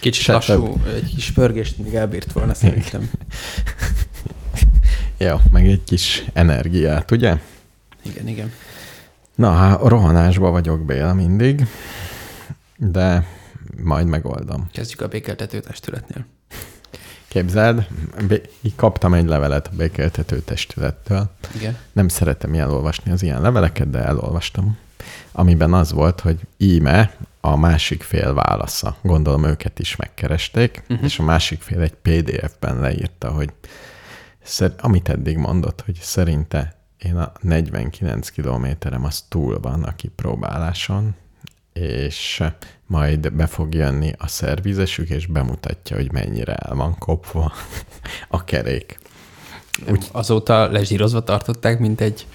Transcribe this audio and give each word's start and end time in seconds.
Kicsit 0.00 0.22
Se 0.22 0.32
lassú, 0.32 0.80
egy 0.94 1.14
kis 1.14 1.30
pörgést 1.30 1.78
még 1.78 1.94
elbírt 1.94 2.32
volna 2.32 2.54
szerintem. 2.54 3.10
Jó, 5.18 5.36
meg 5.50 5.66
egy 5.66 5.84
kis 5.84 6.24
energiát, 6.32 7.10
ugye? 7.10 7.36
Igen, 8.02 8.28
igen. 8.28 8.52
Na, 9.34 9.52
hát 9.52 9.82
rohanásba 9.82 10.50
vagyok 10.50 10.84
Béla 10.84 11.14
mindig, 11.14 11.66
de 12.76 13.26
majd 13.82 14.06
megoldom. 14.06 14.68
Kezdjük 14.72 15.00
a 15.00 15.08
békeltető 15.08 15.60
testületnél. 15.60 16.24
Képzeld, 17.28 17.86
így 18.60 18.74
kaptam 18.74 19.14
egy 19.14 19.26
levelet 19.26 19.66
a 19.66 19.76
békéltető 19.76 20.40
testülettől. 20.40 21.30
Igen. 21.54 21.76
Nem 21.92 22.08
szeretem 22.08 22.54
elolvasni 22.54 23.12
az 23.12 23.22
ilyen 23.22 23.40
leveleket, 23.40 23.90
de 23.90 23.98
elolvastam. 23.98 24.78
Amiben 25.32 25.74
az 25.74 25.92
volt, 25.92 26.20
hogy 26.20 26.38
íme 26.56 27.14
a 27.40 27.56
másik 27.56 28.02
fél 28.02 28.34
válasza. 28.34 28.96
Gondolom 29.02 29.44
őket 29.44 29.78
is 29.78 29.96
megkeresték, 29.96 30.82
uh-huh. 30.88 31.04
és 31.04 31.18
a 31.18 31.22
másik 31.22 31.60
fél 31.60 31.80
egy 31.80 31.94
PDF-ben 32.02 32.80
leírta, 32.80 33.30
hogy 33.30 33.52
szer- 34.42 34.80
amit 34.80 35.08
eddig 35.08 35.36
mondott, 35.36 35.80
hogy 35.80 35.98
szerinte 36.00 36.74
én 36.98 37.16
a 37.16 37.32
49 37.40 38.28
kilométerem 38.28 39.04
az 39.04 39.24
túl 39.28 39.60
van 39.60 39.82
a 39.84 39.96
kipróbáláson, 39.96 41.14
és 41.72 42.42
majd 42.86 43.32
be 43.32 43.46
fog 43.46 43.74
jönni 43.74 44.12
a 44.18 44.26
szervizesük, 44.26 45.08
és 45.08 45.26
bemutatja, 45.26 45.96
hogy 45.96 46.12
mennyire 46.12 46.54
el 46.54 46.74
van 46.74 46.98
kopva 46.98 47.52
a 48.28 48.44
kerék. 48.44 48.98
Úgy... 49.88 50.06
Azóta 50.12 50.70
lezsírozva 50.70 51.24
tartották, 51.24 51.78
mint 51.78 52.00
egy 52.00 52.26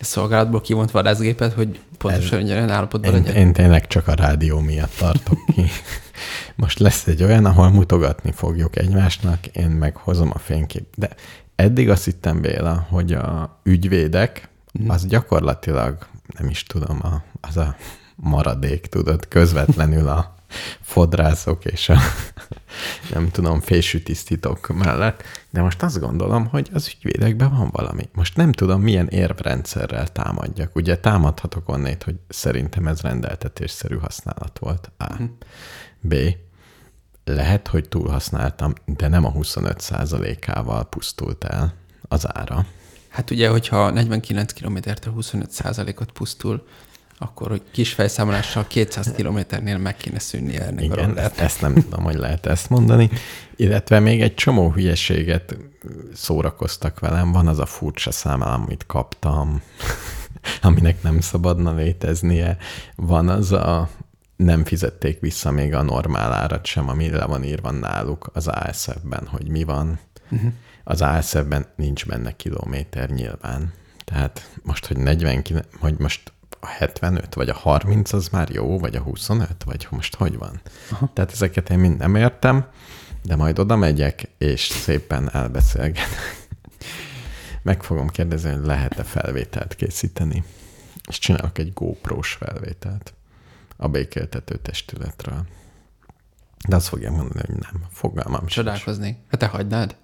szolgálatból 0.00 0.60
kivont 0.60 0.90
vadászgépet, 0.90 1.52
hogy 1.52 1.80
pontosan 1.98 2.38
Ez- 2.38 2.44
ugyanolyan 2.44 2.70
állapotban 2.70 3.14
Én, 3.14 3.22
legyen. 3.22 3.36
én 3.36 3.52
tényleg 3.52 3.86
csak 3.86 4.08
a 4.08 4.14
rádió 4.14 4.58
miatt 4.60 4.96
tartok 4.98 5.38
ki. 5.54 5.64
Most 6.56 6.78
lesz 6.78 7.06
egy 7.06 7.22
olyan, 7.22 7.44
ahol 7.44 7.70
mutogatni 7.70 8.32
fogjuk 8.32 8.76
egymásnak, 8.76 9.46
én 9.46 9.68
meg 9.70 9.96
hozom 9.96 10.30
a 10.34 10.38
fénykép. 10.38 10.86
De 10.96 11.08
eddig 11.56 11.90
azt 11.90 12.04
hittem, 12.04 12.40
Béla, 12.40 12.86
hogy 12.90 13.12
a 13.12 13.60
ügyvédek, 13.62 14.48
Mhm. 14.72 14.90
az 14.90 15.06
gyakorlatilag, 15.06 15.96
nem 16.38 16.48
is 16.48 16.62
tudom, 16.62 16.98
a, 17.02 17.22
az 17.48 17.56
a 17.56 17.76
maradék, 18.16 18.86
tudod, 18.86 19.28
közvetlenül 19.28 20.08
a 20.08 20.34
fodrászok 20.80 21.64
és 21.64 21.88
a 21.88 21.96
nem 23.14 23.30
tudom, 23.30 23.60
fésűtisztítók 23.60 24.68
mellett, 24.68 25.22
de 25.50 25.62
most 25.62 25.82
azt 25.82 26.00
gondolom, 26.00 26.46
hogy 26.46 26.70
az 26.72 26.94
ügyvédekben 26.96 27.50
van 27.50 27.68
valami. 27.72 28.08
Most 28.14 28.36
nem 28.36 28.52
tudom, 28.52 28.80
milyen 28.82 29.08
érvrendszerrel 29.08 30.08
támadjak. 30.08 30.76
Ugye 30.76 30.98
támadhatok 30.98 31.68
onnét, 31.68 32.02
hogy 32.02 32.16
szerintem 32.28 32.86
ez 32.86 33.00
rendeltetésszerű 33.00 33.96
használat 33.96 34.58
volt. 34.58 34.90
A. 34.98 35.14
B. 36.00 36.14
Lehet, 37.24 37.68
hogy 37.68 37.88
túlhasználtam, 37.88 38.72
de 38.84 39.08
nem 39.08 39.24
a 39.24 39.32
25%-ával 39.32 40.88
pusztult 40.88 41.44
el 41.44 41.74
az 42.08 42.36
ára. 42.36 42.66
Hát 43.08 43.30
ugye, 43.30 43.48
hogyha 43.48 43.90
49 43.90 44.52
kilométertől 44.52 45.14
25% 45.16 46.00
ot 46.00 46.12
pusztul, 46.12 46.66
akkor 47.22 47.48
hogy 47.48 47.62
kis 47.70 47.92
fejszámolással 47.92 48.66
200 48.66 49.12
kilométernél 49.12 49.78
meg 49.78 49.96
kéne 49.96 50.18
szűnnie 50.18 50.60
ennek 50.66 50.78
a 50.78 50.82
Igen, 50.82 50.96
rollernek. 50.96 51.24
ezt, 51.24 51.40
ezt 51.40 51.60
nem 51.60 51.74
tudom, 51.74 52.04
hogy 52.04 52.14
lehet 52.14 52.46
ezt 52.46 52.70
mondani. 52.70 53.10
Illetve 53.56 53.98
még 53.98 54.22
egy 54.22 54.34
csomó 54.34 54.70
hülyeséget 54.70 55.56
szórakoztak 56.14 57.00
velem. 57.00 57.32
Van 57.32 57.46
az 57.46 57.58
a 57.58 57.66
furcsa 57.66 58.10
szám, 58.10 58.40
amit 58.40 58.86
kaptam, 58.86 59.62
aminek 60.62 61.02
nem 61.02 61.20
szabadna 61.20 61.74
léteznie. 61.74 62.56
Van 62.96 63.28
az 63.28 63.52
a 63.52 63.88
nem 64.36 64.64
fizették 64.64 65.20
vissza 65.20 65.50
még 65.50 65.74
a 65.74 65.82
normál 65.82 66.32
árat 66.32 66.66
sem, 66.66 66.88
ami 66.88 67.10
le 67.10 67.24
van 67.24 67.44
írva 67.44 67.70
náluk 67.70 68.30
az 68.32 68.48
ASF-ben, 68.48 69.26
hogy 69.26 69.48
mi 69.48 69.64
van. 69.64 69.98
Uh-huh. 70.30 70.52
Az 70.84 71.00
ASF-ben 71.00 71.66
nincs 71.76 72.06
benne 72.06 72.36
kilométer 72.36 73.10
nyilván. 73.10 73.72
Tehát 74.04 74.50
most, 74.62 74.86
hogy 74.86 74.96
49, 74.96 75.66
hogy 75.80 75.94
most 75.98 76.32
a 76.60 76.66
75 76.66 77.34
vagy 77.34 77.48
a 77.48 77.54
30 77.54 78.12
az 78.12 78.28
már 78.28 78.50
jó, 78.50 78.78
vagy 78.78 78.96
a 78.96 79.00
25, 79.00 79.64
vagy 79.64 79.86
most 79.90 80.16
hogy 80.16 80.38
van? 80.38 80.60
Aha. 80.90 81.10
Tehát 81.12 81.32
ezeket 81.32 81.70
én 81.70 81.78
mind 81.78 81.98
nem 81.98 82.14
értem, 82.14 82.66
de 83.22 83.36
majd 83.36 83.58
oda 83.58 83.76
megyek, 83.76 84.28
és 84.38 84.60
szépen 84.60 85.30
elbeszélgetek. 85.32 86.48
Meg 87.62 87.82
fogom 87.82 88.08
kérdezni, 88.08 88.50
hogy 88.50 88.64
lehet-e 88.64 89.02
felvételt 89.02 89.74
készíteni. 89.74 90.44
És 91.08 91.18
csinálok 91.18 91.58
egy 91.58 91.72
GoPro-s 91.72 92.32
felvételt 92.32 93.14
a 93.76 93.88
békéltető 93.88 94.56
testületről. 94.56 95.46
De 96.68 96.76
azt 96.76 96.88
fogja 96.88 97.10
mondani, 97.10 97.46
hogy 97.46 97.56
nem. 97.56 97.84
Fogalmam 97.90 98.40
sincs. 98.40 98.52
Csodálkoznék. 98.52 99.16
Hát 99.28 99.40
te 99.40 99.46
hagynád? 99.46 99.96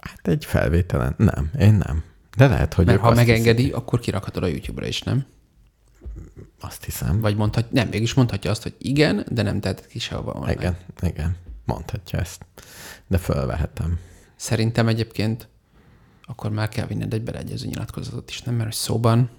Hát 0.00 0.28
egy 0.28 0.44
felvételen 0.44 1.14
nem, 1.18 1.50
én 1.58 1.74
nem. 1.74 2.04
De 2.36 2.46
lehet, 2.46 2.74
hogy 2.74 2.86
Mert 2.86 3.00
ha 3.00 3.14
megengedi, 3.14 3.60
hiszik- 3.62 3.76
akkor 3.76 4.00
kirakhatod 4.00 4.42
a 4.42 4.46
YouTube-ra 4.46 4.86
is, 4.86 5.02
nem? 5.02 5.24
Azt 6.60 6.84
hiszem. 6.84 7.20
Vagy 7.20 7.36
mondhat, 7.36 7.72
nem, 7.72 7.88
mégis 7.88 8.14
mondhatja 8.14 8.50
azt, 8.50 8.62
hogy 8.62 8.74
igen, 8.78 9.26
de 9.30 9.42
nem 9.42 9.60
teheted 9.60 9.86
ki 9.86 9.98
sehova 9.98 10.32
online. 10.32 10.52
Igen, 10.52 10.76
igen. 11.02 11.36
Mondhatja 11.64 12.18
ezt. 12.18 12.46
De 13.06 13.18
fölvehetem. 13.18 13.98
Szerintem 14.36 14.88
egyébként 14.88 15.48
akkor 16.28 16.50
már 16.50 16.68
kell 16.68 16.86
vinned 16.86 17.12
egy 17.12 17.22
beleegyező 17.22 17.66
nyilatkozatot 17.66 18.30
is, 18.30 18.42
nem? 18.42 18.54
Mert 18.54 18.66
hogy 18.66 18.74
szóban, 18.76 19.30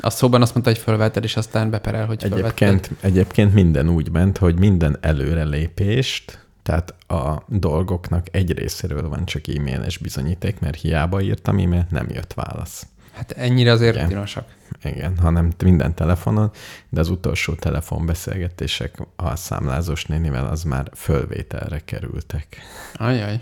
a 0.00 0.10
szóban 0.10 0.42
azt 0.42 0.52
mondta, 0.54 0.72
hogy 0.72 0.80
fölvetted, 0.80 1.24
és 1.24 1.36
aztán 1.36 1.70
beperel, 1.70 2.06
hogy 2.06 2.20
fölvetted. 2.22 2.68
Egyébként, 2.68 2.90
egyébként 3.00 3.54
minden 3.54 3.88
úgy 3.88 4.10
ment, 4.10 4.38
hogy 4.38 4.58
minden 4.58 4.98
előrelépést, 5.00 6.41
tehát 6.62 6.94
a 7.06 7.42
dolgoknak 7.46 8.26
egy 8.30 8.58
részéről 8.58 9.08
van 9.08 9.24
csak 9.24 9.48
e-mailes 9.48 9.98
bizonyíték, 9.98 10.60
mert 10.60 10.80
hiába 10.80 11.20
írtam 11.20 11.58
e-mailt, 11.58 11.90
nem 11.90 12.08
jött 12.10 12.32
válasz. 12.32 12.86
Hát 13.12 13.30
ennyire 13.30 13.72
azért 13.72 13.94
Igen. 13.94 14.04
rutinosak. 14.06 14.54
Igen, 14.84 15.18
hanem 15.18 15.52
minden 15.64 15.94
telefonon, 15.94 16.50
de 16.88 17.00
az 17.00 17.08
utolsó 17.08 17.54
telefonbeszélgetések 17.54 18.98
a 19.16 19.36
számlázós 19.36 20.04
nénivel 20.04 20.46
az 20.46 20.62
már 20.62 20.90
fölvételre 20.94 21.80
kerültek. 21.84 22.56
Ajaj. 22.94 23.40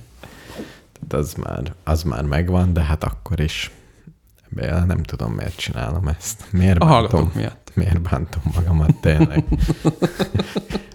Tehát 0.93 1.25
az 1.25 1.34
már, 1.34 1.75
az 1.84 2.02
már 2.02 2.25
megvan, 2.25 2.73
de 2.73 2.82
hát 2.82 3.05
akkor 3.05 3.40
is 3.40 3.70
Béla, 4.52 4.84
nem 4.84 5.02
tudom, 5.02 5.32
miért 5.32 5.56
csinálom 5.56 6.08
ezt. 6.08 6.44
Miért 6.50 6.78
A 6.78 6.84
hallgatók 6.84 7.20
bántom, 7.20 7.40
miatt. 7.40 7.60
Miért 7.75 8.00
bántom 8.00 8.43
magamat 8.55 9.00
tényleg. 9.00 9.44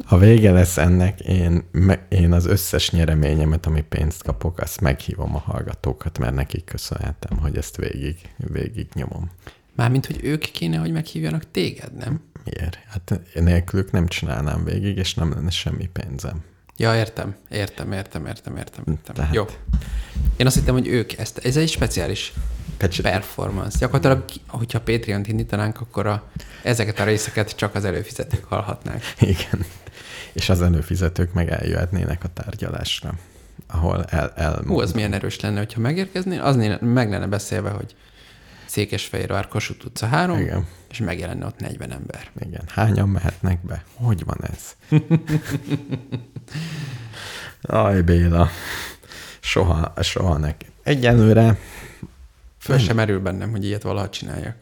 Ha 0.06 0.18
vége 0.18 0.52
lesz 0.52 0.78
ennek, 0.78 1.20
én, 1.20 1.64
me, 1.72 2.06
én 2.10 2.32
az 2.32 2.46
összes 2.46 2.92
nyereményemet, 2.92 3.66
ami 3.66 3.82
pénzt 3.82 4.24
kapok, 4.24 4.60
azt 4.60 4.82
meghívom 4.82 5.36
a 5.36 5.40
hallgatókat, 5.40 6.20
mert 6.20 6.34
nekik 6.34 6.66
köszönhetem, 6.66 7.38
hogy 7.38 7.58
ezt 7.58 7.76
végig, 7.76 8.18
végig 8.38 8.88
nyomom. 8.94 9.30
Mármint, 9.76 10.06
hogy 10.06 10.20
ők 10.24 10.40
kéne, 10.40 10.78
hogy 10.78 10.92
meghívjanak 10.92 11.52
téged, 11.52 11.94
nem? 11.94 12.22
Miért? 12.44 12.80
Hát 12.88 13.22
nélkülük 13.34 13.92
nem 13.92 14.08
csinálnám 14.08 14.64
végig, 14.64 14.98
és 14.98 15.14
nem 15.14 15.34
lenne 15.34 15.50
semmi 15.50 15.90
pénzem. 15.94 16.44
Ja, 16.78 16.96
értem, 16.96 17.36
értem, 17.50 17.92
értem, 17.92 18.26
értem, 18.26 18.58
értem. 18.58 18.84
értem. 18.88 19.16
Tehát- 19.16 19.34
Jó. 19.34 19.46
Én 20.38 20.46
azt 20.46 20.56
hittem, 20.56 20.74
hogy 20.74 20.88
ők 20.88 21.18
ezt, 21.18 21.38
ez 21.38 21.58
egy 21.58 21.70
speciális 21.70 22.34
Pecsit, 22.78 23.02
performance. 23.02 23.78
Gyakorlatilag, 23.80 24.26
hogyha 24.48 24.80
Patreon-t 24.82 25.28
indítanánk, 25.28 25.82
akkor 25.82 26.06
a, 26.08 26.24
ezeket 26.64 27.00
a 27.00 27.04
részeket 27.04 27.56
csak 27.56 27.76
az 27.76 27.86
előfizetők 27.86 28.44
hallhatnák. 28.44 29.04
Igen. 29.20 29.66
És 30.34 30.50
az 30.50 30.62
előfizetők 30.62 31.34
meg 31.34 31.50
eljöhetnének 31.50 32.24
a 32.24 32.28
tárgyalásra, 32.28 33.14
ahol 33.68 34.04
el, 34.04 34.32
el 34.36 34.62
Hú, 34.68 34.80
az 34.80 34.92
milyen 34.92 35.14
erős 35.14 35.40
lenne, 35.40 35.58
hogyha 35.58 35.80
megérkeznél, 35.80 36.42
az 36.42 36.56
né- 36.56 36.82
meg 36.82 37.10
lenne 37.10 37.28
beszélve, 37.28 37.70
hogy 37.70 37.96
Székesfehérvár 38.66 39.48
Kossuth 39.48 39.86
utca 39.86 40.06
3, 40.06 40.40
Igen. 40.40 40.68
És 40.96 41.02
megjelenne 41.02 41.46
ott 41.46 41.60
40 41.60 41.92
ember. 41.92 42.30
Igen. 42.46 42.62
Hányan 42.68 43.10
mehetnek 43.10 43.60
be? 43.66 43.84
Hogy 43.94 44.24
van 44.26 44.38
ez? 44.42 44.76
Aj, 47.62 48.02
Béla. 48.02 48.50
Soha, 49.40 49.94
soha 50.02 50.38
neki. 50.38 50.66
Egyelőre 50.84 51.58
Föl 52.60 52.78
sem 52.78 52.96
merül 52.96 53.20
bennem, 53.20 53.52
hogy 53.52 53.66
ilyet 53.66 53.82
valaha 53.82 54.10
csináljak. 54.10 54.56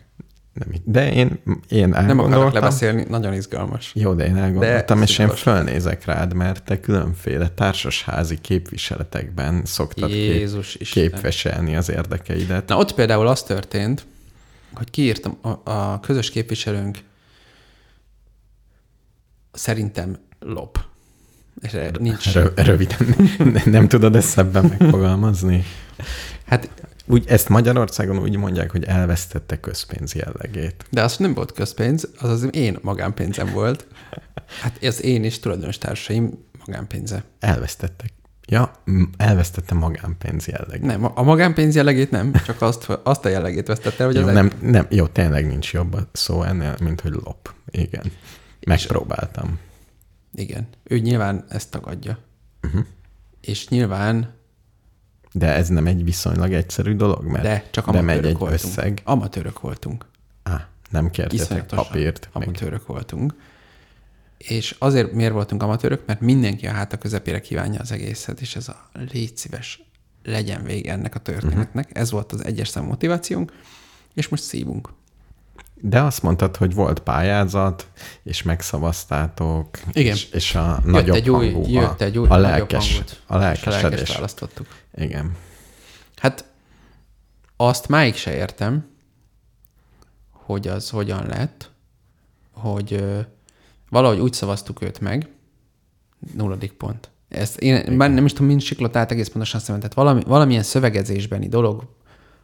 nem, 0.54 0.68
de 0.84 1.14
én, 1.14 1.40
én 1.70 1.90
Nem 1.90 2.20
akarok 2.20 2.54
lebeszélni, 2.54 3.06
nagyon 3.10 3.34
izgalmas. 3.34 3.92
Jó, 3.96 4.14
de 4.14 4.26
én 4.26 4.38
elgondoltam, 4.38 4.98
De 4.98 5.04
és 5.04 5.18
én 5.20 5.30
fölnézek 5.30 6.06
rád, 6.06 6.34
mert 6.34 6.64
te 6.64 6.80
különféle 6.80 7.50
társasházi 7.50 8.42
képviseletekben 8.42 9.62
szoktad 9.66 10.10
kép, 10.10 10.34
Jézus 10.34 10.76
Isten. 10.76 11.04
képviselni 11.04 11.76
az 11.76 11.90
érdekeidet. 11.90 12.68
Na 12.68 12.78
ott 12.78 12.94
például 12.94 13.28
az 13.28 13.44
történt, 13.44 14.06
hogy 14.74 14.90
kiírtam, 14.90 15.38
a, 15.42 15.72
a 15.72 16.00
közös 16.00 16.30
képviselőnk 16.30 16.98
szerintem 19.52 20.18
lop. 20.40 20.80
És 21.62 21.78
nincs. 22.00 22.34
Rö- 22.34 22.60
röviden, 22.60 23.16
ne- 23.38 23.64
nem 23.66 23.88
tudod 23.88 24.16
ezt 24.16 24.28
szebben 24.30 24.66
megfogalmazni? 24.66 25.64
Hát, 26.46 26.70
Úgy, 27.06 27.26
ezt 27.28 27.50
Magyarországon 27.50 28.20
úgy 28.20 28.36
mondják, 28.38 28.72
hogy 28.72 28.84
elvesztette 28.84 29.60
közpénz 29.60 30.14
jellegét. 30.14 30.86
de 30.90 31.04
az 31.04 31.18
nem 31.18 31.34
volt 31.34 31.52
közpénz, 31.52 32.10
az 32.20 32.30
az 32.30 32.48
én 32.52 32.78
magánpénzem 32.82 33.52
volt. 33.52 33.88
Hát 34.62 34.84
ez 34.84 35.02
én 35.04 35.24
és 35.24 35.40
tulajdonos 35.40 35.78
társaim 35.78 36.46
magánpénze. 36.66 37.24
Elvesztettek. 37.40 38.12
Ja, 38.48 38.72
elvesztette 39.18 39.74
magánpénz 39.76 40.48
jelleg. 40.48 40.82
Nem, 40.82 41.12
a 41.14 41.24
magánpénz 41.24 41.76
jellegét 41.76 42.12
nem, 42.12 42.32
csak 42.46 42.62
azt, 42.62 43.00
azt 43.04 43.26
a 43.26 43.30
jellegét 43.30 43.68
vesztette, 43.68 44.06
hogy 44.06 44.16
Jó, 44.16 44.28
az 44.28 44.34
nem, 44.34 44.52
nem, 44.62 44.88
jó, 44.90 45.08
tényleg 45.08 45.48
nincs 45.48 45.74
jobb 45.74 45.94
a 45.94 46.08
szó 46.12 46.44
ennél, 46.44 46.76
mint 46.82 47.02
hogy 47.02 47.12
lop. 47.12 47.54
Igen. 47.72 48.04
Megpróbáltam. 48.68 49.60
Igen. 50.34 50.68
Ő 50.84 50.98
nyilván 51.00 51.46
ezt 51.50 51.70
tagadja. 51.72 52.18
Uh-huh. 52.64 52.86
És 53.42 53.68
nyilván, 53.68 54.34
De 55.32 55.54
ez 55.54 55.68
nem 55.68 55.88
egy 55.88 56.04
viszonylag 56.04 56.54
egyszerű 56.54 56.96
dolog, 56.96 57.26
mert 57.26 57.44
de 57.44 57.64
csak 57.72 57.92
de 57.92 58.02
megy 58.02 58.18
egy 58.26 58.38
voltunk. 58.38 58.52
összeg. 58.52 59.02
Amatőrök 59.04 59.60
voltunk. 59.60 60.06
Á, 60.44 60.68
nem 60.90 61.10
kértetek 61.10 61.66
papírt. 61.66 62.30
Meg. 62.34 62.44
amatőrök 62.44 62.88
voltunk. 62.88 63.34
És 64.38 64.76
azért 64.80 65.12
miért 65.12 65.34
voltunk 65.34 65.64
amatőrök? 65.64 66.06
Mert 66.06 66.22
mindenki 66.22 66.68
a 66.68 66.72
háta 66.72 66.98
közepére 66.98 67.40
kívánja 67.40 67.80
az 67.80 67.92
egészet, 67.92 68.42
és 68.42 68.56
ez 68.56 68.68
a 68.68 68.90
légy 69.12 69.38
szíves, 69.38 69.84
legyen 70.24 70.64
vége 70.64 70.92
ennek 70.92 71.16
a 71.16 71.20
történetnek. 71.20 71.86
Uh-huh. 71.86 72.02
Ez 72.02 72.12
volt 72.12 72.32
az 72.32 72.46
egyes 72.46 72.68
szám 72.68 72.86
motivációnk, 72.86 73.52
és 74.14 74.28
most 74.28 74.44
szívunk. 74.44 74.90
De 75.76 76.02
azt 76.02 76.22
mondtad, 76.22 76.56
hogy 76.58 76.74
volt 76.74 77.00
pályázat, 77.00 77.88
és 78.24 78.44
megszavaztátok, 78.44 79.80
Igen. 79.92 80.14
És, 80.14 80.30
és 80.30 80.56
a 80.56 80.80
nagyobb 80.86 81.08
jött 81.08 81.16
egy 81.16 81.30
új, 81.30 81.52
hangú, 81.52 81.70
jött 81.70 82.02
egy 82.02 82.18
új 82.18 82.26
a, 82.26 82.38
nagyobb 82.38 82.50
lelkes, 82.50 82.92
hangot, 82.92 83.10
a 83.26 83.52
és 83.52 83.66
a 83.66 83.70
lelkesedés. 83.70 84.14
választottuk. 84.14 84.68
Igen. 84.96 85.36
Hát 86.16 86.46
azt 87.56 87.88
máig 87.88 88.16
se 88.16 88.36
értem, 88.36 88.90
hogy 90.32 90.68
az 90.68 90.90
hogyan 90.90 91.28
lett, 91.28 91.72
hogy 92.52 93.04
valahogy 93.94 94.20
úgy 94.20 94.34
szavaztuk 94.34 94.82
őt 94.82 95.00
meg, 95.00 95.28
nulladik 96.36 96.72
pont. 96.72 97.10
Ezt 97.28 97.60
én 97.60 97.92
már 97.92 98.14
nem 98.14 98.26
is 98.26 98.32
tudom, 98.32 98.48
mind 98.48 98.62
siklott 98.62 98.96
át 98.96 99.12
egész 99.12 99.28
pontosan 99.28 99.60
szemet. 99.60 99.82
Tehát 99.82 99.96
valami, 99.96 100.22
valamilyen 100.28 100.64
szövegezésbeni 100.64 101.48
dolog 101.48 101.84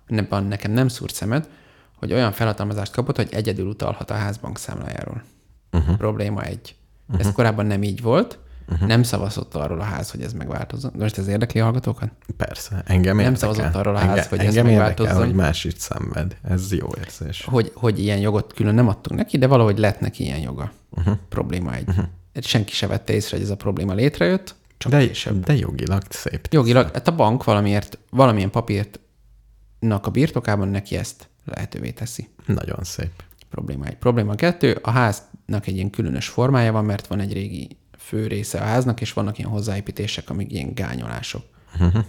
nem, 0.08 0.28
nekem 0.48 0.72
nem 0.72 0.88
szúrt 0.88 1.14
szemet, 1.14 1.50
hogy 1.96 2.14
olyan 2.14 2.32
felhatalmazást 2.32 2.92
kapott, 2.92 3.16
hogy 3.16 3.28
egyedül 3.32 3.68
utalhat 3.68 4.12
a 4.12 4.14
ház 4.14 4.38
bankszámlájáról. 4.38 5.24
Uh-huh. 5.72 5.98
Probléma 5.98 6.44
egy. 6.44 6.76
Uh-huh. 7.08 7.26
Ez 7.26 7.34
korábban 7.34 7.66
nem 7.66 7.84
így 7.84 8.02
volt, 8.02 8.40
uh-huh. 8.72 8.88
nem 8.88 9.04
szavazott 9.04 9.56
arról 9.56 9.80
a 9.80 9.84
ház, 9.84 10.12
hogy 10.12 10.22
ez 10.22 10.34
megváltozzon. 10.34 10.92
Most 11.00 11.18
ez 11.18 11.28
érdekli 11.28 11.60
a 11.60 11.64
hallgatókat? 11.64 12.10
Persze, 12.38 12.84
engem 12.86 13.16
Nem 13.16 13.26
érdekel. 13.26 13.54
szavazott 13.54 13.76
arról 13.76 13.96
a 13.96 14.00
ház, 14.00 14.10
Enge, 14.18 14.28
hogy 14.30 14.40
ez 14.40 14.46
engem 14.46 14.66
érdekel, 14.66 14.88
megváltozzon. 14.88 15.26
hogy 15.26 15.36
más 15.36 15.64
is 15.64 15.74
szenved. 15.78 16.36
Ez 16.44 16.72
jó 16.74 16.88
érzés. 16.98 17.44
hogy, 17.44 17.72
hogy 17.76 18.00
ilyen 18.00 18.20
jogot 18.20 18.54
külön 18.54 18.74
nem 18.76 18.88
adtunk 18.88 19.20
neki, 19.20 19.38
de 19.38 19.48
valahogy 19.48 19.78
lett 19.78 20.00
neki 20.00 20.24
ilyen 20.24 20.40
joga. 20.40 20.72
Uh-huh. 20.90 21.18
Probléma 21.30 21.74
egy. 21.74 21.88
Uh-huh. 21.88 22.06
Senki 22.42 22.74
se 22.74 22.88
vette 22.88 23.14
észre, 23.14 23.36
hogy 23.36 23.46
ez 23.46 23.52
a 23.52 23.56
probléma 23.56 23.94
létrejött, 23.94 24.56
csak 24.78 24.92
De, 24.92 25.08
később. 25.08 25.44
de 25.44 25.56
jogilag 25.56 26.02
szép. 26.10 26.48
Jogilag, 26.52 26.90
hát 26.94 27.08
a 27.08 27.16
bank 27.16 27.44
valamiért, 27.44 27.98
valamilyen 28.10 28.50
papírtnak 28.50 30.06
a 30.06 30.10
birtokában 30.12 30.68
neki 30.68 30.96
ezt 30.98 31.30
lehetővé 31.46 31.92
teszi. 31.92 32.30
Nagyon 32.46 32.80
szép. 32.84 33.12
Probléma 33.50 33.86
egy. 33.86 33.96
Probléma 33.96 34.36
kettő, 34.36 34.80
a 34.82 34.90
háznak 34.90 35.68
egy 35.68 35.76
ilyen 35.76 35.90
különös 35.90 36.28
formája 36.28 36.72
van, 36.72 36.86
mert 36.86 37.08
van 37.08 37.20
egy 37.20 37.34
régi 37.34 37.78
fő 38.10 38.28
része 38.28 38.60
a 38.60 38.64
háznak, 38.64 39.02
és 39.02 39.14
vannak 39.14 39.38
ilyen 39.38 39.50
hozzáépítések, 39.50 40.30
amik 40.30 40.52
ilyen 40.52 40.74
gányolások. 40.74 41.44
Uh-huh. 41.80 42.04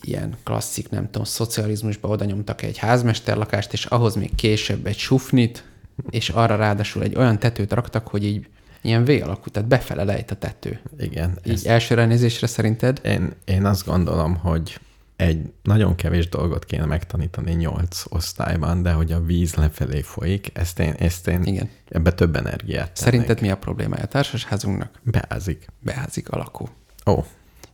Ilyen 0.00 0.36
klasszik, 0.42 0.88
nem 0.88 1.04
tudom, 1.04 1.24
szocializmusba 1.24 2.08
oda 2.08 2.24
nyomtak 2.24 2.62
egy 2.62 2.78
házmesterlakást, 2.78 3.72
és 3.72 3.84
ahhoz 3.84 4.14
még 4.14 4.34
később 4.34 4.86
egy 4.86 4.98
sufnit, 4.98 5.64
és 6.10 6.28
arra 6.28 6.56
ráadásul 6.56 7.02
egy 7.02 7.14
olyan 7.16 7.38
tetőt 7.38 7.72
raktak, 7.72 8.08
hogy 8.08 8.24
így 8.24 8.46
ilyen 8.80 9.04
V 9.04 9.08
alakú, 9.08 9.50
tehát 9.50 9.68
befele 9.68 10.04
lejt 10.04 10.30
a 10.30 10.34
tető. 10.34 10.80
Igen. 10.98 11.38
Így 11.44 11.52
Ez, 11.52 11.64
elsőre 11.64 12.06
nézésre 12.06 12.46
szerinted? 12.46 13.00
én, 13.04 13.32
én 13.44 13.64
azt 13.64 13.86
gondolom, 13.86 14.36
hogy 14.36 14.80
egy 15.24 15.52
nagyon 15.62 15.94
kevés 15.94 16.28
dolgot 16.28 16.64
kéne 16.64 16.84
megtanítani 16.84 17.52
nyolc 17.52 18.02
osztályban, 18.08 18.82
de 18.82 18.92
hogy 18.92 19.12
a 19.12 19.20
víz 19.20 19.54
lefelé 19.54 20.00
folyik, 20.00 20.50
ezt 20.52 20.78
én, 20.78 20.92
ezt 20.98 21.28
én 21.28 21.42
Igen. 21.42 21.68
ebbe 21.88 22.12
több 22.12 22.36
energiát 22.36 22.84
tennék. 22.92 22.96
Szerinted 22.96 23.40
mi 23.40 23.50
a 23.50 23.56
problémája 23.56 24.02
a 24.02 24.06
társasházunknak? 24.06 25.00
Beázik. 25.02 25.66
Beházik 25.80 26.28
alakú. 26.30 26.68
Ó, 27.06 27.24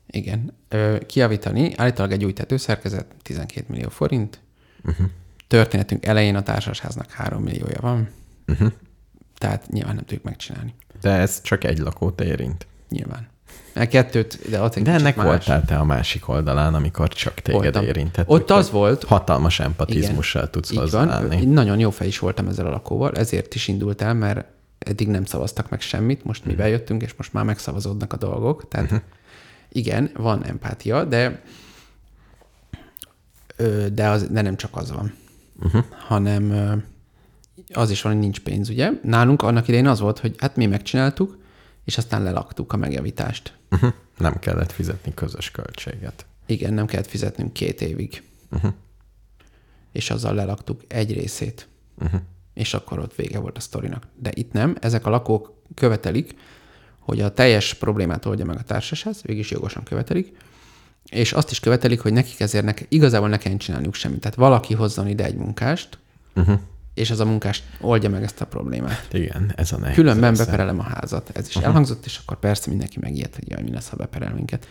Igen. 0.07 0.55
Ö, 0.69 0.97
kiavítani, 1.07 1.73
állítólag 1.77 2.13
egy 2.13 2.25
új 2.25 2.33
tetőszerkezet, 2.33 3.07
12 3.23 3.65
millió 3.69 3.89
forint. 3.89 4.41
Uh-huh. 4.85 5.07
Történetünk 5.47 6.07
elején 6.07 6.37
a 6.37 6.43
társasháznak 6.43 7.11
3 7.11 7.43
milliója 7.43 7.81
van. 7.81 8.09
uh-huh. 8.47 8.73
Tehát 9.39 9.69
nyilván 9.69 9.95
nem 9.95 10.05
tudjuk 10.05 10.25
megcsinálni. 10.25 10.75
de 11.01 11.11
ez 11.11 11.41
csak 11.41 11.65
egy 11.65 11.79
lakót 11.79 12.21
érint. 12.21 12.67
Nyilván. 12.89 13.29
A 13.81 13.87
kettőt, 13.87 14.51
de 14.51 14.63
egy 14.75 14.83
De 14.83 14.93
ennek 14.93 15.17
más. 15.17 15.27
voltál 15.27 15.65
te 15.65 15.77
a 15.77 15.85
másik 15.85 16.29
oldalán, 16.29 16.75
amikor 16.75 17.09
csak 17.09 17.35
téged 17.35 17.63
Voltam. 17.63 17.85
érintett. 17.85 18.29
Ott 18.29 18.51
az 18.51 18.71
volt, 18.71 19.05
Hatalmas 19.05 19.61
empatizmussal 19.61 20.51
tudsz 20.51 20.71
így 20.71 20.77
van, 20.77 20.85
hozzáállni. 20.85 21.41
Én 21.41 21.49
nagyon 21.49 21.79
jó 21.79 21.91
fej 21.91 22.07
is 22.07 22.19
voltam 22.19 22.49
ezzel 22.49 22.67
a 22.67 22.71
lakóval, 22.71 23.13
ezért 23.13 23.55
is 23.55 23.69
indult 23.69 24.03
el, 24.03 24.15
mert 24.15 24.47
eddig 24.79 25.09
nem 25.09 25.25
szavaztak 25.25 25.71
meg 25.71 25.81
semmit, 25.81 26.25
most 26.25 26.45
mi 26.45 26.55
bejöttünk, 26.55 27.03
és 27.03 27.15
most 27.17 27.33
már 27.33 27.45
megszavazódnak 27.45 28.13
a 28.13 28.17
dolgok. 28.17 28.69
Tehát 28.69 28.87
uh-huh. 28.87 29.03
igen, 29.69 30.11
van 30.17 30.45
empátia, 30.45 31.05
de 31.05 31.43
de, 33.93 34.09
az, 34.09 34.29
de 34.29 34.43
nem 34.43 34.57
csak 34.57 34.77
az 34.77 34.93
van, 34.93 35.15
uh-huh. 35.63 35.85
hanem 36.07 36.53
az 37.73 37.91
is 37.91 38.03
van, 38.03 38.13
hogy 38.13 38.21
nincs 38.21 38.41
pénz, 38.41 38.69
ugye? 38.69 38.91
Nálunk 39.03 39.43
annak 39.43 39.69
idején 39.69 39.87
az 39.87 40.01
volt, 40.01 40.19
hogy 40.19 40.35
hát 40.39 40.57
mi 40.57 40.67
megcsináltuk, 40.67 41.39
és 41.85 41.99
aztán 41.99 42.23
lelaktuk 42.23 42.73
a 42.73 42.77
megjavítást. 42.77 43.59
Uh-huh. 43.71 43.93
Nem 44.19 44.39
kellett 44.39 44.73
fizetni 44.73 45.15
közös 45.15 45.51
költséget. 45.51 46.27
Igen, 46.47 46.75
nem 46.75 46.87
kellett 46.87 47.07
fizetnünk 47.07 47.53
két 47.53 47.81
évig. 47.81 48.23
Uh-huh. 48.51 48.73
És 49.93 50.11
azzal 50.11 50.35
lelaktuk 50.35 50.81
egy 50.89 51.13
részét. 51.13 51.69
Uh-huh. 51.99 52.21
És 52.55 52.75
akkor 52.75 52.99
ott 52.99 53.15
vége 53.15 53.39
volt 53.39 53.57
a 53.57 53.61
sztorinak. 53.61 54.07
De 54.17 54.31
itt 54.35 54.53
nem, 54.53 54.77
ezek 54.81 55.07
a 55.07 55.11
lakók 55.11 55.63
követelik, 55.75 56.35
hogy 56.99 57.21
a 57.21 57.35
teljes 57.35 57.75
problémát 57.75 58.25
oldja 58.25 58.45
meg 58.45 58.57
a 58.57 58.63
társasház, 58.63 59.23
végig 59.23 59.51
jogosan 59.51 59.83
követelik, 59.83 60.37
és 61.05 61.33
azt 61.33 61.51
is 61.51 61.61
követelik, 61.61 62.01
hogy 62.01 62.13
nekik 62.13 62.41
ezért 62.41 62.65
ne, 62.65 62.73
igazából 62.89 63.29
ne 63.29 63.39
kelljen 63.39 63.59
csinálniuk 63.59 63.95
semmit. 63.95 64.21
Tehát 64.21 64.37
valaki 64.37 64.75
hozzon 64.75 65.09
ide 65.09 65.25
egy 65.25 65.37
munkást, 65.37 65.99
Uh-huh. 66.35 66.61
És 66.95 67.11
az 67.11 67.21
a 67.21 67.25
munkás 67.25 67.63
oldja 67.81 68.11
meg 68.11 68.23
ezt 68.23 68.41
a 68.41 68.47
problémát. 68.47 69.09
Igen, 69.13 69.53
ez 69.57 69.73
a 69.73 69.77
nehéz. 69.77 69.95
Különben 69.95 70.35
beperelem 70.37 70.79
a 70.79 70.83
házat. 70.83 71.31
Ez 71.35 71.49
is 71.49 71.55
uh-huh. 71.55 71.69
elhangzott, 71.69 72.05
és 72.05 72.21
akkor 72.23 72.39
persze 72.39 72.71
mindenki 72.71 72.99
megijed, 73.01 73.35
hogy 73.35 73.49
jaj, 73.49 73.63
mi 73.63 73.73
lesz, 73.73 73.89
ha 73.89 73.97
beperel 73.97 74.35
minket. 74.35 74.67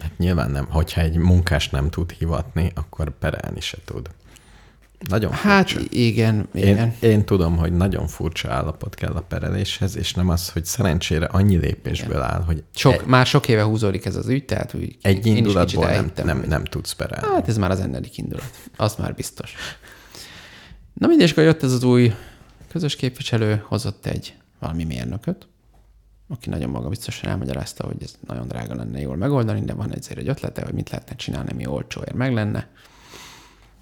Hát 0.00 0.18
nyilván 0.18 0.50
nem. 0.50 0.66
Hogyha 0.70 1.00
egy 1.00 1.16
munkás 1.16 1.70
nem 1.70 1.90
tud 1.90 2.10
hivatni, 2.10 2.72
akkor 2.74 3.18
perelni 3.18 3.60
se 3.60 3.78
tud. 3.84 4.10
Nagyon 5.08 5.32
Hát 5.32 5.70
furcsa. 5.70 5.86
igen, 5.90 6.48
igen. 6.54 6.94
Én, 7.00 7.10
én 7.10 7.24
tudom, 7.24 7.56
hogy 7.56 7.72
nagyon 7.72 8.06
furcsa 8.06 8.52
állapot 8.52 8.94
kell 8.94 9.12
a 9.12 9.20
pereléshez, 9.20 9.96
és 9.96 10.14
nem 10.14 10.28
az, 10.28 10.48
hogy 10.48 10.64
szerencsére 10.64 11.26
annyi 11.26 11.56
lépésből 11.56 12.16
Igen. 12.16 12.30
áll, 12.30 12.42
hogy 12.42 12.62
Sok, 12.74 12.92
egy, 12.92 13.06
már 13.06 13.26
sok 13.26 13.48
éve 13.48 13.62
húzódik 13.62 14.04
ez 14.04 14.16
az 14.16 14.28
ügy, 14.28 14.44
tehát 14.44 14.74
úgy 14.74 14.96
egy 15.02 15.26
indulatból 15.26 15.90
nem, 15.90 16.12
nem, 16.24 16.44
nem 16.48 16.64
tudsz 16.64 16.92
perelni. 16.92 17.34
Hát 17.34 17.48
ez 17.48 17.56
már 17.56 17.70
az 17.70 17.80
ennedik 17.80 18.18
indulat. 18.18 18.50
Az 18.76 18.94
már 18.94 19.14
biztos. 19.14 19.54
Na 20.92 21.06
mindegy, 21.06 21.26
és 21.26 21.32
akkor 21.32 21.44
jött 21.44 21.62
ez 21.62 21.72
az 21.72 21.82
új 21.82 22.14
közös 22.68 22.96
képviselő, 22.96 23.62
hozott 23.66 24.06
egy 24.06 24.36
valami 24.58 24.84
mérnököt, 24.84 25.46
aki 26.28 26.48
nagyon 26.48 26.70
magabiztosan 26.70 27.30
elmagyarázta, 27.30 27.86
hogy 27.86 28.02
ez 28.02 28.14
nagyon 28.26 28.48
drága 28.48 28.74
lenne 28.74 29.00
jól 29.00 29.16
megoldani, 29.16 29.60
de 29.60 29.72
van 29.72 29.92
egyszer 29.92 30.18
egy 30.18 30.28
ötlete, 30.28 30.64
hogy 30.64 30.74
mit 30.74 30.90
lehetne 30.90 31.16
csinálni, 31.16 31.50
ami 31.50 31.66
olcsóért 31.66 32.14
meg 32.14 32.32
lenne. 32.32 32.68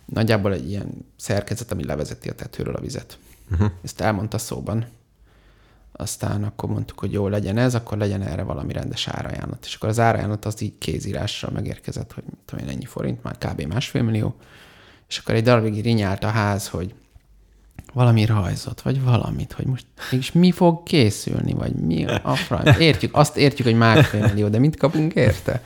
Nagyjából 0.04 0.52
egy 0.52 0.68
ilyen 0.68 1.06
szerkezet, 1.16 1.72
ami 1.72 1.84
levezeti 1.84 2.28
a 2.28 2.34
tetőről 2.34 2.74
a 2.74 2.80
vizet. 2.80 3.18
Uh-huh. 3.50 3.70
Ezt 3.82 4.00
elmondta 4.00 4.38
szóban. 4.38 4.86
Aztán 5.92 6.44
akkor 6.44 6.68
mondtuk, 6.68 6.98
hogy 6.98 7.12
jó 7.12 7.28
legyen 7.28 7.56
ez, 7.56 7.74
akkor 7.74 7.98
legyen 7.98 8.22
erre 8.22 8.42
valami 8.42 8.72
rendes 8.72 9.08
árajánlat. 9.08 9.64
És 9.64 9.74
akkor 9.74 9.88
az 9.88 9.98
árajánlat 9.98 10.44
az 10.44 10.60
így 10.60 10.78
kézírással 10.78 11.50
megérkezett, 11.50 12.12
hogy 12.12 12.24
mit 12.24 12.38
tudom 12.44 12.66
én, 12.66 12.72
ennyi 12.72 12.84
forint, 12.84 13.22
már 13.22 13.38
kb. 13.38 13.60
másfél 13.62 14.02
millió. 14.02 14.34
És 15.10 15.18
akkor 15.18 15.34
egy 15.34 15.42
darabig 15.42 15.82
rinyált 15.82 16.24
a 16.24 16.28
ház, 16.28 16.68
hogy 16.68 16.94
valami 17.92 18.24
rajzot, 18.24 18.80
vagy 18.82 19.02
valamit, 19.02 19.52
hogy 19.52 19.66
most 19.66 19.86
mégis 20.10 20.32
mi 20.32 20.50
fog 20.50 20.82
készülni, 20.82 21.52
vagy 21.52 21.72
mi 21.74 22.04
a 22.04 22.34
franc. 22.34 22.78
Értjük, 22.78 23.16
azt 23.16 23.36
értjük, 23.36 23.66
hogy 23.66 23.76
másfél 23.76 24.20
millió, 24.26 24.48
de 24.48 24.58
mit 24.58 24.76
kapunk 24.76 25.14
érte? 25.14 25.64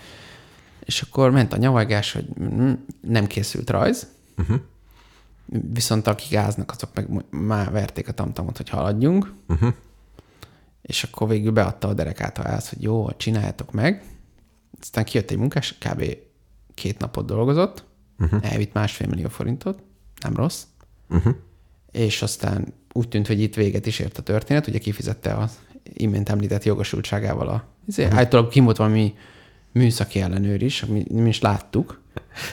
És 0.84 1.02
akkor 1.02 1.30
ment 1.30 1.52
a 1.52 1.56
nyavajgás, 1.56 2.12
hogy 2.12 2.26
mm, 2.40 2.72
nem 3.00 3.26
készült 3.26 3.70
rajz, 3.70 4.06
Uh-huh. 4.38 4.60
viszont 5.72 6.06
akik 6.06 6.30
gáznak, 6.30 6.70
azok 6.70 6.94
meg 6.94 7.24
már 7.30 7.70
verték 7.70 8.08
a 8.08 8.12
tamtamot, 8.12 8.56
hogy 8.56 8.68
haladjunk, 8.68 9.32
Uh-huh. 9.48 9.72
és 10.82 11.02
akkor 11.02 11.28
végül 11.28 11.52
beadta 11.52 11.88
a 11.88 11.94
derekát 11.94 12.38
a 12.38 12.42
ház, 12.42 12.68
hogy 12.68 12.82
jó, 12.82 13.10
csináljátok 13.16 13.72
meg. 13.72 14.02
Aztán 14.80 15.04
kijött 15.04 15.30
egy 15.30 15.38
munkás, 15.38 15.74
kb. 15.78 16.04
két 16.74 16.98
napot 16.98 17.26
dolgozott, 17.26 17.84
uh-huh. 18.18 18.52
elvitt 18.52 18.72
másfél 18.72 19.06
millió 19.06 19.28
forintot, 19.28 19.78
nem 20.22 20.36
rossz, 20.36 20.62
Uh-huh. 21.08 21.34
és 21.92 22.22
aztán 22.22 22.74
úgy 22.92 23.08
tűnt, 23.08 23.26
hogy 23.26 23.40
itt 23.40 23.54
véget 23.54 23.86
is 23.86 23.98
ért 23.98 24.18
a 24.18 24.22
történet, 24.22 24.66
ugye 24.66 24.78
kifizette 24.78 25.34
az 25.34 25.58
imént 25.92 26.28
említett 26.28 26.64
jogosultságával 26.64 27.48
a... 27.48 27.64
Ezért 27.88 28.12
állítólag 28.12 28.48
kim 28.48 28.64
volt 28.64 28.76
valami 28.76 29.14
műszaki 29.72 30.20
ellenőr 30.20 30.62
is, 30.62 30.82
ami 30.82 31.04
mi 31.10 31.28
is 31.28 31.40
láttuk. 31.40 32.00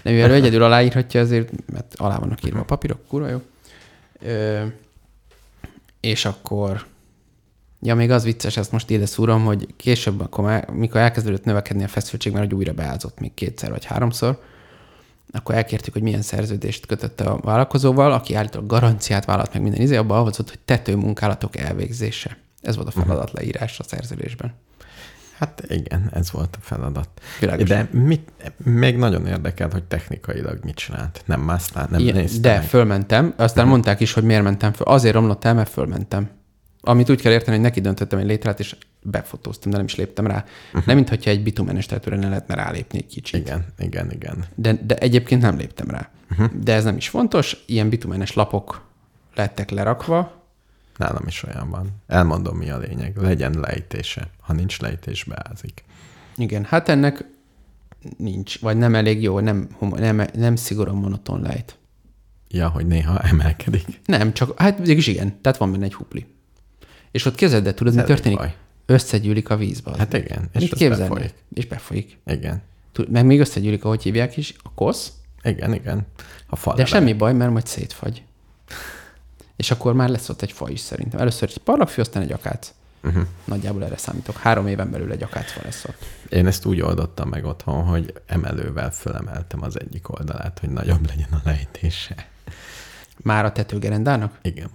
De 0.03 0.11
mivel 0.11 0.29
ő 0.29 0.33
egyedül 0.33 0.63
aláírhatja, 0.63 1.21
azért, 1.21 1.71
mert 1.71 1.95
alá 1.95 2.17
vannak 2.17 2.45
írva 2.45 2.59
a 2.59 2.63
papírok, 2.63 3.07
kurva 3.07 3.27
jó. 3.27 3.41
Ö, 4.19 4.65
és 5.99 6.25
akkor, 6.25 6.85
ja, 7.81 7.95
még 7.95 8.11
az 8.11 8.23
vicces, 8.23 8.57
ezt 8.57 8.71
most 8.71 8.89
ide 8.89 9.05
szúrom, 9.05 9.45
hogy 9.45 9.67
később, 9.75 10.19
akkor 10.19 10.43
már, 10.43 10.69
mikor 10.69 11.01
elkezdődött 11.01 11.43
növekedni 11.43 11.83
a 11.83 11.87
feszültség, 11.87 12.31
mert 12.33 12.45
hogy 12.45 12.55
újra 12.55 12.73
beázott 12.73 13.19
még 13.19 13.33
kétszer 13.33 13.69
vagy 13.69 13.85
háromszor, 13.85 14.41
akkor 15.31 15.55
elkértük, 15.55 15.93
hogy 15.93 16.01
milyen 16.01 16.21
szerződést 16.21 16.85
kötötte 16.85 17.23
a 17.23 17.37
vállalkozóval, 17.37 18.11
aki 18.11 18.35
állítólag 18.35 18.67
garanciát 18.67 19.25
vállalt 19.25 19.53
meg 19.53 19.61
minden 19.61 19.81
izé, 19.81 19.95
abban 19.95 20.17
ahhoz 20.17 20.35
hogy 20.35 20.59
tetőmunkálatok 20.65 21.57
elvégzése. 21.57 22.37
Ez 22.61 22.75
volt 22.75 22.87
a 22.87 22.91
feladatleírás 22.91 23.79
a 23.79 23.83
szerződésben. 23.83 24.53
Hát 25.37 25.63
igen, 25.67 26.09
ez 26.13 26.31
volt 26.31 26.55
a 26.55 26.61
feladat. 26.61 27.09
Világos. 27.39 27.69
De 27.69 27.89
mit, 27.91 28.31
még 28.57 28.97
nagyon 28.97 29.27
érdekelt, 29.27 29.71
hogy 29.71 29.83
technikailag 29.83 30.59
mit 30.63 30.75
csinált. 30.75 31.23
Nem 31.25 31.41
másztál, 31.41 31.87
nem 31.91 31.99
Igen, 31.99 32.15
nézte 32.15 32.39
de 32.39 32.57
meg. 32.57 32.63
fölmentem, 32.63 33.33
aztán 33.37 33.67
mondták 33.67 33.99
is, 33.99 34.13
hogy 34.13 34.23
miért 34.23 34.43
mentem 34.43 34.73
föl. 34.73 34.87
Azért 34.87 35.13
romlott 35.13 35.45
el, 35.45 35.53
mert 35.53 35.69
fölmentem. 35.69 36.29
Amit 36.81 37.09
úgy 37.09 37.21
kell 37.21 37.31
érteni, 37.31 37.55
hogy 37.55 37.65
neki 37.65 37.81
döntöttem 37.81 38.19
egy 38.19 38.25
létrát, 38.25 38.59
és 38.59 38.75
befotóztam, 39.01 39.71
de 39.71 39.77
nem 39.77 39.85
is 39.85 39.95
léptem 39.95 40.27
rá. 40.27 40.45
Uh-huh. 40.67 40.85
Nem, 40.85 40.95
mintha 40.95 41.15
egy 41.29 41.43
bitumenes 41.43 41.85
tetőre 41.85 42.15
ne 42.15 42.27
lehetne 42.27 42.55
rálépni 42.55 42.97
egy 42.97 43.07
kicsit. 43.07 43.39
Igen, 43.39 43.65
igen, 43.79 44.11
igen. 44.11 44.45
De, 44.55 44.79
de 44.85 44.95
egyébként 44.95 45.41
nem 45.41 45.57
léptem 45.57 45.89
rá. 45.89 46.09
Uh-huh. 46.31 46.51
De 46.63 46.73
ez 46.73 46.83
nem 46.83 46.97
is 46.97 47.09
fontos, 47.09 47.63
ilyen 47.65 47.89
bitumenes 47.89 48.33
lapok 48.33 48.81
lettek 49.35 49.69
lerakva, 49.69 50.41
Nálam 51.01 51.27
is 51.27 51.43
olyan 51.43 51.69
van. 51.69 51.89
Elmondom, 52.07 52.57
mi 52.57 52.69
a 52.69 52.77
lényeg. 52.77 53.17
Legyen 53.17 53.59
lejtése. 53.59 54.29
Ha 54.39 54.53
nincs 54.53 54.79
lejtés, 54.79 55.23
beázik. 55.23 55.83
Igen, 56.35 56.63
hát 56.63 56.89
ennek 56.89 57.25
nincs, 58.17 58.59
vagy 58.59 58.77
nem 58.77 58.95
elég 58.95 59.21
jó, 59.21 59.39
nem, 59.39 59.69
nem, 59.79 60.21
nem 60.33 60.55
szigorúan 60.55 60.95
monoton 60.95 61.41
lejt. 61.41 61.77
Ja, 62.47 62.67
hogy 62.67 62.87
néha 62.87 63.19
emelkedik. 63.19 63.85
Nem, 64.05 64.33
csak, 64.33 64.59
hát 64.59 64.79
mégis 64.79 65.07
igen, 65.07 65.41
tehát 65.41 65.57
van 65.57 65.71
benne 65.71 65.85
egy 65.85 65.93
hupli. 65.93 66.25
És 67.11 67.25
ott 67.25 67.35
kezded, 67.35 67.63
de 67.63 67.73
tudod, 67.73 67.93
mi 67.93 67.99
Ez 67.99 68.05
történik? 68.05 68.37
baj. 68.37 68.55
Összegyűlik 68.85 69.49
a 69.49 69.55
vízbe. 69.57 69.91
Hát 69.97 70.13
igen, 70.13 70.49
és 70.53 70.61
Mit 70.61 70.71
ez 70.71 70.77
képzelni? 70.77 71.13
befolyik. 71.13 71.33
És 71.53 71.67
befolyik. 71.67 72.17
Igen. 72.25 72.61
Meg 73.09 73.25
még 73.25 73.39
összegyűlik, 73.39 73.83
ahogy 73.85 74.03
hívják 74.03 74.37
is, 74.37 74.53
a 74.63 74.73
kosz, 74.73 75.11
Igen, 75.43 75.73
igen. 75.73 76.07
A 76.47 76.55
fal 76.55 76.75
de 76.75 76.85
semmi 76.85 77.13
baj, 77.13 77.33
mert 77.33 77.51
majd 77.51 77.67
szétfagy. 77.67 78.23
És 79.55 79.71
akkor 79.71 79.93
már 79.93 80.09
lesz 80.09 80.29
ott 80.29 80.41
egy 80.41 80.51
fa 80.51 80.69
is 80.69 80.79
szerintem. 80.79 81.19
Először 81.19 81.49
egy 81.49 81.57
parlagfű, 81.57 82.01
aztán 82.01 82.23
egy 82.23 82.31
akác. 82.31 82.73
Uh-huh. 83.03 83.23
Nagyjából 83.45 83.83
erre 83.83 83.97
számítok. 83.97 84.37
Három 84.37 84.67
éven 84.67 84.91
belül 84.91 85.11
egy 85.11 85.23
akácfa 85.23 85.61
lesz 85.63 85.83
ott. 85.85 86.05
Én 86.29 86.47
ezt 86.47 86.65
úgy 86.65 86.81
oldottam 86.81 87.29
meg 87.29 87.45
otthon, 87.45 87.83
hogy 87.83 88.13
emelővel 88.25 88.91
fölemeltem 88.91 89.63
az 89.63 89.79
egyik 89.79 90.09
oldalát, 90.19 90.59
hogy 90.59 90.69
nagyobb 90.69 91.07
legyen 91.07 91.29
a 91.31 91.41
lejtése. 91.43 92.27
Már 93.17 93.45
a 93.45 93.51
tetőgerendának? 93.51 94.37
Igen. 94.41 94.69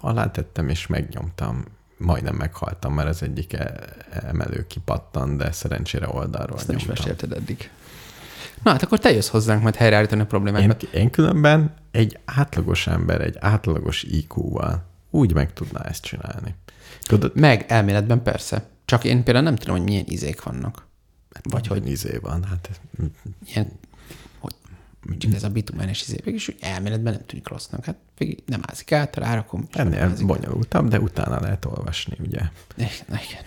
Alá 0.00 0.30
tettem 0.30 0.68
és 0.68 0.86
megnyomtam. 0.86 1.64
Majdnem 1.98 2.34
meghaltam, 2.34 2.94
mert 2.94 3.08
az 3.08 3.22
egyik 3.22 3.52
e- 3.52 3.80
emelő 4.10 4.66
kipattan, 4.66 5.36
de 5.36 5.52
szerencsére 5.52 6.08
oldalról 6.08 6.56
Ezt 6.58 6.66
nem 6.66 6.76
is 6.76 6.84
nyomtam. 6.84 7.04
mesélted 7.04 7.32
eddig. 7.32 7.70
Na 8.62 8.70
hát 8.70 8.82
akkor 8.82 8.98
te 8.98 9.12
jössz 9.12 9.28
hozzánk 9.28 9.62
majd 9.62 9.74
helyreállítani 9.74 10.20
a 10.20 10.22
Én, 10.24 10.28
problémákat. 10.30 10.82
én 10.82 11.10
különben 11.10 11.74
egy 11.90 12.18
átlagos 12.24 12.86
ember, 12.86 13.20
egy 13.20 13.36
átlagos 13.40 14.02
IQ-val 14.02 14.84
úgy 15.10 15.34
meg 15.34 15.52
tudná 15.52 15.80
ezt 15.80 16.02
csinálni. 16.02 16.54
Tudod, 17.02 17.32
Meg 17.36 17.64
elméletben 17.68 18.22
persze. 18.22 18.68
Csak 18.84 19.04
én 19.04 19.22
például 19.24 19.44
nem 19.44 19.56
tudom, 19.56 19.76
hogy 19.76 19.84
milyen 19.84 20.04
izék 20.08 20.42
vannak. 20.42 20.86
Vagy 21.42 21.66
hogy 21.66 21.88
izé 21.90 22.16
van, 22.22 22.44
hát 22.44 22.80
ilyen, 23.46 23.72
mondjuk 25.08 25.34
ez 25.34 25.42
a 25.44 25.48
bitumenes 25.48 26.02
izé, 26.02 26.16
és 26.24 26.48
úgy 26.48 26.56
elméletben 26.60 27.12
nem 27.12 27.22
tűnik 27.26 27.48
rossznak. 27.48 27.84
Hát 27.84 27.96
végig 28.18 28.42
nem 28.46 28.60
ázik 28.66 28.92
át, 28.92 29.16
rárakom. 29.16 29.66
és 29.70 29.76
ennél 29.76 30.12
bonyolultabb, 30.26 30.88
de 30.88 31.00
utána 31.00 31.40
lehet 31.40 31.64
olvasni, 31.64 32.16
ugye. 32.26 32.40
Na 32.76 32.84
igen. 33.28 33.42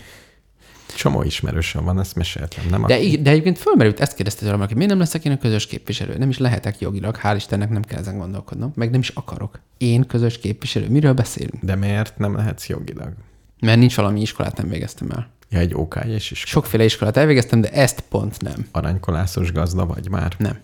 Csomó 0.96 1.22
ismerősöm 1.22 1.84
van, 1.84 2.00
ezt 2.00 2.14
meséltem, 2.14 2.64
nem? 2.70 2.86
De, 2.86 2.94
Aki- 2.94 3.22
de 3.22 3.30
egyébként 3.30 3.58
fölmerült, 3.58 4.00
ezt 4.00 4.14
kérdezte 4.14 4.44
tőlem, 4.44 4.58
hogy 4.58 4.74
miért 4.74 4.90
nem 4.90 4.98
leszek 4.98 5.24
én 5.24 5.32
a 5.32 5.38
közös 5.38 5.66
képviselő? 5.66 6.16
Nem 6.18 6.28
is 6.28 6.38
lehetek 6.38 6.80
jogilag, 6.80 7.18
hál' 7.22 7.34
Istennek 7.36 7.70
nem 7.70 7.82
kell 7.82 7.98
ezen 7.98 8.18
gondolkodnom, 8.18 8.72
meg 8.74 8.90
nem 8.90 9.00
is 9.00 9.08
akarok. 9.08 9.60
Én 9.78 10.06
közös 10.06 10.38
képviselő, 10.38 10.88
miről 10.88 11.12
beszélünk? 11.12 11.64
De 11.64 11.74
miért 11.74 12.18
nem 12.18 12.36
lehetsz 12.36 12.68
jogilag? 12.68 13.12
Mert 13.60 13.78
nincs 13.78 13.96
valami 13.96 14.20
iskolát, 14.20 14.56
nem 14.56 14.68
végeztem 14.68 15.10
el. 15.10 15.28
Ja, 15.48 15.58
egy 15.58 15.74
OK-es 15.74 16.30
is. 16.30 16.42
Sokféle 16.46 16.84
iskolát 16.84 17.16
elvégeztem, 17.16 17.60
de 17.60 17.70
ezt 17.70 18.00
pont 18.08 18.42
nem. 18.42 18.66
Aranykolászos 18.70 19.52
gazda 19.52 19.86
vagy 19.86 20.08
már? 20.10 20.34
Nem. 20.38 20.58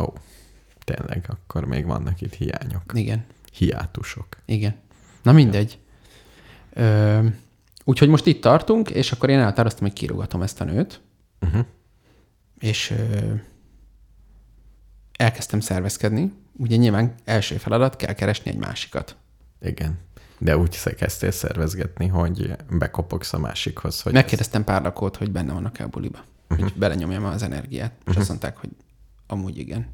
Ó, 0.00 0.04
tényleg, 0.94 1.26
akkor 1.28 1.64
még 1.64 1.86
vannak 1.86 2.20
itt 2.20 2.34
hiányok. 2.34 2.82
Igen. 2.92 3.24
Hiátusok. 3.52 4.26
Igen. 4.44 4.74
Na 5.22 5.32
mindegy. 5.32 5.78
Ö, 6.72 7.26
úgyhogy 7.84 8.08
most 8.08 8.26
itt 8.26 8.40
tartunk, 8.40 8.90
és 8.90 9.12
akkor 9.12 9.30
én 9.30 9.38
elhatároztam, 9.38 9.86
hogy 9.86 9.92
kirúgatom 9.92 10.42
ezt 10.42 10.60
a 10.60 10.64
nőt, 10.64 11.00
Uh-huh. 11.40 11.64
és 12.58 12.90
ö, 12.90 13.34
elkezdtem 15.16 15.60
szervezkedni. 15.60 16.32
Ugye 16.56 16.76
nyilván 16.76 17.14
első 17.24 17.56
feladat, 17.56 17.96
kell 17.96 18.12
keresni 18.12 18.50
egy 18.50 18.56
másikat. 18.56 19.16
Igen. 19.60 19.98
De 20.38 20.56
úgy 20.56 20.94
kezdtél 20.96 21.30
szervezgetni, 21.30 22.06
hogy 22.06 22.56
bekopogsz 22.70 23.32
a 23.32 23.38
másikhoz, 23.38 24.00
hogy 24.00 24.12
Megkérdeztem 24.12 24.64
pár 24.64 24.82
lakót, 24.82 25.16
hogy 25.16 25.30
benne 25.30 25.52
vannak-e 25.52 25.84
a 25.84 25.88
buliba. 25.88 26.18
Uh-huh. 26.48 26.68
Hogy 26.68 26.78
belenyomjam 26.78 27.24
az 27.24 27.42
energiát. 27.42 27.92
És 27.92 27.98
uh-huh. 28.00 28.18
azt 28.18 28.28
mondták, 28.28 28.56
hogy 28.56 28.70
amúgy 29.26 29.58
igen. 29.58 29.86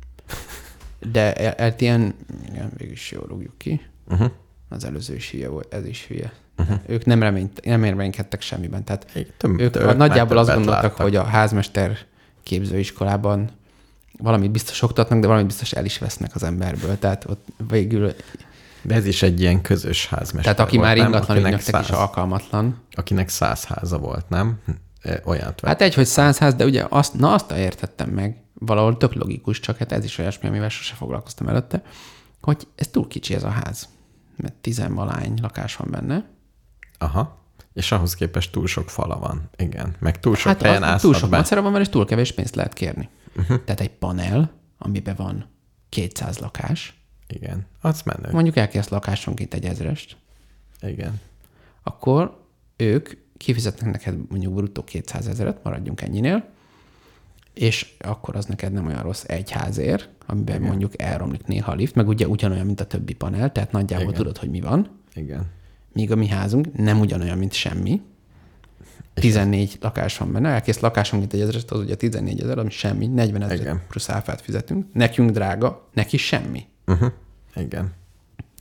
De 1.12 1.32
el- 1.32 1.52
el- 1.52 1.74
ilyen, 1.78 2.14
igen, 2.48 2.70
végül 2.76 2.92
is 2.92 3.10
jól 3.10 3.26
rúgjuk 3.28 3.58
ki. 3.58 3.80
Uh-huh. 4.08 4.30
Az 4.68 4.84
előző 4.84 5.14
is 5.14 5.30
hülye 5.30 5.48
volt, 5.48 5.74
ez 5.74 5.86
is 5.86 6.06
hülye. 6.06 6.32
Uh-huh. 6.58 6.78
Ők 6.86 7.04
nem, 7.04 7.22
reményt, 7.22 7.64
nem 7.64 7.84
reménykedtek 7.84 8.40
semmiben. 8.40 8.84
Tehát 8.84 9.06
Igen, 9.14 9.28
több, 9.36 9.60
ők 9.60 9.96
nagyjából 9.96 10.38
azt 10.38 10.48
gondoltak, 10.54 10.82
láttak. 10.82 11.00
hogy 11.02 11.16
a 11.16 11.24
házmester 11.24 11.98
képzőiskolában 12.42 13.50
valamit 14.18 14.50
biztos 14.50 14.82
oktatnak, 14.82 15.20
de 15.20 15.26
valamit 15.26 15.46
biztos 15.48 15.72
el 15.72 15.84
is 15.84 15.98
vesznek 15.98 16.34
az 16.34 16.42
emberből. 16.42 16.98
Tehát 16.98 17.24
ott 17.28 17.46
végül, 17.68 18.12
De 18.82 18.94
ez 18.94 19.06
is 19.06 19.22
egy 19.22 19.40
ilyen 19.40 19.60
közös 19.62 20.06
házmester 20.06 20.54
tehát 20.54 20.60
aki 20.70 20.76
volt, 20.76 20.88
már 20.88 20.96
ingatlan 20.96 21.36
ügynöknek 21.36 21.82
is 21.82 21.90
alkalmatlan. 21.90 22.80
akinek 22.90 23.28
száz 23.28 23.64
háza 23.64 23.98
volt, 23.98 24.28
nem? 24.28 24.58
Olyat. 25.24 25.60
Hát 25.66 25.80
egy, 25.80 25.94
hogy 25.94 26.06
száz 26.06 26.38
ház, 26.38 26.54
de 26.54 26.64
ugye 26.64 26.86
azt, 26.88 27.14
na 27.14 27.32
azt 27.34 27.50
értettem 27.50 28.08
meg, 28.08 28.42
valahol 28.54 28.96
tök 28.96 29.14
logikus, 29.14 29.60
csak 29.60 29.76
hát 29.76 29.92
ez 29.92 30.04
is 30.04 30.18
olyasmi, 30.18 30.48
amivel 30.48 30.68
sose 30.68 30.94
foglalkoztam 30.94 31.48
előtte, 31.48 31.82
hogy 32.40 32.66
ez 32.74 32.88
túl 32.88 33.08
kicsi 33.08 33.34
ez 33.34 33.44
a 33.44 33.48
ház. 33.48 33.88
Mert 34.36 34.54
tizenvalány 34.54 35.38
lakás 35.42 35.76
van 35.76 35.90
benne. 35.90 36.24
Aha. 36.98 37.42
És 37.72 37.92
ahhoz 37.92 38.14
képest 38.14 38.52
túl 38.52 38.66
sok 38.66 38.90
fala 38.90 39.18
van. 39.18 39.50
Igen. 39.56 39.94
Meg 39.98 40.20
túl 40.20 40.36
sok 40.36 40.46
Hát 40.46 40.62
helyen 40.62 40.82
az, 40.82 41.00
túl 41.00 41.14
sok 41.14 41.30
macera 41.30 41.62
van, 41.62 41.72
mert 41.72 41.84
és 41.84 41.90
túl 41.90 42.04
kevés 42.04 42.32
pénzt 42.32 42.54
lehet 42.54 42.72
kérni. 42.72 43.08
Uh-huh. 43.36 43.64
Tehát 43.64 43.80
egy 43.80 43.90
panel, 43.90 44.52
amiben 44.78 45.14
van 45.16 45.46
200 45.88 46.38
lakás, 46.38 46.94
Igen. 47.26 47.66
Az 47.80 48.02
menő. 48.02 48.32
mondjuk 48.32 48.56
elkész 48.56 48.88
lakásonként 48.88 49.54
egy 49.54 49.64
ezrest, 49.64 50.16
Igen. 50.80 51.20
akkor 51.82 52.40
ők 52.76 53.10
kifizetnek 53.36 53.92
neked 53.92 54.16
mondjuk 54.28 54.54
bruttó 54.54 54.84
200 54.84 55.26
ezeret, 55.26 55.62
maradjunk 55.62 56.00
ennyinél, 56.00 56.48
és 57.54 57.94
akkor 57.98 58.36
az 58.36 58.44
neked 58.44 58.72
nem 58.72 58.86
olyan 58.86 59.02
rossz 59.02 59.24
egy 59.26 59.50
házért, 59.50 60.08
amiben 60.26 60.56
Igen. 60.56 60.68
mondjuk 60.68 61.02
elromlik 61.02 61.46
néha 61.46 61.72
a 61.72 61.74
lift, 61.74 61.94
meg 61.94 62.08
ugye 62.08 62.28
ugyanolyan, 62.28 62.66
mint 62.66 62.80
a 62.80 62.86
többi 62.86 63.12
panel, 63.12 63.52
tehát 63.52 63.72
nagyjából 63.72 64.08
Igen. 64.08 64.16
Tudod, 64.16 64.38
hogy 64.38 64.50
mi 64.50 64.60
van, 64.60 64.90
Igen. 65.14 65.46
míg 65.92 66.12
a 66.12 66.16
mi 66.16 66.26
házunk 66.26 66.76
nem 66.76 67.00
ugyanolyan, 67.00 67.38
mint 67.38 67.52
semmi. 67.52 68.02
14 69.14 69.78
lakás 69.80 70.18
van 70.18 70.32
benne, 70.32 70.48
elkész 70.48 70.78
lakásonként 70.78 71.32
egy 71.32 71.40
ezeret, 71.40 71.70
az 71.70 71.80
ugye 71.80 71.94
14 71.94 72.40
ezer, 72.40 72.58
ami 72.58 72.70
semmi, 72.70 73.06
40 73.06 73.42
ezer 73.42 73.86
plusz 73.88 74.08
áfát 74.08 74.40
fizetünk. 74.40 74.86
Nekünk 74.92 75.30
drága, 75.30 75.88
neki 75.92 76.16
semmi. 76.16 76.66
Uh-huh. 76.86 77.12
Igen. 77.56 77.92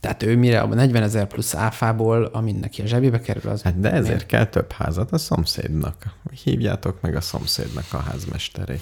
Tehát 0.04 0.24
ő 0.24 0.38
mire 0.38 0.60
a 0.62 0.66
40 0.66 1.04
ezer 1.04 1.28
plusz 1.28 1.56
áfából, 1.56 2.24
ami 2.24 2.52
neki 2.52 2.82
a 2.82 2.86
zsebébe 2.86 3.20
kerül, 3.20 3.52
az 3.52 3.62
Hát 3.62 3.80
de 3.80 3.92
ezért 3.92 4.26
kell 4.26 4.46
több 4.46 4.72
házat 4.72 5.12
a 5.12 5.18
szomszédnak. 5.18 6.16
Hívjátok 6.44 7.02
meg 7.02 7.16
a 7.16 7.22
szomszédnak 7.22 7.86
a 7.92 7.98
házmesterét. 7.98 8.82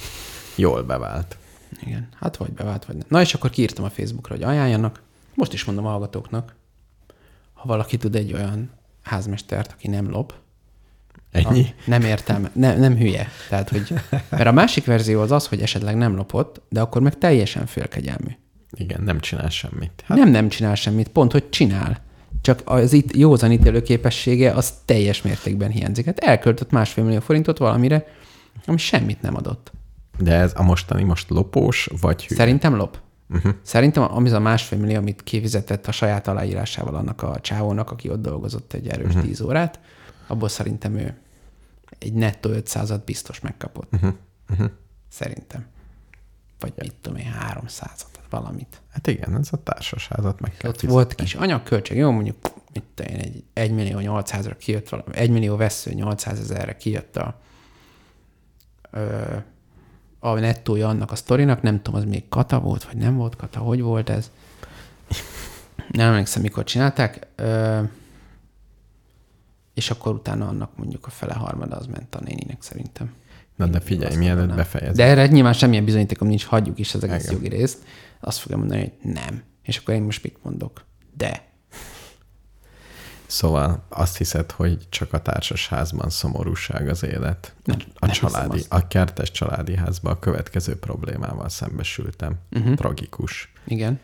Jól 0.55 0.83
bevált. 0.83 1.37
Igen, 1.85 2.07
hát 2.19 2.37
vagy 2.37 2.51
bevált, 2.51 2.85
vagy 2.85 2.95
nem. 2.95 3.05
Na 3.09 3.21
és 3.21 3.33
akkor 3.33 3.49
kiírtam 3.49 3.85
a 3.85 3.89
Facebookra, 3.89 4.35
hogy 4.35 4.43
ajánljanak. 4.43 5.01
Most 5.33 5.53
is 5.53 5.65
mondom 5.65 5.85
a 5.85 5.89
hallgatóknak, 5.89 6.55
ha 7.53 7.67
valaki 7.67 7.97
tud 7.97 8.15
egy 8.15 8.33
olyan 8.33 8.69
házmestert, 9.01 9.71
aki 9.71 9.87
nem 9.87 10.09
lop, 10.09 10.33
Ennyi? 11.31 11.61
a, 11.61 11.81
nem 11.85 12.01
értelme, 12.01 12.51
ne, 12.53 12.77
nem 12.77 12.97
hülye. 12.97 13.27
Tehát, 13.49 13.69
hogy, 13.69 13.93
mert 14.29 14.47
a 14.47 14.51
másik 14.51 14.85
verzió 14.85 15.21
az 15.21 15.31
az, 15.31 15.47
hogy 15.47 15.61
esetleg 15.61 15.95
nem 15.95 16.15
lopott, 16.15 16.61
de 16.69 16.81
akkor 16.81 17.01
meg 17.01 17.17
teljesen 17.17 17.65
félkegyelmű. 17.65 18.31
Igen, 18.73 19.01
nem 19.01 19.19
csinál 19.19 19.49
semmit. 19.49 20.03
Hát, 20.05 20.17
nem 20.17 20.29
nem 20.29 20.49
csinál 20.49 20.75
semmit, 20.75 21.07
pont, 21.07 21.31
hogy 21.31 21.49
csinál. 21.49 22.01
csak 22.41 22.61
az 22.65 22.93
itt 22.93 23.15
józan 23.15 23.51
ítélő 23.51 23.81
képessége 23.81 24.51
az 24.51 24.73
teljes 24.85 25.21
mértékben 25.21 25.71
hiányzik. 25.71 26.05
Hát 26.05 26.19
elköltött 26.19 26.71
másfél 26.71 27.03
millió 27.03 27.19
forintot 27.19 27.57
valamire, 27.57 28.07
ami 28.65 28.77
semmit 28.77 29.21
nem 29.21 29.35
adott. 29.35 29.71
De 30.19 30.33
ez 30.33 30.51
a 30.55 30.63
mostani 30.63 31.03
most 31.03 31.29
lopós, 31.29 31.89
vagy 32.01 32.25
hülye? 32.25 32.39
Szerintem 32.39 32.75
lop. 32.75 32.99
Uh-huh. 33.29 33.53
Szerintem 33.61 34.03
ami 34.13 34.27
az 34.27 34.33
a 34.33 34.39
másfél 34.39 34.79
millió, 34.79 34.97
amit 34.97 35.23
kifizetett 35.23 35.87
a 35.87 35.91
saját 35.91 36.27
aláírásával 36.27 36.95
annak 36.95 37.21
a 37.21 37.39
csávónak, 37.41 37.91
aki 37.91 38.09
ott 38.09 38.21
dolgozott 38.21 38.73
egy 38.73 38.87
erős 38.87 39.07
uh-huh. 39.07 39.23
10 39.23 39.41
órát, 39.41 39.79
abból 40.27 40.49
szerintem 40.49 40.95
ő 40.97 41.17
egy 41.99 42.13
nettó 42.13 42.49
500-at 42.53 43.01
biztos 43.05 43.39
megkapott. 43.39 43.93
Uh-huh. 43.93 44.13
Uh-huh. 44.49 44.69
Szerintem. 45.09 45.65
Vagy 46.59 46.73
mit 46.75 46.95
tudom 47.01 47.17
én, 47.17 47.33
300-at, 47.39 48.10
valamit. 48.31 48.81
Hát 48.91 49.07
igen, 49.07 49.37
ez 49.37 49.47
a 49.51 49.63
társasházat 49.63 50.39
meg 50.39 50.57
kell 50.57 50.69
Ott 50.69 50.75
fizetni. 50.75 50.95
volt 50.95 51.15
kis 51.15 51.35
anyagköltség, 51.35 51.97
jó, 51.97 52.11
mondjuk 52.11 52.35
tudom 52.73 53.13
én, 53.13 53.19
egy 53.19 53.43
1 53.53 53.71
millió 53.71 53.97
800-ra 54.01 54.55
kijött 54.59 54.89
valami, 54.89 55.15
1 55.15 55.29
millió 55.29 55.55
vesző 55.55 55.91
800 55.91 56.39
ezerre 56.39 56.77
kijött 56.77 57.17
a, 57.17 57.39
ö, 58.91 59.35
a 60.19 60.39
nettója 60.39 60.87
annak 60.87 61.11
a 61.11 61.15
sztorinak, 61.15 61.61
nem 61.61 61.81
tudom, 61.81 61.99
az 61.99 62.05
még 62.05 62.29
kata 62.29 62.59
volt, 62.59 62.83
vagy 62.83 62.97
nem 62.97 63.15
volt 63.15 63.35
kata, 63.35 63.59
hogy 63.59 63.81
volt 63.81 64.09
ez. 64.09 64.31
Nem 65.91 66.07
emlékszem, 66.11 66.41
mikor 66.41 66.63
csinálták. 66.63 67.27
Ö, 67.35 67.81
és 69.73 69.89
akkor 69.91 70.13
utána 70.13 70.47
annak 70.47 70.77
mondjuk 70.77 71.05
a 71.05 71.09
fele 71.09 71.33
harmada 71.33 71.75
az 71.75 71.85
ment 71.85 72.15
a 72.15 72.19
néninek 72.23 72.61
szerintem. 72.61 73.13
Na 73.55 73.65
de 73.65 73.79
figyelj, 73.79 74.15
mielőtt 74.15 74.55
befejezem. 74.55 74.95
De 74.95 75.03
erre 75.03 75.27
nyilván 75.27 75.53
semmilyen 75.53 75.85
bizonyítékom 75.85 76.27
nincs, 76.27 76.45
hagyjuk 76.45 76.79
is 76.79 76.93
az 76.93 77.03
egész 77.03 77.31
jogi 77.31 77.47
részt. 77.47 77.83
Azt 78.21 78.37
fogja 78.37 78.57
mondani, 78.57 78.79
hogy 78.79 79.11
nem. 79.11 79.43
És 79.63 79.77
akkor 79.77 79.93
én 79.93 80.01
most 80.01 80.23
mit 80.23 80.37
mondok? 80.43 80.85
De. 81.17 81.49
Szóval 83.25 83.85
azt 83.89 84.17
hiszed, 84.17 84.51
hogy 84.51 84.89
csak 84.89 85.13
a 85.13 85.21
társasházban 85.21 86.09
szomorúság 86.09 86.87
az 86.87 87.03
élet. 87.03 87.55
Nem, 87.63 87.77
a 87.95 88.05
nem 88.05 88.15
családi, 88.15 88.63
a 88.69 88.87
kertes 88.87 89.31
családi 89.31 89.75
házban 89.75 90.11
a 90.11 90.19
következő 90.19 90.79
problémával 90.79 91.49
szembesültem. 91.49 92.35
Uh-huh. 92.51 92.75
Tragikus. 92.75 93.51
Igen. 93.65 93.99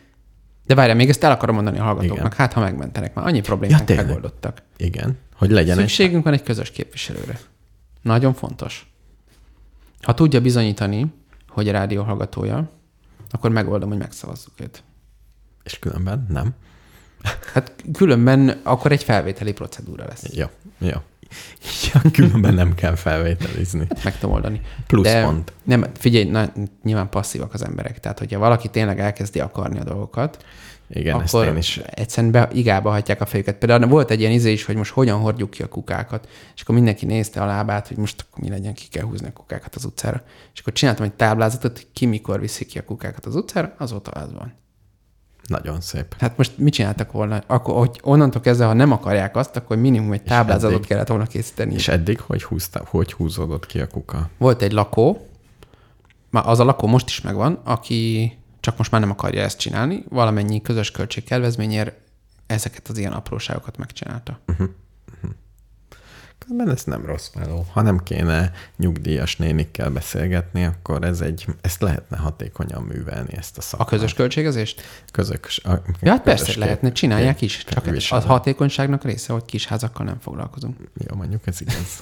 De 0.65 0.75
várjál, 0.75 0.95
még 0.95 1.10
ezt 1.10 1.23
el 1.23 1.32
akarom 1.32 1.56
mondani 1.56 1.80
a 1.80 1.84
hallgatóknak, 1.84 2.17
Igen. 2.17 2.38
hát 2.38 2.53
ha 2.53 2.60
megmentenek, 2.60 3.13
már 3.13 3.25
annyi 3.25 3.41
problémák 3.41 3.84
tényleg. 3.84 4.06
megoldottak. 4.06 4.62
Igen. 4.77 5.17
Hogy 5.36 5.49
legyen 5.49 5.77
egy... 5.77 5.88
Szükségünk 5.88 6.23
van 6.23 6.34
egy 6.34 6.43
közös 6.43 6.71
képviselőre. 6.71 7.39
Nagyon 8.01 8.34
fontos. 8.34 8.91
Ha 10.01 10.13
tudja 10.13 10.41
bizonyítani, 10.41 11.13
hogy 11.47 11.67
a 11.67 11.71
rádió 11.71 12.03
hallgatója, 12.03 12.69
akkor 13.38 13.52
megoldom, 13.52 13.89
hogy 13.89 13.97
megszavazzuk 13.97 14.54
őt. 14.60 14.84
És 15.63 15.80
különben 15.80 16.26
nem. 16.30 16.54
Hát 17.54 17.84
különben 17.93 18.60
akkor 18.63 18.91
egy 18.91 19.04
felvételi 19.04 19.52
procedúra 19.54 20.06
lesz. 20.08 20.34
Ja, 20.34 20.52
ja. 20.80 21.04
Ja, 21.93 22.02
különben 22.12 22.54
nem 22.54 22.76
kell 22.76 22.95
felvételizni. 22.95 23.88
Meg 24.04 24.19
tudom 24.19 24.36
oldani. 24.36 24.62
Plusz 24.88 25.04
De 25.04 25.23
pont. 25.23 25.54
Nem, 25.63 25.86
figyelj, 25.93 26.23
na, 26.30 26.54
nyilván 26.84 27.10
passzívak 27.10 27.54
az 27.54 27.63
emberek. 27.63 28.00
Tehát, 28.00 28.19
hogyha 28.19 28.39
valaki 28.39 28.67
tényleg 28.67 29.00
elkezdi 29.00 29.39
akarni 29.39 29.80
a 29.80 29.84
dolgokat, 29.84 30.45
Igen, 30.89 31.21
ezt 31.21 31.34
akkor 31.34 31.47
én 31.47 31.58
is. 31.58 31.78
egyszerűen 31.78 32.32
be, 32.32 32.50
igába 32.54 32.89
hagyják 32.89 33.21
a 33.21 33.26
fejüket. 33.26 33.58
Például 33.58 33.88
volt 33.88 34.12
egy 34.12 34.19
ilyen 34.19 34.32
izé 34.32 34.52
is, 34.52 34.65
hogy 34.65 34.76
most 34.76 34.91
hogyan 34.91 35.19
hordjuk 35.19 35.50
ki 35.50 35.63
a 35.63 35.67
kukákat, 35.67 36.28
és 36.56 36.62
akkor 36.62 36.76
mindenki 36.76 37.06
nézte 37.06 37.41
a 37.41 37.45
lábát, 37.45 37.88
hogy 37.88 37.97
most 37.97 38.26
akkor 38.30 38.43
mi 38.43 38.50
legyen, 38.50 38.73
ki 38.73 38.88
kell 38.88 39.04
húzni 39.04 39.28
a 39.28 39.34
kukákat 39.34 39.76
az 39.76 39.86
utcára. 39.86 40.23
És 40.54 40.60
akkor 40.60 40.73
csináltam 40.73 41.06
egy 41.06 41.13
táblázatot, 41.13 41.78
hogy 41.78 41.88
ki 41.93 42.06
mikor 42.06 42.39
viszi 42.39 42.65
ki 42.65 42.78
a 42.78 42.84
kukákat 42.84 43.26
az 43.26 43.36
utcára, 43.36 43.73
azóta 43.78 44.12
az 44.12 44.34
van. 44.34 44.54
Nagyon 45.47 45.82
szép. 45.82 46.15
Hát 46.19 46.38
most 46.38 46.58
mit 46.58 46.73
csináltak 46.73 47.12
volna? 47.12 47.43
Akkor, 47.47 47.76
hogy 47.78 48.00
onnantól 48.04 48.41
kezdve, 48.41 48.65
ha 48.65 48.73
nem 48.73 48.91
akarják 48.91 49.36
azt, 49.36 49.56
akkor 49.56 49.78
minimum 49.78 50.12
egy 50.12 50.23
táblázatot 50.23 50.76
eddig- 50.76 50.88
kellett 50.88 51.08
volna 51.08 51.26
készíteni. 51.26 51.73
És 51.73 51.88
eddig 51.88 52.19
hogy, 52.19 52.43
húzta, 52.43 52.82
hogy 52.86 53.13
húzódott 53.13 53.65
ki 53.65 53.80
a 53.80 53.88
kuka? 53.88 54.30
Volt 54.38 54.62
egy 54.62 54.71
lakó, 54.71 55.28
már 56.30 56.43
az 56.47 56.60
a 56.60 56.63
lakó 56.63 56.88
most 56.88 57.08
is 57.08 57.21
megvan, 57.21 57.60
aki 57.63 58.34
csak 58.67 58.77
most 58.77 58.91
már 58.91 59.01
nem 59.01 59.10
akarja 59.10 59.41
ezt 59.41 59.58
csinálni, 59.58 60.03
valamennyi 60.10 60.62
közös 60.62 60.91
költségkedvezményért 60.91 61.95
ezeket 62.45 62.88
az 62.88 62.97
ilyen 62.97 63.12
apróságokat 63.13 63.77
megcsinálta. 63.77 64.39
Közben 66.38 66.69
ez 66.69 66.84
nem 66.84 67.06
rossz 67.06 67.30
meló. 67.34 67.65
Ha 67.71 67.82
nem 67.82 67.97
kéne 68.03 68.51
nyugdíjas 68.77 69.36
nénikkel 69.38 69.89
beszélgetni, 69.89 70.63
akkor 70.65 71.03
ez 71.03 71.21
egy, 71.21 71.45
ezt 71.62 71.82
lehetne 71.82 72.17
hatékonyan 72.17 72.84
művelni, 72.84 73.34
ezt 73.38 73.58
a 73.58 73.60
A 73.60 73.63
szakmát. 73.63 73.88
közös 73.89 74.13
költségezést? 74.13 74.82
Közös, 75.12 75.58
a, 75.63 75.71
Ja, 76.01 76.12
hát 76.12 76.21
persze, 76.23 76.39
közös 76.45 76.58
lehetne, 76.58 76.88
kép- 76.88 76.97
csinálják 76.97 77.41
is. 77.41 77.63
Csak 77.63 77.84
képviselő. 77.84 78.21
a 78.21 78.25
hatékonyságnak 78.25 79.03
része, 79.03 79.34
hogy 79.34 79.45
kis 79.45 79.65
házakkal 79.67 80.06
nem 80.06 80.19
foglalkozunk. 80.19 80.77
Jó, 81.10 81.15
mondjuk 81.15 81.47
ez 81.47 81.62
igaz. 81.62 81.99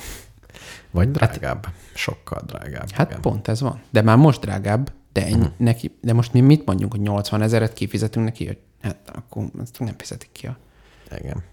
Vagy 0.92 1.12
drágább. 1.12 1.68
Sokkal 1.94 2.42
drágább. 2.46 2.92
Hát 2.92 3.10
igen. 3.10 3.22
pont 3.22 3.48
ez 3.48 3.62
van. 3.62 3.82
De 3.90 4.02
már 4.02 4.18
most 4.18 4.40
drágább, 4.42 4.92
de, 5.16 5.26
ennyi, 5.26 5.48
neki, 5.58 5.96
de 6.02 6.14
most 6.14 6.34
mi 6.34 6.40
mit 6.40 6.66
mondjunk, 6.66 6.92
hogy 6.92 7.02
80 7.02 7.42
ezeret 7.42 7.74
kifizetünk 7.74 8.26
neki, 8.26 8.46
hogy 8.46 8.58
hát 8.82 9.12
akkor 9.14 9.46
ezt 9.62 9.80
nem 9.80 9.96
fizetik 9.98 10.32
ki. 10.32 10.48
A... 10.48 10.58
Igen. 11.18 11.44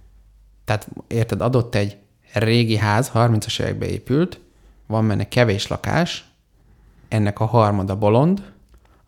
Tehát 0.64 0.88
érted, 1.07 1.40
adott 1.40 1.75
egy 1.75 1.96
régi 2.33 2.77
ház, 2.77 3.11
30-as 3.14 3.61
évekbe 3.61 3.87
épült, 3.87 4.40
van 4.87 5.09
benne 5.09 5.29
kevés 5.29 5.66
lakás, 5.66 6.31
ennek 7.09 7.40
a 7.40 7.44
harmada 7.44 7.96
bolond, 7.98 8.52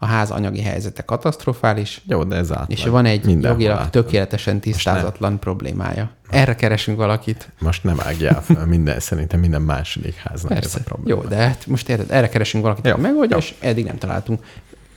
a 0.05 0.07
ház 0.07 0.31
anyagi 0.31 0.61
helyzete 0.63 1.03
katasztrofális, 1.03 2.01
Jó, 2.07 2.25
de 2.25 2.37
ez 2.37 2.53
átlag. 2.53 2.71
és 2.71 2.85
van 2.85 3.05
egy 3.05 3.25
Mindenhol 3.25 3.51
jogilag 3.51 3.77
átlag. 3.77 4.05
tökéletesen 4.05 4.61
tisztázatlan 4.61 5.39
problémája. 5.39 6.11
Erre 6.29 6.55
keresünk 6.55 6.97
valakit. 6.97 7.49
Most 7.59 7.85
nem 7.85 8.01
ágjál 8.01 8.43
fel, 8.43 8.67
minden, 8.67 9.01
szerintem 9.01 9.41
minden 9.41 9.63
második 9.63 10.15
háznak 10.15 10.53
ez 10.53 10.59
Persze. 10.59 10.79
a 10.79 10.83
probléma. 10.83 11.21
Jó, 11.21 11.29
de 11.29 11.37
hát 11.37 11.67
most 11.67 11.89
érted, 11.89 12.11
erre 12.11 12.29
keresünk 12.29 12.65
valakit, 12.65 12.87
Jó, 12.87 12.97
megoldja, 12.97 13.37
és 13.37 13.55
eddig 13.61 13.85
nem 13.85 13.99
találtunk. 13.99 14.45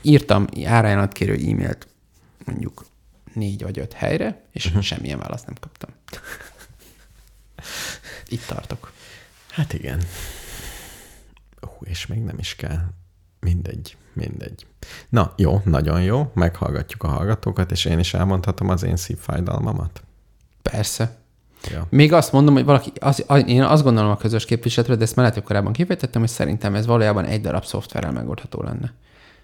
Írtam 0.01 0.47
árajánlatkérő 0.65 1.33
e-mailt 1.33 1.87
mondjuk 2.45 2.85
négy 3.33 3.63
vagy 3.63 3.79
öt 3.79 3.93
helyre, 3.93 4.41
és 4.51 4.65
uh-huh. 4.65 4.81
semmilyen 4.81 5.19
választ 5.19 5.45
nem 5.45 5.55
kaptam. 5.59 5.89
Itt 8.27 8.45
tartok. 8.47 8.91
Hát 9.49 9.73
igen. 9.73 10.01
Hú, 11.59 11.69
és 11.83 12.05
még 12.05 12.19
nem 12.19 12.37
is 12.39 12.55
kell. 12.55 12.79
Mindegy, 13.39 13.97
mindegy. 14.17 14.65
Na, 15.09 15.33
jó, 15.35 15.61
nagyon 15.63 16.01
jó, 16.01 16.31
meghallgatjuk 16.33 17.03
a 17.03 17.07
hallgatókat, 17.07 17.71
és 17.71 17.85
én 17.85 17.99
is 17.99 18.13
elmondhatom 18.13 18.69
az 18.69 18.83
én 18.83 18.95
szívfájdalmamat. 18.95 20.01
Persze. 20.61 21.17
Ja. 21.71 21.87
Még 21.89 22.13
azt 22.13 22.31
mondom, 22.31 22.53
hogy 22.53 22.65
valaki, 22.65 22.91
az, 22.99 23.23
az, 23.27 23.43
én 23.47 23.63
azt 23.63 23.83
gondolom 23.83 24.11
a 24.11 24.17
közös 24.17 24.45
képviseletről, 24.45 24.97
de 24.97 25.03
ezt 25.03 25.15
már 25.15 25.29
lehet, 25.29 25.43
korábban 25.43 25.73
kifejtettem, 25.73 26.21
hogy 26.21 26.29
szerintem 26.29 26.75
ez 26.75 26.85
valójában 26.85 27.25
egy 27.25 27.41
darab 27.41 27.65
szoftverrel 27.65 28.11
megoldható 28.11 28.61
lenne. 28.61 28.93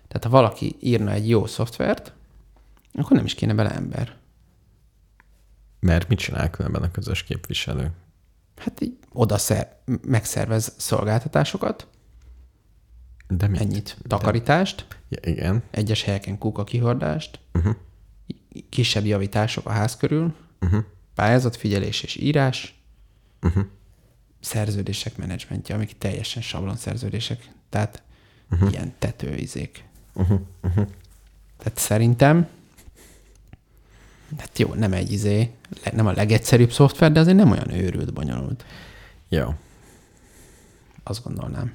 Tehát 0.07 0.23
ha 0.23 0.29
valaki 0.29 0.75
írna 0.79 1.11
egy 1.11 1.29
jó 1.29 1.45
szoftvert, 1.45 2.13
akkor 2.93 3.15
nem 3.15 3.25
is 3.25 3.33
kéne 3.33 3.53
bele 3.53 3.71
ember. 3.71 4.15
Mert 5.79 6.07
mit 6.07 6.19
csinál 6.19 6.49
különben 6.49 6.83
a 6.83 6.91
közös 6.91 7.23
képviselő? 7.23 7.91
Hát 8.57 8.81
így 8.81 8.97
oda 9.13 9.37
szer, 9.37 9.75
megszervez 10.05 10.73
szolgáltatásokat, 10.77 11.87
De 13.37 13.47
mit? 13.47 13.61
ennyit. 13.61 13.97
Takarítást, 14.07 14.85
Ja, 15.09 15.31
igen. 15.31 15.63
egyes 15.71 16.03
helyeken 16.03 16.37
kuka 16.37 16.63
kihordást, 16.63 17.39
uh-huh. 17.53 17.75
kisebb 18.69 19.05
javítások 19.05 19.65
a 19.65 19.69
ház 19.69 19.97
körül, 19.97 20.33
uh-huh. 20.61 20.83
pályázatfigyelés 21.15 22.01
és 22.01 22.15
írás, 22.15 22.81
uh-huh. 23.41 23.65
szerződések 24.39 25.17
menedzsmentje, 25.17 25.75
amik 25.75 25.97
teljesen 25.97 26.41
sablon 26.41 26.75
szerződések, 26.75 27.49
tehát 27.69 28.03
uh-huh. 28.51 28.71
ilyen 28.71 28.93
tetőizék. 28.99 29.83
Uh-huh. 30.13 30.39
Uh-huh. 30.63 30.87
Tehát 31.57 31.77
szerintem, 31.79 32.47
hát 34.37 34.59
jó, 34.59 34.73
nem 34.73 34.93
egy 34.93 35.11
izé, 35.11 35.51
nem 35.93 36.07
a 36.07 36.11
legegyszerűbb 36.11 36.71
szoftver, 36.71 37.11
de 37.11 37.19
azért 37.19 37.37
nem 37.37 37.51
olyan 37.51 37.71
őrült, 37.71 38.13
bonyolult. 38.13 38.65
Jó. 39.29 39.53
Azt 41.03 41.23
gondolnám. 41.23 41.73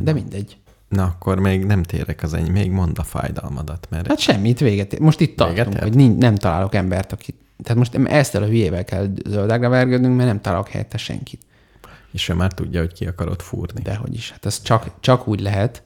De 0.00 0.12
mindegy. 0.12 0.56
Na, 0.92 1.04
akkor 1.04 1.38
még 1.38 1.64
nem 1.64 1.82
térek 1.82 2.22
az 2.22 2.34
ennyi, 2.34 2.48
még 2.48 2.70
mondd 2.70 2.98
a 2.98 3.02
fájdalmadat, 3.02 3.86
mert 3.90 4.06
Hát 4.06 4.18
semmit, 4.18 4.58
véget. 4.60 4.92
ér. 4.92 5.00
Most 5.00 5.20
itt 5.20 5.36
tartunk, 5.36 5.78
hogy 5.78 5.94
nincs, 5.94 6.18
nem 6.18 6.34
találok 6.34 6.74
embert, 6.74 7.12
aki... 7.12 7.34
Tehát 7.62 7.78
most 7.78 7.94
ezt 7.94 8.34
a 8.34 8.44
hülyével 8.44 8.84
kell 8.84 9.08
zöldágra 9.28 9.68
vergődnünk, 9.68 10.16
mert 10.16 10.28
nem 10.28 10.40
találok 10.40 10.68
helyette 10.68 10.96
senkit. 10.96 11.40
és 12.12 12.28
ő 12.28 12.34
már 12.34 12.52
tudja, 12.52 12.80
hogy 12.80 12.92
ki 12.92 13.06
akarod 13.06 13.40
fúrni. 13.40 13.82
Dehogy 13.82 14.14
is. 14.14 14.30
Hát 14.30 14.46
ez 14.46 14.62
csak, 14.62 14.90
csak 15.00 15.28
úgy 15.28 15.40
lehet, 15.40 15.82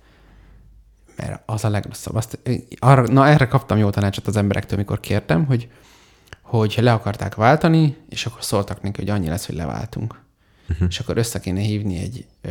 mert 1.17 1.43
az 1.47 1.65
a 1.65 1.69
legrosszabb. 1.69 2.15
Azt, 2.15 2.39
arra, 2.79 3.03
na 3.07 3.27
erre 3.27 3.47
kaptam 3.49 3.79
jó 3.79 3.91
tanácsot 3.91 4.27
az 4.27 4.37
emberektől, 4.37 4.79
mikor 4.79 5.01
kértem, 5.01 5.45
hogy, 5.45 5.69
hogy 6.43 6.79
le 6.81 6.93
akarták 6.93 7.35
váltani, 7.35 7.97
és 8.09 8.27
akkor 8.27 8.45
szóltak 8.45 8.83
neki, 8.83 9.01
hogy 9.01 9.11
annyi 9.11 9.29
lesz, 9.29 9.47
hogy 9.47 9.55
leváltunk. 9.57 10.21
Uh-huh. 10.69 10.89
És 10.91 10.99
akkor 11.01 11.17
össze 11.17 11.41
kéne 11.41 11.61
hívni 11.61 11.99
egy 11.99 12.27
ö, 12.43 12.51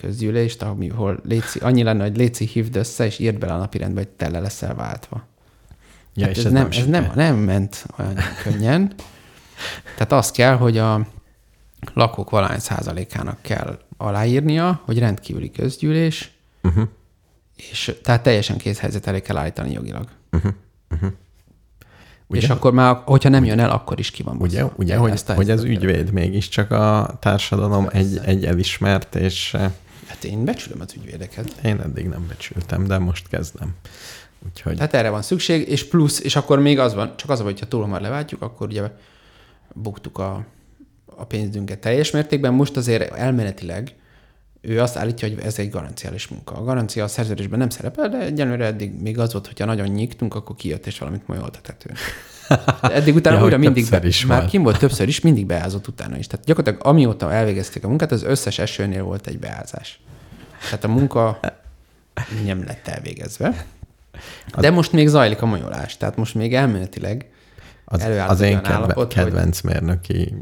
közgyűlést, 0.00 0.62
ahol 0.62 1.20
Léci, 1.24 1.58
annyi 1.58 1.82
lenne, 1.82 2.02
hogy 2.02 2.16
Léci 2.16 2.46
hívd 2.46 2.76
össze, 2.76 3.06
és 3.06 3.18
írd 3.18 3.38
bele 3.38 3.52
a 3.52 3.58
napirendbe, 3.58 4.00
hogy 4.00 4.08
tele 4.08 4.40
leszel 4.40 4.74
váltva. 4.74 5.26
Ja, 6.14 6.26
Hát 6.26 6.36
ez, 6.36 6.52
nem, 6.52 6.68
ez 6.70 6.86
nem, 6.86 7.12
nem 7.14 7.36
ment 7.36 7.86
olyan 7.98 8.14
könnyen. 8.42 8.94
Tehát 9.94 10.12
azt 10.12 10.34
kell, 10.34 10.56
hogy 10.56 10.78
a 10.78 11.06
lakók 11.94 12.30
valány 12.30 12.58
százalékának 12.58 13.38
kell 13.40 13.78
aláírnia, 13.96 14.80
hogy 14.84 14.98
rendkívüli 14.98 15.50
közgyűlés, 15.50 16.30
uh-huh. 16.62 16.88
és 17.56 17.94
tehát 18.02 18.22
teljesen 18.22 18.56
kész 18.56 18.78
helyzet 18.78 19.06
elé 19.06 19.20
kell 19.20 19.36
állítani 19.36 19.72
jogilag. 19.72 20.08
Uh-huh. 20.32 20.52
Uh-huh. 20.90 21.10
Ugye? 22.26 22.40
És 22.40 22.48
akkor 22.48 22.72
már, 22.72 23.02
hogyha 23.04 23.28
nem 23.28 23.44
jön 23.44 23.58
el, 23.58 23.70
akkor 23.70 23.98
is 23.98 24.10
ki 24.10 24.22
van 24.22 24.36
Ugye, 24.36 24.64
ugye 24.76 24.96
hogy, 24.96 25.22
hogy 25.26 25.50
az 25.50 25.64
ügyvéd 25.64 26.12
mégiscsak 26.12 26.70
a 26.70 27.16
társadalom 27.20 27.88
egy, 27.92 28.20
egy 28.24 28.44
elismert, 28.44 29.14
és... 29.14 29.56
Hát 30.10 30.24
én 30.24 30.44
becsülöm 30.44 30.80
az 30.80 30.94
ügyvédeket. 30.96 31.50
Én 31.64 31.80
eddig 31.80 32.08
nem 32.08 32.26
becsültem, 32.28 32.86
de 32.86 32.98
most 32.98 33.28
kezdem. 33.28 33.74
Úgyhogy... 34.46 34.74
Tehát 34.76 34.94
erre 34.94 35.10
van 35.10 35.22
szükség, 35.22 35.68
és 35.68 35.88
plusz, 35.88 36.20
és 36.20 36.36
akkor 36.36 36.58
még 36.58 36.78
az 36.78 36.94
van, 36.94 37.16
csak 37.16 37.30
az, 37.30 37.40
hogy 37.40 37.60
ha 37.60 37.68
túl 37.68 37.86
már 37.86 38.00
leváltjuk, 38.00 38.42
akkor 38.42 38.68
ugye 38.68 38.82
buktuk 39.74 40.18
a, 40.18 40.44
a 41.04 41.24
pénzünket 41.24 41.78
teljes 41.78 42.10
mértékben. 42.10 42.54
Most 42.54 42.76
azért 42.76 43.14
elméletileg 43.14 43.94
ő 44.60 44.80
azt 44.80 44.96
állítja, 44.96 45.28
hogy 45.28 45.38
ez 45.42 45.58
egy 45.58 45.70
garanciális 45.70 46.28
munka. 46.28 46.54
A 46.54 46.64
garancia 46.64 47.04
a 47.04 47.08
szerződésben 47.08 47.58
nem 47.58 47.70
szerepel, 47.70 48.08
de 48.08 48.18
egyenlőre 48.18 48.64
eddig 48.64 49.00
még 49.00 49.18
az 49.18 49.32
volt, 49.32 49.46
hogyha 49.46 49.64
nagyon 49.64 49.88
nyíktunk, 49.88 50.34
akkor 50.34 50.56
kijött 50.56 50.86
és 50.86 50.98
valamit 50.98 51.26
molyolta 51.26 51.58
a 51.62 51.92
Eddig 52.82 53.14
utána 53.14 53.36
ja, 53.36 53.42
újra 53.42 53.58
mindig, 53.58 53.88
be, 53.88 54.00
is 54.02 54.26
már 54.26 54.44
kim 54.44 54.62
volt 54.62 54.78
többször 54.78 55.08
is, 55.08 55.20
mindig 55.20 55.46
beázott 55.46 55.88
utána 55.88 56.16
is. 56.16 56.26
Tehát 56.26 56.46
gyakorlatilag 56.46 56.86
amióta 56.86 57.32
elvégezték 57.32 57.84
a 57.84 57.88
munkát, 57.88 58.12
az 58.12 58.22
összes 58.22 58.58
esőnél 58.58 59.02
volt 59.02 59.26
egy 59.26 59.38
beázás. 59.38 60.00
Tehát 60.64 60.84
a 60.84 60.88
munka 60.88 61.40
nem 62.44 62.64
lett 62.64 62.88
elvégezve. 62.88 63.66
De 64.58 64.70
most 64.70 64.92
még 64.92 65.08
zajlik 65.08 65.42
a 65.42 65.46
molyolás, 65.46 65.96
tehát 65.96 66.16
most 66.16 66.34
még 66.34 66.54
elméletileg 66.54 67.30
az, 67.84 68.04
az 68.28 68.40
én 68.40 68.56
kedve, 68.56 68.72
állapot, 68.72 69.12
kedvenc 69.12 69.60
hogy... 69.60 69.70
mérnöki 69.70 70.34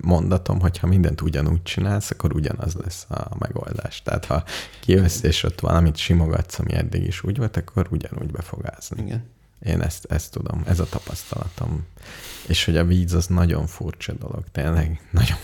mondatom, 0.00 0.60
hogy 0.60 0.78
ha 0.78 0.86
mindent 0.86 1.20
ugyanúgy 1.20 1.62
csinálsz, 1.62 2.10
akkor 2.10 2.34
ugyanaz 2.34 2.74
lesz 2.74 3.06
a 3.08 3.36
megoldás. 3.38 4.02
Tehát 4.02 4.24
ha 4.24 4.44
kijössz 4.80 5.22
és 5.22 5.42
ott 5.42 5.60
valamit 5.60 5.96
simogatsz, 5.96 6.58
ami 6.58 6.74
eddig 6.74 7.06
is 7.06 7.24
úgy 7.24 7.36
volt, 7.36 7.56
akkor 7.56 7.86
ugyanúgy 7.90 8.30
be 8.30 8.42
fog 8.42 8.60
ázni. 8.76 9.02
Igen. 9.02 9.24
Én 9.64 9.80
ezt, 9.80 10.04
ezt 10.04 10.32
tudom, 10.32 10.62
ez 10.66 10.80
a 10.80 10.88
tapasztalatom. 10.88 11.86
És 12.46 12.64
hogy 12.64 12.76
a 12.76 12.84
víz 12.84 13.12
az 13.12 13.26
nagyon 13.26 13.66
furcsa 13.66 14.12
dolog, 14.12 14.44
tényleg 14.52 15.08
nagyon, 15.10 15.38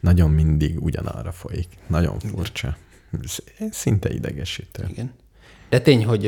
nagyon 0.00 0.30
mindig 0.30 0.82
ugyanarra 0.82 1.32
folyik. 1.32 1.78
Nagyon 1.86 2.18
furcsa. 2.18 2.76
Szinte 3.70 4.12
idegesítő. 4.12 4.86
Igen. 4.88 5.14
De 5.68 5.80
tény, 5.80 6.04
hogy 6.04 6.26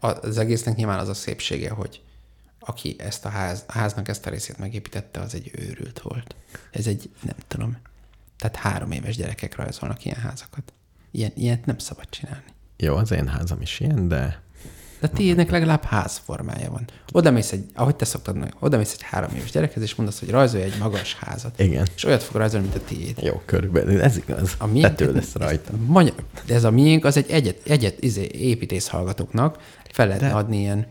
az 0.00 0.38
egésznek 0.38 0.76
nyilván 0.76 0.98
az 0.98 1.08
a 1.08 1.14
szépsége, 1.14 1.70
hogy 1.70 2.02
aki 2.58 2.96
ezt 2.98 3.24
a, 3.24 3.28
ház, 3.28 3.64
a 3.66 3.72
háznak 3.72 4.08
ezt 4.08 4.26
a 4.26 4.30
részét 4.30 4.58
megépítette, 4.58 5.20
az 5.20 5.34
egy 5.34 5.50
őrült 5.54 6.00
volt. 6.00 6.34
Ez 6.70 6.86
egy, 6.86 7.10
nem 7.22 7.36
tudom, 7.48 7.76
tehát 8.38 8.56
három 8.56 8.90
éves 8.90 9.16
gyerekek 9.16 9.56
rajzolnak 9.56 10.04
ilyen 10.04 10.20
házakat. 10.20 10.72
Ilyen, 11.10 11.32
ilyet 11.34 11.66
nem 11.66 11.78
szabad 11.78 12.08
csinálni. 12.08 12.52
Jó, 12.76 12.96
az 12.96 13.10
én 13.10 13.28
házam 13.28 13.60
is 13.60 13.80
ilyen, 13.80 14.08
de 14.08 14.41
de 15.02 15.08
tiédnek 15.08 15.50
legalább 15.50 15.84
házformája 15.84 16.70
van. 16.70 16.84
Oda 17.12 17.30
mész 17.30 17.52
egy, 17.52 17.64
ahogy 17.74 17.96
te 17.96 18.04
szoktad, 18.04 18.54
oda 18.60 18.76
mész 18.76 18.92
egy 18.92 19.02
három 19.02 19.30
éves 19.36 19.50
gyerekhez, 19.50 19.82
és 19.82 19.94
mondasz, 19.94 20.18
hogy 20.18 20.30
rajzolj 20.30 20.62
egy 20.62 20.78
magas 20.78 21.16
házat. 21.20 21.60
Igen. 21.60 21.86
És 21.94 22.04
olyat 22.04 22.22
fog 22.22 22.36
rajzolni, 22.36 22.66
mint 22.66 22.82
a 22.82 22.84
tiéd. 22.86 23.22
Jó, 23.22 23.42
körülbelül. 23.44 24.02
Ez 24.02 24.16
igaz. 24.16 24.54
A 24.58 24.66
miénk, 24.66 24.86
Tető 24.96 25.12
lesz 25.12 25.34
rajta. 25.34 25.72
Magyar, 25.86 26.14
de 26.46 26.54
ez 26.54 26.64
a 26.64 26.70
miénk, 26.70 27.04
az 27.04 27.16
egy 27.16 27.30
egyet, 27.30 27.56
egyet 27.66 28.02
izé, 28.02 28.28
építész 28.32 28.88
hallgatóknak 28.88 29.58
fel 29.90 30.06
lehetne 30.06 30.28
de... 30.28 30.34
adni 30.34 30.58
ilyen 30.58 30.86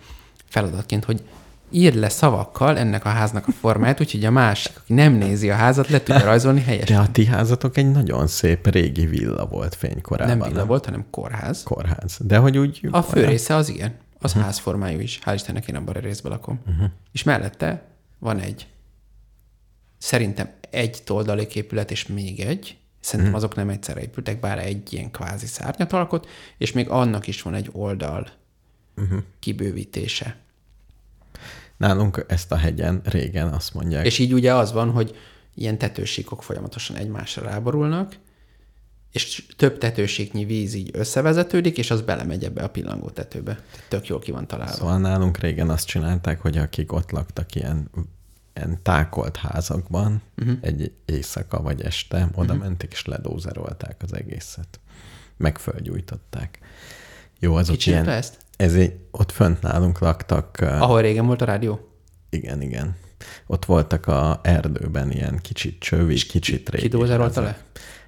feladatként, 0.50 1.06
hogy 1.06 1.24
írd 1.72 1.96
le 1.96 2.10
szavakkal 2.10 2.78
ennek 2.78 3.06
a 3.06 3.10
háznak 3.10 3.48
a 3.48 3.52
formáját, 3.52 4.00
úgyhogy 4.00 4.26
a 4.26 4.32
másik, 4.32 4.72
aki 4.78 4.94
nem 4.94 5.14
nézi 5.14 5.50
a 5.50 5.56
házat, 5.56 5.90
le 5.90 6.04
tudja 6.04 6.24
rajzolni 6.24 6.62
helyesen. 6.62 6.96
De 6.96 7.02
a 7.02 7.12
ti 7.12 7.26
házatok 7.26 7.78
egy 7.78 7.92
nagyon 7.92 8.28
szép 8.28 8.68
régi 8.68 9.06
villa 9.06 9.46
volt 9.46 9.76
fénykorában. 9.76 10.38
Nem 10.38 10.48
villa 10.48 10.60
nem? 10.60 10.68
volt, 10.68 10.86
hanem 10.86 11.06
kórház. 11.10 11.64
Kórház. 11.64 12.18
De 12.20 12.38
hogy 12.38 12.58
úgy... 12.58 12.88
A 12.92 13.02
fő 13.02 13.18
olyan... 13.20 13.30
része 13.30 13.56
az 13.56 13.70
igen. 13.70 13.96
Az 14.20 14.30
uh-huh. 14.30 14.46
házformájú 14.46 15.00
is. 15.00 15.20
Hál' 15.26 15.34
Istennek 15.34 15.68
én 15.68 15.76
abban 15.76 15.96
a 15.96 16.00
részben 16.00 16.32
lakom. 16.32 16.60
Uh-huh. 16.68 16.90
És 17.12 17.24
mellette 17.24 17.84
van 18.20 18.40
egy, 18.40 18.68
szerintem 19.98 20.50
egy 20.70 21.02
toldaléképület 21.04 21.92
és 21.92 22.08
még 22.08 22.40
egy, 22.40 22.76
Szerintem 23.02 23.34
uh-huh. 23.34 23.46
azok 23.46 23.56
nem 23.56 23.70
egyszerre 23.70 24.02
épültek, 24.02 24.40
bár 24.40 24.60
egy 24.60 24.94
ilyen 24.94 25.12
kvázi 25.12 25.46
szárnyat 25.46 25.94
alkot, 25.94 26.28
és 26.58 26.72
még 26.72 26.90
annak 26.90 27.28
is 27.28 27.42
van 27.42 27.54
egy 27.54 27.70
oldal 27.72 28.28
uh-huh. 28.98 29.20
kibővítése. 29.40 30.36
Nálunk 31.82 32.26
ezt 32.28 32.52
a 32.52 32.56
hegyen 32.56 33.02
régen 33.04 33.48
azt 33.48 33.74
mondják. 33.74 34.06
És 34.06 34.20
így 34.20 34.34
ugye 34.34 34.54
az 34.54 34.72
van, 34.72 34.92
hogy 34.92 35.16
ilyen 35.56 35.78
tetősíkok 35.78 36.44
folyamatosan 36.44 36.96
egymásra 36.96 37.44
ráborulnak, 37.44 38.16
és 39.12 39.46
több 39.58 39.78
tetőséknyi 39.78 40.46
víz 40.46 40.74
így 40.74 40.90
összevezetődik, 40.94 41.78
és 41.78 41.92
az 41.92 42.02
belemegy 42.02 42.44
ebbe 42.44 42.64
a 42.64 42.70
pillangó 42.70 43.10
tetőbe. 43.10 43.64
Tök 43.88 44.08
jól 44.08 44.20
ki 44.20 44.32
van 44.32 44.48
találva. 44.48 44.74
Szóval 44.74 45.00
nálunk 45.00 45.38
régen 45.38 45.70
azt 45.70 45.88
csinálták, 45.88 46.42
hogy 46.42 46.58
akik 46.58 46.92
ott 46.92 47.12
laktak 47.12 47.56
ilyen, 47.56 47.90
ilyen 48.56 48.80
tákolt 48.84 49.38
házakban, 49.38 50.22
uh-huh. 50.38 50.58
egy 50.62 50.92
éjszaka 51.06 51.62
vagy 51.62 51.82
este 51.82 52.30
oda 52.34 52.54
uh-huh. 52.54 52.68
mentek, 52.68 52.92
és 52.92 53.06
ledózerolták 53.06 53.96
az 54.04 54.14
egészet. 54.14 54.80
Megfölgyújtották. 55.38 56.60
Jó, 57.40 57.56
az 57.56 57.70
ott 57.70 57.84
ilyen... 57.84 58.10
ezt? 58.10 58.38
Ez 58.62 58.76
egy, 58.76 58.94
ott 59.12 59.32
fönt 59.32 59.62
nálunk 59.62 60.00
laktak. 60.00 60.58
Ahol 60.60 61.02
régen 61.02 61.26
volt 61.26 61.42
a 61.42 61.46
rádió? 61.46 61.90
Igen, 62.30 62.62
igen. 62.62 62.96
Ott 63.46 63.66
voltak 63.66 64.08
a 64.08 64.40
erdőben 64.44 65.12
ilyen 65.12 65.40
kicsit 65.42 65.80
csövi, 65.80 66.16
kicsit 66.16 66.70
régi. 66.70 66.84
Kidózerolta 66.84 67.42
le? 67.42 67.58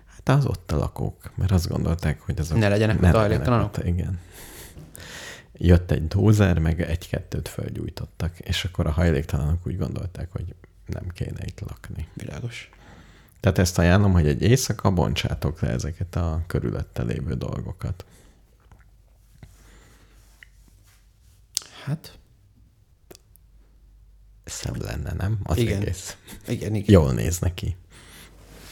Hát 0.06 0.38
az 0.38 0.46
ott 0.46 0.72
a 0.72 0.78
lakók, 0.78 1.32
mert 1.36 1.52
azt 1.52 1.68
gondolták, 1.68 2.22
hogy 2.22 2.40
azok... 2.40 2.58
Ne 2.58 2.70
legyenek 2.70 3.00
ne 3.00 3.10
hajléktalanok? 3.10 3.78
Igen. 3.84 4.20
Jött 5.54 5.92
egy 5.92 6.08
dózer, 6.08 6.60
meg 6.60 6.82
egy-kettőt 6.82 7.48
fölgyújtottak, 7.48 8.40
és 8.40 8.64
akkor 8.64 8.88
a 8.88 8.92
hajléktalanok 8.92 9.68
úgy 9.68 9.78
gondolták, 9.78 10.32
hogy 10.32 10.56
nem 10.86 11.08
kéne 11.14 11.46
itt 11.46 11.60
lakni. 11.68 12.08
Világos. 12.14 12.70
Tehát 13.40 13.58
ezt 13.58 13.80
ajánlom, 13.80 14.12
hogy 14.12 14.28
egy 14.28 14.42
éjszaka 14.42 14.92
bontsátok 14.92 15.62
le 15.62 15.70
ezeket 15.70 16.16
a 16.16 16.44
körülötte 16.48 17.04
lévő 17.04 17.34
dolgokat. 17.34 18.06
Hát... 21.86 22.18
Szem 24.44 24.74
lenne, 24.82 25.14
nem? 25.18 25.40
Az 25.44 25.58
igen. 25.58 25.82
egész. 25.82 26.18
Igen, 26.48 26.76
igen. 26.76 26.92
Jól 26.92 27.14
néz 27.14 27.40
neki 27.40 27.76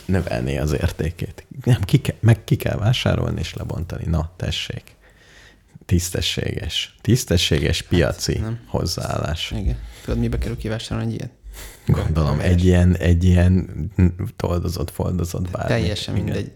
növelni 0.05 0.57
az 0.57 0.71
értékét. 0.71 1.45
Nem, 1.63 1.81
ki 1.81 2.01
kell, 2.01 2.15
meg 2.19 2.43
ki 2.43 2.55
kell 2.55 2.77
vásárolni 2.77 3.39
és 3.39 3.53
lebontani. 3.53 4.05
Na, 4.05 4.33
tessék. 4.35 4.95
Tisztességes. 5.85 6.95
Tisztességes 7.01 7.79
hát, 7.79 7.89
piaci 7.89 8.37
nem. 8.37 8.59
hozzáállás. 8.67 9.51
Igen. 9.51 9.79
Tudod, 10.03 10.19
mibe 10.19 10.37
kerül 10.37 10.57
kivásárolni 10.57 11.13
egy 11.13 11.19
ilyet? 11.19 11.31
Gondolom, 11.85 12.39
egy 12.39 12.65
ilyen, 12.65 12.95
egy 12.95 13.23
ilyen 13.23 13.69
toldozott, 14.35 14.91
foldozott 14.91 15.49
bármi. 15.49 15.69
Teljesen 15.69 16.15
igen. 16.15 16.25
mindegy. 16.25 16.51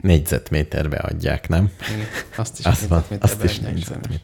Négyzetméterbe 0.00 0.96
adják, 0.96 1.48
nem? 1.48 1.70
Igen, 1.94 2.06
azt 2.36 2.58
is 2.58 2.64
azt 2.64 2.80
négyzetméterbe 2.80 3.34
azt 3.34 3.44
is 3.44 3.58
négyzetméter. 3.58 4.20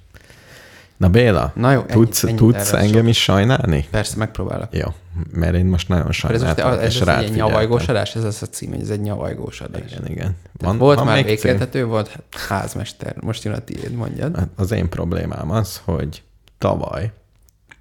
Na 1.02 1.08
Béla, 1.08 1.52
Na 1.54 1.72
jó, 1.72 1.80
tudsz, 1.80 2.24
ennyi, 2.24 2.34
tudsz 2.34 2.72
engem 2.72 3.08
is 3.08 3.22
sajnálni? 3.22 3.86
Persze, 3.90 4.16
megpróbálok. 4.16 4.76
Jó, 4.76 4.86
mert 5.32 5.54
én 5.54 5.64
most 5.64 5.88
nagyon 5.88 6.12
sajnáltam. 6.12 6.72
Ez, 6.72 6.78
ez, 6.78 7.08
ez 7.08 7.08
egy 7.08 7.34
nyavajgós 7.34 7.88
adás? 7.88 8.14
Ez 8.14 8.24
az 8.24 8.42
a 8.42 8.46
cím, 8.46 8.70
hogy 8.70 8.80
ez 8.80 8.90
egy 8.90 9.00
nyavajgós 9.00 9.60
adás. 9.60 9.90
Igen, 9.90 10.06
igen. 10.06 10.36
Van, 10.52 10.78
volt 10.78 10.98
van 10.98 11.06
már 11.06 11.24
végkeltető, 11.24 11.84
volt 11.84 12.18
házmester. 12.48 13.16
Most 13.20 13.44
jön 13.44 13.54
a 13.54 13.58
tiéd, 13.58 13.92
mondjad. 13.92 14.36
Hát 14.36 14.48
az 14.56 14.70
én 14.70 14.88
problémám 14.88 15.50
az, 15.50 15.80
hogy 15.84 16.22
tavaly 16.58 17.12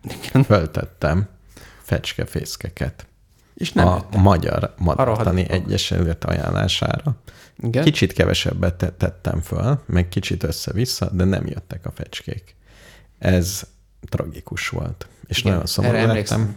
igen. 0.04 0.44
föltettem 0.44 1.28
fecskefészkeket 1.82 3.06
és 3.56 3.72
nem 3.72 3.88
a 3.88 3.96
jöttem. 3.96 4.22
Magyar 4.22 4.74
Madaratani 4.78 5.50
Egyesület 5.50 6.26
ajánlására. 6.26 7.16
Igen? 7.58 7.84
Kicsit 7.84 8.14
kevesebbet 8.14 8.94
tettem 8.98 9.42
föl, 9.42 9.80
meg 9.86 10.10
kicsit 10.10 10.44
össze-vissza, 10.44 11.10
de 11.12 11.24
nem 11.24 11.48
jöttek 11.48 11.86
a 11.86 11.92
fecskék. 11.92 12.56
Ez 13.22 13.64
tragikus 14.10 14.70
volt. 14.70 15.08
És 15.28 15.40
Igen, 15.40 15.52
nagyon 15.52 15.66
szomorú 15.66 15.96
lettem. 15.96 16.56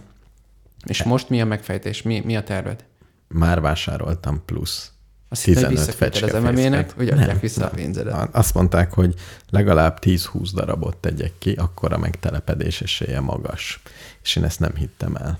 És 0.86 1.00
e- 1.00 1.08
most 1.08 1.28
mi 1.28 1.40
a 1.40 1.44
megfejtés? 1.44 2.02
Mi, 2.02 2.22
mi 2.24 2.36
a 2.36 2.42
terved? 2.42 2.84
Már 3.28 3.60
vásároltam 3.60 4.42
plusz 4.44 4.94
azt 5.28 5.44
15 5.44 5.94
fecske 5.94 6.36
az 6.36 6.42
MMA-nek, 6.42 6.92
hogy 6.96 7.08
adják 7.08 7.40
vissza 7.40 7.64
a 7.64 7.68
pénzedet? 7.68 8.28
Azt 8.32 8.54
mondták, 8.54 8.92
hogy 8.92 9.14
legalább 9.50 9.98
10-20 10.00 10.50
darabot 10.54 10.96
tegyek 10.96 11.32
ki, 11.38 11.52
akkor 11.52 11.92
a 11.92 11.98
megtelepedés 11.98 12.80
esélye 12.80 13.20
magas. 13.20 13.82
És 14.22 14.36
én 14.36 14.44
ezt 14.44 14.60
nem 14.60 14.74
hittem 14.74 15.16
el. 15.16 15.38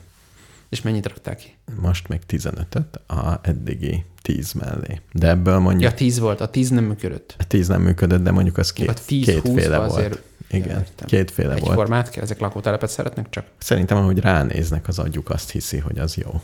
És 0.68 0.82
mennyit 0.82 1.06
rakták 1.06 1.36
ki? 1.36 1.54
Most 1.80 2.08
még 2.08 2.20
15-öt 2.28 3.00
a 3.06 3.40
eddigi 3.42 4.04
10 4.22 4.52
mellé. 4.52 5.00
De 5.12 5.28
ebből 5.28 5.58
mondjuk... 5.58 5.90
Ja, 5.90 5.96
10 5.96 6.18
volt, 6.18 6.40
a 6.40 6.48
10 6.48 6.70
nem 6.70 6.84
működött. 6.84 7.34
A 7.38 7.46
10 7.46 7.68
nem 7.68 7.82
működött, 7.82 8.22
de 8.22 8.30
mondjuk 8.30 8.58
az 8.58 8.72
két, 8.72 8.86
ja, 8.86 8.92
10, 8.92 9.24
kétféle 9.24 9.78
volt. 9.78 9.90
Azért 9.90 10.22
Igen, 10.54 10.78
Értem. 10.78 11.06
kétféle 11.06 11.48
volt. 11.48 11.62
Egyformát 11.62 12.10
kell, 12.10 12.22
ezek 12.22 12.38
lakótelepet 12.38 12.90
szeretnek 12.90 13.30
csak? 13.30 13.46
Szerintem, 13.58 13.96
ahogy 13.96 14.18
ránéznek, 14.18 14.88
az 14.88 14.98
agyuk 14.98 15.30
azt 15.30 15.50
hiszi, 15.50 15.78
hogy 15.78 15.98
az 15.98 16.16
jó. 16.16 16.40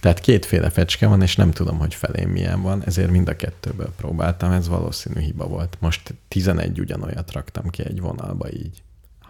Tehát 0.00 0.20
kétféle 0.20 0.70
fecske 0.70 1.06
van, 1.06 1.22
és 1.22 1.36
nem 1.36 1.50
tudom, 1.50 1.78
hogy 1.78 1.94
felém 1.94 2.30
milyen 2.30 2.62
van, 2.62 2.82
ezért 2.84 3.10
mind 3.10 3.28
a 3.28 3.36
kettőből 3.36 3.92
próbáltam, 3.96 4.50
ez 4.50 4.68
valószínű 4.68 5.20
hiba 5.20 5.46
volt. 5.46 5.76
Most 5.80 6.14
11 6.28 6.80
ugyanolyat 6.80 7.32
raktam 7.32 7.70
ki 7.70 7.84
egy 7.84 8.00
vonalba 8.00 8.50
így. 8.50 8.82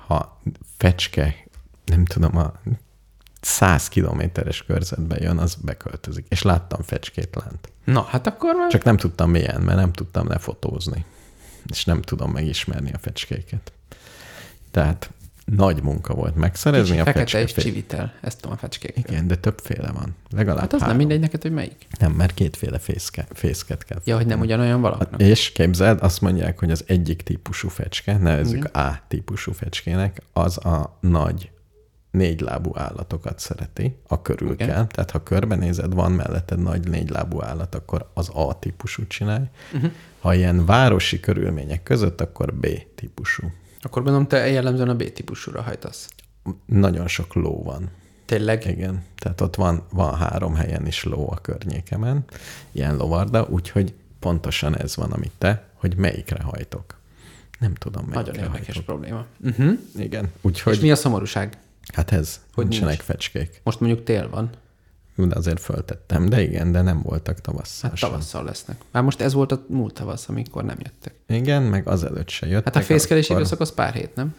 Ha 0.06 0.40
fecske, 0.76 1.34
nem 1.84 2.04
tudom, 2.04 2.36
a 2.36 2.52
100 3.40 3.88
kilométeres 3.88 4.62
körzetbe 4.62 5.16
jön, 5.20 5.38
az 5.38 5.54
beköltözik. 5.54 6.26
És 6.28 6.42
láttam 6.42 6.82
fecskét 6.82 7.34
lent. 7.44 7.72
Na, 7.84 8.02
hát 8.02 8.26
akkor 8.26 8.54
már... 8.54 8.70
Csak 8.70 8.84
nem 8.84 8.96
tudtam 8.96 9.30
milyen, 9.30 9.60
mert 9.60 9.78
nem 9.78 9.92
tudtam 9.92 10.28
lefotózni. 10.28 11.04
És 11.66 11.84
nem 11.84 12.02
tudom 12.02 12.30
megismerni 12.30 12.92
a 12.92 12.98
fecskéket. 12.98 13.72
Tehát 14.74 15.10
nagy 15.44 15.82
munka 15.82 16.14
volt 16.14 16.36
megszerezni 16.36 16.88
Kicsi 16.88 17.00
a 17.00 17.04
fekete 17.04 17.22
és 17.24 17.30
fecskefét. 17.32 17.64
csivitel, 17.64 18.12
ezt 18.20 18.40
tudom 18.40 18.56
a 18.56 18.58
fecskék. 18.58 18.96
Igen, 18.96 19.26
de 19.26 19.36
többféle 19.36 19.90
van. 19.92 20.14
Legalább 20.30 20.60
Hát 20.60 20.72
az 20.72 20.80
nem 20.80 20.88
három. 20.88 20.96
mindegy 20.96 21.20
neked, 21.20 21.42
hogy 21.42 21.52
melyik. 21.52 21.86
Nem, 21.98 22.12
mert 22.12 22.34
kétféle 22.34 22.78
fészke, 22.78 23.26
fészket 23.32 23.84
kell. 23.84 24.00
Ja, 24.04 24.16
hogy 24.16 24.26
nem 24.26 24.40
ugyanolyan 24.40 24.80
valaknak. 24.80 25.22
És 25.22 25.52
képzeld, 25.52 25.98
azt 26.02 26.20
mondják, 26.20 26.58
hogy 26.58 26.70
az 26.70 26.84
egyik 26.86 27.22
típusú 27.22 27.68
fecske, 27.68 28.16
nevezzük 28.16 28.56
Igen. 28.56 28.84
A 28.84 29.00
típusú 29.08 29.52
fecskének, 29.52 30.22
az 30.32 30.64
a 30.64 30.98
nagy 31.00 31.50
négylábú 32.10 32.70
állatokat 32.76 33.38
szereti, 33.38 33.96
a 34.08 34.22
körül 34.22 34.52
Igen. 34.52 34.68
kell. 34.68 34.86
Tehát 34.86 35.10
ha 35.10 35.22
körbenézed, 35.22 35.94
van 35.94 36.12
melletted 36.12 36.62
nagy 36.62 36.88
négylábú 36.88 37.42
állat, 37.42 37.74
akkor 37.74 38.10
az 38.14 38.28
A 38.28 38.58
típusú 38.58 39.06
csinálj. 39.06 39.44
Uh-huh. 39.74 39.90
Ha 40.20 40.34
ilyen 40.34 40.66
városi 40.66 41.20
körülmények 41.20 41.82
között, 41.82 42.20
akkor 42.20 42.54
B 42.54 42.66
típusú. 42.94 43.42
Akkor 43.84 44.02
gondolom, 44.02 44.26
te 44.26 44.48
jellemzően 44.48 44.88
a 44.88 44.94
B-típusúra 44.94 45.62
hajtasz. 45.62 46.08
Nagyon 46.66 47.08
sok 47.08 47.34
ló 47.34 47.62
van. 47.62 47.90
Tényleg? 48.24 48.66
Igen, 48.66 49.04
tehát 49.16 49.40
ott 49.40 49.54
van, 49.54 49.82
van 49.90 50.14
három 50.16 50.54
helyen 50.54 50.86
is 50.86 51.04
ló 51.04 51.30
a 51.32 51.40
környékemen, 51.40 52.24
ilyen 52.72 52.96
lovarda, 52.96 53.46
úgyhogy 53.50 53.94
pontosan 54.18 54.78
ez 54.78 54.96
van, 54.96 55.12
amit 55.12 55.32
te, 55.38 55.68
hogy 55.74 55.96
melyikre 55.96 56.42
hajtok. 56.42 56.98
Nem 57.58 57.74
tudom, 57.74 58.04
melyikre 58.04 58.30
Nagyon 58.32 58.44
érdekes 58.44 58.66
hajtok. 58.66 58.84
probléma. 58.84 59.26
Uh-huh. 59.44 59.78
Igen, 59.96 60.24
És 60.24 60.30
úgyhogy 60.40 60.78
mi 60.80 60.90
a 60.90 60.96
szomorúság? 60.96 61.58
hát 61.94 62.12
ez, 62.12 62.40
hogy 62.54 62.64
nincsenek 62.68 62.90
nincs? 62.96 63.02
fecskék. 63.02 63.60
Most 63.64 63.80
mondjuk 63.80 64.04
tél 64.04 64.30
van. 64.30 64.50
De 65.16 65.34
azért 65.36 65.60
föltettem, 65.60 66.28
de 66.28 66.42
igen, 66.42 66.72
de 66.72 66.80
nem 66.82 67.02
voltak 67.02 67.40
tavasszal 67.40 67.90
Hát 67.90 67.98
sem. 67.98 68.08
tavasszal 68.10 68.44
lesznek. 68.44 68.76
Már 68.90 69.02
most 69.02 69.20
ez 69.20 69.32
volt 69.32 69.52
a 69.52 69.64
múlt 69.68 69.94
tavasz, 69.94 70.28
amikor 70.28 70.64
nem 70.64 70.76
jöttek. 70.82 71.14
Igen, 71.28 71.62
meg 71.62 71.88
azelőtt 71.88 72.28
se 72.28 72.46
jöttek. 72.46 72.74
Hát 72.74 72.82
a 72.82 72.86
fészkelési 72.86 73.26
akkor- 73.28 73.40
időszak 73.40 73.60
az 73.60 73.72
pár 73.74 73.92
hét, 73.92 74.14
nem? 74.14 74.34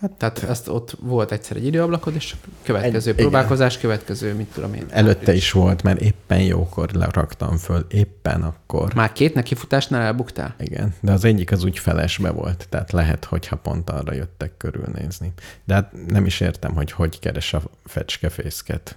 Hát, 0.00 0.10
Tehát 0.10 0.42
ezt 0.42 0.68
ott 0.68 0.96
volt 1.00 1.32
egyszer 1.32 1.56
egy 1.56 1.66
időablakod, 1.66 2.14
és 2.14 2.36
következő 2.62 3.10
Egy- 3.10 3.16
próbálkozás, 3.16 3.78
következő, 3.78 4.34
mit 4.34 4.46
tudom 4.54 4.74
én. 4.74 4.84
Előtte 4.90 5.18
április. 5.20 5.40
is 5.42 5.52
volt, 5.52 5.82
mert 5.82 6.00
éppen 6.00 6.40
jókor 6.42 6.90
leraktam 6.92 7.56
föl, 7.56 7.86
éppen 7.90 8.42
akkor. 8.42 8.94
Már 8.94 9.12
két 9.12 9.34
nekifutásnál 9.34 10.02
elbuktál? 10.02 10.54
Igen, 10.58 10.94
de 11.00 11.12
az 11.12 11.24
egyik 11.24 11.52
az 11.52 11.64
úgy 11.64 11.78
felesbe 11.78 12.30
volt, 12.30 12.66
tehát 12.68 12.92
lehet, 12.92 13.24
hogyha 13.24 13.56
pont 13.56 13.90
arra 13.90 14.12
jöttek 14.14 14.56
körülnézni. 14.56 15.32
De 15.64 15.74
hát 15.74 15.92
nem 16.08 16.26
is 16.26 16.40
értem, 16.40 16.74
hogy 16.74 16.92
hogy 16.92 17.18
keres 17.18 17.52
a 17.54 17.62
fecskefészket. 17.84 18.96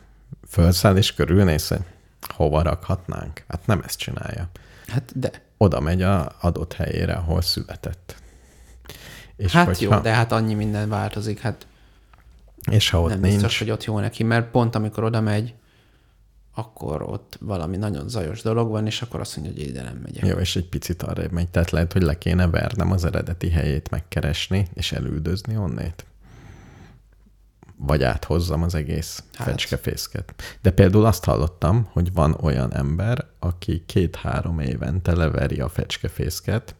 Fölszáll 0.54 0.98
és 0.98 1.14
körülnéz, 1.14 1.68
hogy 1.68 1.82
hova 2.36 2.62
rakhatnánk? 2.62 3.44
Hát 3.48 3.68
nem 3.68 3.82
ezt 3.86 3.98
csinálja. 3.98 4.50
Hát 4.88 5.20
de. 5.20 5.32
Oda 5.58 5.80
megy 5.80 6.02
a 6.02 6.36
adott 6.42 6.74
helyére, 6.74 7.14
ahol 7.14 7.42
született. 7.42 8.16
És 9.36 9.52
hát 9.52 9.66
hogyha, 9.66 9.96
jó, 9.96 10.02
de 10.02 10.14
hát 10.14 10.32
annyi 10.32 10.54
minden 10.54 10.90
változik, 10.90 11.40
hát 11.40 11.68
És 12.72 12.90
ha 12.90 13.02
ott 13.02 13.10
nem 13.10 13.20
nincs, 13.20 13.34
biztos, 13.34 13.60
hogy 13.60 13.70
ott 13.72 13.84
jó 13.84 14.00
neki, 14.00 14.24
mert 14.24 14.52
pont 14.52 14.76
amikor 14.76 15.04
oda 15.04 15.22
megy, 15.22 15.54
akkor 16.56 17.02
ott 17.02 17.38
valami 17.40 17.78
nagyon 17.78 18.10
zajos 18.10 18.42
dolog 18.42 18.70
van, 18.70 18.86
és 18.86 19.02
akkor 19.02 19.20
azt 19.20 19.38
mondja, 19.38 19.56
hogy 19.56 19.70
ide 19.70 19.84
nem 19.84 20.00
megyek. 20.04 20.26
Jó, 20.26 20.38
és 20.38 20.56
egy 20.56 20.70
picit 20.70 21.04
arra 21.04 21.24
megy. 21.32 21.50
Tehát 21.50 21.72
lehet, 21.72 21.94
hogy 21.94 22.02
le 22.02 22.18
kéne 22.18 22.48
vernem 22.48 22.92
az 22.92 23.06
eredeti 23.06 23.50
helyét 23.50 23.90
megkeresni, 23.90 24.68
és 24.74 24.92
elüldözni 24.92 25.58
onnét. 25.58 26.06
Vagy 27.76 28.04
áthozzam 28.04 28.64
az 28.64 28.76
egész 28.76 29.24
Hát. 29.34 29.48
fecskefészket. 29.48 30.34
De 30.62 30.72
például 30.72 31.06
azt 31.06 31.24
hallottam, 31.24 31.88
hogy 31.92 32.14
van 32.14 32.38
olyan 32.42 32.74
ember, 32.74 33.26
aki 33.40 33.84
két-három 33.86 34.60
évente 34.60 35.16
leveri 35.16 35.60
a 35.60 35.70
fecskefészket, 35.70 36.76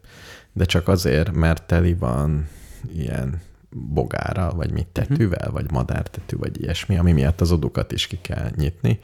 de 0.54 0.66
csak 0.66 0.88
azért, 0.88 1.32
mert 1.32 1.64
teli 1.64 1.94
van 1.94 2.48
ilyen 2.94 3.42
bogára, 3.76 4.52
vagy 4.56 4.72
mit 4.72 4.88
tetűvel, 4.88 5.52
vagy 5.52 5.72
madártetű, 5.72 6.38
vagy 6.38 6.62
ilyesmi, 6.62 6.98
ami 6.98 7.12
miatt 7.12 7.42
az 7.42 7.52
odukat 7.52 7.92
is 7.92 8.08
ki 8.08 8.18
kell 8.22 8.50
nyitni, 8.56 9.00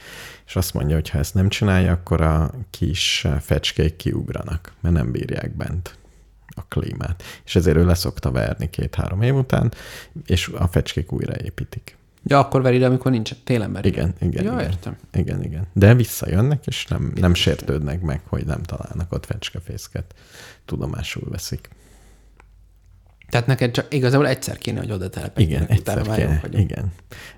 és 0.45 0.56
azt 0.56 0.73
mondja, 0.73 0.95
hogy 0.95 1.10
ha 1.10 1.17
ezt 1.17 1.34
nem 1.34 1.49
csinálja, 1.49 1.91
akkor 1.91 2.21
a 2.21 2.52
kis 2.69 3.28
fecskék 3.39 3.95
kiugranak, 3.95 4.73
mert 4.82 4.95
nem 4.95 5.12
bírják 5.12 5.56
bent 5.56 5.99
a 6.56 6.62
klímát. 6.68 7.24
És 7.46 7.56
ezért 7.56 7.78
ő 7.78 7.86
leszokta 7.86 8.32
verni 8.32 8.70
két-három 8.70 9.22
év 9.22 9.36
után, 9.36 9.72
és 10.26 10.48
a 10.48 10.68
fecskék 10.68 11.12
újraépítik. 11.12 11.98
Ja, 12.24 12.40
akkor 12.40 12.62
veri, 12.62 12.84
amikor 12.84 13.12
nincs, 13.12 13.32
télen 13.44 13.72
veri. 13.72 13.88
Igen, 13.88 14.14
igen, 14.20 14.44
Ja, 14.44 14.52
igen. 14.54 14.60
értem. 14.66 14.98
Igen, 15.14 15.44
igen. 15.44 15.68
De 15.74 15.94
visszajönnek, 15.96 16.66
és 16.68 16.86
nem, 16.86 17.12
nem 17.16 17.34
sértődnek 17.34 18.02
meg, 18.02 18.22
hogy 18.28 18.46
nem 18.46 18.64
találnak 18.64 19.12
ott 19.14 19.26
fecskefészket. 19.26 20.14
Tudomásul 20.66 21.30
veszik. 21.30 21.70
Tehát 23.30 23.48
neked 23.48 23.72
csak 23.72 23.94
igazából 23.94 24.28
egyszer 24.28 24.58
kéne, 24.58 24.80
hogy 24.80 24.92
oda 24.92 25.10
telepedjenek, 25.10 25.70
Igen, 25.70 25.80
utána 25.80 26.00
egyszer 26.00 26.18
jók 26.20 26.28
kell. 26.30 26.40
vagyunk. 26.42 26.70
Igen. 26.70 26.92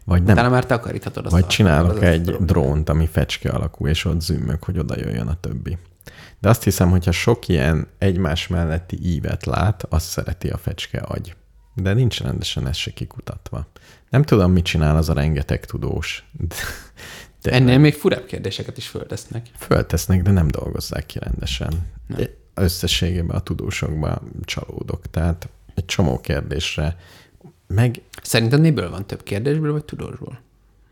Vagy 0.04 0.24
nem, 0.24 0.34
Utána 0.34 0.50
már 0.50 0.65
takaríthatod 0.65 1.26
azt 1.26 1.34
vagy 1.34 1.43
a- 1.43 1.47
csinálok 1.47 1.91
az 1.95 2.02
egy 2.02 2.36
drónt, 2.39 2.89
ami 2.89 3.08
fecske 3.08 3.50
alakú, 3.50 3.88
és 3.88 4.06
ott 4.06 4.21
zümmög, 4.21 4.63
hogy 4.63 4.78
oda 4.78 4.97
jöjjön 4.97 5.28
a 5.28 5.39
többi. 5.39 5.78
De 6.41 6.49
azt 6.49 6.63
hiszem, 6.63 6.89
hogyha 6.89 7.12
sok 7.12 7.47
ilyen 7.47 7.88
egymás 7.97 8.47
melletti 8.47 8.97
ívet 9.01 9.45
lát, 9.45 9.86
azt 9.89 10.10
szereti 10.10 10.49
a 10.49 10.58
fecske 10.58 10.99
agy. 10.99 11.36
De 11.75 11.93
nincs 11.93 12.21
rendesen 12.21 12.67
ez 12.67 12.75
se 12.75 12.91
kikutatva. 12.91 13.67
Nem 14.10 14.23
tudom, 14.23 14.51
mit 14.51 14.65
csinál 14.65 14.95
az 14.95 15.10
a 15.10 15.13
rengeteg 15.13 15.65
tudós. 15.65 16.30
De, 16.32 16.56
de 17.41 17.51
Ennél 17.51 17.77
még 17.77 17.93
furább 17.93 18.25
kérdéseket 18.25 18.77
is 18.77 18.88
földesznek. 18.88 19.49
Föltesznek, 19.58 20.21
de 20.21 20.32
nem 20.32 20.47
dolgozzák 20.47 21.06
ki 21.06 21.19
rendesen. 21.19 21.69
Nem. 22.08 22.17
Nem. 22.17 22.27
Összességében 22.54 23.36
a 23.36 23.39
tudósokban 23.39 24.32
csalódok. 24.45 25.10
Tehát 25.10 25.49
egy 25.75 25.86
csomó 25.86 26.19
kérdésre, 26.19 26.97
meg 27.67 28.01
Szerinted 28.21 28.60
miből 28.60 28.89
van 28.89 29.08
több 29.08 29.23
kérdésből, 29.23 29.71
vagy 29.71 29.86
tudósból? 29.86 30.41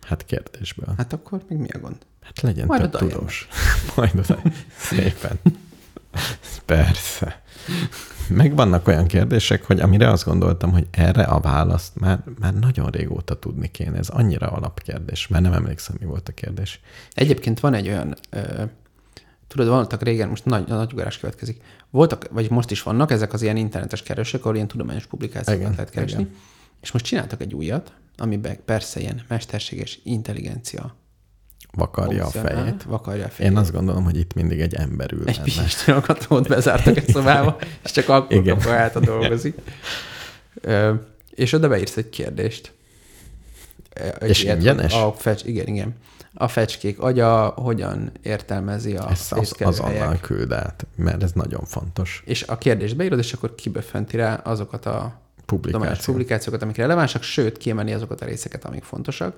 hát 0.01 0.25
kérdésből. 0.25 0.93
Hát 0.97 1.13
akkor 1.13 1.41
még 1.47 1.57
mi 1.57 1.67
a 1.69 1.79
gond? 1.79 1.97
Hát 2.35 2.41
legyen 2.41 2.65
Majd 2.65 2.89
több 2.89 3.09
tudós. 3.09 3.47
Majd 3.95 4.11
oda. 4.17 4.41
Szépen. 4.77 5.39
Persze. 6.65 7.41
Meg 8.29 8.55
vannak 8.55 8.87
olyan 8.87 9.07
kérdések, 9.07 9.65
hogy 9.65 9.79
amire 9.79 10.09
azt 10.09 10.25
gondoltam, 10.25 10.71
hogy 10.71 10.87
erre 10.91 11.23
a 11.23 11.39
választ 11.39 11.99
már, 11.99 12.23
már 12.39 12.53
nagyon 12.53 12.89
régóta 12.89 13.39
tudni 13.39 13.71
kéne. 13.71 13.97
Ez 13.97 14.09
annyira 14.09 14.47
alapkérdés, 14.47 15.27
mert 15.27 15.43
nem 15.43 15.53
emlékszem, 15.53 15.95
mi 15.99 16.05
volt 16.05 16.29
a 16.29 16.31
kérdés. 16.31 16.79
Egyébként 17.13 17.59
van 17.59 17.73
egy 17.73 17.87
olyan, 17.87 18.15
ö, 18.29 18.63
tudod, 19.47 19.67
voltak 19.67 20.01
régen, 20.01 20.29
most 20.29 20.45
nagy, 20.45 20.67
nagy 20.67 20.93
ugrás 20.93 21.17
következik, 21.17 21.61
voltak, 21.89 22.27
vagy 22.31 22.49
most 22.49 22.71
is 22.71 22.83
vannak 22.83 23.11
ezek 23.11 23.33
az 23.33 23.41
ilyen 23.41 23.57
internetes 23.57 24.03
keresők, 24.03 24.41
ahol 24.41 24.55
ilyen 24.55 24.67
tudományos 24.67 25.05
publikációkat 25.05 25.61
Igen, 25.61 25.71
lehet 25.71 25.89
keresni, 25.89 26.21
igen. 26.21 26.35
és 26.81 26.91
most 26.91 27.05
csináltak 27.05 27.41
egy 27.41 27.53
újat, 27.53 27.93
amiben 28.17 28.57
persze 28.65 28.99
ilyen 28.99 29.21
mesterséges 29.27 29.99
intelligencia 30.03 30.95
Vakarja 31.71 32.25
a 32.25 32.29
fejét. 32.29 32.83
Vakarja 32.83 33.25
a 33.25 33.29
fejét. 33.29 33.51
Én 33.51 33.57
azt 33.57 33.71
gondolom, 33.71 34.03
hogy 34.03 34.17
itt 34.17 34.33
mindig 34.33 34.59
egy 34.59 34.73
ember 34.73 35.11
ül 35.13 35.27
Egy 35.27 35.41
piszistolkatót 35.41 36.47
bezártak 36.47 36.97
egy 36.97 37.07
szobába, 37.07 37.57
és 37.83 37.91
csak 37.91 38.09
akkor 38.09 38.37
Igen. 38.37 38.53
kapcsolálta 38.53 38.99
dolgozik. 38.99 39.57
Ö, 40.61 40.93
és 41.29 41.53
oda 41.53 41.67
beírsz 41.67 41.97
egy 41.97 42.09
kérdést. 42.09 42.73
Egy 44.19 44.29
És 44.29 44.43
ingyenes? 44.43 44.93
A 44.93 45.13
fecs, 45.17 45.43
igen, 45.43 45.67
igen. 45.67 45.95
A 46.33 46.47
fecskék 46.47 46.99
agya 46.99 47.45
hogyan 47.47 48.11
értelmezi 48.23 48.95
a 48.95 49.09
Ezt 49.09 49.31
az, 49.33 49.55
azonnal 49.59 50.17
küld 50.21 50.51
át, 50.51 50.85
mert 50.95 51.23
ez 51.23 51.31
nagyon 51.31 51.63
fontos. 51.65 52.23
És 52.25 52.43
a 52.43 52.57
kérdést 52.57 52.95
beírod, 52.95 53.19
és 53.19 53.33
akkor 53.33 53.55
kiböffenti 53.55 54.17
rá 54.17 54.33
azokat 54.35 54.85
a 54.85 55.21
Publikáció. 55.45 56.13
publikációkat, 56.13 56.61
amik 56.61 56.75
relevánsak, 56.75 57.23
sőt, 57.23 57.57
kiemeli 57.57 57.93
azokat 57.93 58.21
a 58.21 58.25
részeket, 58.25 58.65
amik 58.65 58.83
fontosak. 58.83 59.35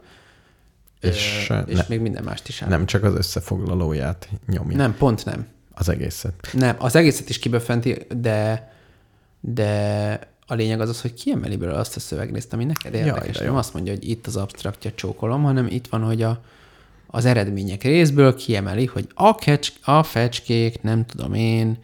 És, 1.01 1.47
Ö, 1.49 1.59
és 1.59 1.77
ne- 1.77 1.85
még 1.87 1.99
minden 1.99 2.23
mást 2.23 2.47
is 2.47 2.61
áll. 2.61 2.69
Nem 2.69 2.85
csak 2.85 3.03
az 3.03 3.13
összefoglalóját 3.15 4.29
nyomja, 4.47 4.77
nem, 4.77 4.95
pont 4.97 5.25
nem. 5.25 5.47
az 5.71 5.89
egészet. 5.89 6.33
Nem, 6.53 6.75
az 6.79 6.95
egészet 6.95 7.29
is 7.29 7.39
kiböffenti, 7.39 7.97
de, 8.17 8.71
de 9.39 10.19
a 10.47 10.53
lényeg 10.53 10.81
az 10.81 10.89
az, 10.89 11.01
hogy 11.01 11.13
kiemeli 11.13 11.55
belőle 11.55 11.77
azt 11.77 11.95
a 11.95 11.99
szövegrészt, 11.99 12.53
ami 12.53 12.65
neked 12.65 12.93
Jaj, 12.93 13.05
érdekes. 13.05 13.37
de 13.37 13.43
nem 13.45 13.55
azt 13.55 13.73
mondja, 13.73 13.93
hogy 13.93 14.09
itt 14.09 14.27
az 14.27 14.35
absztraktja 14.35 14.91
csókolom, 14.95 15.43
hanem 15.43 15.67
itt 15.67 15.87
van, 15.87 16.03
hogy 16.03 16.21
a, 16.21 16.41
az 17.07 17.25
eredmények 17.25 17.83
részből 17.83 18.35
kiemeli, 18.35 18.85
hogy 18.85 19.07
a, 19.13 19.35
kecs, 19.35 19.71
a 19.83 20.03
fecskék, 20.03 20.81
nem 20.81 21.05
tudom 21.05 21.33
én, 21.33 21.77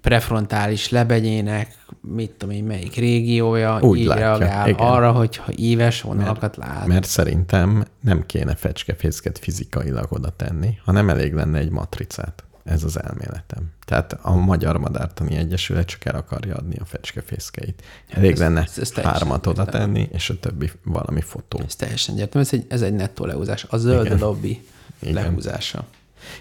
prefrontális 0.00 0.88
lebegyének, 0.88 1.76
mit 2.00 2.30
tudom 2.30 2.54
én, 2.54 2.64
melyik 2.64 2.94
régiója 2.94 3.80
Úgy 3.80 3.98
így 3.98 4.06
látja, 4.06 4.36
reagál 4.36 4.68
igen. 4.68 4.86
arra, 4.86 5.12
hogyha 5.12 5.44
íves 5.56 6.00
vonalakat 6.00 6.56
lát. 6.56 6.86
Mert 6.86 7.04
szerintem 7.06 7.84
nem 8.00 8.26
kéne 8.26 8.54
fecskefészket 8.54 9.38
fizikailag 9.38 10.06
oda 10.12 10.30
tenni, 10.30 10.78
hanem 10.84 11.08
elég 11.08 11.34
lenne 11.34 11.58
egy 11.58 11.70
matricát. 11.70 12.42
Ez 12.64 12.84
az 12.84 13.02
elméletem. 13.02 13.70
Tehát 13.84 14.18
a 14.22 14.34
Magyar 14.34 14.78
Madártani 14.78 15.36
Egyesület 15.36 15.86
csak 15.86 16.04
el 16.04 16.14
akarja 16.14 16.54
adni 16.54 16.76
a 16.76 16.84
fecskefészkeit. 16.84 17.82
Elég 18.10 18.30
ez- 18.32 18.38
lenne 18.38 18.60
ez- 18.62 18.78
ez 18.78 18.92
hármat 18.92 19.46
oda 19.46 19.64
tenni, 19.64 20.08
és 20.12 20.30
a 20.30 20.38
többi 20.40 20.70
valami 20.84 21.20
fotó. 21.20 21.60
Ez 21.66 21.74
teljesen 21.76 22.14
egyértelmű, 22.14 22.46
ez 22.46 22.52
egy, 22.54 22.66
ez 22.68 22.82
egy 22.82 22.92
nettó 22.92 23.24
lehúzás. 23.24 23.64
A 23.68 23.76
zöld 23.76 24.04
Igen. 24.06 24.18
lobby 24.18 24.62
Igen. 24.98 25.14
lehúzása. 25.14 25.84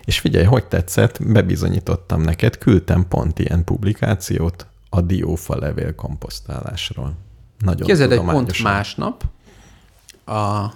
És 0.06 0.20
figyelj, 0.20 0.46
hogy 0.46 0.66
tetszett, 0.66 1.28
bebizonyítottam 1.28 2.22
neked, 2.22 2.58
küldtem 2.58 3.08
pont 3.08 3.40
ilyen 3.40 3.64
publikációt 3.64 4.68
a 4.90 5.02
diófa 5.02 5.58
levél 5.58 5.96
komposztálásról. 5.96 7.14
Nagyon 7.60 7.88
Képzeld, 7.88 8.12
egy 8.12 8.20
pont 8.20 8.64
másnap 8.64 9.24
a 10.26 10.68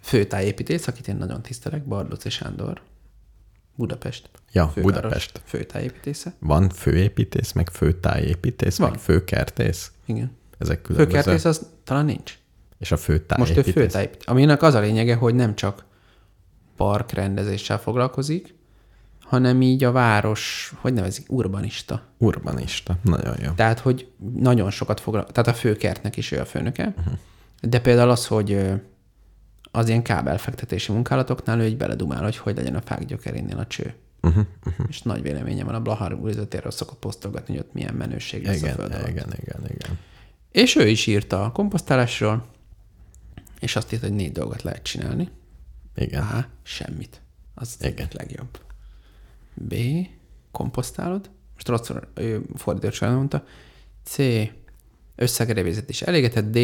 főtájépítész, 0.00 0.86
akit 0.86 1.08
én 1.08 1.16
nagyon 1.16 1.42
tisztelek, 1.42 1.84
Bardoci 1.84 2.30
Sándor, 2.30 2.80
Budapest. 3.74 4.30
Ja, 4.52 4.68
főváros 4.68 4.94
Budapest. 4.94 5.40
Főtájépítésze. 5.44 6.34
Van 6.38 6.68
főépítész, 6.68 7.52
meg 7.52 7.70
főtájépítész, 7.70 8.76
Van. 8.76 8.90
meg 8.90 8.98
főkertész. 8.98 9.92
Igen. 10.04 10.36
Ezek 10.58 10.82
különböző. 10.82 11.18
Főkertész 11.18 11.44
az 11.44 11.66
talán 11.84 12.04
nincs. 12.04 12.38
És 12.78 12.92
a 12.92 12.96
főtájépítész. 12.96 13.56
Most 13.56 13.76
ő 13.76 13.80
főtájépítész. 13.80 14.26
Aminek 14.26 14.62
az 14.62 14.74
a 14.74 14.80
lényege, 14.80 15.14
hogy 15.14 15.34
nem 15.34 15.54
csak 15.54 15.84
parkrendezéssel 16.76 17.78
foglalkozik, 17.78 18.54
hanem 19.20 19.62
így 19.62 19.84
a 19.84 19.92
város, 19.92 20.72
hogy 20.80 20.92
nevezik, 20.92 21.32
urbanista. 21.32 22.02
Urbanista. 22.18 22.96
Nagyon 23.02 23.36
jó. 23.42 23.50
Tehát, 23.50 23.78
hogy 23.78 24.10
nagyon 24.34 24.70
sokat 24.70 25.00
foglalkozik, 25.00 25.34
tehát 25.34 25.50
a 25.50 25.60
főkertnek 25.60 26.16
is 26.16 26.32
ő 26.32 26.40
a 26.40 26.44
főnöke, 26.44 26.94
uh-huh. 26.98 27.14
de 27.60 27.80
például 27.80 28.10
az, 28.10 28.26
hogy 28.26 28.72
az 29.70 29.88
ilyen 29.88 30.02
kábelfektetési 30.02 30.92
munkálatoknál 30.92 31.60
ő 31.60 31.66
így 31.66 31.76
beledumál, 31.76 32.22
hogy 32.22 32.36
hogy 32.36 32.56
legyen 32.56 32.74
a 32.74 32.80
fák 32.80 33.04
gyökerénél 33.04 33.58
a 33.58 33.66
cső. 33.66 33.94
Uh-huh, 34.22 34.44
uh-huh. 34.66 34.86
És 34.88 35.02
nagy 35.02 35.22
véleményem 35.22 35.66
van, 35.66 35.74
a 35.74 35.80
Blahar 35.80 36.12
úrizatéről 36.12 36.70
szokott 36.70 36.98
posztolgatni, 36.98 37.56
hogy 37.56 37.64
ott 37.66 37.72
milyen 37.72 37.94
menőség 37.94 38.44
lesz 38.44 38.62
a 38.62 38.64
Igen, 38.64 38.74
föld 38.74 38.92
alatt. 38.92 39.08
igen, 39.08 39.32
igen, 39.40 39.60
igen. 39.64 39.98
És 40.50 40.76
ő 40.76 40.88
is 40.88 41.06
írta 41.06 41.44
a 41.44 41.52
komposztálásról, 41.52 42.44
és 43.60 43.76
azt 43.76 43.92
írta, 43.92 44.06
hogy 44.06 44.16
négy 44.16 44.32
dolgot 44.32 44.62
lehet 44.62 44.82
csinálni. 44.82 45.28
Igen. 45.96 46.22
A. 46.22 46.46
Semmit. 46.62 47.20
Az 47.54 47.76
Igen. 47.80 48.08
legjobb. 48.12 48.58
B. 49.54 49.74
Komposztálod. 50.50 51.30
Most 51.54 51.68
rosszul 51.68 52.08
fordított 52.54 52.92
során 52.92 53.14
mondta. 53.14 53.44
C. 54.04 54.16
Összegerebézet 55.16 55.88
is 55.88 56.02
elégetett. 56.02 56.50
D. 56.50 56.58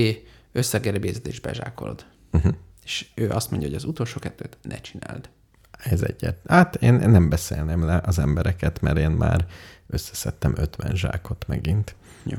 Összegerebézet 0.53 1.27
is 1.27 1.41
bezsákolod. 1.41 2.05
Uh-huh. 2.33 2.55
És 2.85 3.07
ő 3.15 3.31
azt 3.31 3.51
mondja, 3.51 3.69
hogy 3.69 3.77
az 3.77 3.85
utolsó 3.85 4.19
kettőt 4.19 4.59
ne 4.63 4.81
csináld. 4.81 5.29
Ez 5.85 6.03
egyet. 6.03 6.39
Hát 6.47 6.77
én 6.83 6.95
nem 6.95 7.29
beszélném 7.29 7.85
le 7.85 8.01
az 8.05 8.19
embereket, 8.19 8.81
mert 8.81 8.99
én 8.99 9.11
már 9.11 9.47
összeszedtem 9.87 10.55
50 10.57 10.97
zsákot 10.97 11.45
megint. 11.47 11.95
Jó. 12.25 12.37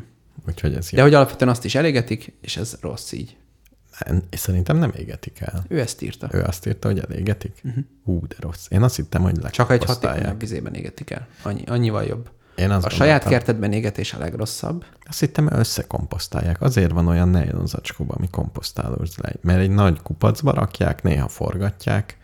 Úgyhogy 0.48 0.74
ez 0.76 0.90
De 0.90 0.98
jó. 0.98 1.04
hogy 1.04 1.14
alapvetően 1.14 1.52
azt 1.52 1.66
is 1.66 1.76
elégetik, 1.76 2.34
és 2.42 2.58
ez 2.58 2.78
rossz 2.82 3.12
így. 3.12 3.38
És 4.30 4.40
szerintem 4.40 4.78
nem 4.78 4.92
égetik 4.98 5.40
el. 5.40 5.64
Ő 5.68 5.80
ezt 5.80 6.02
írta. 6.02 6.30
Ő 6.32 6.42
azt 6.42 6.68
írta, 6.68 6.88
hogy 6.88 7.00
elégetik? 7.00 7.62
Uh-huh. 7.64 7.84
Hú, 8.04 8.28
de 8.28 8.36
rossz. 8.40 8.66
Én 8.70 8.82
azt 8.82 8.96
hittem, 8.96 9.22
hogy 9.22 9.40
Csak 9.50 9.72
egy 9.72 9.84
hatékonyabb 9.84 10.40
vizében 10.40 10.74
égetik 10.74 11.10
el. 11.10 11.28
Annyi, 11.42 11.64
annyival 11.66 12.04
jobb. 12.04 12.30
Én 12.56 12.72
azt 12.72 12.86
A 12.86 12.90
saját 12.90 13.24
kertedben 13.24 13.72
égetés 13.72 14.14
a 14.14 14.20
legrosszabb. 14.20 14.86
Azt 15.08 15.20
hittem, 15.20 15.48
összekomposztálják. 15.52 16.62
Azért 16.62 16.92
van 16.92 17.08
olyan 17.08 17.30
nylon 17.30 17.68
zacskóban, 17.68 18.18
ami 18.18 18.30
komposztálódsz 18.30 19.18
le. 19.18 19.34
Mert 19.42 19.60
egy 19.60 19.70
nagy 19.70 20.02
kupacba 20.02 20.54
rakják, 20.54 21.04
néha 21.04 21.28
forgatják, 21.28 22.18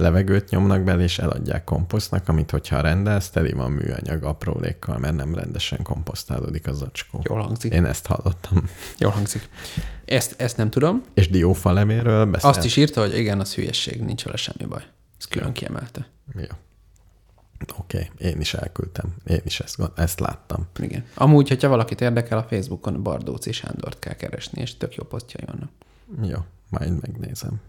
levegőt 0.00 0.50
nyomnak 0.50 0.82
bele, 0.82 1.02
és 1.02 1.18
eladják 1.18 1.64
komposztnak, 1.64 2.28
amit 2.28 2.50
hogyha 2.50 2.80
rendelsz, 2.80 3.30
teli 3.30 3.52
van 3.52 3.70
műanyag 3.70 4.22
aprólékkal, 4.22 4.98
mert 4.98 5.16
nem 5.16 5.34
rendesen 5.34 5.82
komposztálódik 5.82 6.66
a 6.66 6.72
zacskó. 6.72 7.20
Jól 7.22 7.40
hangzik. 7.40 7.72
Én 7.72 7.84
ezt 7.84 8.06
hallottam. 8.06 8.68
Jól 8.98 9.10
hangzik. 9.10 9.48
Ezt, 10.04 10.40
ezt 10.40 10.56
nem 10.56 10.70
tudom. 10.70 11.02
És 11.14 11.28
diófa 11.28 11.72
levéről 11.72 12.26
beszél. 12.26 12.50
Azt 12.50 12.64
is 12.64 12.76
írta, 12.76 13.00
hogy 13.00 13.18
igen, 13.18 13.40
az 13.40 13.54
hülyesség, 13.54 14.00
nincs 14.02 14.24
vele 14.24 14.36
semmi 14.36 14.64
baj. 14.68 14.82
Ez 15.18 15.24
külön 15.24 15.52
kiemelte. 15.52 16.06
Jó. 16.34 16.56
Oké, 17.78 18.08
okay. 18.12 18.30
én 18.30 18.40
is 18.40 18.54
elküldtem. 18.54 19.14
Én 19.26 19.40
is 19.44 19.60
ezt, 19.60 19.78
ezt 19.94 20.20
láttam. 20.20 20.66
Igen. 20.78 21.04
Amúgy, 21.14 21.48
hogyha 21.48 21.68
valakit 21.68 22.00
érdekel, 22.00 22.38
a 22.38 22.42
Facebookon 22.42 23.02
Bardóci 23.02 23.52
Sándort 23.52 23.98
kell 23.98 24.14
keresni, 24.14 24.60
és 24.60 24.76
tök 24.76 24.94
jó 24.94 25.04
posztjai 25.04 25.44
vannak. 25.46 25.70
Jó, 26.22 26.38
majd 26.68 27.00
megnézem. 27.00 27.60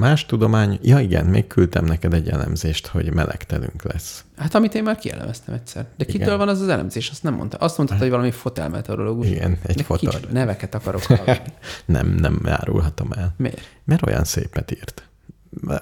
Más 0.00 0.26
tudomány... 0.26 0.78
Ja 0.82 0.98
igen, 0.98 1.26
még 1.26 1.46
küldtem 1.46 1.84
neked 1.84 2.14
egy 2.14 2.28
elemzést, 2.28 2.86
hogy 2.86 3.12
melegtelünk 3.12 3.82
lesz. 3.82 4.24
Hát 4.36 4.54
amit 4.54 4.74
én 4.74 4.82
már 4.82 4.96
kielemeztem 4.96 5.54
egyszer. 5.54 5.86
De 5.96 6.04
kitől 6.04 6.26
Igen. 6.26 6.38
van 6.38 6.48
az 6.48 6.60
az 6.60 6.68
elemzés? 6.68 7.10
Azt 7.10 7.22
nem 7.22 7.34
mondta. 7.34 7.56
Azt 7.56 7.76
mondta, 7.76 7.96
hogy 7.96 8.10
valami 8.10 8.30
fotelmeteorológus. 8.30 9.26
Igen, 9.26 9.58
egy 9.66 9.76
De 9.76 9.82
fotel. 9.82 10.10
kicsi 10.10 10.32
neveket 10.32 10.74
akarok 10.74 11.02
hallani. 11.02 11.40
Nem, 11.84 12.06
nem 12.08 12.40
árulhatom 12.44 13.12
el. 13.12 13.34
Miért? 13.36 13.60
Mert 13.84 14.06
olyan 14.06 14.24
szépet 14.24 14.70
írt. 14.70 15.08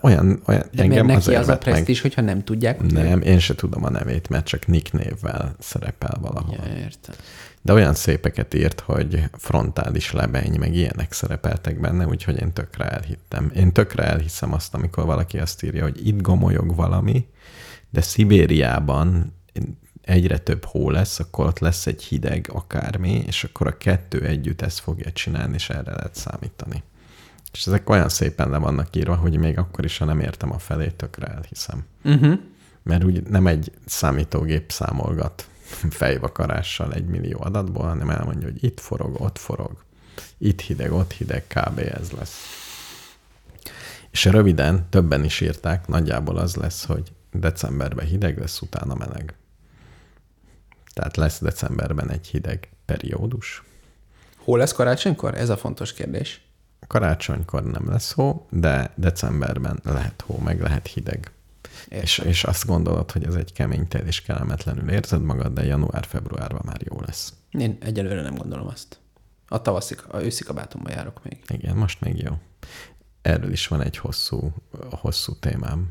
Olyan, 0.01 0.43
olyan 0.47 0.65
De 0.73 0.83
engem 0.83 1.07
miért 1.07 1.25
neki 1.25 1.37
az 1.37 1.49
a 1.49 1.51
vett 1.51 1.65
meg. 1.65 1.99
hogyha 2.03 2.23
nem 2.23 2.45
tudják? 2.45 2.83
Nem, 2.91 3.21
én 3.21 3.39
se 3.39 3.55
tudom 3.55 3.85
a 3.85 3.91
nevét, 3.91 4.29
mert 4.29 4.47
csak 4.47 4.67
Nick 4.67 4.93
névvel 4.93 5.55
szerepel 5.59 6.19
valahol. 6.21 6.57
Ja, 6.67 6.77
értem. 6.77 7.15
De 7.63 7.73
olyan 7.73 7.95
szépeket 7.95 8.55
írt, 8.55 8.81
hogy 8.81 9.25
frontális 9.33 10.13
lebeny, 10.13 10.59
meg 10.59 10.75
ilyenek 10.75 11.13
szerepeltek 11.13 11.81
benne, 11.81 12.07
úgyhogy 12.07 12.41
én 12.41 12.53
tökre 12.53 12.85
elhittem. 12.85 13.51
Én 13.55 13.73
tökre 13.73 14.03
elhiszem 14.03 14.53
azt, 14.53 14.75
amikor 14.75 15.05
valaki 15.05 15.39
azt 15.39 15.63
írja, 15.63 15.83
hogy 15.83 16.07
itt 16.07 16.21
gomolyog 16.21 16.75
valami, 16.75 17.27
de 17.91 18.01
Szibériában 18.01 19.33
egyre 20.03 20.39
több 20.39 20.65
hó 20.65 20.91
lesz, 20.91 21.19
akkor 21.19 21.47
ott 21.47 21.59
lesz 21.59 21.87
egy 21.87 22.03
hideg 22.03 22.51
akármi, 22.53 23.25
és 23.27 23.45
akkor 23.45 23.67
a 23.67 23.77
kettő 23.77 24.27
együtt 24.27 24.63
ezt 24.63 24.79
fogja 24.79 25.13
csinálni, 25.13 25.55
és 25.55 25.71
erre 25.71 25.95
lehet 25.95 26.15
számítani. 26.15 26.83
És 27.53 27.67
ezek 27.67 27.91
olyan 27.91 28.09
szépen 28.09 28.51
le 28.51 28.59
vannak 28.59 28.97
írva, 28.97 29.15
hogy 29.15 29.39
még 29.39 29.59
akkor 29.59 29.85
is, 29.85 29.99
ha 29.99 30.05
nem 30.05 30.21
értem 30.21 30.53
a 30.53 30.59
felét, 30.59 30.95
tökre 30.95 31.27
elhiszem. 31.27 31.85
Uh-huh. 32.05 32.39
Mert 32.83 33.05
úgy 33.05 33.23
nem 33.23 33.47
egy 33.47 33.73
számítógép 33.87 34.71
számolgat 34.71 35.49
fejvakarással 35.91 36.93
egy 36.93 37.07
millió 37.07 37.39
adatból, 37.41 37.87
hanem 37.87 38.11
elmondja, 38.11 38.49
hogy 38.49 38.65
itt 38.65 38.81
forog, 38.81 39.21
ott 39.21 39.39
forog, 39.39 39.85
itt 40.39 40.61
hideg, 40.61 40.93
ott 40.93 41.13
hideg, 41.13 41.47
kb. 41.47 41.79
ez 41.79 42.11
lesz. 42.11 42.67
És 44.11 44.25
röviden, 44.25 44.87
többen 44.91 45.25
is 45.25 45.41
írták, 45.41 45.87
nagyjából 45.87 46.37
az 46.37 46.57
lesz, 46.57 46.85
hogy 46.85 47.13
decemberben 47.33 48.07
hideg 48.07 48.39
lesz, 48.39 48.61
utána 48.61 48.95
meleg. 48.95 49.35
Tehát 50.95 51.17
lesz 51.17 51.41
decemberben 51.41 52.11
egy 52.11 52.27
hideg 52.27 52.69
periódus. 52.85 53.63
Hol 54.37 54.59
lesz 54.59 54.73
karácsonykor? 54.73 55.35
Ez 55.35 55.49
a 55.49 55.57
fontos 55.57 55.93
kérdés. 55.93 56.41
Karácsonykor 56.87 57.63
nem 57.63 57.89
lesz 57.91 58.13
hó, 58.13 58.47
de 58.51 58.93
decemberben 58.95 59.81
lehet 59.85 60.25
hó, 60.27 60.39
meg 60.39 60.61
lehet 60.61 60.87
hideg. 60.87 61.33
És, 61.89 62.19
és 62.19 62.45
azt 62.45 62.67
gondolod, 62.67 63.11
hogy 63.11 63.25
ez 63.25 63.35
egy 63.35 63.53
kemény 63.53 63.89
tél, 63.89 64.07
és 64.07 64.23
kellemetlenül 64.23 64.91
érzed 64.91 65.23
magad, 65.23 65.53
de 65.53 65.65
január-februárban 65.65 66.63
már 66.65 66.81
jó 66.85 67.01
lesz. 67.07 67.33
Én 67.51 67.77
egyelőre 67.81 68.23
nem 68.23 68.35
gondolom 68.35 68.67
azt. 68.67 68.99
A 69.49 69.63
tavaszik, 69.63 70.09
a 70.09 70.23
őszi 70.23 70.45
kabátomban 70.45 70.93
járok 70.93 71.25
még. 71.25 71.39
Igen, 71.49 71.77
most 71.77 72.01
még 72.01 72.23
jó. 72.23 72.33
Erről 73.23 73.53
is 73.53 73.67
van 73.67 73.81
egy 73.83 73.97
hosszú, 73.97 74.53
hosszú 74.91 75.33
témám. 75.41 75.91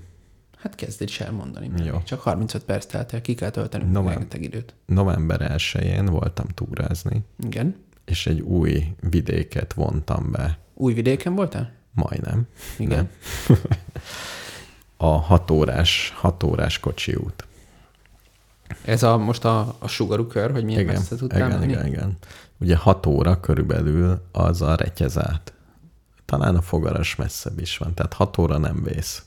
Hát 0.58 0.76
kezd 0.76 1.02
is 1.02 1.20
elmondani. 1.20 1.72
Jó. 1.86 2.02
Csak 2.04 2.20
35 2.20 2.64
perc 2.64 2.86
telt 2.86 3.14
el, 3.14 3.22
ki 3.22 3.34
kell 3.36 3.50
töltenünk 3.50 3.92
No, 3.92 4.00
no, 4.00 4.06
már. 4.06 4.14
rengeteg 4.14 4.42
időt. 4.44 4.74
November 4.86 5.54
1-én 5.58 6.06
voltam 6.06 6.48
túrázni, 6.48 7.26
Igen. 7.44 7.76
és 8.06 8.28
egy 8.28 8.40
új 8.40 8.96
vidéket 9.10 9.74
vontam 9.74 10.32
be, 10.32 10.60
Új 10.74 10.94
vidéken 10.94 11.36
voltál? 11.36 11.72
majdnem. 11.94 12.48
Igen. 12.78 13.10
Nem. 13.48 13.58
A 14.98 15.06
hatórás, 15.08 16.14
hatórás 16.16 16.80
kocsi 16.80 17.16
út. 17.16 17.46
Ez 18.86 19.04
a, 19.04 19.18
most 19.18 19.46
a, 19.46 19.76
a 19.80 19.88
sugarú 19.88 20.28
kör, 20.28 20.52
hogy 20.52 20.64
milyen 20.64 20.82
Igen, 20.82 20.94
messze 20.94 21.16
tudtál 21.16 21.48
igen, 21.48 21.60
menni? 21.60 21.72
igen, 21.72 21.86
igen. 21.86 22.18
Ugye 22.60 22.76
hat 22.76 23.06
óra 23.06 23.40
körülbelül 23.40 24.22
az 24.32 24.62
a 24.62 24.76
retyezát. 24.76 25.54
Talán 26.26 26.56
a 26.56 26.62
fogaras 26.62 27.16
messzebb 27.16 27.60
is 27.60 27.78
van, 27.78 27.94
tehát 27.94 28.14
hat 28.14 28.38
óra 28.38 28.58
nem 28.58 28.84
vész. 28.84 29.22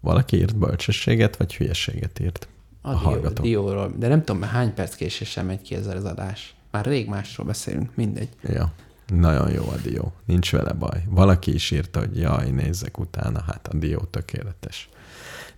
Valaki 0.00 0.36
írt 0.36 0.56
bölcsességet, 0.56 1.36
vagy 1.36 1.54
hülyeséget 1.56 2.18
írt? 2.20 2.48
A, 2.80 2.90
A 2.90 2.96
hallgató. 2.96 3.42
dióról. 3.42 3.92
De 3.96 4.08
nem 4.08 4.24
tudom, 4.24 4.42
hány 4.42 4.74
perc 4.74 4.94
késéssel 4.94 5.44
megy 5.44 5.62
ki 5.62 5.74
ez 5.74 5.86
az 5.86 6.04
adás. 6.04 6.54
Már 6.70 6.84
rég 6.84 7.08
másról 7.08 7.46
beszélünk, 7.46 7.90
mindegy. 7.94 8.28
Ja, 8.42 8.72
nagyon 9.12 9.50
jó 9.50 9.68
a 9.68 9.76
dió. 9.82 10.12
Nincs 10.24 10.52
vele 10.52 10.72
baj. 10.72 11.04
Valaki 11.08 11.54
is 11.54 11.70
írta, 11.70 11.98
hogy 11.98 12.18
jaj, 12.18 12.50
nézzek 12.50 12.98
utána, 12.98 13.42
hát 13.46 13.68
a 13.68 13.76
dió 13.76 14.00
tökéletes. 14.00 14.88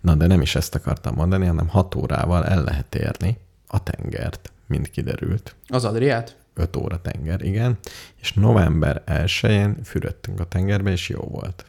Na, 0.00 0.14
de 0.14 0.26
nem 0.26 0.40
is 0.40 0.54
ezt 0.54 0.74
akartam 0.74 1.14
mondani, 1.14 1.46
hanem 1.46 1.68
hat 1.68 1.94
órával 1.94 2.46
el 2.46 2.62
lehet 2.62 2.94
érni 2.94 3.38
a 3.66 3.82
tengert, 3.82 4.52
mint 4.66 4.90
kiderült. 4.90 5.54
Az 5.66 5.84
Adriát? 5.84 6.36
5 6.54 6.76
óra 6.76 7.00
tenger, 7.00 7.42
igen. 7.42 7.78
És 8.20 8.32
november 8.32 9.02
1-én 9.06 9.76
fürödtünk 9.84 10.40
a 10.40 10.44
tengerbe, 10.44 10.90
és 10.90 11.08
jó 11.08 11.20
volt. 11.20 11.64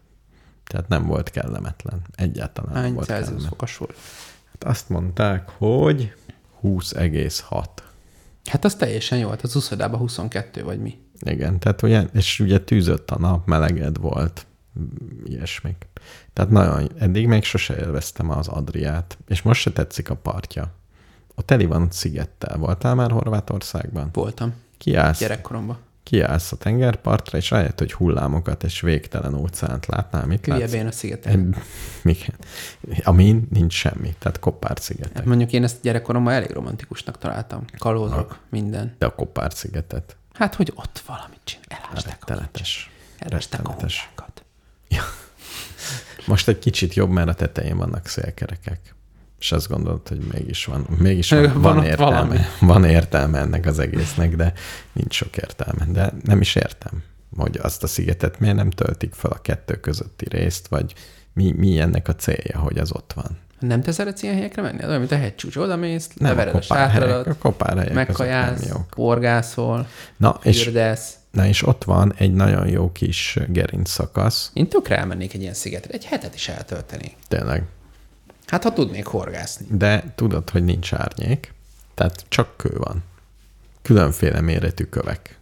Tehát 0.64 0.88
nem 0.88 1.06
volt 1.06 1.30
kellemetlen. 1.30 2.02
Egyáltalán 2.16 2.74
nem 2.74 2.82
Hány 2.82 2.94
volt 2.94 3.06
Celsius 3.06 3.28
kellemetlen. 3.28 3.58
fokos 3.58 3.78
volt? 3.78 3.96
Hát 4.52 4.64
azt 4.64 4.90
mondták, 4.90 5.50
hogy 5.50 6.14
20,6. 6.64 7.66
Hát 8.46 8.66
az 8.66 8.76
teljesen 8.76 9.18
jó, 9.18 9.30
hát 9.30 9.42
az 9.42 9.56
úszodában 9.56 10.00
22 10.00 10.64
vagy 10.64 10.80
mi. 10.80 10.98
Igen, 11.20 11.60
tehát 11.60 11.82
ugye, 11.82 12.04
és 12.14 12.40
ugye 12.40 12.60
tűzött 12.60 13.12
a 13.12 13.20
nap, 13.20 13.46
meleged 13.46 13.98
volt, 13.98 14.46
ilyesmik. 15.26 15.88
Tehát 16.34 16.52
nagyon, 16.52 16.90
eddig 16.98 17.28
még 17.28 17.44
sose 17.44 17.78
élveztem 17.78 18.30
az 18.30 18.48
Adriát, 18.48 19.18
és 19.28 19.42
most 19.42 19.62
se 19.62 19.72
tetszik 19.72 20.10
a 20.10 20.16
partja. 20.16 20.74
A 21.36 21.42
teli 21.42 21.66
van 21.66 21.88
szigettel. 21.92 22.58
Voltál 22.58 22.96
már 22.96 23.12
Horvátországban? 23.12 24.10
Voltam 24.14 24.54
Kiállsz, 24.78 25.20
gyerekkoromban. 25.20 25.78
kiállsz 26.04 26.52
a 26.52 26.56
tengerpartra, 26.56 27.38
és 27.38 27.50
rájött, 27.50 27.80
hogy 27.80 27.94
hullámokat 27.94 28.64
és 28.64 28.82
végtelen 28.82 29.34
óceánt 29.34 29.86
látnál. 29.86 30.26
Mit 30.26 30.48
látsz? 30.48 30.60
Hülyebén 30.60 30.88
a 30.88 30.92
szigeten. 30.92 31.56
Igen. 32.04 32.36
Amin 33.04 33.48
nincs 33.50 33.74
semmi, 33.74 34.16
tehát 34.20 34.40
Koppár-szigetek. 34.40 35.16
Hát 35.16 35.26
mondjuk 35.26 35.52
én 35.52 35.64
ezt 35.64 35.82
gyerekkoromban 35.82 36.34
elég 36.34 36.52
romantikusnak 36.52 37.18
találtam. 37.18 37.66
Kalózok, 37.78 38.40
minden. 38.50 38.96
De 38.98 39.06
a 39.06 39.16
Koppár-szigetet. 39.16 40.16
Hát, 40.36 40.56
hogy 40.56 40.72
ott 40.76 41.04
valamit 41.06 41.40
csinál. 41.44 41.80
Elásták 41.92 42.18
a 42.22 42.26
Rettenetes. 42.28 42.92
Elásták 43.20 43.68
a 43.68 43.72
hónákat. 43.72 44.44
Most 46.26 46.48
egy 46.48 46.60
kicsit 46.60 46.94
jobb, 46.94 47.10
mert 47.10 47.28
a 47.28 47.34
tetején 47.34 47.78
vannak 47.78 48.08
szélkerekek. 48.08 48.96
És 49.40 49.52
azt 49.52 49.68
gondolod, 49.68 50.08
hogy 50.08 50.20
mégis 50.34 50.66
van, 50.66 50.86
mégis 50.98 51.30
van, 51.30 51.42
Van 51.44 51.62
van, 51.62 51.84
értelme. 51.86 52.12
valami. 52.12 52.40
Van 52.60 52.84
értelme 52.86 53.40
ennek 53.40 53.66
az 53.66 53.80
egésznek, 53.80 54.36
de 54.36 54.54
nincs 54.92 55.14
sok 55.16 55.38
értelme. 55.38 55.86
De 55.86 56.14
nem 56.24 56.42
is 56.42 56.56
értem, 56.56 57.04
hogy 57.38 57.58
azt 57.62 57.84
a 57.84 57.88
szigetet 57.88 58.40
miért 58.40 58.56
nem 58.56 58.70
töltik 58.70 59.14
fel 59.14 59.32
a 59.32 59.42
kettő 59.42 59.80
közötti 59.80 60.30
részt, 60.30 60.68
vagy 60.68 60.94
mi, 61.34 61.52
mi 61.52 61.80
ennek 61.80 62.08
a 62.08 62.16
célja, 62.16 62.60
hogy 62.60 62.78
az 62.78 62.92
ott 62.92 63.14
van. 63.14 63.38
Nem 63.60 63.82
te 63.82 63.92
szeretsz 63.92 64.22
ilyen 64.22 64.36
helyekre 64.36 64.62
menni? 64.62 64.82
Az 64.82 64.88
olyan, 64.88 65.00
mint 65.00 65.12
a 65.12 65.18
hegycsúcs. 65.18 65.56
Oda 65.56 65.76
mész, 65.76 66.10
Nem, 66.16 66.32
a 66.32 66.36
levered 66.36 66.56
a 66.56 66.60
kopárhelyek, 66.60 67.04
a 67.04 67.08
sátradat, 67.08 67.38
kopárhelyek 67.38 68.10
azok 68.10 68.18
nem 68.18 68.28
megkajász, 68.28 68.72
horgászol, 68.92 69.88
Na, 70.18 70.40
és, 70.44 70.64
fürdesz. 70.64 71.14
na, 71.32 71.48
és 71.48 71.64
ott 71.68 71.84
van 71.84 72.14
egy 72.18 72.34
nagyon 72.34 72.68
jó 72.68 72.92
kis 72.92 73.40
gerinc 73.48 73.90
szakasz, 73.90 74.52
Én 74.54 74.68
tökre 74.68 74.98
elmennék 74.98 75.34
egy 75.34 75.42
ilyen 75.42 75.54
szigetre. 75.54 75.94
Egy 75.94 76.06
hetet 76.06 76.36
is 76.36 76.48
eltöltenék. 76.48 77.16
tényleg. 77.28 77.64
Hát, 78.48 78.64
ha 78.64 78.74
tudnék 78.74 79.06
horgászni. 79.06 79.66
De 79.70 80.04
tudod, 80.16 80.50
hogy 80.50 80.64
nincs 80.64 80.94
árnyék, 80.94 81.54
tehát 81.94 82.26
csak 82.28 82.58
kő 82.58 82.76
van. 82.78 83.04
Különféle 83.82 84.42
méretű 84.42 84.84
kövek, 84.84 85.40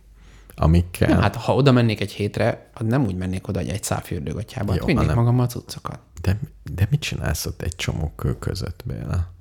amikkel... 0.55 1.09
Nem, 1.09 1.21
hát 1.21 1.35
ha 1.35 1.55
oda 1.55 1.71
mennék 1.71 2.01
egy 2.01 2.11
hétre, 2.11 2.69
nem 2.79 3.05
úgy 3.05 3.15
mennék 3.15 3.47
oda, 3.47 3.59
hogy 3.59 3.69
egy 3.69 3.83
szálfürdőgatyába. 3.83 4.71
Hát 4.71 4.85
vinnék 4.85 5.13
magammal 5.13 5.47
cuccokat. 5.47 5.99
De, 6.23 6.37
de 6.73 6.87
mit 6.89 6.99
csinálsz 6.99 7.45
ott 7.45 7.61
egy 7.61 7.75
csomó 7.75 8.13
kő 8.15 8.39
között, 8.39 8.83
Béla? 8.85 9.31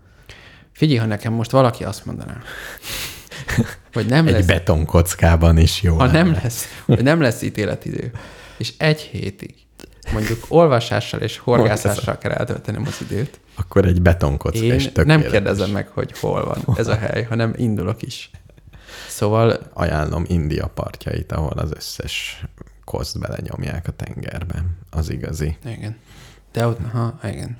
Figyelj, 0.72 0.98
ha 0.98 1.06
nekem 1.06 1.32
most 1.32 1.50
valaki 1.50 1.84
azt 1.84 2.04
mondaná, 2.04 2.40
hogy 3.92 4.06
nem 4.06 4.26
Egy 4.26 4.32
lesz, 4.32 4.46
betonkockában 4.46 5.58
is 5.58 5.82
jó 5.82 5.96
ha 5.96 6.04
lenne. 6.04 6.22
nem 6.22 6.32
lesz, 6.42 6.64
hogy 6.84 7.02
nem 7.02 7.20
lesz 7.20 7.42
ítéletidő, 7.42 8.10
és 8.56 8.72
egy 8.76 9.00
hétig 9.00 9.54
mondjuk 10.12 10.44
olvasással 10.48 11.20
és 11.20 11.38
horgászással 11.38 12.18
kell 12.18 12.30
eltöltenem 12.30 12.84
az 12.86 12.96
időt, 13.00 13.40
Akkor 13.54 13.84
egy 13.84 14.02
betonkocka 14.02 14.58
én 14.64 14.74
is 14.74 14.90
nem 14.92 15.20
kérdezem 15.20 15.70
meg, 15.70 15.88
hogy 15.88 16.18
hol 16.18 16.44
van 16.44 16.76
ez 16.76 16.86
a 16.86 16.96
hely, 16.96 17.22
hanem 17.22 17.52
indulok 17.56 18.02
is. 18.02 18.30
Szóval 19.08 19.60
Ajánlom 19.72 20.24
India 20.28 20.66
partjait, 20.66 21.32
ahol 21.32 21.58
az 21.58 21.70
összes 21.74 22.44
koszt 22.84 23.18
belenyomják 23.18 23.88
a 23.88 23.92
tengerbe. 23.92 24.64
Az 24.90 25.10
igazi. 25.10 25.56
Igen. 25.64 25.96
De 26.52 26.66
ott, 26.66 26.78
ha, 26.92 27.18
igen. 27.24 27.56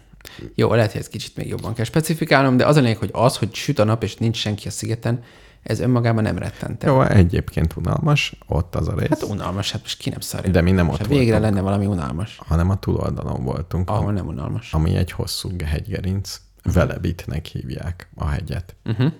Jó, 0.54 0.74
lehet, 0.74 0.92
hogy 0.92 1.00
ez 1.00 1.08
kicsit 1.08 1.36
még 1.36 1.48
jobban 1.48 1.74
kell 1.74 1.84
specifikálnom, 1.84 2.56
de 2.56 2.66
az 2.66 2.76
a 2.76 2.80
lényeg, 2.80 2.96
hogy 2.96 3.10
az, 3.12 3.36
hogy 3.36 3.54
süt 3.54 3.78
a 3.78 3.84
nap 3.84 4.02
és 4.02 4.16
nincs 4.16 4.36
senki 4.36 4.68
a 4.68 4.70
szigeten, 4.70 5.22
ez 5.62 5.80
önmagában 5.80 6.22
nem 6.22 6.38
rettente. 6.38 6.86
Jó, 6.86 7.02
egyébként 7.02 7.76
unalmas, 7.76 8.36
ott 8.46 8.74
az 8.74 8.88
a 8.88 8.94
rész, 8.98 9.08
Hát 9.08 9.22
unalmas, 9.22 9.72
hát 9.72 9.80
most 9.82 9.98
ki 9.98 10.10
nem 10.10 10.20
szarja. 10.20 10.50
de 10.50 10.60
mi 10.60 10.70
nem 10.70 10.88
ott 10.88 11.06
végre 11.06 11.24
voltunk, 11.24 11.42
lenne 11.42 11.60
valami 11.60 11.86
unalmas, 11.86 12.38
hanem 12.46 12.70
a 12.70 12.78
túloldalon 12.78 13.44
voltunk, 13.44 13.90
ahol 13.90 14.12
nem 14.12 14.26
unalmas. 14.26 14.72
ami 14.72 14.96
egy 14.96 15.10
hosszú 15.10 15.50
hegygerinc, 15.64 16.40
Velebitnek 16.64 17.46
hívják 17.46 18.08
a 18.14 18.26
hegyet. 18.26 18.74
Uh-huh. 18.84 19.12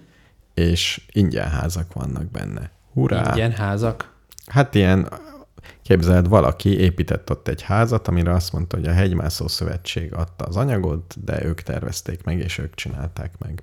És 0.55 1.07
ingyen 1.13 1.49
házak 1.49 1.93
vannak 1.93 2.31
benne. 2.31 2.71
Hurrá! 2.93 3.29
Ingyen 3.29 3.53
házak. 3.53 4.13
Hát 4.47 4.75
ilyen, 4.75 5.09
képzeld, 5.83 6.29
valaki 6.29 6.79
épített 6.79 7.31
ott 7.31 7.49
egy 7.49 7.63
házat, 7.63 8.09
amire 8.09 8.33
azt 8.33 8.53
mondta, 8.53 8.77
hogy 8.77 8.87
a 8.87 8.93
Hegymászó 8.93 9.49
Szövetség 9.49 10.15
adta 10.15 10.45
az 10.45 10.57
anyagot, 10.57 11.25
de 11.25 11.45
ők 11.45 11.61
tervezték 11.61 12.25
meg, 12.25 12.39
és 12.39 12.59
ők 12.59 12.75
csinálták 12.75 13.33
meg. 13.39 13.63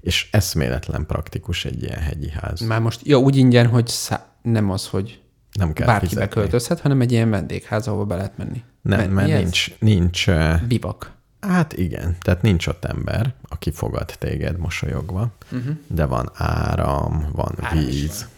És 0.00 0.28
eszméletlen 0.32 1.06
praktikus 1.06 1.64
egy 1.64 1.82
ilyen 1.82 1.98
hegyi 2.00 2.30
ház. 2.30 2.60
Már 2.60 2.80
most, 2.80 3.00
ja, 3.06 3.18
úgy 3.18 3.36
ingyen, 3.36 3.66
hogy 3.66 3.86
szá- 3.86 4.26
nem 4.42 4.70
az, 4.70 4.86
hogy 4.86 5.20
Nem 5.52 5.72
kell 5.72 5.86
bárki 5.86 6.06
fizetni. 6.06 6.28
beköltözhet, 6.28 6.80
hanem 6.80 7.00
egy 7.00 7.12
ilyen 7.12 7.30
vendégház, 7.30 7.88
ahova 7.88 8.04
be 8.04 8.14
lehet 8.16 8.36
menni. 8.36 8.62
Nem, 8.82 9.10
mert 9.10 9.30
ez? 9.30 9.40
nincs, 9.40 9.74
nincs, 9.78 10.26
Bivak. 10.68 11.12
hát 11.40 11.72
igen, 11.72 12.16
tehát 12.20 12.42
nincs 12.42 12.66
ott 12.66 12.84
ember, 12.84 13.34
aki 13.48 13.70
fogad 13.70 14.14
téged 14.18 14.58
mosolyogva, 14.58 15.32
uh-huh. 15.52 15.76
de 15.86 16.04
van 16.04 16.30
áram, 16.34 17.28
van. 17.32 17.54
Áram 17.60 17.84
víz. 17.84 18.28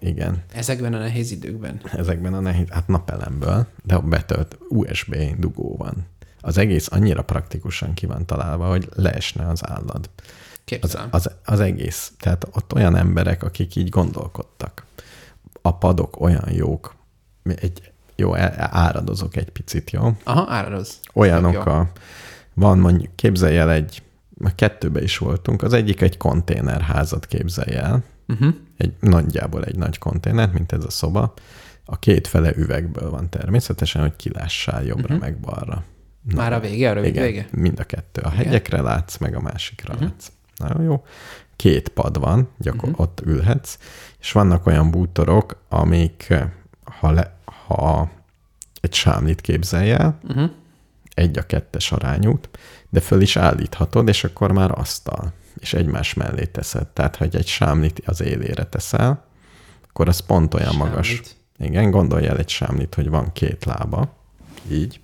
Igen, 0.00 0.42
Ezekben 0.52 0.94
a 0.94 0.98
nehéz 0.98 1.30
időkben. 1.30 1.80
ezekben 1.92 2.34
a 2.34 2.40
nehéz, 2.40 2.68
hát 2.68 2.88
napelemből, 2.88 3.66
de 3.84 3.98
betölt 3.98 4.58
USB 4.68 5.16
dugó 5.38 5.76
van. 5.76 6.06
Az 6.40 6.58
egész 6.58 6.88
annyira 6.90 7.22
praktikusan 7.22 7.94
ki 7.94 8.06
van 8.06 8.26
találva, 8.26 8.68
hogy 8.68 8.88
leesne 8.94 9.48
az 9.48 9.60
állad. 9.68 10.10
Az, 10.16 10.22
Képzelem. 10.64 11.08
az, 11.10 11.30
az 11.44 11.60
egész. 11.60 12.12
Tehát 12.18 12.48
ott 12.52 12.74
olyan 12.74 12.96
emberek, 12.96 13.42
akik 13.42 13.76
így 13.76 13.88
gondolkodtak. 13.88 14.84
A 15.62 15.76
padok 15.78 16.20
olyan 16.20 16.52
jók. 16.52 16.94
Egy, 17.54 17.92
jó, 18.16 18.36
áradozok 18.56 19.36
egy 19.36 19.50
picit, 19.50 19.90
jó? 19.90 20.16
Aha, 20.24 20.52
áradoz. 20.52 21.00
Olyanok 21.14 21.52
Jó. 21.52 21.60
a... 21.60 21.90
Van 22.54 22.78
mondjuk, 22.78 23.16
képzelj 23.16 23.58
el 23.58 23.70
egy, 23.70 24.02
a 24.44 24.54
kettőbe 24.54 25.02
is 25.02 25.18
voltunk, 25.18 25.62
az 25.62 25.72
egyik 25.72 26.00
egy 26.00 26.16
konténerházat 26.16 27.26
képzelj 27.26 27.74
el, 27.76 28.02
Uh-huh. 28.28 28.54
Egy 28.80 28.94
nagyjából 29.00 29.64
egy 29.64 29.76
nagy 29.76 29.98
konténer, 29.98 30.50
mint 30.52 30.72
ez 30.72 30.84
a 30.84 30.90
szoba. 30.90 31.34
A 31.84 31.98
két 31.98 32.26
fele 32.26 32.52
üvegből 32.56 33.10
van 33.10 33.28
természetesen, 33.28 34.02
hogy 34.02 34.16
kilássál 34.16 34.84
jobbra 34.84 35.04
uh-huh. 35.04 35.20
meg 35.20 35.38
balra. 35.38 35.84
Na, 36.22 36.36
Már 36.36 36.52
a 36.52 36.60
vége, 36.60 36.90
a 36.90 36.92
rövid 36.92 37.10
igen, 37.10 37.24
vége? 37.24 37.48
mind 37.50 37.78
a 37.80 37.84
kettő. 37.84 38.20
A 38.20 38.28
hegyekre 38.28 38.80
látsz, 38.80 39.16
meg 39.16 39.34
a 39.36 39.40
másikra 39.40 39.94
uh-huh. 39.94 40.08
látsz. 40.08 40.26
Nagyon 40.56 40.82
jó. 40.82 41.04
Két 41.56 41.88
pad 41.88 42.18
van, 42.18 42.48
gyakor- 42.58 42.90
uh-huh. 42.90 43.00
ott 43.00 43.20
ülhetsz, 43.24 43.78
és 44.20 44.32
vannak 44.32 44.66
olyan 44.66 44.90
bútorok, 44.90 45.62
amik, 45.68 46.34
ha, 46.84 47.10
le, 47.10 47.36
ha 47.66 48.10
egy 48.80 48.94
sámlit 48.94 49.40
képzelj 49.40 49.90
el, 49.90 50.18
Uh-huh. 50.28 50.50
egy 51.14 51.38
a 51.38 51.46
kettes 51.46 51.92
arányút, 51.92 52.48
de 52.88 53.00
föl 53.00 53.20
is 53.20 53.36
állíthatod, 53.36 54.08
és 54.08 54.24
akkor 54.24 54.52
már 54.52 54.78
asztal, 54.78 55.32
és 55.58 55.72
egymás 55.72 56.14
mellé 56.14 56.44
teszed. 56.44 56.86
Tehát, 56.86 57.16
hogy 57.16 57.36
egy 57.36 57.46
sámlit 57.46 58.02
az 58.06 58.20
élére 58.22 58.64
teszel, 58.66 59.24
akkor 59.88 60.08
az 60.08 60.18
pont 60.20 60.54
olyan 60.54 60.72
Sámlit. 60.72 60.88
magas. 60.88 61.20
Igen, 61.58 61.90
gondolj 61.90 62.26
el 62.26 62.38
egy 62.38 62.48
sámlit, 62.48 62.94
hogy 62.94 63.08
van 63.08 63.32
két 63.32 63.64
lába, 63.64 64.14
így, 64.70 65.00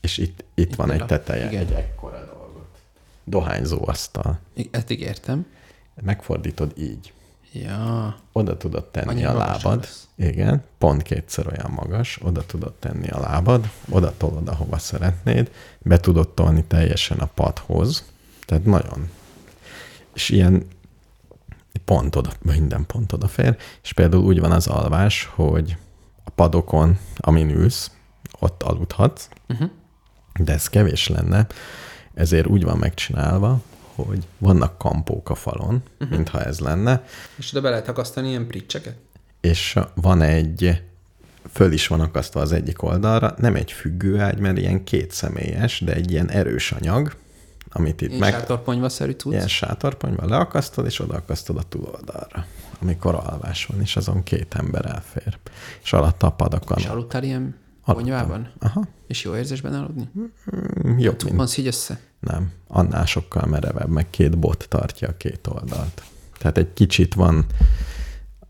és 0.00 0.18
itt, 0.18 0.44
itt, 0.54 0.68
itt 0.68 0.74
van 0.74 0.90
egy 0.90 1.00
a- 1.00 1.06
teteje, 1.06 1.46
igen. 1.46 1.60
egy 1.60 1.72
ekkora 1.72 2.24
dolgot. 2.34 2.68
Dohányzó 3.24 3.78
asztal. 3.88 4.38
Ezt 4.70 4.90
ígértem. 4.90 5.46
Megfordítod 6.02 6.72
így. 6.78 7.12
Ja. 7.52 8.16
Oda 8.32 8.56
tudod 8.56 8.84
tenni 8.90 9.08
Annyira 9.08 9.30
a 9.30 9.36
lábad. 9.36 9.80
lesz. 9.80 10.08
Igen, 10.14 10.64
pont 10.78 11.02
kétszer 11.02 11.46
olyan 11.46 11.70
magas, 11.70 12.18
oda 12.22 12.46
tudod 12.46 12.72
tenni 12.72 13.08
a 13.08 13.20
lábad, 13.20 13.70
oda 13.88 14.12
tolod, 14.16 14.48
ahova 14.48 14.78
szeretnéd, 14.78 15.50
be 15.78 16.00
tudod 16.00 16.28
tolni 16.28 16.64
teljesen 16.64 17.18
a 17.18 17.26
padhoz, 17.26 18.04
tehát 18.46 18.64
nagyon. 18.64 19.10
És 20.14 20.28
ilyen 20.28 20.66
pont 21.84 22.16
oda, 22.16 22.32
minden 22.42 22.86
pont 22.86 23.12
odafér, 23.12 23.56
és 23.82 23.92
például 23.92 24.22
úgy 24.24 24.40
van 24.40 24.52
az 24.52 24.66
alvás, 24.66 25.30
hogy 25.34 25.76
a 26.24 26.30
padokon, 26.30 26.98
amin 27.16 27.50
ülsz, 27.50 27.90
ott 28.40 28.62
aludhatsz, 28.62 29.28
Uh-huh. 29.48 29.70
de 30.38 30.52
ez 30.52 30.68
kevés 30.68 31.08
lenne, 31.08 31.46
ezért 32.14 32.46
úgy 32.46 32.64
van 32.64 32.78
megcsinálva, 32.78 33.60
hogy 33.94 34.26
vannak 34.38 34.78
kampók 34.78 35.30
a 35.30 35.34
falon, 35.34 35.82
uh-huh. 36.00 36.16
mintha 36.16 36.42
ez 36.42 36.60
lenne, 36.60 37.04
És 37.36 37.50
oda 37.52 37.60
be 37.60 37.68
lehet 37.70 37.88
akasztani 37.88 38.28
ilyen 38.28 38.46
pricseket? 38.46 38.96
és 39.40 39.78
van 39.94 40.22
egy, 40.22 40.82
föl 41.52 41.72
is 41.72 41.86
van 41.86 42.00
akasztva 42.00 42.40
az 42.40 42.52
egyik 42.52 42.82
oldalra, 42.82 43.34
nem 43.38 43.54
egy 43.54 43.72
függőágy, 43.72 44.38
mert 44.38 44.58
ilyen 44.58 44.84
két 44.84 45.10
személyes, 45.10 45.80
de 45.80 45.94
egy 45.94 46.10
ilyen 46.10 46.30
erős 46.30 46.72
anyag, 46.72 47.16
amit 47.72 48.00
itt 48.00 48.10
Én 48.10 48.18
meg... 48.18 48.32
sátorponyva-szerű 48.32 49.12
cucc. 49.12 49.32
Ilyen 49.32 49.48
sátorponyva 49.48 50.26
leakasztod, 50.26 50.86
és 50.86 51.00
odaakasztod 51.00 51.56
a 51.56 51.62
túloldalra, 51.62 52.46
amikor 52.80 53.14
alvás 53.14 53.66
van, 53.66 53.80
és 53.80 53.96
azon 53.96 54.22
két 54.22 54.54
ember 54.54 54.86
elfér. 54.86 55.38
És 55.82 55.92
alatta 55.92 56.26
a 56.26 56.30
padakon. 56.32 56.78
És 56.78 56.86
aludtál 56.86 57.22
ilyen 57.22 57.60
Aludtam. 57.84 57.94
ponyvában? 57.94 58.50
Aha. 58.58 58.82
És 59.06 59.24
jó 59.24 59.36
érzésben 59.36 59.74
aludni? 59.74 60.10
Mm, 60.86 60.98
Jobb, 60.98 61.22
mint 61.24 61.36
Van 61.36 61.48
így 61.56 61.66
össze? 61.66 62.00
nem. 62.20 62.52
Annál 62.68 63.04
sokkal 63.06 63.46
merevebb, 63.46 63.88
meg 63.88 64.10
két 64.10 64.38
bot 64.38 64.66
tartja 64.68 65.08
a 65.08 65.16
két 65.16 65.46
oldalt. 65.46 66.02
Tehát 66.38 66.58
egy 66.58 66.72
kicsit 66.72 67.14
van, 67.14 67.46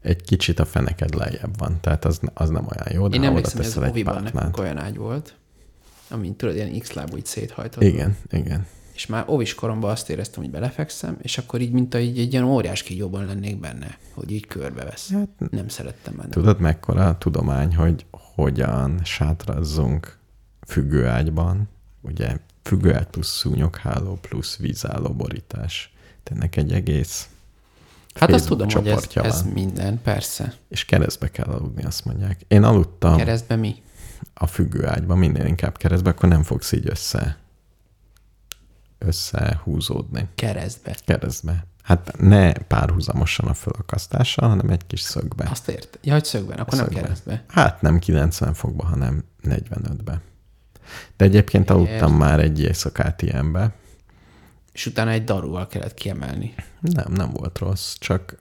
egy 0.01 0.23
kicsit 0.23 0.59
a 0.59 0.64
feneked 0.64 1.14
lejjebb 1.14 1.59
van, 1.59 1.81
tehát 1.81 2.05
az, 2.05 2.20
az 2.35 2.49
nem 2.49 2.66
olyan 2.75 2.93
jó, 2.93 3.09
de 3.09 3.16
Én 3.16 3.23
emlékszem, 3.23 3.57
hogy 3.57 3.66
az 3.66 3.77
oviban 3.77 4.14
párnát. 4.14 4.33
nekünk 4.33 4.59
olyan 4.59 4.79
ágy 4.79 4.97
volt, 4.97 5.35
amin 6.11 6.37
tudod, 6.37 6.55
ilyen 6.55 6.79
x-lábú 6.79 7.16
így 7.16 7.27
széthajtott. 7.27 7.83
Igen, 7.83 8.16
igen. 8.31 8.66
És 8.95 9.07
már 9.07 9.24
ovis 9.26 9.55
koromban 9.55 9.90
azt 9.90 10.11
éreztem, 10.11 10.43
hogy 10.43 10.53
belefekszem, 10.53 11.16
és 11.22 11.38
akkor 11.38 11.61
így, 11.61 11.72
mint 11.72 11.95
a, 11.95 11.99
így 11.99 12.18
egy 12.18 12.32
ilyen 12.32 12.45
óriás 12.45 12.82
kígyóban 12.82 13.24
lennék 13.26 13.61
benne, 13.61 13.99
hogy 14.14 14.30
így 14.32 14.47
körbevesz. 14.47 15.11
Hát, 15.12 15.51
Nem 15.51 15.68
szerettem 15.68 16.16
benne. 16.16 16.28
Tudod, 16.28 16.61
mekkora 16.61 17.09
a 17.09 17.18
tudomány, 17.18 17.76
hogy 17.76 18.07
hogyan 18.11 19.01
sátrazzunk 19.05 20.18
függőágyban, 20.66 21.68
ugye 22.01 22.36
függőágy 22.62 23.07
plusz 23.07 23.36
szúnyogháló 23.36 24.18
plusz 24.20 24.57
vízálló 24.57 25.09
borítás. 25.12 25.93
Tehát 26.22 26.43
ennek 26.43 26.57
egy 26.57 26.72
egész 26.72 27.26
Hát 28.14 28.30
azt 28.30 28.47
Facebook 28.47 28.68
tudom, 28.68 28.82
hogy 28.82 28.93
ez, 28.93 29.01
csoportja 29.01 29.22
ez 29.24 29.43
van. 29.43 29.53
minden, 29.53 30.01
persze. 30.03 30.55
És 30.68 30.84
keresztbe 30.84 31.30
kell 31.30 31.47
aludni, 31.47 31.82
azt 31.84 32.05
mondják. 32.05 32.40
Én 32.49 32.62
aludtam 32.62 33.16
Keresztbe 33.16 33.57
mi? 33.57 33.74
a 34.34 34.47
függőágyban, 34.47 35.18
minél 35.18 35.47
inkább 35.47 35.76
keresztbe, 35.76 36.11
akkor 36.11 36.28
nem 36.28 36.43
fogsz 36.43 36.72
így 36.72 36.88
össze 36.88 37.36
összehúzódni 39.05 40.29
Keresztbe. 40.35 40.97
keresztbe. 41.05 41.67
Hát 41.83 42.17
ne 42.19 42.53
párhuzamosan 42.53 43.49
a 43.49 43.55
fölakasztással, 43.55 44.49
hanem 44.49 44.69
egy 44.71 44.87
kis 44.87 45.01
szögbe. 45.01 45.49
Azt 45.51 45.69
ért. 45.69 45.99
Ja, 46.03 46.13
hogy 46.13 46.25
szögben, 46.25 46.59
akkor 46.59 46.75
nem 46.75 46.85
Szögben. 46.85 47.03
keresztbe. 47.03 47.45
Hát 47.49 47.81
nem 47.83 47.99
90 47.99 48.55
fokba, 48.55 48.85
hanem 48.85 49.25
45-be. 49.43 50.21
De 51.17 51.25
egyébként 51.25 51.71
aludtam 51.71 51.93
Értem. 51.95 52.13
már 52.13 52.41
egy 52.41 52.61
éjszakát 52.61 53.23
ilyenbe. 53.23 53.73
És 54.73 54.87
utána 54.87 55.11
egy 55.11 55.25
darúval 55.25 55.67
kellett 55.67 55.95
kiemelni. 55.95 56.55
Nem, 56.81 57.13
nem 57.13 57.31
volt 57.31 57.59
rossz, 57.59 57.95
csak 57.99 58.37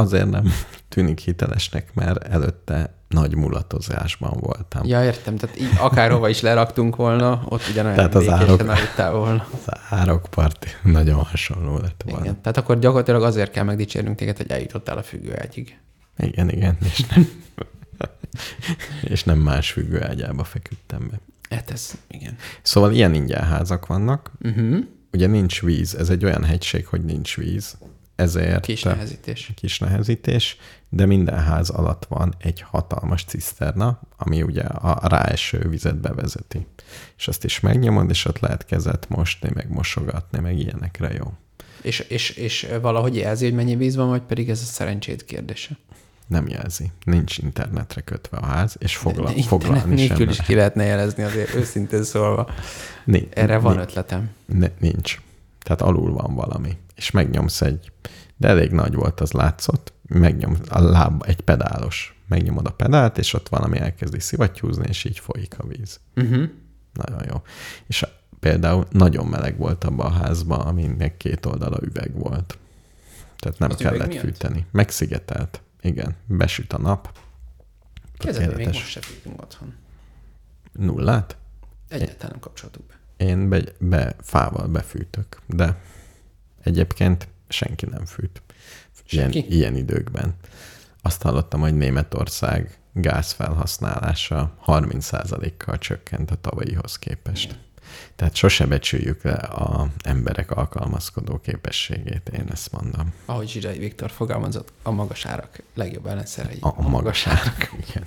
azért 0.00 0.30
nem 0.30 0.52
tűnik 0.88 1.18
hitelesnek, 1.18 1.94
mert 1.94 2.24
előtte 2.24 2.94
nagy 3.08 3.34
mulatozásban 3.34 4.36
voltam. 4.40 4.86
Ja, 4.86 5.04
értem, 5.04 5.36
tehát 5.36 5.60
így 5.60 5.68
akárhova 5.78 6.28
is 6.28 6.40
leraktunk 6.40 6.96
volna, 6.96 7.42
ott 7.48 7.62
ugyanolyan 7.70 7.96
Tehát 7.96 8.14
az 8.14 8.28
árok- 8.28 8.60
aludtál 8.60 9.12
volna. 9.12 9.46
Az 9.66 9.74
árokparti 9.88 10.68
nagyon 10.82 11.22
hasonló 11.24 11.78
lett 11.78 12.02
volna. 12.04 12.20
Igen. 12.24 12.40
Tehát 12.40 12.56
akkor 12.56 12.78
gyakorlatilag 12.78 13.22
azért 13.22 13.50
kell 13.50 13.64
megdicsérnünk 13.64 14.16
téged, 14.16 14.36
hogy 14.36 14.50
eljutottál 14.50 14.98
a 14.98 15.02
függőágyig. 15.02 15.78
Igen, 16.18 16.48
igen, 16.50 16.76
és 16.84 17.04
nem, 17.14 17.28
és 19.12 19.24
nem 19.24 19.38
más 19.38 19.70
függőágyába 19.72 20.44
feküdtem 20.44 21.08
be. 21.10 21.20
Hát 21.56 21.70
ez, 21.70 21.92
igen. 22.08 22.36
Szóval 22.62 22.92
ilyen 22.92 23.14
ingyenházak 23.14 23.86
vannak. 23.86 24.32
Uh-huh. 24.42 24.78
Ugye 25.12 25.26
nincs 25.26 25.62
víz, 25.62 25.94
ez 25.94 26.10
egy 26.10 26.24
olyan 26.24 26.44
hegység, 26.44 26.86
hogy 26.86 27.04
nincs 27.04 27.36
víz, 27.36 27.76
ezért 28.20 28.64
Kis 28.64 28.82
nehezítés. 28.82 29.50
kis 29.54 29.78
nehezítés, 29.78 30.56
de 30.88 31.06
minden 31.06 31.38
ház 31.38 31.70
alatt 31.70 32.04
van 32.04 32.34
egy 32.38 32.60
hatalmas 32.60 33.24
ciszterna, 33.24 34.00
ami 34.16 34.42
ugye 34.42 34.62
a 34.62 35.08
ráeső 35.08 35.68
vizet 35.68 36.00
bevezeti. 36.00 36.66
És 37.16 37.28
azt 37.28 37.44
is 37.44 37.60
megnyomod, 37.60 38.10
és 38.10 38.24
ott 38.24 38.38
lehet 38.38 38.64
kezet 38.64 39.08
mosni, 39.08 39.50
meg 39.54 39.70
mosogatni, 39.70 40.38
meg 40.38 40.58
ilyenekre 40.58 41.12
jó. 41.12 41.32
És, 41.82 41.98
és, 41.98 42.30
és 42.30 42.68
valahogy 42.82 43.16
jelzi, 43.16 43.44
hogy 43.44 43.54
mennyi 43.54 43.76
víz 43.76 43.96
van, 43.96 44.08
vagy 44.08 44.22
pedig 44.22 44.50
ez 44.50 44.60
a 44.60 44.64
szerencsét 44.64 45.24
kérdése. 45.24 45.76
Nem 46.26 46.48
jelzi. 46.48 46.90
Nincs 47.04 47.38
internetre 47.38 48.00
kötve 48.00 48.36
a 48.36 48.46
ház, 48.46 48.76
és 48.78 48.96
fogla, 48.96 49.32
De 49.32 49.42
foglalni 49.42 49.80
sem 49.80 49.90
nélkül 49.90 50.28
is 50.28 50.42
ki 50.42 50.54
lehetne 50.54 50.84
jelezni 50.84 51.22
azért 51.22 51.54
őszintén 51.54 52.02
szólva. 52.02 52.50
Erre 53.30 53.58
van 53.58 53.78
ötletem. 53.78 54.30
Ne, 54.46 54.68
nincs. 54.78 55.20
Tehát 55.62 55.82
alul 55.82 56.12
van 56.12 56.34
valami. 56.34 56.76
És 57.00 57.10
megnyomsz 57.10 57.60
egy, 57.60 57.92
de 58.36 58.48
elég 58.48 58.70
nagy 58.70 58.94
volt, 58.94 59.20
az 59.20 59.32
látszott, 59.32 59.92
megnyom 60.02 60.56
a 60.68 60.80
láb, 60.80 61.22
egy 61.26 61.40
pedálos. 61.40 62.20
Megnyomod 62.28 62.66
a 62.66 62.72
pedált, 62.72 63.18
és 63.18 63.32
ott 63.32 63.48
valami 63.48 63.78
elkezdi 63.78 64.20
szivattyúzni, 64.20 64.84
és 64.88 65.04
így 65.04 65.18
folyik 65.18 65.58
a 65.58 65.66
víz. 65.66 66.00
Uh-huh. 66.16 66.48
Nagyon 66.92 67.24
jó. 67.28 67.42
És 67.86 68.02
a, 68.02 68.08
például 68.40 68.86
nagyon 68.90 69.26
meleg 69.26 69.58
volt 69.58 69.84
abban 69.84 70.06
a 70.06 70.14
házban, 70.14 70.60
aminek 70.60 71.16
két 71.16 71.46
oldala 71.46 71.78
üveg 71.82 72.18
volt. 72.18 72.58
Tehát 73.38 73.58
nem 73.58 73.70
Az 73.70 73.76
kellett 73.76 74.14
fűteni. 74.14 74.66
Megszigetelt. 74.70 75.62
Igen. 75.80 76.16
Besüt 76.26 76.72
a 76.72 76.78
nap. 76.78 77.18
Kezdetben 78.18 78.56
még 78.56 78.66
most 78.66 78.88
se 78.88 79.00
fűtünk 79.00 79.42
otthon. 79.42 79.74
Nullát? 80.72 81.36
Egyáltalán 81.88 82.30
nem 82.30 82.40
kapcsoltuk 82.40 82.86
be. 82.86 83.24
Én 83.24 83.48
be, 83.48 83.62
be 83.78 84.16
fával 84.20 84.66
befűtök, 84.66 85.40
de 85.46 85.76
egyébként 86.62 87.28
senki 87.48 87.86
nem 87.86 88.04
fűt. 88.04 88.42
Ilyen, 89.08 89.32
Senki? 89.32 89.54
ilyen 89.54 89.76
időkben. 89.76 90.34
Azt 91.02 91.22
hallottam, 91.22 91.60
hogy 91.60 91.74
Németország 91.74 92.78
gázfelhasználása 92.92 94.56
30%-kal 94.66 95.78
csökkent 95.78 96.30
a 96.30 96.34
tavalyihoz 96.34 96.98
képest. 96.98 97.58
Tehát 98.16 98.34
sose 98.34 98.66
becsüljük 98.66 99.22
le 99.22 99.32
a 99.34 99.88
emberek 100.02 100.50
alkalmazkodó 100.50 101.38
képességét, 101.38 102.28
én 102.28 102.46
ezt 102.50 102.72
mondom. 102.72 103.12
Ahogy 103.24 103.48
Zsirai 103.48 103.78
Viktor 103.78 104.10
fogalmazott, 104.10 104.72
a 104.82 104.90
magas 104.90 105.26
árak 105.26 105.62
legjobb 105.74 106.06
ellenszerei. 106.06 106.58
A, 106.60 106.68
a 106.76 106.88
magas 106.88 107.26
árak. 107.26 107.72
Igen. 107.88 108.06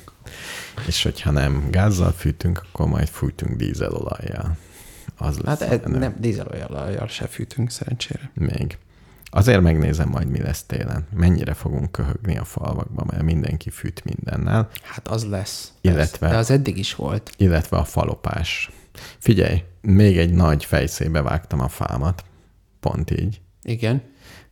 És 0.88 1.04
hogyha 1.04 1.32
nem 1.32 1.68
gázzal 1.72 2.12
fűtünk, 2.12 2.64
akkor 2.72 2.88
majd 2.88 3.08
fűtünk 3.08 3.56
dízelolajjal. 3.56 4.58
Az 5.24 5.38
lesz 5.40 5.60
Hát 5.60 5.86
e- 5.86 5.90
nem, 5.90 6.16
dízelolajjal 6.20 7.08
se 7.08 7.28
fűtünk 7.28 7.70
szerencsére. 7.70 8.32
Még. 8.34 8.78
Azért 9.26 9.62
megnézem 9.62 10.10
majd, 10.10 10.28
mi 10.30 10.42
lesz 10.42 10.64
télen. 10.64 11.08
Mennyire 11.14 11.54
fogunk 11.54 11.92
köhögni 11.92 12.38
a 12.38 12.44
falvakba, 12.44 13.04
mert 13.12 13.24
mindenki 13.24 13.70
fűt 13.70 14.04
mindennel, 14.04 14.70
Hát 14.84 15.08
az 15.08 15.26
lesz. 15.26 15.74
Illetve- 15.82 16.30
De 16.30 16.38
az 16.38 16.52
eddig 16.52 16.78
is 16.78 16.96
volt. 16.96 17.32
illetve 17.38 17.78
a 17.78 17.84
falopás. 17.84 18.72
Figyelj, 19.18 19.64
még 19.82 20.18
egy 20.18 20.34
nagy 20.34 20.66
fejszébe 20.66 21.22
vágtam 21.22 21.60
a 21.60 21.68
fámat, 21.68 22.24
pont 22.80 23.12
így, 23.12 23.42
Igen. 23.64 24.02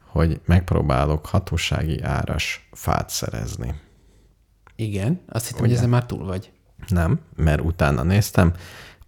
hogy 0.08 0.42
megpróbálok 0.46 1.26
hatósági 1.26 2.02
áras 2.02 2.70
fát 2.72 3.10
szerezni. 3.10 3.76
Igen. 4.76 5.22
Azt 5.28 5.46
hittem, 5.48 5.60
Ugye? 5.62 5.70
hogy 5.70 5.78
ezen 5.78 5.90
már 5.90 6.06
túl 6.06 6.26
vagy. 6.26 6.52
Nem, 6.88 7.20
mert 7.36 7.62
utána 7.62 8.04
néztem, 8.04 8.54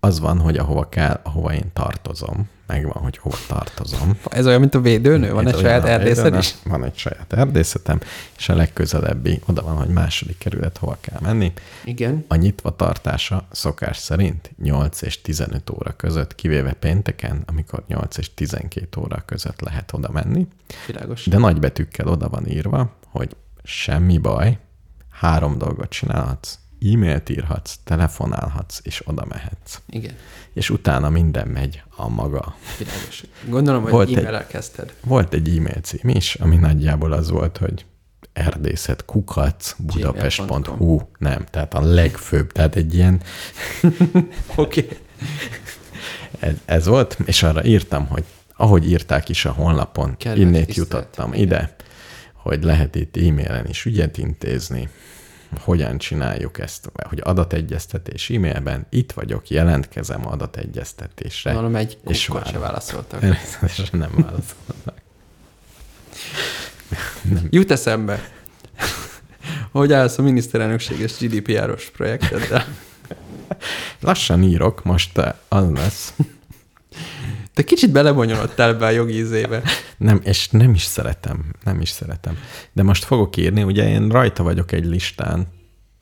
az 0.04 0.20
van, 0.20 0.40
hogy 0.40 0.58
ahova 0.58 0.90
kell, 0.90 1.20
ahova 1.24 1.54
én 1.54 1.72
tartozom, 1.74 2.50
megvan, 2.66 3.04
hogy 3.04 3.18
hova 3.18 3.38
tartozom. 3.48 4.18
Ez 4.30 4.46
olyan, 4.46 4.60
mint 4.60 4.76
a 4.76 4.82
védőnő? 4.82 5.32
Van 5.32 5.48
Ez 5.48 5.54
egy 5.54 5.60
saját 5.60 6.04
védőnő, 6.04 6.38
is? 6.38 6.56
Van 6.64 6.84
egy 6.84 6.98
saját 6.98 7.34
erdészetem, 7.34 8.00
és 8.38 8.50
a 8.50 8.56
legközelebbi 8.56 9.42
oda 9.46 9.62
van, 9.62 9.76
hogy 9.76 9.88
második 9.88 10.38
kerület 10.38 10.78
hova 10.78 10.98
kell 11.02 11.20
menni. 11.22 11.54
Igen. 11.84 12.26
A 12.28 12.36
nyitva 12.36 12.76
tartása 12.76 13.48
szokás 13.52 13.98
szerint 13.98 14.52
8 14.64 15.02
és 15.02 15.22
15 15.22 15.70
óra 15.70 15.92
között, 15.92 16.36
kivéve 16.36 16.74
pénteken, 16.74 17.44
amikor 17.46 17.84
8 17.88 18.18
és 18.18 18.34
12 18.34 19.02
óra 19.02 19.24
között 19.26 19.62
lehet 19.62 19.94
oda 19.94 20.10
menni. 20.12 20.48
Világos. 20.88 21.26
De 21.26 21.38
nagy 21.38 21.60
betűkkel 21.60 22.08
oda 22.08 22.30
van 22.30 22.48
írva, 22.48 22.96
hogy 23.08 23.36
semmi 23.64 24.18
baj, 24.18 24.58
három 25.10 25.58
dolgot 25.58 25.90
csinálhatsz. 25.90 26.58
E-mailt 26.84 27.30
írhatsz, 27.30 27.76
telefonálhatsz, 27.84 28.80
és 28.84 29.02
oda 29.06 29.26
mehetsz. 29.26 29.80
Igen. 29.90 30.14
És 30.54 30.70
utána 30.70 31.10
minden 31.10 31.48
megy 31.48 31.84
a 31.96 32.10
maga. 32.10 32.56
Világos. 32.78 33.24
Gondolom, 33.50 33.82
hogy 33.82 33.92
Volt 33.92 34.10
egy- 34.10 34.18
e-mail-el 34.18 34.48
kezdted. 34.48 34.94
Volt 35.04 35.34
egy 35.34 35.58
e-mail 35.58 35.82
cím 35.82 36.10
is, 36.10 36.36
ami 36.36 36.56
nagyjából 36.56 37.12
az 37.12 37.30
volt, 37.30 37.58
hogy 37.58 37.86
erdészet 38.34 39.06
kukac 39.06 39.76
budapest.hu, 39.78 41.00
nem, 41.18 41.46
tehát 41.46 41.74
a 41.74 41.82
legfőbb, 41.82 42.52
tehát 42.52 42.76
egy 42.76 42.94
ilyen, 42.94 43.22
Oké. 44.56 44.80
Okay. 44.82 44.98
ez, 46.40 46.54
ez 46.66 46.86
volt, 46.88 47.18
és 47.26 47.44
arra 47.44 47.64
írtam, 47.64 48.08
hogy 48.08 48.24
ahogy 48.56 48.90
írták 48.90 49.30
is 49.30 49.46
a 49.46 49.52
honlapon, 49.52 50.18
Kedves 50.18 50.40
innét 50.40 50.66
tisztelt, 50.66 50.88
jutottam 50.88 51.34
ide, 51.34 51.76
hogy 52.34 52.64
lehet 52.64 52.96
itt 52.96 53.18
e-mailen 53.18 53.66
is 53.68 53.86
ügyet 53.86 54.18
intézni, 54.18 54.90
hogyan 55.60 55.98
csináljuk 55.98 56.60
ezt, 56.60 56.92
hogy 56.94 57.20
adategyeztetés 57.24 58.30
e-mailben, 58.30 58.86
itt 58.90 59.12
vagyok, 59.12 59.50
jelentkezem 59.50 60.28
adategyeztetésre. 60.28 61.52
Gondolom, 61.52 61.76
egy 61.76 61.98
És 62.08 62.32
se 62.46 62.60
válaszoltak. 62.60 63.20
Természetesen 63.20 64.00
nem 64.00 64.12
válaszolnak. 64.12 65.02
Jut 67.50 67.72
eszembe, 67.72 68.30
hogy 69.72 69.94
állsz 69.94 70.18
a 70.18 70.22
miniszterelnökséges 70.22 71.18
GDPR-os 71.18 71.90
projekteddel. 71.90 72.66
Lassan 74.00 74.44
írok, 74.44 74.84
most 74.84 75.18
eh, 75.18 75.34
az 75.48 75.72
lesz. 75.72 76.14
Te 77.54 77.64
kicsit 77.64 77.92
belebonyolodtál 77.92 78.70
ebbe 78.70 78.86
a 78.86 78.90
jogi 78.90 79.14
ízébe. 79.14 79.62
Nem, 79.98 80.22
és 80.24 80.50
nem 80.50 80.74
is 80.74 80.84
szeretem, 80.84 81.54
nem 81.64 81.82
is 81.82 81.90
szeretem. 81.90 82.38
De 82.72 82.84
most 82.84 83.04
fogok 83.04 83.38
írni, 83.38 83.64
ugye 83.64 83.90
én 83.90 84.10
rajta 84.10 84.44
vagyok 84.44 84.72
egy 84.72 84.86
listán. 84.86 85.48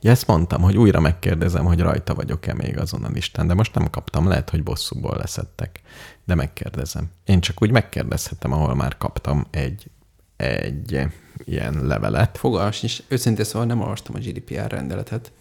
Ja, 0.02 0.12
ezt 0.12 0.28
mondtam, 0.28 0.62
hogy 0.62 0.78
újra 0.78 1.00
megkérdezem, 1.00 1.66
hogy 1.66 1.80
rajta 1.80 2.14
vagyok-e 2.14 2.54
még 2.54 2.78
azon 2.78 3.04
a 3.04 3.10
listán, 3.10 3.48
de 3.48 3.54
most 3.54 3.76
nem 3.76 3.90
kaptam, 3.90 4.28
lehet, 4.28 4.50
hogy 4.50 4.64
bosszúból 4.64 5.16
leszettek. 5.18 5.82
De 6.26 6.36
megkérdezem. 6.36 7.10
Én 7.26 7.42
csak 7.42 7.62
úgy 7.62 7.72
megkérdezhetem, 7.72 8.52
ahol 8.54 8.76
már 8.76 8.98
kaptam 8.98 9.48
egy, 9.50 9.90
egy 10.38 11.08
ilyen 11.46 11.86
levelet. 11.86 12.38
Fogalmas 12.38 12.84
is. 12.84 13.04
Őszintén 13.08 13.46
szóval 13.46 13.68
nem 13.68 13.82
olvastam 13.82 14.16
a 14.16 14.20
GDPR 14.20 14.72
rendeletet. 14.72 15.32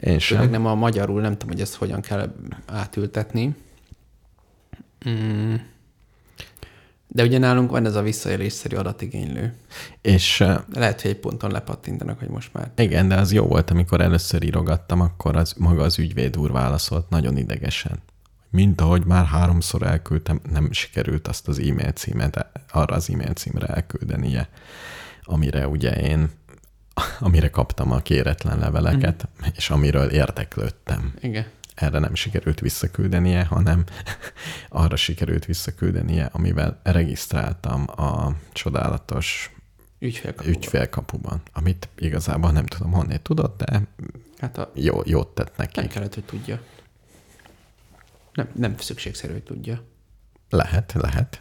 Én 0.00 0.18
Főleg 0.18 0.20
sem. 0.20 0.50
nem 0.50 0.66
a 0.66 0.74
magyarul, 0.74 1.20
nem 1.20 1.32
tudom, 1.32 1.48
hogy 1.48 1.60
ezt 1.60 1.74
hogyan 1.74 2.00
kell 2.00 2.34
átültetni. 2.66 3.54
Mm. 5.08 5.54
De 7.14 7.22
ugye 7.22 7.38
nálunk 7.38 7.70
van 7.70 7.86
ez 7.86 7.94
a 7.94 8.02
visszaélésszerű 8.02 8.76
adatigénylő. 8.76 9.54
És 10.00 10.40
eh, 10.40 10.58
Lehet, 10.72 11.00
hogy 11.00 11.10
egy 11.10 11.18
ponton 11.18 11.50
lepattintanak, 11.50 12.18
hogy 12.18 12.28
most 12.28 12.52
már. 12.52 12.70
igen, 12.76 13.08
de 13.08 13.14
az 13.14 13.32
jó 13.32 13.46
volt, 13.46 13.70
amikor 13.70 14.00
először 14.00 14.42
írogattam, 14.42 15.00
akkor 15.00 15.36
az 15.36 15.54
maga 15.58 15.82
az 15.82 15.98
ügyvéd 15.98 16.36
úr 16.36 16.52
válaszolt 16.52 17.08
nagyon 17.08 17.36
idegesen. 17.36 17.98
Mint 18.50 18.80
ahogy 18.80 19.04
már 19.04 19.24
háromszor 19.24 19.82
elküldtem, 19.82 20.40
nem 20.52 20.72
sikerült 20.72 21.28
azt 21.28 21.48
az 21.48 21.58
e-mail 21.58 21.90
címet 21.90 22.46
arra 22.70 22.94
az 22.94 23.10
e-mail 23.10 23.32
címre 23.32 23.66
elküldenie, 23.66 24.48
amire 25.22 25.68
ugye 25.68 25.90
én, 25.90 26.30
amire 27.20 27.50
kaptam 27.50 27.92
a 27.92 27.98
kéretlen 27.98 28.58
leveleket, 28.58 29.28
mm. 29.28 29.48
és 29.56 29.70
amiről 29.70 30.08
érdeklődtem. 30.10 31.14
Igen. 31.20 31.46
Erre 31.74 31.98
nem 31.98 32.14
sikerült 32.14 32.60
visszaküldenie, 32.60 33.44
hanem 33.44 33.84
arra 34.68 34.96
sikerült 34.96 35.44
visszaküldenie, 35.44 36.28
amivel 36.32 36.80
regisztráltam 36.82 37.84
a 37.96 38.36
csodálatos 38.52 39.50
Ügyfélkapu. 39.98 40.48
ügyfélkapuban, 40.48 41.42
amit 41.52 41.88
igazából 41.98 42.52
nem 42.52 42.66
tudom 42.66 42.92
honnét 42.92 43.20
tudott, 43.22 43.62
de 43.62 43.82
Hát 44.38 44.58
a, 44.58 44.70
jó, 44.74 45.00
jót 45.04 45.28
tett 45.34 45.56
neki. 45.56 45.80
nem 45.80 45.88
kellett, 45.88 46.14
hogy 46.14 46.24
tudja. 46.24 46.60
Nem, 48.32 48.48
nem 48.54 48.78
szükségszerű, 48.78 49.32
hogy 49.32 49.42
tudja. 49.42 49.82
Lehet, 50.50 50.92
lehet. 50.92 51.40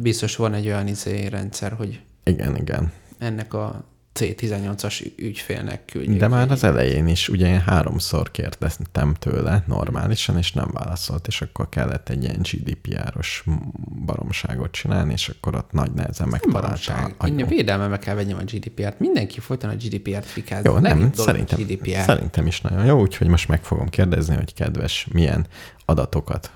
Biztos 0.00 0.36
van 0.36 0.54
egy 0.54 0.66
olyan 0.66 0.86
izé 0.86 1.26
rendszer, 1.26 1.72
hogy 1.72 2.02
Igen, 2.24 2.56
igen. 2.56 2.92
ennek 3.18 3.54
a 3.54 3.84
C18-as 4.14 5.12
ügyfélnek 5.16 5.84
küldjék. 5.84 6.18
De 6.18 6.28
már 6.28 6.50
az 6.50 6.64
elején 6.64 7.06
is, 7.06 7.28
ugye 7.28 7.46
én 7.46 7.60
háromszor 7.60 8.30
kérdeztem 8.30 9.14
tőle 9.14 9.64
normálisan, 9.66 10.38
és 10.38 10.52
nem 10.52 10.70
válaszolt, 10.72 11.26
és 11.26 11.40
akkor 11.40 11.68
kellett 11.68 12.08
egy 12.08 12.22
ilyen 12.22 12.40
GDPR-os 12.40 13.44
baromságot 14.04 14.70
csinálni, 14.70 15.12
és 15.12 15.28
akkor 15.28 15.54
ott 15.54 15.72
nagy 15.72 15.92
nehezen 15.92 16.28
Nem 16.28 16.40
megtalálta. 16.42 17.26
Én 17.26 17.46
védelmembe 17.46 17.98
kell 17.98 18.14
vegyem 18.14 18.38
a 18.38 18.42
GDPR-t. 18.42 18.98
Mindenki 18.98 19.40
folyton 19.40 19.70
a 19.70 19.74
GDPR-t 19.74 20.26
fikáz. 20.26 20.64
Jó, 20.64 20.78
nem, 20.78 21.10
a 21.16 21.20
szerintem, 21.20 21.58
GDPR. 21.60 22.02
szerintem 22.04 22.46
is 22.46 22.60
nagyon 22.60 22.84
jó, 22.84 23.00
úgyhogy 23.00 23.26
most 23.26 23.48
meg 23.48 23.62
fogom 23.64 23.88
kérdezni, 23.88 24.34
hogy 24.34 24.54
kedves, 24.54 25.06
milyen 25.12 25.46
adatokat 25.84 26.50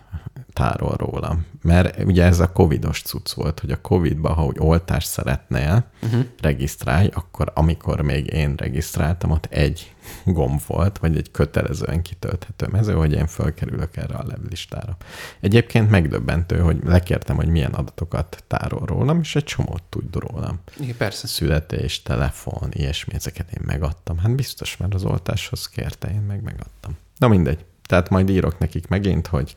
tárol 0.58 0.94
rólam. 0.96 1.46
Mert 1.62 2.04
ugye 2.04 2.24
ez 2.24 2.40
a 2.40 2.52
covidos 2.52 3.02
cucc 3.02 3.32
volt, 3.32 3.60
hogy 3.60 3.70
a 3.70 3.80
covidban, 3.80 4.34
ha 4.34 4.44
úgy 4.44 4.56
oltást 4.58 5.08
szeretnél, 5.08 5.84
uh-huh. 6.02 6.24
regisztrálj, 6.40 7.10
akkor 7.14 7.52
amikor 7.54 8.00
még 8.00 8.26
én 8.26 8.54
regisztráltam, 8.56 9.30
ott 9.30 9.46
egy 9.50 9.94
gomb 10.24 10.60
volt, 10.66 10.98
vagy 10.98 11.16
egy 11.16 11.30
kötelezően 11.30 12.02
kitölthető 12.02 12.66
mező, 12.70 12.92
hogy 12.92 13.12
én 13.12 13.26
fölkerülök 13.26 13.96
erre 13.96 14.14
a 14.14 14.24
listára. 14.48 14.96
Egyébként 15.40 15.90
megdöbbentő, 15.90 16.58
hogy 16.58 16.78
lekértem, 16.84 17.36
hogy 17.36 17.48
milyen 17.48 17.72
adatokat 17.72 18.44
tárol 18.46 18.86
rólam, 18.86 19.20
és 19.20 19.36
egy 19.36 19.44
csomót 19.44 19.82
tud 19.88 20.16
rólam 20.16 20.60
Igen, 20.80 20.96
persze. 20.96 21.26
születés, 21.26 22.02
telefon, 22.02 22.68
ilyesmi, 22.70 23.14
ezeket 23.14 23.52
én 23.52 23.62
megadtam. 23.64 24.18
Hát 24.18 24.34
biztos, 24.34 24.76
mert 24.76 24.94
az 24.94 25.04
oltáshoz 25.04 25.68
kérte, 25.68 26.10
én 26.10 26.22
meg 26.28 26.42
megadtam. 26.42 26.96
Na 27.18 27.28
mindegy. 27.28 27.64
Tehát 27.88 28.08
majd 28.08 28.28
írok 28.28 28.58
nekik 28.58 28.88
megint, 28.88 29.26
hogy 29.26 29.56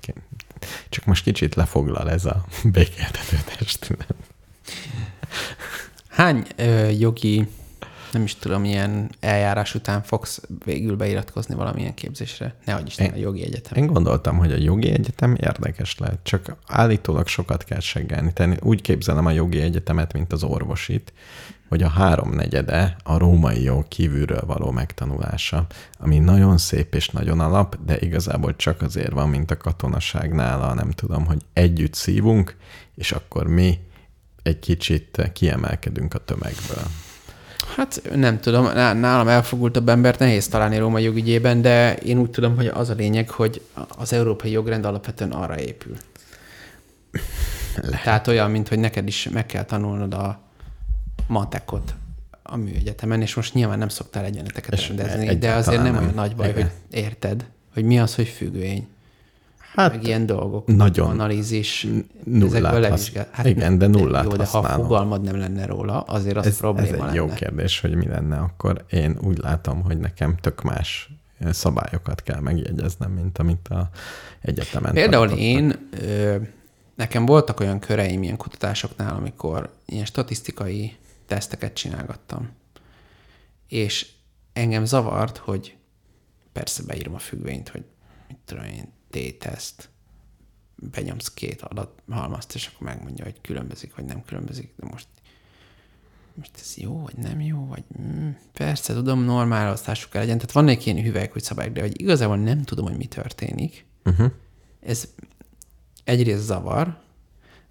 csak 0.89 1.05
most 1.05 1.23
kicsit 1.23 1.55
lefoglal 1.55 2.09
ez 2.09 2.25
a 2.25 2.45
békéltető 2.73 3.37
testület. 3.57 4.13
Hány 6.07 6.45
ö, 6.55 6.89
jogi, 6.89 7.47
nem 8.11 8.23
is 8.23 8.35
tudom, 8.35 8.65
ilyen 8.65 9.09
eljárás 9.19 9.75
után 9.75 10.03
fogsz 10.03 10.41
végül 10.65 10.95
beiratkozni 10.95 11.55
valamilyen 11.55 11.93
képzésre? 11.93 12.55
Ne 12.65 12.73
adj 12.75 12.87
Isten, 12.87 13.05
Én- 13.05 13.13
a 13.13 13.15
jogi 13.15 13.43
egyetem. 13.43 13.83
Én 13.83 13.87
gondoltam, 13.87 14.37
hogy 14.37 14.51
a 14.51 14.57
jogi 14.57 14.91
egyetem 14.91 15.35
érdekes 15.41 15.97
lehet, 15.97 16.19
csak 16.23 16.55
állítólag 16.67 17.27
sokat 17.27 17.63
kell 17.63 17.79
seggelni. 17.79 18.33
Tehát 18.33 18.63
úgy 18.63 18.81
képzelem 18.81 19.25
a 19.25 19.31
jogi 19.31 19.61
egyetemet, 19.61 20.13
mint 20.13 20.33
az 20.33 20.43
orvosit, 20.43 21.13
hogy 21.71 21.83
a 21.83 21.87
háromnegyede 21.87 22.95
a 23.03 23.17
római 23.17 23.63
jog 23.63 23.87
kívülről 23.87 24.41
való 24.45 24.71
megtanulása, 24.71 25.65
ami 25.99 26.19
nagyon 26.19 26.57
szép 26.57 26.95
és 26.95 27.09
nagyon 27.09 27.39
alap, 27.39 27.77
de 27.85 27.99
igazából 27.99 28.55
csak 28.55 28.81
azért 28.81 29.11
van, 29.11 29.29
mint 29.29 29.51
a 29.51 29.57
katonaságnál, 29.57 30.61
a 30.61 30.73
nem 30.73 30.91
tudom, 30.91 31.25
hogy 31.25 31.41
együtt 31.53 31.93
szívunk, 31.93 32.55
és 32.95 33.11
akkor 33.11 33.47
mi 33.47 33.79
egy 34.43 34.59
kicsit 34.59 35.29
kiemelkedünk 35.33 36.13
a 36.13 36.17
tömegből. 36.17 36.83
Hát 37.75 38.01
nem 38.15 38.39
tudom, 38.39 38.63
ná- 38.63 38.99
nálam 38.99 39.27
elfogultabb 39.27 39.89
embert 39.89 40.19
nehéz 40.19 40.47
találni 40.47 40.77
Róma 40.77 40.99
jogügyében, 40.99 41.61
de 41.61 41.95
én 41.95 42.17
úgy 42.17 42.29
tudom, 42.29 42.55
hogy 42.55 42.67
az 42.67 42.89
a 42.89 42.93
lényeg, 42.93 43.29
hogy 43.29 43.61
az 43.97 44.13
európai 44.13 44.51
jogrend 44.51 44.85
alapvetően 44.85 45.31
arra 45.31 45.59
épül. 45.59 45.95
Lehet. 47.75 48.03
Tehát 48.03 48.27
olyan, 48.27 48.51
mint 48.51 48.67
hogy 48.67 48.79
neked 48.79 49.07
is 49.07 49.29
meg 49.29 49.45
kell 49.45 49.63
tanulnod 49.63 50.13
a 50.13 50.49
matekot 51.27 51.93
a 52.43 52.55
műegyetemen, 52.55 53.21
és 53.21 53.35
most 53.35 53.53
nyilván 53.53 53.77
nem 53.77 53.87
szoktál 53.89 54.25
egyenleteket 54.25 54.73
És 54.73 54.87
rendezni, 54.87 55.25
de 55.25 55.29
egyáltalán 55.31 55.57
azért 55.59 55.81
nem, 55.83 55.93
nem. 55.93 56.01
olyan 56.01 56.13
nagy 56.15 56.35
baj, 56.35 56.49
Igen. 56.49 56.61
hogy 56.63 56.71
érted, 56.99 57.45
hogy 57.73 57.83
mi 57.83 57.99
az, 57.99 58.15
hogy 58.15 58.27
függvény, 58.27 58.87
Hát 59.75 59.91
meg 59.91 60.03
ilyen 60.03 60.25
dolgok. 60.25 60.67
nagyon 60.67 61.09
Analízis. 61.09 61.87
nullát 62.23 62.79
levizsgál. 62.79 63.27
Hát 63.31 63.45
igen, 63.45 63.77
de 63.77 63.87
nullát 63.87 64.23
Jó, 64.23 64.29
de 64.29 64.45
ha 64.45 64.57
használom. 64.59 64.85
fogalmad 64.85 65.21
nem 65.21 65.37
lenne 65.37 65.65
róla, 65.65 66.01
azért 66.01 66.37
az 66.37 66.45
ez, 66.45 66.57
probléma 66.57 66.87
ez 66.87 66.93
egy 66.93 66.99
lenne. 66.99 67.13
jó 67.13 67.27
kérdés, 67.27 67.79
hogy 67.79 67.95
mi 67.95 68.07
lenne 68.07 68.37
akkor. 68.37 68.85
Én 68.89 69.17
úgy 69.21 69.37
látom, 69.37 69.81
hogy 69.81 69.97
nekem 69.97 70.35
tök 70.41 70.61
más 70.61 71.09
szabályokat 71.51 72.21
kell 72.23 72.39
megjegyeznem, 72.39 73.11
mint 73.11 73.37
amit 73.37 73.67
a 73.67 73.89
egyetemen 74.41 74.93
Például 74.93 75.27
tanítottak. 75.29 76.01
én, 76.01 76.49
nekem 76.95 77.25
voltak 77.25 77.59
olyan 77.59 77.79
köreim 77.79 78.23
ilyen 78.23 78.37
kutatásoknál, 78.37 79.15
amikor 79.15 79.69
ilyen 79.85 80.05
statisztikai 80.05 80.95
teszteket 81.31 81.73
csinálgattam. 81.73 82.49
És 83.67 84.11
engem 84.53 84.85
zavart, 84.85 85.37
hogy 85.37 85.77
persze 86.51 86.83
beírom 86.83 87.13
a 87.13 87.19
függvényt, 87.19 87.69
hogy 87.69 87.83
mit 88.27 88.37
tudom 88.45 88.63
én, 88.63 88.93
T-teszt, 89.09 89.89
benyomsz 90.75 91.33
két 91.33 91.61
adathalmazt, 91.61 92.55
és 92.55 92.67
akkor 92.67 92.87
megmondja, 92.87 93.23
hogy 93.23 93.41
különbözik, 93.41 93.95
vagy 93.95 94.05
nem 94.05 94.23
különbözik, 94.25 94.73
de 94.75 94.87
most 94.87 95.07
most 96.35 96.51
ez 96.59 96.77
jó, 96.77 97.01
vagy 97.01 97.15
nem 97.17 97.41
jó, 97.41 97.65
vagy 97.65 97.83
mm, 98.01 98.29
persze, 98.53 98.93
tudom, 98.93 99.23
normál 99.23 99.71
osztásuk 99.71 100.09
kell 100.09 100.21
legyen. 100.21 100.37
Tehát 100.37 100.51
vannak 100.51 100.85
ilyen 100.85 101.03
hüvelyk, 101.03 101.31
hogy 101.31 101.43
szabályok, 101.43 101.73
de 101.73 101.81
hogy 101.81 102.01
igazából 102.01 102.37
nem 102.37 102.63
tudom, 102.63 102.85
hogy 102.85 102.97
mi 102.97 103.05
történik. 103.05 103.85
Uh-huh. 104.05 104.31
Ez 104.79 105.13
egyrészt 106.03 106.43
zavar, 106.43 107.00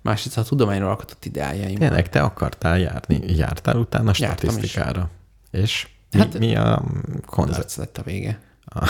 másrészt 0.03 0.39
a 0.39 0.43
tudományról 0.43 0.89
alkotott 0.89 1.25
ideájaim. 1.25 1.79
Tényleg, 1.79 2.09
te 2.09 2.21
akartál 2.23 2.79
járni, 2.79 3.21
jártál 3.37 3.77
utána 3.77 4.13
Jártam 4.17 4.49
is. 4.49 4.55
statisztikára. 4.55 5.11
És 5.51 5.89
mi, 6.13 6.19
Hát- 6.19 6.39
mi 6.39 6.57
a 6.57 6.85
konzert? 7.27 7.75
Lett 7.75 7.99
a 7.99 8.03
vége. 8.03 8.41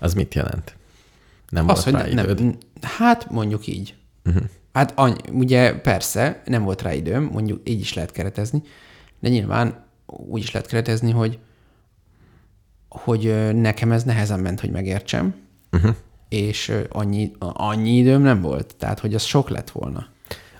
Az 0.00 0.14
mit 0.14 0.34
jelent? 0.34 0.76
Nem 1.48 1.68
Az, 1.68 1.84
hogy 1.84 1.92
volt 1.92 2.04
rá 2.06 2.12
nem, 2.12 2.26
nem, 2.36 2.58
hát 2.82 3.30
mondjuk 3.30 3.66
így. 3.66 3.94
Uh-huh. 4.24 4.42
Hát 4.72 4.92
any, 4.98 5.16
ugye 5.32 5.74
persze, 5.80 6.42
nem 6.44 6.62
volt 6.64 6.82
rá 6.82 6.92
időm, 6.92 7.24
mondjuk 7.24 7.68
így 7.68 7.80
is 7.80 7.94
lehet 7.94 8.10
keretezni, 8.10 8.62
de 9.20 9.28
nyilván 9.28 9.84
úgy 10.06 10.42
is 10.42 10.50
lehet 10.50 10.68
keretezni, 10.68 11.10
hogy 11.10 11.38
hogy 12.88 13.54
nekem 13.54 13.92
ez 13.92 14.04
nehezen 14.04 14.40
ment, 14.40 14.60
hogy 14.60 14.70
megértsem, 14.70 15.34
Uh-huh. 15.72 15.94
És 16.34 16.72
annyi, 16.88 17.32
annyi 17.38 17.96
időm 17.96 18.22
nem 18.22 18.40
volt. 18.40 18.74
Tehát, 18.78 19.00
hogy 19.00 19.14
az 19.14 19.22
sok 19.22 19.48
lett 19.48 19.70
volna. 19.70 20.06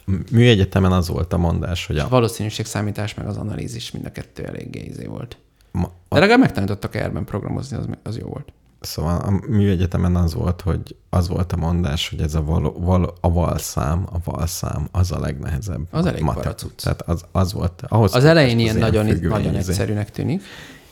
A 0.07 0.11
Műegyetemen 0.31 0.93
az 0.93 1.09
volt 1.09 1.33
a 1.33 1.39
mondás, 1.39 1.87
hogy 1.87 1.99
A 1.99 2.05
a, 2.05 2.09
valószínűségszámítás 2.09 3.15
meg 3.15 3.27
az 3.27 3.37
analízis 3.37 3.91
mind 3.91 4.05
a 4.07 4.11
kettő 4.11 4.45
eléggé 4.45 4.81
izé 4.81 5.07
volt. 5.07 5.37
ma, 5.71 5.91
De 6.09 6.19
legalább 6.19 6.41
megtanítottak 6.41 6.95
erben 6.95 7.25
programozni, 7.25 7.77
az, 7.77 7.87
az 8.03 8.17
jó 8.19 8.27
volt. 8.29 8.53
Szóval 8.81 9.21
a 9.21 9.31
műegyetemen 9.49 10.17
az 10.17 10.35
volt, 10.35 10.61
hogy 10.61 10.97
az 11.11 11.29
volt 11.29 11.53
a 11.53 11.57
mondás, 11.57 12.09
hogy 12.09 12.21
ez 12.21 12.35
a, 12.35 12.43
való, 12.43 12.77
való, 12.79 13.15
a 13.21 13.31
valszám, 13.33 14.07
a 14.13 14.17
valszám 14.31 14.89
az 14.93 15.13
a 15.13 15.19
legnehezebb. 15.21 15.81
Az 15.91 16.07
elég 16.07 16.23
matek. 16.23 16.43
baracuc. 16.43 16.83
Tehát 16.83 17.03
az, 17.03 17.25
az 17.33 17.53
volt. 17.53 17.83
Ahhoz 17.89 18.15
Az 18.15 18.25
elején 18.25 18.59
ilyen 18.59 18.75
az 18.75 18.81
nagyon, 18.81 19.07
nagyon 19.23 19.55
izé. 19.55 19.71
egyszerűnek 19.71 20.11
tűnik, 20.11 20.43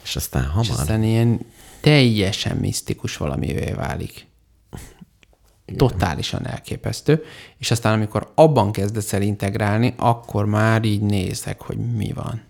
És 0.02 0.16
aztán 0.16 0.42
és 0.42 0.48
hamar. 0.48 0.80
aztán 0.80 1.02
ilyen 1.02 1.40
teljesen 1.80 2.56
misztikus 2.56 3.16
valamivé 3.16 3.72
válik. 3.72 4.26
Totálisan 5.76 6.46
elképesztő. 6.46 7.24
És 7.58 7.70
aztán, 7.70 7.92
amikor 7.92 8.32
abban 8.34 8.72
kezdesz 8.72 9.12
el 9.12 9.22
integrálni, 9.22 9.94
akkor 9.96 10.46
már 10.46 10.84
így 10.84 11.00
nézek, 11.00 11.60
hogy 11.60 11.76
mi 11.76 12.12
van. 12.12 12.42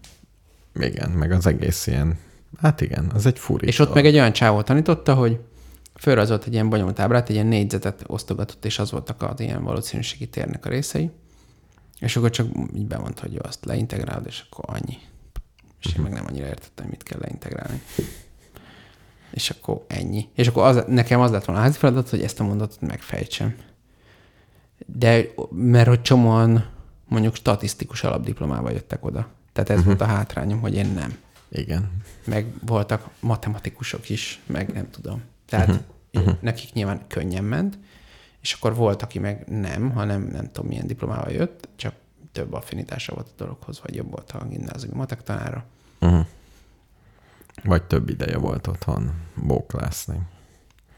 Igen, 0.75 1.11
meg 1.11 1.33
az 1.33 1.47
egész 1.47 1.87
ilyen, 1.87 2.19
hát 2.61 2.81
igen, 2.81 3.11
az 3.15 3.27
egy 3.27 3.39
furi. 3.39 3.67
És 3.67 3.79
ott 3.79 3.95
meg 3.95 4.07
egy 4.07 4.15
olyan 4.15 4.33
csávó 4.33 4.63
tanította, 4.63 5.15
hogy 5.15 5.41
fölrajzolt 5.95 6.45
egy 6.47 6.53
ilyen 6.53 6.69
bonyolult 6.69 6.99
ábrát, 6.99 7.29
egy 7.29 7.35
ilyen 7.35 7.47
négyzetet 7.47 8.05
osztogatott, 8.07 8.65
és 8.65 8.79
az 8.79 8.91
voltak 8.91 9.23
az 9.23 9.41
ilyen 9.41 9.65
valószínűségi 9.65 10.29
térnek 10.29 10.67
a 10.67 10.69
részei. 10.69 11.11
És 11.99 12.17
akkor 12.17 12.31
csak 12.31 12.47
így 12.75 12.87
bemondta, 12.87 13.23
hogy 13.23 13.33
jó, 13.33 13.41
azt 13.43 13.65
leintegrálod, 13.65 14.27
és 14.27 14.45
akkor 14.51 14.65
annyi. 14.77 14.97
És 15.81 15.95
én 15.97 16.03
meg 16.03 16.13
nem 16.13 16.25
annyira 16.29 16.47
értettem, 16.47 16.87
mit 16.91 17.03
kell 17.03 17.19
leintegrálni. 17.21 17.83
És 19.33 19.51
akkor 19.51 19.85
ennyi. 19.87 20.29
És 20.35 20.47
akkor 20.47 20.65
az, 20.65 20.85
nekem 20.87 21.21
az 21.21 21.31
lett 21.31 21.45
volna 21.45 21.61
a 21.61 21.65
házi 21.65 21.79
feladat, 21.79 22.09
hogy 22.09 22.23
ezt 22.23 22.41
a 22.41 22.45
mondatot 22.45 22.81
megfejtsem. 22.81 23.57
De 24.87 25.25
mert 25.51 25.89
hogy 25.89 26.03
csomóan 26.03 26.71
mondjuk 27.09 27.35
statisztikus 27.35 28.05
alapdiplomával 28.05 28.73
jöttek 28.73 29.05
oda. 29.05 29.29
Tehát 29.53 29.71
ez 29.71 29.79
uh-huh. 29.79 29.97
volt 29.97 30.11
a 30.11 30.15
hátrányom, 30.15 30.61
hogy 30.61 30.75
én 30.75 30.87
nem. 30.87 31.17
Igen. 31.49 31.91
Meg 32.25 32.47
voltak 32.67 33.09
matematikusok 33.21 34.09
is, 34.09 34.41
meg 34.47 34.73
nem 34.73 34.91
tudom. 34.91 35.23
Tehát 35.47 35.69
uh-huh. 35.69 35.85
Uh-huh. 36.13 36.35
nekik 36.41 36.73
nyilván 36.73 37.01
könnyen 37.09 37.45
ment, 37.45 37.79
és 38.41 38.53
akkor 38.53 38.75
volt, 38.75 39.03
aki 39.03 39.19
meg 39.19 39.45
nem, 39.49 39.91
hanem 39.91 40.23
nem 40.33 40.51
tudom 40.53 40.67
milyen 40.69 40.87
diplomával 40.87 41.33
jött, 41.33 41.69
csak 41.77 41.95
több 42.33 42.53
affinitása 42.53 43.15
volt 43.15 43.27
a 43.27 43.33
dologhoz, 43.37 43.81
vagy 43.83 43.95
jobb 43.95 44.11
volt 44.11 44.31
a 44.31 44.47
gimnáziumi 44.51 44.97
matek 44.97 45.23
tanára. 45.23 45.65
Uh-huh. 46.01 46.27
Vagy 47.65 47.83
több 47.83 48.09
ideje 48.09 48.39
volt 48.39 48.67
otthon 48.67 49.13
bóklászni. 49.35 50.19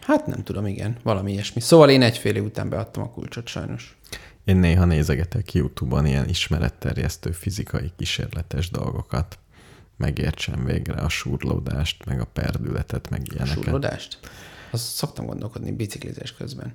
Hát 0.00 0.26
nem 0.26 0.42
tudom, 0.42 0.66
igen, 0.66 0.96
valami 1.02 1.32
ilyesmi. 1.32 1.61
Szóval 1.61 1.90
én 1.90 2.02
egyfél 2.02 2.42
után 2.42 2.68
beadtam 2.68 3.02
a 3.02 3.11
kulcsot 3.11 3.46
sajnos. 3.46 3.96
Én 4.44 4.57
néha 4.57 4.84
nézegetek 4.84 5.52
YouTube-on 5.52 6.07
ilyen 6.07 6.28
ismeretterjesztő 6.28 7.30
fizikai 7.30 7.92
kísérletes 7.96 8.70
dolgokat. 8.70 9.38
Megértsem 9.96 10.64
végre 10.64 10.94
a 10.94 11.09
surlódást, 11.09 12.05
meg 12.05 12.20
a 12.20 12.24
perdületet, 12.24 13.11
meg 13.11 13.22
ilyeneket. 13.32 13.62
Surlódást? 13.62 14.18
Azt 14.70 14.84
szoktam 14.84 15.26
gondolkodni 15.26 15.72
biciklizés 15.72 16.32
közben. 16.32 16.74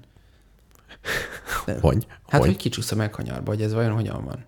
De, 1.66 1.80
hogy? 1.80 2.08
Hát, 2.28 2.42
hogy, 2.42 2.50
hogy 2.50 2.58
kicsúsz 2.58 2.92
a 2.92 2.96
megkanyarba, 2.96 3.52
hogy 3.52 3.62
ez 3.62 3.74
vajon 3.74 3.94
hogyan 3.94 4.24
van? 4.26 4.46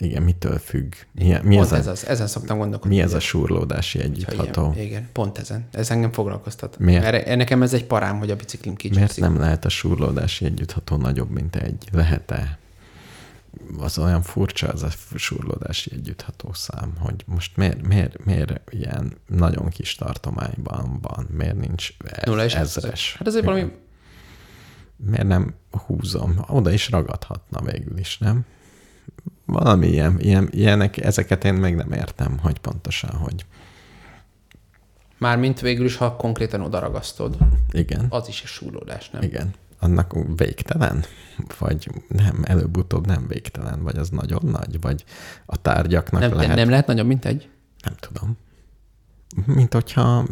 Igen, 0.00 0.22
mitől 0.22 0.58
függ? 0.58 0.94
Mi, 1.12 1.36
mi 1.42 1.56
pont 1.56 1.72
ez, 1.72 1.78
ez 1.78 1.86
az, 1.86 2.06
ezen 2.06 2.26
szoktam 2.26 2.58
gondolkodni. 2.58 2.96
mi 2.96 3.02
ez 3.02 3.12
a 3.12 3.20
surlódási 3.20 4.00
együttható? 4.00 4.70
Igen, 4.72 4.84
igen, 4.84 5.08
pont 5.12 5.38
ezen. 5.38 5.68
Ez 5.70 5.90
engem 5.90 6.12
foglalkoztat. 6.12 6.78
Miért? 6.78 7.02
Mert 7.02 7.36
nekem 7.36 7.62
ez 7.62 7.72
egy 7.72 7.84
parám, 7.84 8.18
hogy 8.18 8.30
a 8.30 8.36
biciklim 8.36 8.74
kicsúszik. 8.74 9.00
Miért 9.00 9.20
nem 9.20 9.40
lehet 9.40 9.64
a 9.64 9.68
surlódási 9.68 10.44
együttható 10.44 10.96
nagyobb, 10.96 11.30
mint 11.30 11.56
egy? 11.56 11.88
Lehet-e? 11.92 12.58
Az 13.78 13.98
olyan 13.98 14.22
furcsa 14.22 14.68
az 14.68 14.82
a 14.82 14.88
surlódási 15.16 15.90
együttható 15.92 16.52
szám, 16.52 16.92
hogy 16.98 17.24
most 17.26 17.56
miért, 17.56 17.86
miért, 17.86 18.24
miért 18.24 18.60
ilyen 18.70 19.12
nagyon 19.26 19.68
kis 19.68 19.94
tartományban 19.94 20.98
van, 21.02 21.26
miért 21.36 21.56
nincs 21.56 21.88
Nulla 22.24 22.44
és 22.44 22.54
ezres? 22.54 23.14
Hát 23.18 23.26
ez 23.26 23.34
egy 23.34 23.44
valami... 23.44 23.72
Miért 24.96 25.26
nem 25.26 25.54
húzom? 25.70 26.44
Oda 26.46 26.70
is 26.70 26.90
ragadhatna 26.90 27.60
végül 27.60 27.98
is, 27.98 28.18
nem? 28.18 28.44
Valami 29.44 29.86
ilyen, 29.86 30.20
ilyen, 30.20 30.48
ilyenek, 30.50 30.96
ezeket 30.96 31.44
én 31.44 31.54
még 31.54 31.74
nem 31.74 31.92
értem, 31.92 32.38
hogy 32.38 32.58
pontosan, 32.58 33.10
hogy 33.10 33.44
Mármint 35.20 35.60
végül 35.60 35.84
is, 35.84 35.96
ha 35.96 36.16
konkrétan 36.16 36.60
odaragasztod, 36.60 37.36
igen, 37.70 38.06
az 38.08 38.28
is 38.28 38.40
egy 38.42 38.48
súrlódás, 38.48 39.10
nem? 39.10 39.22
igen. 39.22 39.54
Annak 39.78 40.16
végtelen? 40.36 41.04
Vagy 41.58 41.90
nem, 42.08 42.40
előbb-utóbb 42.42 43.06
nem 43.06 43.26
végtelen? 43.28 43.82
Vagy 43.82 43.96
az 43.96 44.08
nagyon 44.08 44.40
nagy? 44.44 44.80
Vagy 44.80 45.04
a 45.46 45.56
tárgyaknak 45.56 46.20
Nem, 46.20 46.34
lehet? 46.34 46.56
nem 46.56 46.68
lehet 46.68 46.86
nagyobb, 46.86 47.06
mint 47.06 47.24
egy? 47.24 47.48
Nem 47.82 47.94
tudom. 48.00 48.36
Mint 49.46 49.72
hogyha 49.72 50.26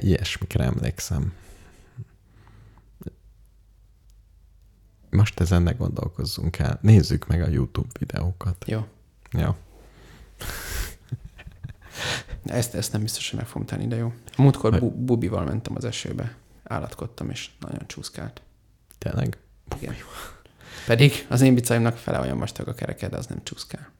ilyesmikre 0.00 0.64
emlékszem. 0.64 1.32
Most 5.10 5.40
ezen 5.40 5.62
ne 5.62 5.72
gondolkozzunk 5.72 6.58
el. 6.58 6.78
Nézzük 6.82 7.26
meg 7.26 7.42
a 7.42 7.48
YouTube 7.48 7.88
videókat. 7.98 8.64
Jó. 8.66 8.86
Ja. 9.30 9.56
Ezt, 12.44 12.74
ezt 12.74 12.92
nem 12.92 13.02
biztos, 13.02 13.30
hogy 13.30 13.38
meg 13.38 13.48
fogom 13.48 13.66
tenni, 13.66 13.86
de 13.86 13.96
jó. 13.96 14.12
Múltkor 14.36 14.78
bu- 14.78 14.94
bubival 14.96 15.44
mentem 15.44 15.76
az 15.76 15.84
esőbe. 15.84 16.34
Állatkodtam, 16.64 17.30
és 17.30 17.50
nagyon 17.60 17.86
csúszkált. 17.86 18.42
Tényleg? 18.98 19.38
Igen. 19.80 19.94
Pedig 20.86 21.26
az 21.28 21.40
én 21.40 21.54
bicajomnak 21.54 21.96
fele 21.96 22.20
olyan 22.20 22.38
vastag 22.38 22.68
a 22.68 22.74
kereke, 22.74 23.08
de 23.08 23.16
az 23.16 23.26
nem 23.26 23.42
csúszkál. 23.42 23.90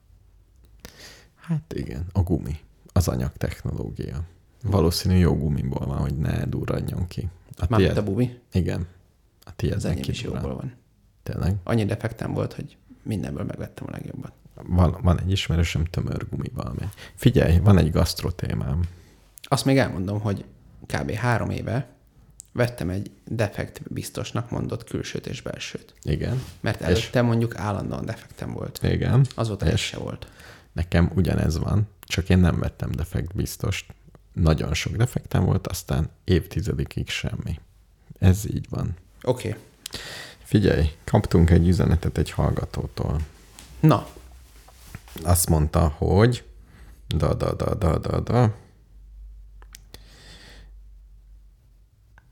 Hát 1.35 1.73
igen, 1.73 2.05
a 2.11 2.21
gumi. 2.21 2.59
Az 2.93 3.07
anyagtechnológia. 3.07 4.21
Valószínű 4.63 5.15
jó 5.17 5.37
gumiból 5.37 5.85
van, 5.85 5.97
hogy 5.97 6.15
ne 6.17 6.45
durranjon 6.45 7.07
ki. 7.07 7.29
A 7.57 7.65
Mármint 7.69 7.91
tiéd- 7.91 8.07
a 8.07 8.11
bubi, 8.11 8.39
Igen. 8.51 8.87
A 9.45 9.55
tiéd 9.55 9.73
az 9.73 9.85
enyém 9.85 10.03
is 10.07 10.21
jóból 10.21 10.55
van. 10.55 10.73
Tényleg. 11.23 11.55
Annyi 11.63 11.85
defektem 11.85 12.33
volt, 12.33 12.53
hogy 12.53 12.77
mindenből 13.03 13.43
megvettem 13.43 13.85
a 13.87 13.91
legjobbat. 13.91 14.31
Van, 14.63 14.97
van 15.01 15.19
egy 15.19 15.31
ismerősöm 15.31 15.85
tömör 15.85 16.27
gumival 16.29 16.73
megy. 16.79 16.89
Figyelj, 17.15 17.59
van 17.59 17.77
egy 17.77 17.91
gasztrotémám. 17.91 18.81
Azt 19.41 19.65
még 19.65 19.77
elmondom, 19.77 20.19
hogy 20.19 20.45
kb. 20.85 21.11
három 21.11 21.49
éve 21.49 21.87
vettem 22.53 22.89
egy 22.89 23.11
defekt 23.27 23.81
biztosnak 23.93 24.49
mondott 24.49 24.83
külsőt 24.83 25.27
és 25.27 25.41
belsőt. 25.41 25.93
Igen. 26.01 26.43
Mert 26.59 26.81
És- 26.81 26.85
előtte 26.87 27.21
mondjuk 27.21 27.57
állandóan 27.57 28.05
defektem 28.05 28.51
volt. 28.53 28.79
Igen. 28.83 29.25
Azóta 29.35 29.65
ez 29.65 29.71
És- 29.73 29.81
se 29.85 29.97
volt. 29.97 30.27
Nekem 30.71 31.11
ugyanez 31.15 31.57
van, 31.57 31.87
csak 32.01 32.29
én 32.29 32.37
nem 32.37 32.59
vettem 32.59 32.91
defekt 32.91 33.35
biztost. 33.35 33.93
Nagyon 34.33 34.73
sok 34.73 34.95
defektem 34.95 35.43
volt, 35.45 35.67
aztán 35.67 36.09
évtizedekig 36.23 37.09
semmi. 37.09 37.59
Ez 38.19 38.45
így 38.53 38.65
van. 38.69 38.95
Oké. 39.23 39.47
Okay. 39.49 39.61
Figyelj, 40.51 40.91
kaptunk 41.03 41.49
egy 41.49 41.67
üzenetet 41.67 42.17
egy 42.17 42.31
hallgatótól. 42.31 43.19
Na, 43.79 44.07
Azt 45.23 45.49
mondta, 45.49 45.87
hogy 45.97 46.43
da, 47.07 47.33
da, 47.33 47.53
da, 47.53 47.73
da, 47.73 47.97
da, 47.97 48.19
da. 48.19 48.55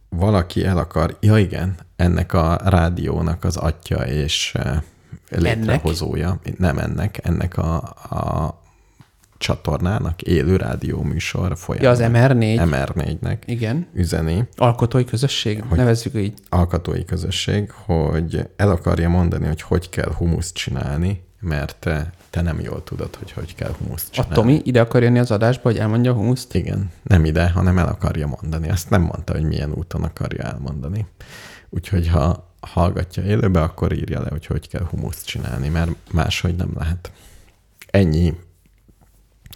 Valaki 0.09 0.65
el 0.65 0.77
akar, 0.77 1.17
ja 1.19 1.37
igen, 1.37 1.77
ennek 1.95 2.33
a 2.33 2.55
rádiónak 2.63 3.43
az 3.43 3.57
atya 3.57 4.07
és 4.07 4.55
eh, 4.55 4.81
létrehozója. 5.29 6.39
Nem 6.57 6.77
ennek, 6.77 7.25
ennek 7.25 7.57
a, 7.57 7.75
a 8.09 8.59
csatornának 9.39 10.21
élő 10.21 10.55
rádióműsor 10.55 11.49
ja, 11.49 11.55
folyamán. 11.55 11.91
az 11.91 11.99
MR4. 12.01 12.69
MR4-nek 12.71 13.37
Igen. 13.45 13.87
üzeni 13.93 14.47
Alkotói 14.55 15.05
közösség, 15.05 15.63
hogy... 15.69 15.77
nevezzük 15.77 16.15
így. 16.15 16.33
alkatói 16.49 17.05
közösség, 17.05 17.71
hogy 17.71 18.49
el 18.55 18.69
akarja 18.69 19.09
mondani, 19.09 19.47
hogy 19.47 19.61
hogy 19.61 19.89
kell 19.89 20.13
humuszt 20.13 20.53
csinálni, 20.53 21.23
mert 21.39 21.75
te, 21.79 22.13
te 22.29 22.41
nem 22.41 22.59
jól 22.59 22.83
tudod, 22.83 23.15
hogy 23.15 23.31
hogy 23.31 23.55
kell 23.55 23.75
humuszt 23.79 24.07
A 24.09 24.11
csinálni. 24.11 24.35
Tomi 24.35 24.61
ide 24.63 24.81
akar 24.81 25.03
jönni 25.03 25.19
az 25.19 25.31
adásba, 25.31 25.61
hogy 25.63 25.77
elmondja 25.77 26.11
a 26.11 26.15
humuszt. 26.15 26.55
Igen, 26.55 26.91
nem 27.03 27.25
ide, 27.25 27.49
hanem 27.49 27.77
el 27.77 27.87
akarja 27.87 28.27
mondani. 28.27 28.69
Azt 28.69 28.89
nem 28.89 29.01
mondta, 29.01 29.33
hogy 29.33 29.43
milyen 29.43 29.71
úton 29.71 30.03
akarja 30.03 30.43
elmondani. 30.43 31.05
Úgyhogy 31.69 32.07
ha 32.07 32.53
hallgatja 32.59 33.23
élőbe, 33.23 33.61
akkor 33.61 33.93
írja 33.93 34.21
le, 34.21 34.27
hogy 34.29 34.45
hogy 34.45 34.67
kell 34.67 34.87
humuszt 34.89 35.25
csinálni, 35.25 35.69
mert 35.69 35.91
máshogy 36.11 36.55
nem 36.55 36.71
lehet. 36.75 37.11
Ennyi. 37.87 38.33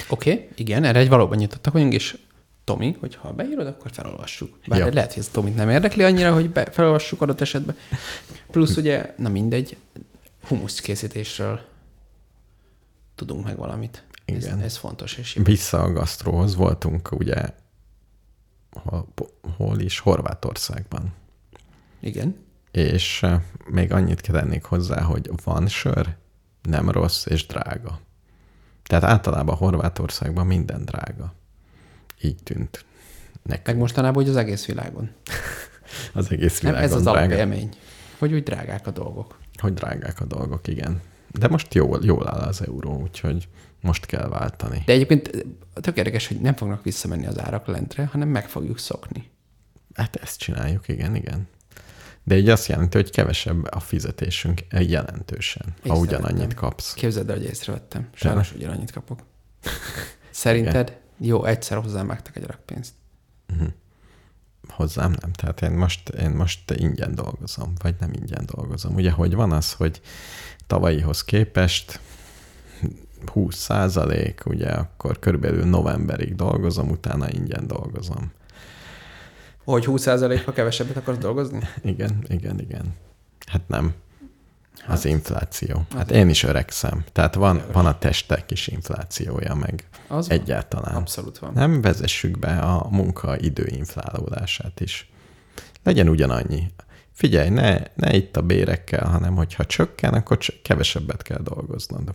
Oké, 0.10 0.32
okay, 0.32 0.50
igen, 0.56 0.84
erre 0.84 1.00
egy 1.00 1.10
valóban 1.10 1.38
nyitottak 1.38 1.74
vagyunk, 1.74 1.94
és 1.94 2.18
Tomi, 2.64 2.96
hogyha 3.00 3.34
beírod, 3.34 3.68
akkor 3.68 3.92
felolvassuk. 3.92 4.58
Bár 4.68 4.80
Ja. 4.80 4.94
lehet, 4.94 5.14
hogy 5.14 5.22
ez 5.22 5.28
Tomit 5.28 5.56
nem 5.56 5.70
érdekli 5.70 6.04
annyira, 6.04 6.34
hogy 6.34 6.50
be, 6.50 6.72
felolvassuk 6.72 7.22
adott 7.22 7.42
esetben. 7.42 7.76
Plusz 8.52 8.78
ugye, 8.82 9.14
na 9.18 9.30
mindegy, 9.30 9.78
humusz 10.48 10.80
készítésről 10.80 11.60
tudunk 13.16 13.46
meg 13.46 13.58
valamit. 13.58 14.04
Igen. 14.26 14.58
Ez, 14.58 14.64
ez 14.64 14.78
fontos 14.78 15.18
és 15.18 15.36
jó. 15.36 15.44
Vissza 15.44 15.82
a 15.82 15.92
gasztróhoz 15.92 16.56
voltunk 16.56 17.12
ugye 17.12 17.46
hol, 18.72 19.08
hol 19.58 19.80
is? 19.80 20.00
Horvátországban. 20.00 21.14
Igen. 22.00 22.36
És 22.72 23.24
eh, 23.24 23.42
még 23.66 23.92
annyit 23.92 24.22
tennék 24.22 24.64
hozzá, 24.64 25.02
hogy 25.02 25.30
van 25.44 25.68
sör, 25.68 26.16
nem 26.62 26.90
rossz 26.90 27.26
és 27.26 27.46
drága. 27.46 28.00
Tehát 28.84 29.04
általában 29.04 29.56
Horvátországban 29.56 30.46
minden 30.46 30.86
drága. 30.86 31.34
Így 32.22 32.44
tűnt 32.44 32.86
Meg 33.44 33.58
nekünk. 33.58 33.78
mostanában, 33.78 34.22
hogy 34.24 34.32
az 34.32 34.38
egész 34.38 34.66
világon. 34.66 35.10
Az 36.14 36.32
egész 36.32 36.60
Nem, 36.62 36.72
világon 36.72 36.90
ez 36.92 36.96
az 36.96 37.02
drága. 37.04 37.20
alapélmény. 37.20 37.70
Hogy 38.18 38.34
úgy 38.34 38.44
drágák 38.44 38.88
a 38.88 38.92
dolgok. 38.92 39.38
Hogy 39.58 39.74
drágák 39.74 40.20
a 40.20 40.26
dolgok, 40.26 40.68
igen. 40.68 41.02
De 41.32 41.48
most 41.48 41.74
jól, 41.74 42.00
jól 42.04 42.30
áll 42.30 42.40
az 42.48 42.62
euró, 42.68 43.02
úgyhogy 43.02 43.48
most 43.82 44.06
kell 44.06 44.28
váltani. 44.28 44.84
De 44.86 44.94
egyébként 44.94 45.46
tök 45.74 45.98
érdekes, 45.98 46.28
hogy 46.28 46.42
nem 46.42 46.56
fognak 46.56 46.84
visszamenni 46.84 47.26
az 47.26 47.40
árak 47.40 47.68
lentre, 47.68 48.06
hanem 48.12 48.28
meg 48.28 48.50
fogjuk 48.50 48.80
szokni. 48.80 49.32
Hát 49.94 50.16
ezt 50.16 50.40
csináljuk, 50.40 50.88
igen, 50.88 51.16
igen. 51.16 51.48
De 52.24 52.38
így 52.38 52.50
azt 52.50 52.68
jelenti, 52.68 52.98
hogy 52.98 53.10
kevesebb 53.10 53.68
a 53.72 53.80
fizetésünk 53.80 54.62
jelentősen, 54.70 55.74
ha 55.88 55.98
ugyanannyit 55.98 56.54
kapsz. 56.54 56.94
Képzeld 56.94 57.30
el, 57.30 57.36
hogy 57.36 57.46
észrevettem. 57.46 58.10
Sajnos 58.14 58.54
ugyanannyit 58.54 58.92
kapok. 58.92 59.20
Szerinted 60.32 61.02
jó, 61.18 61.46
egyszer 61.46 61.78
hozzám 61.78 62.08
vágtak 62.08 62.36
egy 62.36 62.46
rakpénzt. 62.46 62.94
Hozzám 64.68 65.16
nem. 65.22 65.32
Tehát 65.32 65.62
én 65.62 65.72
most, 65.72 66.10
én 66.10 66.30
most 66.30 66.72
ingyen 66.72 67.16
dolgozom, 67.16 67.74
vagy 67.82 67.96
nem 68.00 68.12
ingyen 68.14 68.46
dolgozom. 68.56 68.96
Ugye, 68.96 69.12
hogy 69.12 69.36
van 69.36 69.52
az, 69.52 69.74
hogy 69.74 70.02
tavalyihoz 70.68 71.24
képest 71.24 72.00
20 73.26 73.56
százalék, 73.56 74.42
ugye 74.46 74.70
akkor 74.70 75.20
körülbelül 75.20 75.66
novemberig 75.66 76.36
dolgozom, 76.36 76.90
utána 76.90 77.32
ingyen 77.32 77.68
dolgozom. 77.68 78.32
Hogy 79.64 79.84
20%-ha 79.88 80.52
kevesebbet 80.52 80.98
akarsz 80.98 81.18
dolgozni? 81.18 81.60
Igen, 81.82 82.26
igen, 82.28 82.60
igen. 82.60 82.96
Hát 83.46 83.68
nem. 83.68 83.94
Az 84.88 85.06
infláció. 85.06 85.86
Hát 85.96 86.12
én 86.12 86.30
is 86.30 86.44
öregszem. 86.44 87.04
Tehát 87.12 87.36
van, 87.36 87.62
van 87.72 87.86
a 87.86 87.98
testek 87.98 88.52
is 88.52 88.68
inflációja, 88.68 89.56
meg 89.56 89.88
Az 90.08 90.28
van. 90.28 90.40
egyáltalán. 90.40 90.96
Abszolút 90.96 91.40
van. 91.40 91.54
Nem 91.54 91.82
vezessük 91.82 92.40
be 92.40 92.58
a 92.60 92.88
munkaidő 92.90 93.66
inflálódását 93.68 94.80
is. 94.80 95.12
Legyen 95.84 96.10
ugyanannyi. 96.10 96.72
Figyelj, 97.12 97.50
ne, 97.50 97.80
ne 97.96 98.14
itt 98.16 98.38
a 98.38 98.42
bérekkel, 98.42 99.08
hanem 99.08 99.36
hogyha 99.36 99.66
csökken, 99.66 100.14
akkor 100.14 100.38
kevesebbet 100.64 101.22
kell 101.22 101.42
dolgoznod. 101.42 102.14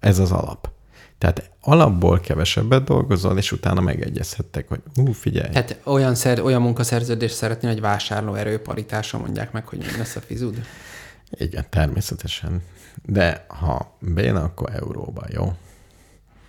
Ez 0.00 0.18
az 0.18 0.32
alap. 0.32 0.70
Tehát 1.18 1.50
alapból 1.60 2.20
kevesebbet 2.20 2.84
dolgozol, 2.84 3.38
és 3.38 3.52
utána 3.52 3.80
megegyezhettek, 3.80 4.68
hogy 4.68 4.82
ú, 4.96 5.12
figyelj, 5.12 5.52
Tehát 5.52 5.80
olyan, 5.84 6.14
szer, 6.14 6.40
olyan 6.40 6.62
munkaszerződést 6.62 7.34
szeretnél, 7.34 7.70
hogy 7.72 7.80
vásárlóerő 7.80 8.58
paritáson 8.58 9.20
mondják 9.20 9.52
meg, 9.52 9.66
hogy 9.66 9.78
mi 9.78 9.96
lesz 9.98 10.16
a 10.16 10.20
fizud? 10.20 10.66
igen, 11.30 11.66
természetesen. 11.70 12.62
De 13.02 13.44
ha 13.48 13.96
béna, 14.00 14.42
akkor 14.42 14.74
euróba, 14.74 15.24
jó? 15.28 15.52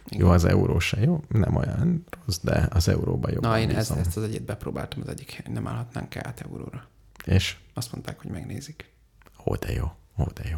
Jó, 0.09 0.29
az 0.29 0.45
euró 0.45 0.79
se 0.79 1.01
jó, 1.01 1.23
nem 1.27 1.55
olyan 1.55 2.05
rossz, 2.25 2.39
de 2.41 2.67
az 2.71 2.87
euróba 2.87 3.31
jobb. 3.31 3.41
Na, 3.41 3.59
én 3.59 3.69
ezt, 3.69 3.91
ezt 3.91 4.17
az 4.17 4.23
egyet 4.23 4.43
bepróbáltam 4.43 5.01
az 5.01 5.07
egyik 5.09 5.43
nem 5.49 5.67
állhatnánk 5.67 6.15
át 6.15 6.41
euróra. 6.45 6.87
És 7.25 7.57
Azt 7.73 7.91
mondták, 7.91 8.21
hogy 8.21 8.31
megnézik. 8.31 8.93
ó, 9.45 9.55
de 9.55 9.73
jó, 9.73 9.91
ó, 10.19 10.23
de 10.33 10.49
jó. 10.49 10.57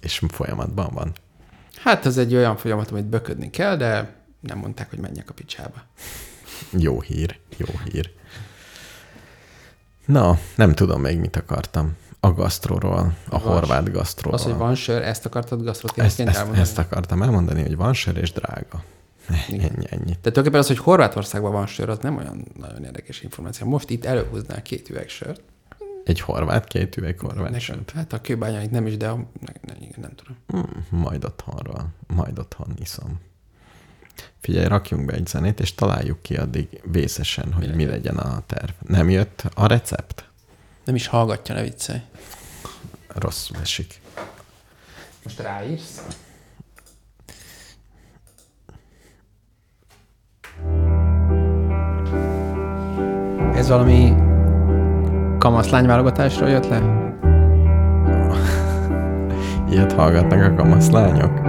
És 0.00 0.22
folyamatban 0.28 0.94
van. 0.94 1.12
Hát 1.84 2.06
ez 2.06 2.18
egy 2.18 2.34
olyan 2.34 2.56
folyamat, 2.56 2.90
amit 2.90 3.04
böködni 3.04 3.50
kell, 3.50 3.76
de 3.76 4.14
nem 4.40 4.58
mondták, 4.58 4.90
hogy 4.90 4.98
menjek 4.98 5.30
a 5.30 5.32
picsába. 5.32 5.82
Jó 6.70 7.00
hír, 7.00 7.38
jó 7.56 7.66
hír. 7.84 8.10
Na, 10.06 10.38
nem 10.56 10.74
tudom 10.74 11.00
még 11.00 11.18
mit 11.18 11.36
akartam. 11.36 11.96
A 12.20 12.32
gasztroról, 12.32 13.16
a 13.28 13.38
Vas. 13.38 13.42
horvát 13.42 13.92
gasztroról. 13.92 14.34
Az, 14.34 14.42
hogy 14.42 14.54
van 14.54 14.74
sör, 14.74 15.02
ezt 15.02 15.26
akartad 15.26 15.58
ezt, 15.58 15.66
gasztrotémaként 15.66 16.28
ezt, 16.28 16.36
elmondani? 16.36 16.62
ezt 16.62 16.78
akartam 16.78 17.22
elmondani, 17.22 17.62
hogy 17.62 17.76
van 17.76 17.92
sör 17.92 18.16
és 18.16 18.32
drága. 18.32 18.84
Ennyi, 19.48 19.62
ennyi. 19.62 19.86
Tehát 19.88 20.20
tulajdonképpen 20.20 20.60
az, 20.60 20.66
hogy 20.66 20.78
Horvátországban 20.78 21.52
van 21.52 21.66
sör, 21.66 21.88
az 21.88 21.98
nem 21.98 22.16
olyan 22.16 22.44
nagyon 22.60 22.84
érdekes 22.84 23.22
információ. 23.22 23.66
Most 23.66 23.90
itt 23.90 24.04
előhúznál 24.04 24.62
két 24.62 24.90
üveg 24.90 25.08
sört. 25.08 25.40
Egy 26.04 26.20
horvát, 26.20 26.66
két 26.66 26.96
üveg 26.96 27.18
horvát 27.18 27.50
Nekem, 27.50 27.82
hát 27.94 28.12
a 28.12 28.20
kőbányait 28.20 28.70
nem 28.70 28.86
is, 28.86 28.96
de 28.96 29.08
a, 29.08 29.14
nem, 29.14 29.54
nem, 29.62 29.76
nem 29.96 30.14
tudom. 30.14 30.36
Hmm, 30.46 31.00
majd 31.00 31.24
otthonról, 31.24 31.88
majd 32.06 32.38
otthon 32.38 32.74
iszom. 32.80 33.20
Figyelj, 34.40 34.66
rakjunk 34.66 35.04
be 35.04 35.12
egy 35.12 35.26
zenét, 35.26 35.60
és 35.60 35.74
találjuk 35.74 36.22
ki 36.22 36.36
addig 36.36 36.80
vészesen, 36.84 37.52
hogy 37.52 37.74
mi 37.74 37.86
legyen 37.86 38.16
a 38.16 38.42
terv. 38.46 38.70
Nem 38.86 39.10
jött 39.10 39.42
a 39.54 39.66
recept? 39.66 40.28
Nem 40.84 40.94
is 40.94 41.06
hallgatja, 41.06 41.54
ne 41.54 41.62
viccelj. 41.62 42.00
Rosszul 43.08 43.56
esik. 43.60 44.00
Most 45.22 45.40
ráírsz? 45.40 46.02
Ez 53.54 53.68
valami 53.68 54.23
kamaszlány 55.44 55.86
válogatásról 55.86 56.48
jött 56.48 56.68
le? 56.68 56.78
Ilyet 59.70 59.92
hallgatnak 59.92 60.42
a 60.42 60.54
kamaszlányok? 60.54 61.40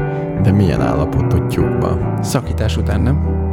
De 0.41 0.51
milyen 0.51 0.81
állapotú 0.81 1.47
tyúkba? 1.47 2.17
Szakítás 2.21 2.77
után, 2.77 3.01
nem? 3.01 3.44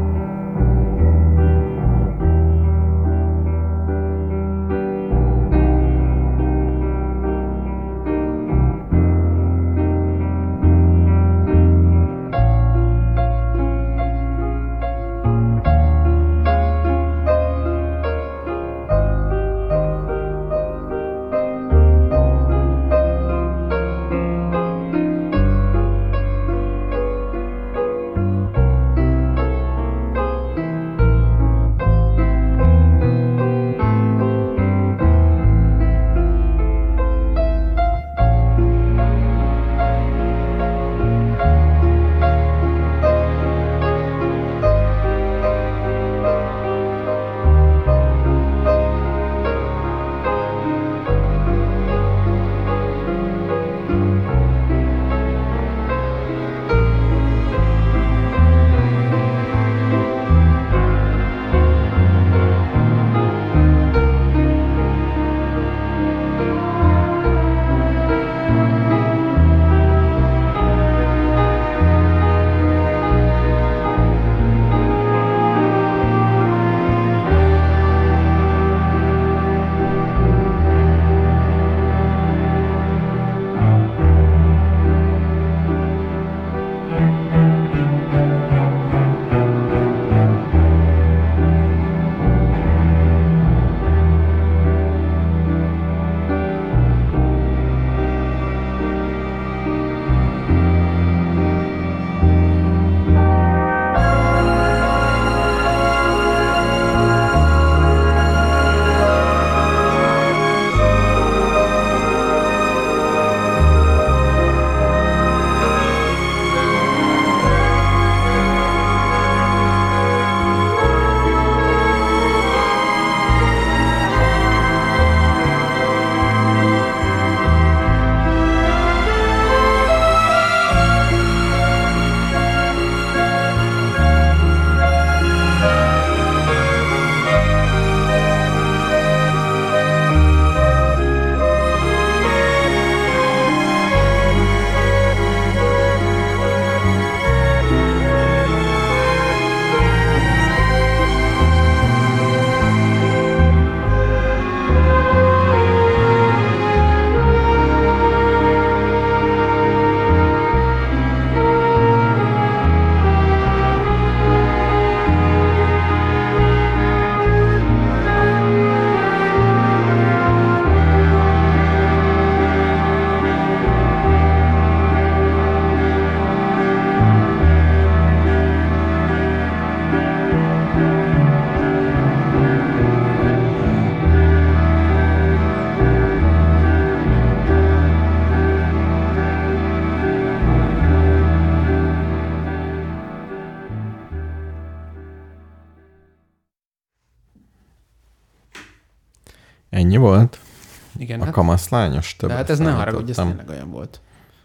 Kamaszlányos 201.68 202.16
többet 202.16 202.36
de 202.36 202.42
hát 202.42 202.50
ez 202.50 202.58
ne 202.58 202.70
haragudj, 202.70 203.10
ez 203.10 203.16
tényleg 203.16 203.48
olyan 203.48 203.70
volt. 203.70 204.00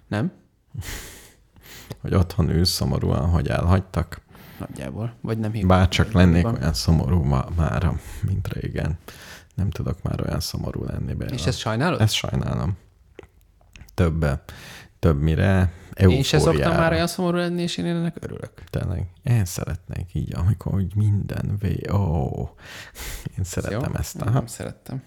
Nem? 0.08 0.32
Hogy 2.02 2.16
otthon 2.16 2.50
ülsz 2.50 2.70
szomorúan, 2.70 3.30
hogy 3.30 3.48
elhagytak. 3.48 4.22
Nagyjából. 4.60 5.14
Vagy 5.22 5.38
nem 5.38 5.52
hívtam. 5.52 5.68
Bár 5.68 5.88
csak 5.88 6.12
lennék 6.12 6.44
van. 6.44 6.56
olyan 6.56 6.74
szomorú 6.74 7.24
ma, 7.24 7.46
mára, 7.56 8.00
mint 8.22 8.54
régen. 8.54 8.98
Nem 9.56 9.70
tudok 9.70 10.02
már 10.02 10.22
olyan 10.22 10.40
szomorú 10.40 10.84
lenni 10.84 11.14
belőle. 11.14 11.36
És 11.36 11.46
ezt 11.46 11.58
sajnálod? 11.58 12.02
Ezt 12.02 12.14
sajnálom. 12.14 12.78
Több, 13.94 14.26
több 15.00 15.22
mire 15.22 15.72
Én 15.94 16.24
se 16.24 16.38
szoktam 16.38 16.54
eufóriára. 16.54 16.82
már 16.82 16.92
olyan 16.92 17.08
szomorú 17.08 17.38
lenni, 17.38 17.62
és 17.62 17.78
én 17.78 17.86
ennek 17.86 18.16
örülök. 18.20 18.52
Tényleg. 18.70 19.08
Én 19.24 19.46
szeretnék 19.46 20.14
így, 20.14 20.36
amikor 20.36 20.74
úgy 20.74 20.96
minden 20.96 21.58
vé... 21.60 21.90
Ó, 21.92 22.30
én 23.38 23.44
szeretem 23.44 23.92
Jó? 23.92 24.00
ezt. 24.00 24.22
Aha. 24.22 24.32
Nem 24.32 24.48
szerettem. 24.48 25.04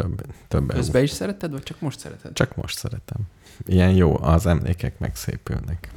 Több, 0.00 0.22
több 0.48 0.72
Közben 0.72 1.02
is 1.02 1.10
szeretted, 1.10 1.50
vagy 1.50 1.62
csak 1.62 1.80
most 1.80 1.98
szereted? 1.98 2.32
Csak 2.32 2.56
most 2.56 2.78
szeretem. 2.78 3.20
Ilyen 3.66 3.90
jó, 3.90 4.22
az 4.22 4.46
emlékek 4.46 4.98
megszépülnek. 4.98 5.90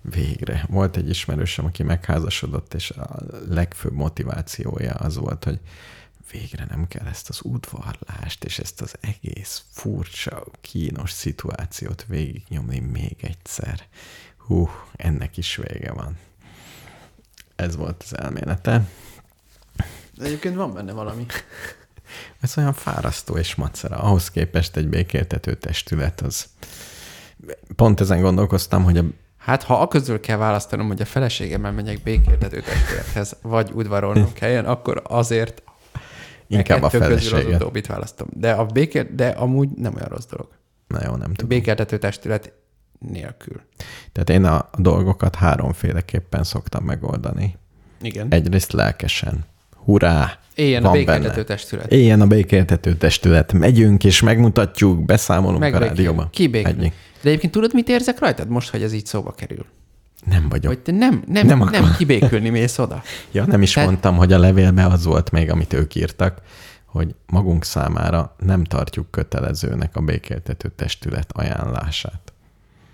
Végre. 0.00 0.66
Volt 0.68 0.96
egy 0.96 1.08
ismerősöm, 1.08 1.64
aki 1.64 1.82
megházasodott, 1.82 2.74
és 2.74 2.90
a 2.90 3.16
legfőbb 3.48 3.92
motivációja 3.92 4.92
az 4.92 5.16
volt, 5.16 5.44
hogy 5.44 5.60
végre 6.30 6.66
nem 6.68 6.88
kell 6.88 7.06
ezt 7.06 7.28
az 7.28 7.40
udvarlást, 7.42 8.44
és 8.44 8.58
ezt 8.58 8.80
az 8.80 8.94
egész 9.00 9.62
furcsa, 9.70 10.44
kínos 10.60 11.10
szituációt 11.10 12.04
végignyomni 12.08 12.78
még 12.78 13.16
egyszer. 13.20 13.80
Hú, 14.36 14.68
ennek 14.92 15.36
is 15.36 15.56
vége 15.56 15.92
van. 15.92 16.18
Ez 17.56 17.76
volt 17.76 18.02
az 18.02 18.18
elmélete. 18.18 18.88
De 20.14 20.24
egyébként 20.24 20.54
van 20.54 20.72
benne 20.72 20.92
valami. 20.92 21.26
Ez 22.40 22.58
olyan 22.58 22.72
fárasztó 22.72 23.36
és 23.36 23.54
macera. 23.54 23.96
Ahhoz 23.96 24.30
képest 24.30 24.76
egy 24.76 24.88
békéltető 24.88 25.54
testület 25.54 26.20
az... 26.20 26.46
Pont 27.76 28.00
ezen 28.00 28.20
gondolkoztam, 28.20 28.84
hogy 28.84 28.98
a 28.98 29.04
Hát, 29.46 29.62
ha 29.62 29.80
a 29.80 29.88
közül 29.88 30.20
kell 30.20 30.36
választanom, 30.36 30.86
hogy 30.86 31.00
a 31.00 31.04
feleségemmel 31.04 31.72
megyek 31.72 32.02
békéltető 32.02 32.60
testülethez, 32.60 33.36
vagy 33.42 33.70
udvarolnom 33.74 34.32
kelljen, 34.40 34.64
akkor 34.64 35.02
azért 35.04 35.62
inkább 36.46 36.82
a 36.82 36.88
kettő 36.88 37.06
közül 37.06 37.14
az 37.14 37.28
feleséget. 37.28 37.60
utóbbit 37.60 37.86
választom. 37.86 38.28
De 38.32 38.52
a 38.52 38.64
békél, 38.64 39.06
de 39.14 39.28
amúgy 39.28 39.68
nem 39.68 39.94
olyan 39.94 40.08
rossz 40.08 40.26
dolog. 40.26 40.48
Na 40.86 40.98
jó, 41.04 41.10
nem 41.10 41.32
tudom. 41.32 41.48
Békéltető 41.48 41.98
testület 41.98 42.52
nélkül. 42.98 43.60
Tehát 44.12 44.30
én 44.30 44.44
a 44.44 44.68
dolgokat 44.78 45.34
háromféleképpen 45.34 46.44
szoktam 46.44 46.84
megoldani. 46.84 47.56
Igen. 48.00 48.26
Egyrészt 48.30 48.72
lelkesen. 48.72 49.44
Hurrá! 49.84 50.38
Éljen 50.56 50.82
a 50.84 50.88
van 50.88 50.92
békéltető 50.98 51.28
benne. 51.34 51.44
testület. 51.44 51.92
Éljen 51.92 52.20
a 52.20 52.26
békéltető 52.26 52.94
testület. 52.94 53.52
Megyünk 53.52 54.04
és 54.04 54.20
megmutatjuk, 54.20 55.04
beszámolunk 55.04 55.56
a 55.56 55.58
Megbékél. 55.58 55.86
rádióban. 55.88 56.28
Kibékül. 56.30 56.70
Ennyi. 56.70 56.92
De 57.22 57.28
egyébként 57.28 57.52
tudod, 57.52 57.74
mit 57.74 57.88
érzek 57.88 58.18
rajtad 58.18 58.48
most, 58.48 58.70
hogy 58.70 58.82
ez 58.82 58.92
így 58.92 59.06
szóba 59.06 59.32
kerül? 59.32 59.64
Nem 60.24 60.48
vagyok. 60.48 60.66
Hogy 60.72 60.78
te 60.82 60.92
nem, 60.92 61.22
nem, 61.26 61.46
Nem 61.46 61.60
akar- 61.60 61.80
nem 61.82 61.94
kibékülni 61.98 62.48
mész 62.48 62.78
oda. 62.78 63.02
Ja, 63.32 63.44
nem 63.44 63.62
is 63.62 63.72
Tehát- 63.72 63.88
mondtam, 63.88 64.16
hogy 64.16 64.32
a 64.32 64.38
levélben 64.38 64.90
az 64.90 65.04
volt 65.04 65.30
még, 65.30 65.50
amit 65.50 65.72
ők 65.72 65.94
írtak, 65.94 66.40
hogy 66.84 67.14
magunk 67.26 67.64
számára 67.64 68.34
nem 68.38 68.64
tartjuk 68.64 69.10
kötelezőnek 69.10 69.96
a 69.96 70.00
békéltető 70.00 70.72
testület 70.76 71.32
ajánlását. 71.32 72.32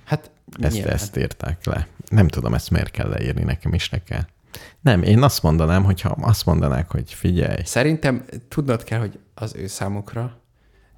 Hát 0.04 0.30
Ezt, 0.60 0.74
nyilván. 0.74 0.92
ezt 0.92 1.16
írták 1.16 1.66
le. 1.66 1.86
Nem 2.08 2.28
tudom, 2.28 2.54
ezt 2.54 2.70
miért 2.70 2.90
kell 2.90 3.08
leírni, 3.08 3.42
nekem 3.42 3.74
is 3.74 3.88
ne 3.88 3.98
kell. 3.98 4.24
Nem, 4.80 5.02
én 5.02 5.22
azt 5.22 5.42
mondanám, 5.42 5.84
hogyha 5.84 6.08
azt 6.20 6.46
mondanák, 6.46 6.90
hogy 6.90 7.12
figyelj, 7.14 7.62
Szerintem 7.64 8.24
tudnod 8.48 8.84
kell, 8.84 8.98
hogy 8.98 9.18
az 9.34 9.54
ő 9.56 9.66
számukra 9.66 10.40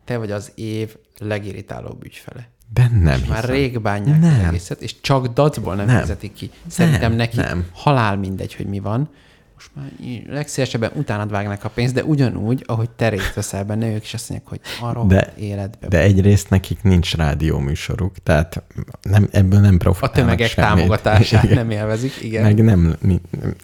te 0.04 0.16
vagy 0.18 0.30
az 0.30 0.52
év 0.54 0.96
legirritálóbb 1.18 2.04
ügyfele. 2.04 2.48
de 2.72 2.88
nem 2.92 3.18
És 3.20 3.26
már 3.28 3.40
hiszem. 3.40 3.54
rég 3.56 3.80
bánják 3.80 4.20
Nem. 4.20 4.38
az 4.40 4.46
egészet, 4.46 4.80
és 4.80 5.00
csak 5.00 5.26
dacból 5.26 5.74
Nem. 5.74 5.86
nem. 5.86 6.00
fizetik 6.00 6.32
ki. 6.32 6.50
Szerintem 6.66 7.00
Nem, 7.08 7.12
neki 7.16 7.36
nem. 7.36 7.66
halál 7.72 8.16
mindegy, 8.16 8.54
hogy 8.54 8.66
mi 8.66 8.78
van. 8.80 9.10
Most 9.54 9.70
már 9.74 9.86
í- 10.00 10.26
legszívesebben 10.28 10.90
utánad 10.94 11.30
vágnak 11.30 11.64
a 11.64 11.68
pénzt, 11.68 11.94
de 11.94 12.04
ugyanúgy, 12.04 12.62
ahogy 12.66 12.90
te 12.90 13.08
részt 13.08 13.34
veszel 13.34 13.64
benne, 13.64 13.86
ők 13.94 14.04
is 14.04 14.14
azt 14.14 14.28
mondják, 14.28 14.50
hogy 14.50 14.60
arra 14.80 15.04
De- 15.04 15.32
életbe. 15.36 15.88
De 15.88 16.00
egyrészt 16.00 16.50
nekik 16.50 16.82
nincs 16.82 17.16
rádióműsoruk, 17.16 18.16
tehát 18.22 18.62
nem, 19.02 19.28
ebből 19.30 19.60
nem 19.60 19.74
a 19.74 19.78
profitálnak 19.78 20.14
tömegek 20.16 20.48
semmit. 20.48 20.70
támogatását 20.74 21.42
Igen. 21.44 21.56
nem 21.56 21.70
élvezik, 21.70 22.22
igen. 22.22 22.42
Meg 22.42 22.64
nem, 22.64 22.96
mi- 23.00 23.20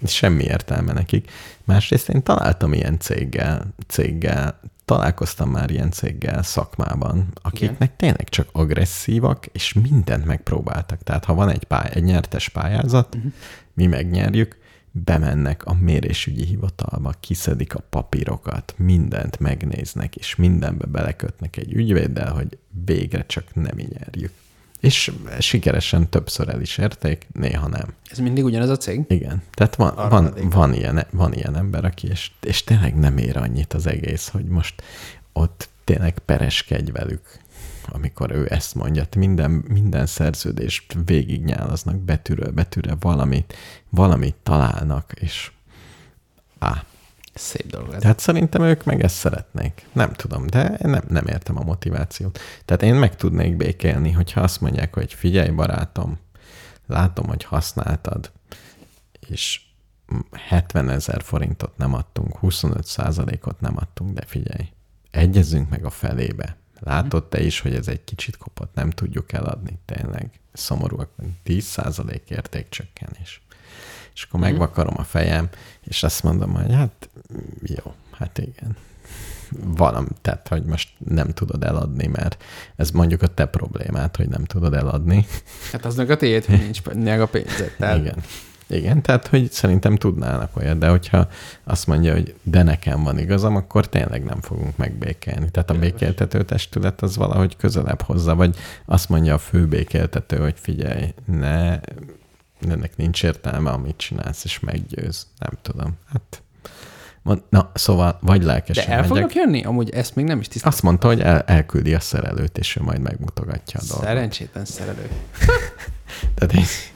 semmi 0.06 0.44
értelme 0.44 0.92
nekik. 0.92 1.30
Másrészt 1.64 2.08
én 2.08 2.22
találtam 2.22 2.72
ilyen 2.72 2.98
céggel, 2.98 3.74
céggel, 3.86 4.60
találkoztam 4.84 5.50
már 5.50 5.70
ilyen 5.70 5.90
céggel 5.90 6.42
szakmában, 6.42 7.26
akiknek 7.42 7.76
Igen. 7.80 7.96
tényleg 7.96 8.28
csak 8.28 8.48
agresszívak, 8.52 9.46
és 9.52 9.72
mindent 9.72 10.24
megpróbáltak. 10.24 11.02
Tehát 11.02 11.24
ha 11.24 11.34
van 11.34 11.48
egy, 11.48 11.64
pály, 11.64 11.90
egy 11.94 12.02
nyertes 12.02 12.48
pályázat, 12.48 13.14
uh-huh. 13.14 13.32
mi 13.74 13.86
megnyerjük, 13.86 14.58
bemennek 14.92 15.64
a 15.64 15.74
mérésügyi 15.74 16.44
hivatalba, 16.44 17.14
kiszedik 17.20 17.74
a 17.74 17.84
papírokat, 17.90 18.74
mindent 18.76 19.38
megnéznek, 19.38 20.16
és 20.16 20.36
mindenbe 20.36 20.86
belekötnek 20.86 21.56
egy 21.56 21.72
ügyvéddel, 21.72 22.32
hogy 22.32 22.58
végre 22.84 23.26
csak 23.26 23.54
nem 23.54 23.76
nyerjük. 23.76 24.32
És 24.80 25.12
sikeresen 25.38 26.08
többször 26.08 26.48
el 26.48 26.60
is 26.60 26.78
érték, 26.78 27.26
néha 27.32 27.68
nem. 27.68 27.94
Ez 28.10 28.18
mindig 28.18 28.44
ugyanaz 28.44 28.68
a 28.68 28.76
cég? 28.76 29.04
Igen, 29.08 29.42
tehát 29.52 29.76
van, 29.76 29.88
Arra 29.88 30.08
van, 30.08 30.34
van, 30.50 30.74
ilyen, 30.74 31.06
van 31.10 31.32
ilyen 31.32 31.56
ember, 31.56 31.84
aki, 31.84 32.08
és, 32.08 32.30
és 32.40 32.64
tényleg 32.64 32.98
nem 32.98 33.18
ér 33.18 33.36
annyit 33.36 33.72
az 33.72 33.86
egész, 33.86 34.28
hogy 34.28 34.44
most 34.44 34.82
ott 35.32 35.68
tényleg 35.84 36.18
pereskedj 36.18 36.90
velük, 36.90 37.39
amikor 37.88 38.30
ő 38.30 38.46
ezt 38.50 38.74
mondja. 38.74 39.06
Minden, 39.16 39.50
minden 39.50 40.06
szerződést 40.06 40.96
végignyálaznak 41.04 41.96
betűről 41.96 42.50
betűre, 42.50 42.96
valamit, 43.00 43.54
valamit 43.88 44.34
találnak, 44.42 45.12
és 45.14 45.50
á, 46.58 46.84
Szép 47.34 47.66
dolog 47.66 47.92
ez. 47.92 48.00
tehát 48.00 48.18
szerintem 48.18 48.62
ők 48.62 48.84
meg 48.84 49.02
ezt 49.02 49.14
szeretnék. 49.14 49.86
Nem 49.92 50.12
tudom, 50.12 50.46
de 50.46 50.76
nem, 50.82 51.02
nem 51.08 51.26
értem 51.26 51.58
a 51.58 51.62
motivációt. 51.62 52.38
Tehát 52.64 52.82
én 52.82 52.94
meg 52.94 53.16
tudnék 53.16 53.56
békélni, 53.56 54.10
hogyha 54.10 54.40
azt 54.40 54.60
mondják, 54.60 54.94
hogy 54.94 55.14
figyelj 55.14 55.50
barátom, 55.50 56.18
látom, 56.86 57.26
hogy 57.26 57.44
használtad, 57.44 58.32
és 59.28 59.60
70 60.48 60.88
ezer 60.88 61.22
forintot 61.22 61.76
nem 61.76 61.94
adtunk, 61.94 62.36
25 62.36 62.84
százalékot 62.86 63.60
nem 63.60 63.76
adtunk, 63.76 64.12
de 64.14 64.22
figyelj, 64.26 64.68
egyezünk 65.10 65.70
meg 65.70 65.84
a 65.84 65.90
felébe. 65.90 66.56
Látod 66.80 67.24
te 67.24 67.40
is, 67.42 67.60
hogy 67.60 67.74
ez 67.74 67.88
egy 67.88 68.04
kicsit 68.04 68.36
kopott, 68.36 68.74
nem 68.74 68.90
tudjuk 68.90 69.32
eladni, 69.32 69.78
tényleg. 69.84 70.30
Szomorúak, 70.52 71.10
10 71.42 71.64
százalék 71.64 72.30
értékcsökkenés. 72.30 73.42
És 74.14 74.22
akkor 74.22 74.40
megvakarom 74.40 74.94
a 74.96 75.04
fejem, 75.04 75.48
és 75.80 76.02
azt 76.02 76.22
mondom, 76.22 76.54
hogy 76.54 76.72
hát 76.72 77.10
jó, 77.62 77.94
hát 78.10 78.38
igen. 78.38 78.76
Valami, 79.58 80.08
tehát, 80.20 80.48
hogy 80.48 80.64
most 80.64 80.88
nem 80.98 81.28
tudod 81.28 81.64
eladni, 81.64 82.06
mert 82.06 82.42
ez 82.76 82.90
mondjuk 82.90 83.22
a 83.22 83.26
te 83.26 83.46
problémád, 83.46 84.16
hogy 84.16 84.28
nem 84.28 84.44
tudod 84.44 84.74
eladni. 84.74 85.26
Hát 85.72 85.84
aznak 85.84 86.10
a 86.10 86.16
tiéd, 86.16 86.44
hogy 86.44 86.58
nincs 86.58 86.82
meg 86.94 87.20
a 87.20 87.26
pénzed. 87.26 87.74
Tehát 87.78 87.98
Igen. 87.98 88.22
Igen, 88.70 89.02
tehát, 89.02 89.26
hogy 89.26 89.50
szerintem 89.50 89.96
tudnának 89.96 90.56
olyat, 90.56 90.78
de 90.78 90.88
hogyha 90.88 91.28
azt 91.64 91.86
mondja, 91.86 92.12
hogy 92.12 92.34
de 92.42 92.62
nekem 92.62 93.02
van 93.02 93.18
igazam, 93.18 93.56
akkor 93.56 93.88
tényleg 93.88 94.24
nem 94.24 94.40
fogunk 94.40 94.76
megbékelni. 94.76 95.50
Tehát 95.50 95.70
a 95.70 95.78
békéltető 95.78 96.42
testület 96.44 97.02
az 97.02 97.16
valahogy 97.16 97.56
közelebb 97.56 98.02
hozza, 98.02 98.34
vagy 98.34 98.56
azt 98.84 99.08
mondja 99.08 99.34
a 99.34 99.38
fő 99.38 99.66
békéltető, 99.66 100.36
hogy 100.36 100.54
figyelj, 100.56 101.14
ne, 101.24 101.80
ennek 102.68 102.96
nincs 102.96 103.24
értelme, 103.24 103.70
amit 103.70 103.96
csinálsz, 103.96 104.44
és 104.44 104.60
meggyőz. 104.60 105.26
Nem 105.38 105.52
tudom. 105.62 105.96
Hát, 106.12 106.42
na, 107.48 107.70
szóval 107.74 108.18
vagy 108.20 108.40
De 108.40 108.46
lelkesen 108.46 108.84
el 108.84 108.96
megyek. 108.96 109.08
fognak 109.08 109.34
jönni? 109.34 109.62
Amúgy 109.64 109.90
ezt 109.90 110.14
még 110.14 110.24
nem 110.24 110.40
is 110.40 110.48
tisztáztam. 110.48 110.72
Azt 110.72 110.82
mondta, 110.82 111.06
hogy 111.06 111.20
el, 111.20 111.40
elküldi 111.40 111.94
a 111.94 112.00
szerelőt, 112.00 112.58
és 112.58 112.76
ő 112.76 112.82
majd 112.82 113.00
megmutogatja 113.00 113.80
a 113.80 113.86
dolgot. 113.88 114.06
Szerencsétlen 114.06 114.64
szerelő. 114.64 115.08
Tehát 116.34 116.54
egy 116.54 116.89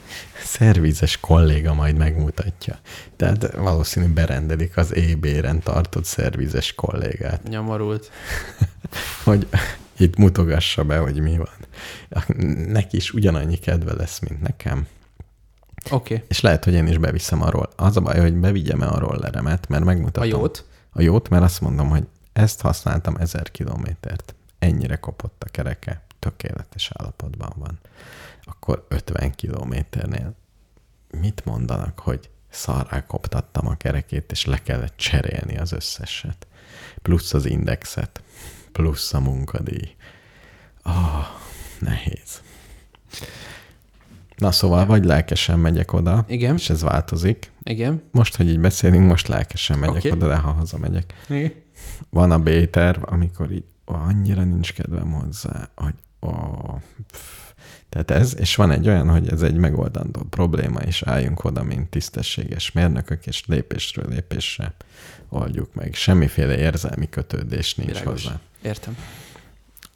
szervizes 0.57 1.19
kolléga 1.19 1.73
majd 1.73 1.97
megmutatja. 1.97 2.79
Tehát 3.15 3.55
valószínű 3.55 4.07
berendelik 4.13 4.77
az 4.77 4.95
EB-ren 4.95 5.59
tartott 5.59 6.05
szervizes 6.05 6.73
kollégát, 6.73 7.43
Nyomorult. 7.43 8.11
hogy 9.23 9.47
itt 9.97 10.15
mutogassa 10.17 10.83
be, 10.83 10.97
hogy 10.97 11.21
mi 11.21 11.37
van. 11.37 12.35
Neki 12.67 12.97
is 12.97 13.13
ugyanannyi 13.13 13.57
kedve 13.57 13.93
lesz, 13.93 14.19
mint 14.19 14.41
nekem. 14.41 14.87
Oké. 15.91 16.13
Okay. 16.13 16.25
És 16.27 16.41
lehet, 16.41 16.63
hogy 16.63 16.73
én 16.73 16.87
is 16.87 16.97
beviszem 16.97 17.41
arról. 17.41 17.69
Az 17.75 17.97
a 17.97 18.01
baj, 18.01 18.19
hogy 18.19 18.33
bevigyem 18.33 18.81
a 18.81 18.99
rolleremet, 18.99 19.67
mert 19.67 19.81
A 19.81 19.85
megmutatom. 19.85 20.29
jót? 20.29 20.65
A 20.91 21.01
jót, 21.01 21.29
mert 21.29 21.43
azt 21.43 21.61
mondom, 21.61 21.89
hogy 21.89 22.07
ezt 22.33 22.61
használtam 22.61 23.15
ezer 23.15 23.51
kilométert. 23.51 24.35
Ennyire 24.59 24.95
kopott 24.95 25.43
a 25.45 25.49
kereke, 25.51 26.01
tökéletes 26.19 26.91
állapotban 26.93 27.53
van. 27.55 27.79
Akkor 28.43 28.85
50 28.89 29.31
kilométernél 29.31 30.35
mit 31.19 31.45
mondanak, 31.45 31.99
hogy 31.99 32.29
szarrá 32.49 33.05
koptattam 33.05 33.67
a 33.67 33.75
kerekét, 33.75 34.31
és 34.31 34.45
le 34.45 34.61
kellett 34.61 34.97
cserélni 34.97 35.57
az 35.57 35.71
összeset. 35.71 36.47
Plusz 37.01 37.33
az 37.33 37.45
indexet, 37.45 38.21
plusz 38.71 39.13
a 39.13 39.19
munkadíj. 39.19 39.95
Ah, 40.81 41.25
nehéz. 41.79 42.41
Na 44.37 44.51
szóval, 44.51 44.85
vagy 44.85 45.05
lelkesen 45.05 45.59
megyek 45.59 45.93
oda, 45.93 46.25
Igen. 46.27 46.55
és 46.55 46.69
ez 46.69 46.81
változik. 46.81 47.51
Igen. 47.63 48.03
Most, 48.11 48.35
hogy 48.35 48.47
így 48.49 48.59
beszélünk, 48.59 49.07
most 49.07 49.27
lelkesen 49.27 49.79
megyek 49.79 49.95
Oké. 49.95 50.11
oda, 50.11 50.27
de 50.27 50.35
ha 50.35 50.51
hazamegyek. 50.51 51.13
Igen. 51.29 51.53
Van 52.09 52.31
a 52.31 52.39
B-terv, 52.39 53.01
amikor 53.05 53.51
így 53.51 53.65
ó, 53.87 53.93
annyira 53.93 54.43
nincs 54.43 54.73
kedvem 54.73 55.11
hozzá, 55.11 55.69
hogy 55.75 55.93
ó, 56.21 56.29
pff. 57.11 57.44
Tehát 58.03 58.11
ez, 58.11 58.35
és 58.39 58.55
van 58.55 58.71
egy 58.71 58.87
olyan, 58.87 59.09
hogy 59.09 59.29
ez 59.29 59.41
egy 59.41 59.55
megoldandó 59.55 60.21
probléma, 60.29 60.79
és 60.79 61.01
álljunk 61.01 61.43
oda, 61.43 61.63
mint 61.63 61.89
tisztességes 61.89 62.71
mérnökök, 62.71 63.25
és 63.25 63.43
lépésről 63.45 64.05
lépésre 64.09 64.73
oldjuk 65.29 65.73
meg. 65.73 65.93
Semmiféle 65.93 66.57
érzelmi 66.57 67.09
kötődés 67.09 67.75
nincs 67.75 67.89
Világos. 67.89 68.23
hozzá. 68.23 68.39
Értem. 68.61 68.97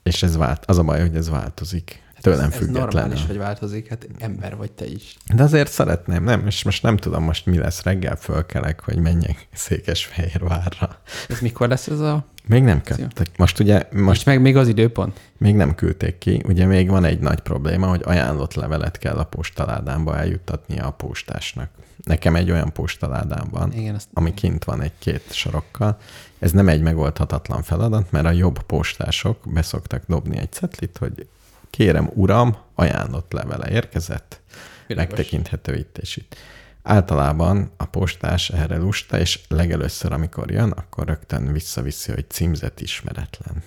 És 0.03 0.23
ez 0.23 0.37
vált, 0.37 0.65
az 0.65 0.77
a 0.77 0.83
baj, 0.83 1.01
hogy 1.01 1.15
ez 1.15 1.29
változik. 1.29 2.01
Tőlem 2.21 2.51
ez, 2.51 2.61
ez 2.61 2.67
normális, 2.67 3.25
hogy 3.25 3.37
változik, 3.37 3.87
hát 3.87 4.07
ember 4.19 4.55
vagy 4.55 4.71
te 4.71 4.85
is. 4.85 5.17
De 5.33 5.43
azért 5.43 5.71
szeretném, 5.71 6.23
nem, 6.23 6.45
és 6.47 6.63
most 6.63 6.83
nem 6.83 6.97
tudom 6.97 7.23
most 7.23 7.45
mi 7.45 7.57
lesz, 7.57 7.83
reggel 7.83 8.15
fölkelek, 8.15 8.81
hogy 8.83 8.97
menjek 8.97 9.47
Székesfehérvárra. 9.53 11.01
Ez 11.29 11.39
mikor 11.39 11.67
lesz 11.67 11.87
ez 11.87 11.99
a... 11.99 12.25
Még 12.45 12.63
nem 12.63 12.81
küldtek. 12.81 13.27
Most 13.37 13.59
ugye, 13.59 13.87
most 13.91 14.03
Most 14.05 14.25
meg 14.25 14.41
még 14.41 14.57
az 14.57 14.67
időpont? 14.67 15.19
még 15.37 15.55
nem 15.55 15.75
küldték 15.75 16.17
ki, 16.17 16.41
ugye 16.45 16.65
még 16.65 16.89
van 16.89 17.03
egy 17.03 17.19
nagy 17.19 17.39
probléma, 17.39 17.87
hogy 17.87 18.01
ajánlott 18.03 18.53
levelet 18.53 18.97
kell 18.97 19.17
a 19.17 19.23
postaládámba 19.23 20.17
eljuttatnia 20.17 20.85
a 20.85 20.91
postásnak. 20.91 21.69
Nekem 22.03 22.35
egy 22.35 22.51
olyan 22.51 22.73
postaládám 22.73 23.47
van, 23.51 23.73
Igen, 23.73 23.95
azt 23.95 24.07
ami 24.13 24.33
kint 24.33 24.63
van 24.63 24.81
egy-két 24.81 25.33
sorokkal. 25.33 25.97
Ez 26.39 26.51
nem 26.51 26.67
egy 26.67 26.81
megoldhatatlan 26.81 27.63
feladat, 27.63 28.11
mert 28.11 28.25
a 28.25 28.31
jobb 28.31 28.61
postások 28.61 29.37
beszoktak 29.53 30.03
dobni 30.07 30.37
egy 30.37 30.51
cetlit, 30.51 30.97
hogy 30.97 31.27
kérem 31.69 32.09
uram, 32.13 32.57
ajánlott 32.75 33.31
levele 33.31 33.69
érkezett, 33.69 34.41
Világos. 34.87 35.15
megtekinthető 35.15 35.75
itt 35.75 35.97
és 35.97 36.17
itt. 36.17 36.35
Általában 36.83 37.71
a 37.77 37.85
postás 37.85 38.49
erre 38.49 38.77
lusta, 38.77 39.19
és 39.19 39.39
legelőször, 39.47 40.11
amikor 40.11 40.51
jön, 40.51 40.71
akkor 40.71 41.07
rögtön 41.07 41.51
visszaviszi, 41.51 42.11
hogy 42.11 42.29
címzet 42.29 42.81
ismeretlen. 42.81 43.63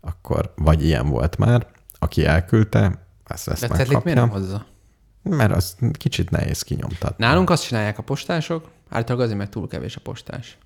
Akkor 0.00 0.52
vagy 0.56 0.84
ilyen 0.84 1.08
volt 1.08 1.38
már, 1.38 1.66
aki 1.98 2.24
elküldte, 2.24 3.06
azt, 3.24 3.48
ezt 3.48 3.60
De 3.60 3.66
cetlit 3.66 3.86
miért 4.04 4.04
megkapja, 4.04 4.14
nem 4.20 4.28
hozza? 4.28 4.66
mert 5.22 5.52
az 5.52 5.76
kicsit 5.92 6.30
nehéz 6.30 6.62
kinyomtatni. 6.62 7.24
Nálunk 7.24 7.50
azt 7.50 7.66
csinálják 7.66 7.98
a 7.98 8.02
postások, 8.02 8.70
általában 8.88 9.24
azért, 9.24 9.38
mert 9.38 9.50
túl 9.50 9.68
kevés 9.68 9.96
a 9.96 10.00
postás. 10.00 10.58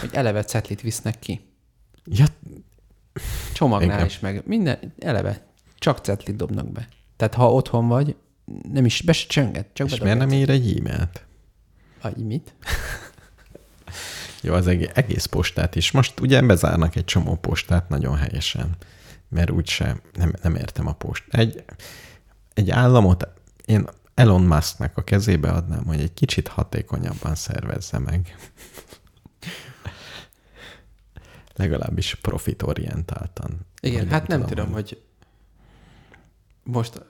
Hogy 0.00 0.10
eleve 0.12 0.44
cetlit 0.44 0.80
visznek 0.80 1.18
ki. 1.18 1.40
Ja, 2.04 2.24
Csomagnál 3.52 3.96
Igen. 3.96 4.06
is 4.06 4.18
meg. 4.18 4.42
Minden, 4.46 4.92
eleve. 4.98 5.46
Csak 5.82 5.98
cetlit 5.98 6.36
dobnak 6.36 6.72
be. 6.72 6.88
Tehát 7.16 7.34
ha 7.34 7.52
otthon 7.52 7.88
vagy, 7.88 8.16
nem 8.72 8.84
is, 8.84 9.00
be 9.00 9.12
se 9.12 9.26
csönget, 9.26 9.66
csak 9.72 9.90
és 9.90 9.98
miért 9.98 10.18
nem 10.18 10.30
ír 10.30 10.50
egy 10.50 10.78
e-mailt? 10.78 11.24
Aj, 12.00 12.12
mit? 12.16 12.54
Jó, 14.42 14.54
az 14.54 14.66
egész, 14.66 14.90
egész 14.94 15.26
postát 15.26 15.76
is. 15.76 15.90
Most 15.90 16.20
ugye 16.20 16.42
bezárnak 16.42 16.96
egy 16.96 17.04
csomó 17.04 17.36
postát 17.36 17.88
nagyon 17.88 18.16
helyesen, 18.16 18.76
mert 19.28 19.50
úgyse 19.50 20.00
nem, 20.12 20.32
nem 20.42 20.54
értem 20.54 20.86
a 20.86 20.92
post. 20.92 21.24
Egy, 21.28 21.64
egy 22.54 22.70
államot 22.70 23.28
én 23.64 23.88
Elon 24.14 24.42
Musknak 24.42 24.96
a 24.96 25.04
kezébe 25.04 25.50
adnám, 25.50 25.84
hogy 25.84 26.00
egy 26.00 26.14
kicsit 26.14 26.48
hatékonyabban 26.48 27.34
szervezze 27.34 27.98
meg. 27.98 28.36
Legalábbis 31.56 32.14
profitorientáltan. 32.14 33.66
Igen, 33.80 34.02
Vagy 34.02 34.12
hát 34.12 34.26
nem 34.26 34.46
tudom, 34.46 34.72
hogy 34.72 35.02
most, 36.62 37.04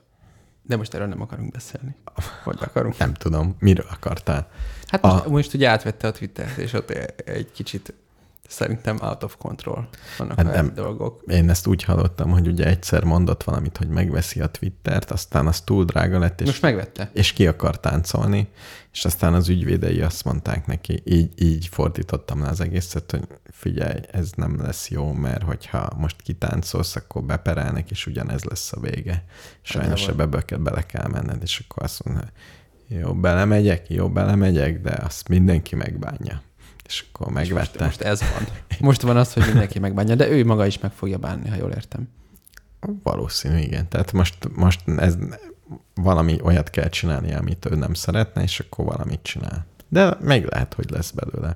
de 0.61 0.75
most 0.75 0.93
erről 0.93 1.07
nem 1.07 1.21
akarunk 1.21 1.51
beszélni. 1.51 1.95
Hogy 2.43 2.57
akarunk? 2.61 2.97
Nem 2.97 3.13
tudom, 3.13 3.55
miről 3.59 3.87
akartál. 3.89 4.49
Hát 4.87 5.01
most, 5.01 5.15
A- 5.15 5.25
a... 5.25 5.29
most 5.29 5.53
ugye 5.53 5.69
átvette 5.69 6.07
a 6.07 6.11
Twittert, 6.11 6.57
és 6.57 6.73
ott 6.73 6.89
egy 6.89 7.51
kicsit 7.51 7.93
szerintem 8.47 8.97
out 9.01 9.23
of 9.23 9.35
control 9.37 9.87
vannak 10.17 10.37
Hát 10.37 10.45
hát 10.45 10.55
nem. 10.55 10.73
dolgok. 10.73 11.23
Én 11.27 11.49
ezt 11.49 11.67
úgy 11.67 11.83
hallottam, 11.83 12.29
hogy 12.29 12.47
ugye 12.47 12.65
egyszer 12.65 13.03
mondott 13.03 13.43
valamit, 13.43 13.77
hogy 13.77 13.87
megveszi 13.87 14.41
a 14.41 14.47
Twittert, 14.47 15.11
aztán 15.11 15.47
az 15.47 15.61
túl 15.61 15.85
drága 15.85 16.19
lett, 16.19 16.41
és 16.41 16.47
Most 16.47 16.61
megvette. 16.61 17.09
és 17.13 17.33
ki 17.33 17.47
akar 17.47 17.79
táncolni, 17.79 18.47
és 18.91 19.05
aztán 19.05 19.33
az 19.33 19.49
ügyvédei 19.49 20.01
azt 20.01 20.23
mondták 20.23 20.65
neki, 20.65 21.01
így, 21.05 21.41
így 21.41 21.67
fordítottam 21.67 22.41
le 22.41 22.47
az 22.47 22.61
egészet, 22.61 23.11
hogy 23.11 23.27
figyelj, 23.51 23.99
ez 24.11 24.31
nem 24.35 24.61
lesz 24.61 24.89
jó, 24.89 25.11
mert 25.13 25.43
hogyha 25.43 25.89
most 25.97 26.21
kitáncolsz, 26.21 26.95
akkor 26.95 27.23
beperelnek, 27.23 27.91
és 27.91 28.05
ugyanez 28.07 28.43
lesz 28.43 28.73
a 28.73 28.79
vége. 28.79 29.23
Sajnos 29.61 30.05
van. 30.05 30.09
ebbe 30.09 30.25
be 30.25 30.57
bele 30.57 30.85
kell 30.85 31.07
menned, 31.07 31.41
és 31.41 31.63
akkor 31.67 31.83
azt 31.83 32.03
mondja, 32.03 32.25
jó, 32.87 33.13
belemegyek, 33.13 33.89
jó, 33.89 34.09
belemegyek, 34.09 34.81
de 34.81 34.91
azt 35.03 35.27
mindenki 35.27 35.75
megbánja. 35.75 36.41
És 36.85 37.05
akkor 37.11 37.27
És 37.27 37.33
most, 37.33 37.51
megvette. 37.51 37.85
most 37.85 38.01
ez 38.01 38.19
van. 38.21 38.47
Most 38.89 39.01
van 39.01 39.17
az, 39.17 39.33
hogy 39.33 39.45
mindenki 39.45 39.79
megbánja, 39.79 40.15
de 40.15 40.29
ő 40.29 40.45
maga 40.45 40.65
is 40.65 40.79
meg 40.79 40.91
fogja 40.91 41.17
bánni, 41.17 41.49
ha 41.49 41.55
jól 41.55 41.71
értem. 41.71 42.09
Valószínű, 43.03 43.57
igen. 43.57 43.89
Tehát 43.89 44.11
most, 44.11 44.37
most 44.55 44.81
ez 44.97 45.17
valami 45.93 46.39
olyat 46.41 46.69
kell 46.69 46.89
csinálni, 46.89 47.33
amit 47.33 47.65
ő 47.71 47.75
nem 47.75 47.93
szeretne, 47.93 48.41
és 48.41 48.59
akkor 48.59 48.85
valamit 48.85 49.19
csinál. 49.23 49.65
De 49.89 50.17
még 50.21 50.45
lehet, 50.45 50.73
hogy 50.73 50.89
lesz 50.89 51.11
belőle. 51.11 51.55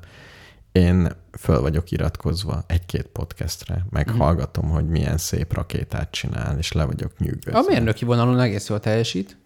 Én 0.72 1.12
föl 1.40 1.62
vagyok 1.62 1.92
iratkozva 1.92 2.64
egy-két 2.68 3.06
podcastre, 3.08 3.86
meg 3.90 4.08
Mhm. 4.08 4.18
hallgatom, 4.18 4.70
hogy 4.70 4.88
milyen 4.88 5.18
szép 5.18 5.54
rakétát 5.54 6.12
csinál, 6.12 6.58
és 6.58 6.72
le 6.72 6.84
vagyok 6.86 7.18
nyűgözve. 7.20 7.60
A 7.60 7.64
mérnöki 7.68 8.06
vonalon 8.06 8.40
egész 8.40 8.68
jól 8.70 8.80
teljesít. 8.80 9.38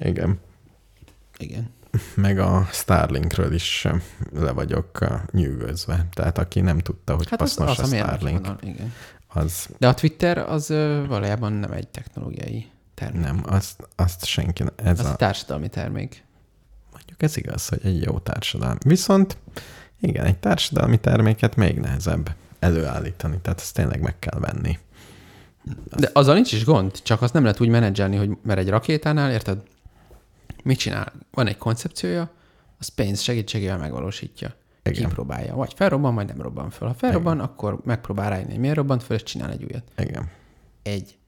Igen. 0.00 0.38
Igen. 1.38 1.70
Meg 2.14 2.38
a 2.38 2.68
Starlinkről 2.72 3.52
is 3.52 3.86
le 4.34 4.52
vagyok 4.52 4.98
eh, 5.00 5.20
nyűgözve. 5.30 6.06
Tehát 6.12 6.38
aki 6.38 6.60
nem 6.60 6.78
tudta, 6.78 7.16
hogy 7.16 7.28
Hát 7.30 7.40
az, 7.40 7.56
hasznos 7.56 7.78
az 7.78 7.92
a 7.92 7.96
a 7.96 7.98
Starlink, 7.98 8.38
vonal, 8.38 8.58
igen. 8.62 8.92
az 9.26 9.68
De 9.78 9.88
a 9.88 9.94
Twitter 9.94 10.38
az 10.38 10.68
valójában 11.08 11.52
nem 11.52 11.72
egy 11.72 11.88
technológiai 11.88 12.66
termék. 12.94 13.22
nem, 13.22 13.42
azt, 13.46 13.88
azt 13.96 14.24
senki, 14.24 14.64
ez 14.76 14.98
Az 14.98 15.06
a, 15.06 15.16
társadalmi 15.16 15.68
termék. 15.68 16.24
Mondjuk 16.92 17.22
ez 17.22 17.36
igaz, 17.36 17.68
hogy 17.68 17.80
egy 17.82 18.02
jó 18.02 18.18
társadalmi. 18.18 18.78
Viszont 18.84 19.36
igen, 20.00 20.24
egy 20.24 20.38
társadalmi 20.38 21.00
terméket 21.00 21.56
még 21.56 21.78
nehezebb 21.78 22.34
előállítani, 22.58 23.38
tehát 23.42 23.60
ezt 23.60 23.74
tényleg 23.74 24.00
meg 24.00 24.18
kell 24.18 24.38
venni. 24.40 24.78
De 25.96 26.10
azzal 26.12 26.34
nincs 26.34 26.52
is 26.52 26.64
gond, 26.64 27.02
csak 27.02 27.22
azt 27.22 27.32
nem 27.32 27.42
lehet 27.42 27.60
úgy 27.60 27.68
menedzselni, 27.68 28.16
hogy 28.16 28.30
mert 28.42 28.58
egy 28.58 28.68
rakétánál, 28.68 29.30
érted? 29.30 29.62
Mit 30.62 30.78
csinál? 30.78 31.12
Van 31.30 31.46
egy 31.46 31.58
koncepciója, 31.58 32.30
az 32.78 32.88
pénz 32.88 33.20
segítségével 33.20 33.78
megvalósítja. 33.78 34.54
Igen. 34.82 35.08
Kipróbálja. 35.08 35.54
Vagy 35.54 35.72
felrobban, 35.76 36.14
vagy 36.14 36.26
nem 36.26 36.40
robban 36.42 36.70
fel. 36.70 36.88
Ha 36.88 36.94
felrobban, 36.94 37.34
Igen. 37.34 37.46
akkor 37.46 37.80
megpróbál 37.84 38.30
rájönni, 38.30 38.50
hogy 38.50 38.60
miért 38.60 38.76
robbant 38.76 39.02
fel, 39.02 39.16
és 39.16 39.22
csinál 39.22 39.50
egy 39.50 39.64
újat. 39.64 39.84
Igen. 39.96 40.30
Egy 40.82 41.18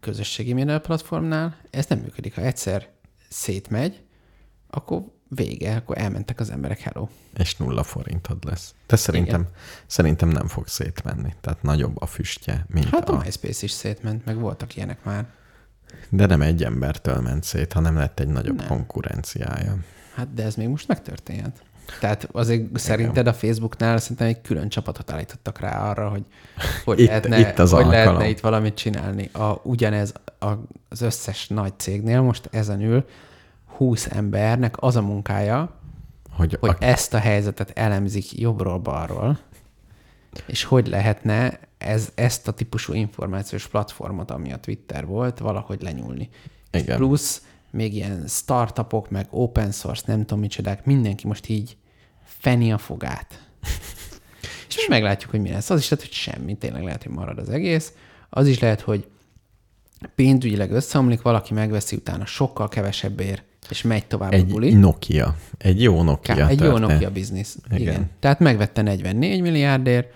közösségi 0.00 0.52
média 0.52 0.80
platformnál 0.80 1.56
ez 1.70 1.86
nem 1.86 1.98
működik. 1.98 2.34
Ha 2.34 2.40
egyszer 2.40 2.88
szétmegy, 3.28 4.02
akkor 4.70 5.02
vége, 5.28 5.76
akkor 5.76 5.98
elmentek 5.98 6.40
az 6.40 6.50
emberek, 6.50 6.80
hello. 6.80 7.08
És 7.36 7.56
nulla 7.56 7.82
forintod 7.82 8.44
lesz. 8.44 8.74
De 8.86 8.96
szerintem, 8.96 9.48
szerintem 9.86 10.28
nem 10.28 10.46
fog 10.46 10.66
szétmenni. 10.66 11.34
Tehát 11.40 11.62
nagyobb 11.62 12.00
a 12.00 12.06
füstje, 12.06 12.66
mint 12.68 12.88
Hát 12.88 13.08
a 13.08 13.12
a... 13.12 13.22
MySpace 13.24 13.64
is 13.64 13.70
szétment, 13.70 14.24
meg 14.24 14.38
voltak 14.38 14.76
ilyenek 14.76 15.04
már. 15.04 15.26
De 16.08 16.26
nem 16.26 16.42
egy 16.42 16.64
embertől 16.64 17.20
ment 17.20 17.44
szét, 17.44 17.72
hanem 17.72 17.96
lett 17.96 18.20
egy 18.20 18.28
nagyobb 18.28 18.56
Nem. 18.56 18.66
konkurenciája. 18.66 19.76
Hát 20.14 20.34
de 20.34 20.42
ez 20.44 20.54
még 20.54 20.68
most 20.68 20.88
megtörténhet. 20.88 21.62
Tehát 22.00 22.28
azért 22.32 22.78
szerinted 22.78 23.26
a 23.26 23.32
Facebooknál 23.32 23.98
szerintem 23.98 24.26
egy 24.26 24.40
külön 24.40 24.68
csapatot 24.68 25.10
állítottak 25.12 25.60
rá 25.60 25.90
arra, 25.90 26.08
hogy 26.08 26.22
hogy, 26.84 27.00
Itt- 27.00 27.06
lehetne, 27.06 27.38
itt 27.38 27.58
az 27.58 27.70
hogy 27.70 27.82
alkalom. 27.82 28.04
lehetne 28.04 28.28
itt 28.28 28.40
valamit 28.40 28.74
csinálni. 28.74 29.30
A, 29.32 29.60
ugyanez 29.62 30.12
a, 30.38 30.46
az 30.88 31.00
összes 31.00 31.48
nagy 31.48 31.72
cégnél 31.76 32.20
most 32.20 32.48
ezen 32.52 32.80
ül 32.80 33.04
20 33.76 34.06
embernek 34.06 34.82
az 34.82 34.96
a 34.96 35.02
munkája, 35.02 35.70
Hogy, 36.30 36.56
hogy 36.60 36.70
a, 36.80 36.84
ezt 36.84 37.14
a 37.14 37.18
helyzetet 37.18 37.70
elemzik 37.74 38.38
jobbról-balról, 38.38 39.38
és 40.46 40.64
hogy 40.64 40.88
lehetne 40.88 41.58
ez, 41.78 42.12
ezt 42.14 42.48
a 42.48 42.52
típusú 42.52 42.92
információs 42.92 43.66
platformot, 43.66 44.30
ami 44.30 44.52
a 44.52 44.56
Twitter 44.58 45.06
volt, 45.06 45.38
valahogy 45.38 45.82
lenyúlni. 45.82 46.28
Igen. 46.70 46.96
Plusz 46.96 47.42
még 47.70 47.94
ilyen 47.94 48.24
startupok, 48.26 49.10
meg 49.10 49.26
open 49.30 49.70
source, 49.72 50.02
nem 50.06 50.20
tudom 50.20 50.38
micsodák, 50.40 50.84
mindenki 50.84 51.26
most 51.26 51.48
így 51.48 51.76
feni 52.24 52.72
a 52.72 52.78
fogát. 52.78 53.48
és 54.68 54.76
mi 54.76 54.84
meglátjuk, 54.88 55.30
hogy 55.30 55.40
mi 55.40 55.50
lesz. 55.50 55.70
Az 55.70 55.78
is 55.78 55.88
lehet, 55.88 56.04
hogy 56.04 56.14
semmi, 56.14 56.56
tényleg 56.56 56.82
lehet, 56.82 57.02
hogy 57.02 57.12
marad 57.12 57.38
az 57.38 57.48
egész. 57.48 57.92
Az 58.28 58.46
is 58.46 58.58
lehet, 58.58 58.80
hogy 58.80 59.06
pénzügyileg 60.14 60.72
összeomlik, 60.72 61.22
valaki 61.22 61.54
megveszi 61.54 61.96
utána 61.96 62.26
sokkal 62.26 62.68
kevesebbért, 62.68 63.42
és 63.70 63.82
megy 63.82 64.06
tovább 64.06 64.32
Egy 64.32 64.40
a 64.40 64.44
buli. 64.44 64.74
Nokia. 64.74 65.36
Egy 65.58 65.82
jó 65.82 66.02
Nokia 66.02 66.34
Ká- 66.34 66.50
egy 66.50 66.60
jó 66.60 66.66
történet. 66.66 66.90
Nokia 66.90 67.10
biznisz. 67.10 67.56
Igen. 67.66 67.80
Igen. 67.80 68.10
Tehát 68.20 68.38
megvette 68.38 68.82
44 68.82 69.40
milliárdért, 69.40 70.12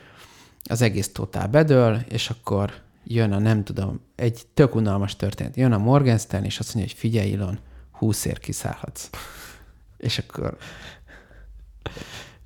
az 0.65 0.83
egész 0.83 1.13
totál 1.13 1.49
bedől, 1.49 1.97
és 2.09 2.31
akkor 2.31 2.73
jön 3.05 3.33
a 3.33 3.39
nem 3.39 3.65
tudom, 3.65 4.01
egy 4.15 4.47
tök 4.55 4.75
unalmas 4.75 5.17
történet. 5.17 5.57
Jön 5.57 5.73
a 5.73 5.79
Morgan 5.79 6.19
Stanley, 6.19 6.47
és 6.49 6.59
azt 6.59 6.75
mondja, 6.75 6.93
hogy 6.93 7.01
figyelj 7.01 7.29
Ilon, 7.29 7.59
20 7.91 8.25
ér 8.25 8.39
kiszállhatsz. 8.39 9.11
És 9.97 10.19
akkor 10.19 10.57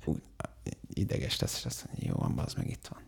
úgy, 0.05 0.21
ideges 0.93 1.39
lesz, 1.39 1.57
és 1.57 1.65
azt 1.65 1.85
mondja, 1.87 2.09
jó 2.09 2.15
van, 2.19 2.45
az 2.45 2.53
meg 2.53 2.69
itt 2.69 2.87
van. 2.89 3.01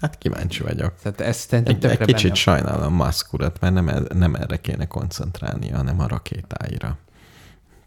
Hát 0.00 0.18
kíváncsi 0.18 0.62
vagyok. 0.62 0.94
Tehát 1.02 1.20
ezt 1.20 1.48
szerintem 1.48 1.74
Egy, 1.74 1.80
tökre 1.80 1.98
egy 1.98 2.06
kicsit 2.06 2.22
benne 2.22 2.34
sajnálom 2.34 2.94
Musk 2.94 3.32
urat, 3.32 3.60
mert 3.60 3.74
nem, 3.74 3.88
er- 3.88 4.12
nem 4.12 4.34
erre 4.34 4.56
kéne 4.56 4.86
koncentrálnia, 4.86 5.76
hanem 5.76 6.00
a 6.00 6.06
rakétáira. 6.06 6.98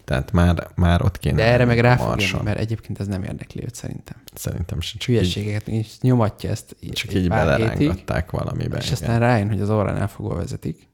Tehát 0.06 0.32
már, 0.32 0.68
már 0.76 1.02
ott 1.02 1.18
kéne. 1.18 1.36
De 1.36 1.44
erre 1.44 1.66
meg 1.66 1.78
a 1.78 1.82
rá 1.82 2.16
mert 2.44 2.60
egyébként 2.60 3.00
ez 3.00 3.08
nem 3.08 3.24
érdekli 3.24 3.64
őt 3.64 3.76
szerintem. 3.76 4.18
Szerintem 4.34 4.82
se 4.82 4.98
csak 4.98 5.10
így, 5.10 5.16
Hülyeségeket 5.16 5.68
is 5.68 6.00
nyomatja 6.00 6.50
ezt 6.50 6.76
csak 6.92 7.10
így 7.10 7.14
hétig, 7.14 7.30
belerángatták 7.30 8.32
valamibe. 8.32 8.78
és 8.78 8.84
igen. 8.84 8.94
aztán 8.94 9.20
rájön, 9.20 9.48
hogy 9.48 9.62
az 9.62 9.70
óránál 9.70 10.08
fogva 10.08 10.36
vezetik. 10.36 10.92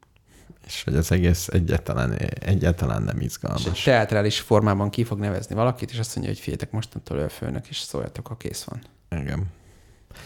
És 0.66 0.84
hogy 0.84 0.96
az 0.96 1.12
egész 1.12 1.48
egyáltalán, 1.48 2.14
egyáltalán 2.40 3.04
nem 3.04 3.18
És 3.20 3.26
izgalmas. 3.26 3.84
teátrális 3.84 4.40
formában 4.40 4.90
ki 4.90 5.04
fog 5.04 5.20
nevezni 5.20 5.56
valakit, 5.56 5.92
és 5.92 6.00
azt 6.00 6.16
mondja, 6.16 6.34
hogy 6.34 6.42
figyeljetek, 6.42 6.72
mostantól 6.72 7.18
ő 7.18 7.24
a 7.24 7.30
főnök, 7.30 7.68
és 7.68 7.78
szóljatok, 7.78 8.28
ha 8.28 8.38
kész 8.38 8.64
van. 8.64 8.82
Igen. 9.22 9.44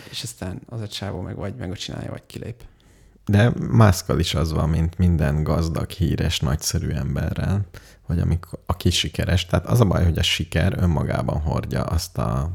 És 0.10 0.24
aztán 0.24 0.62
az 0.66 0.82
a 0.82 0.88
csávó 0.88 1.22
meg 1.22 1.36
vagy 1.36 1.56
meg 1.56 1.74
csinálja, 1.74 2.12
vagy 2.12 2.24
kilép. 2.26 2.64
De 3.26 3.52
Musk-kal 3.72 4.20
is 4.20 4.34
az 4.36 4.52
van, 4.54 4.70
mint 4.70 4.98
minden 4.98 5.44
gazdag, 5.44 5.90
híres, 5.90 6.40
nagyszerű 6.40 6.90
emberrel, 6.90 7.66
hogy 8.04 8.20
amikor, 8.20 8.60
aki 8.66 8.90
sikeres, 8.90 9.46
tehát 9.46 9.66
az 9.66 9.80
a 9.82 9.86
baj, 9.86 10.04
hogy 10.04 10.18
a 10.18 10.24
siker 10.24 10.74
önmagában 10.78 11.40
hordja 11.42 11.84
azt 11.84 12.18
a, 12.18 12.52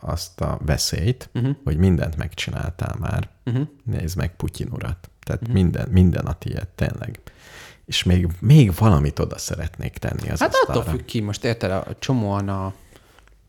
azt 0.00 0.40
a 0.40 0.58
veszélyt, 0.66 1.30
Uh-huh. 1.34 1.56
hogy 1.64 1.76
mindent 1.76 2.16
megcsináltál 2.16 2.96
már. 2.98 3.28
Uh-huh. 3.46 3.66
Nézd 3.84 4.16
meg 4.16 4.36
Putyin 4.36 4.68
urat. 4.72 5.10
Tehát 5.20 5.40
uh-huh. 5.40 5.56
minden, 5.56 5.88
minden 5.88 6.26
a 6.26 6.32
tiéd, 6.32 6.68
tényleg. 6.74 7.20
És 7.84 8.02
még, 8.02 8.28
még 8.40 8.74
valamit 8.74 9.18
oda 9.18 9.38
szeretnék 9.38 9.98
tenni 9.98 10.30
az 10.30 10.40
Hát 10.40 10.48
asztalra. 10.54 10.80
attól 10.80 10.92
függ 10.92 11.04
ki, 11.04 11.20
most 11.20 11.44
érted, 11.44 11.70
a 11.70 11.84
csomóan 11.98 12.48
a 12.48 12.74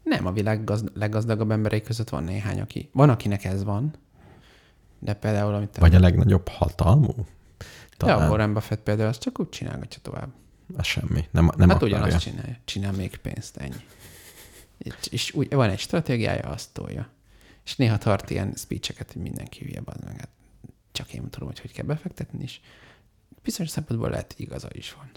nem 0.04 0.26
a 0.26 0.32
világ 0.32 0.64
gazd- 0.64 0.98
leggazdagabb 0.98 1.52
emberei 1.52 1.82
között 1.82 2.10
van 2.10 2.24
néhány, 2.24 2.62
aki. 2.62 2.90
Van, 2.94 3.10
akinek 3.10 3.44
ez 3.44 3.64
van, 3.64 3.94
de 5.00 5.14
például, 5.14 5.54
amit 5.54 5.78
Vagy 5.78 5.96
a 5.96 6.00
legnagyobb 6.00 6.48
hatalmú? 6.48 7.08
Talán. 7.08 7.28
Talán. 7.98 8.20
Ja, 8.24 8.30
Warren 8.30 8.54
Buffett 8.54 8.82
például 8.84 9.10
azt 9.10 9.22
csak 9.22 9.40
úgy 9.40 9.50
csinálgatja 9.50 10.00
tovább. 10.02 10.30
Az 10.76 10.86
semmi. 10.86 11.28
Nem, 11.32 11.50
nem 11.58 11.70
hát 11.70 11.78
akarja. 11.78 11.98
ugyanazt 11.98 12.24
csinálja. 12.24 12.58
Csinál 12.66 12.92
még 12.92 13.18
pénzt, 13.18 13.58
ennyi. 13.58 13.84
És, 14.78 14.94
és 15.10 15.34
úgy, 15.34 15.54
van 15.54 15.70
egy 15.70 15.80
stratégiája, 15.80 16.50
azt 16.50 16.70
tolja. 16.74 17.10
És 17.66 17.76
néha 17.76 17.98
tart 17.98 18.30
ilyen 18.30 18.54
speecheket, 18.56 19.12
hogy 19.12 19.22
mindenki 19.22 19.64
hülye, 19.64 19.82
az 19.86 20.00
meg. 20.06 20.18
Hát 20.18 20.30
csak 20.92 21.14
én 21.14 21.30
tudom, 21.30 21.48
hogy 21.48 21.60
hogy 21.60 21.72
kell 21.72 21.86
befektetni, 21.86 22.44
és 22.44 22.60
bizonyos 23.44 23.72
szempontból 23.72 24.10
lehet, 24.10 24.34
hogy 24.38 24.46
igaza 24.46 24.68
is 24.72 24.94
van. 24.94 25.10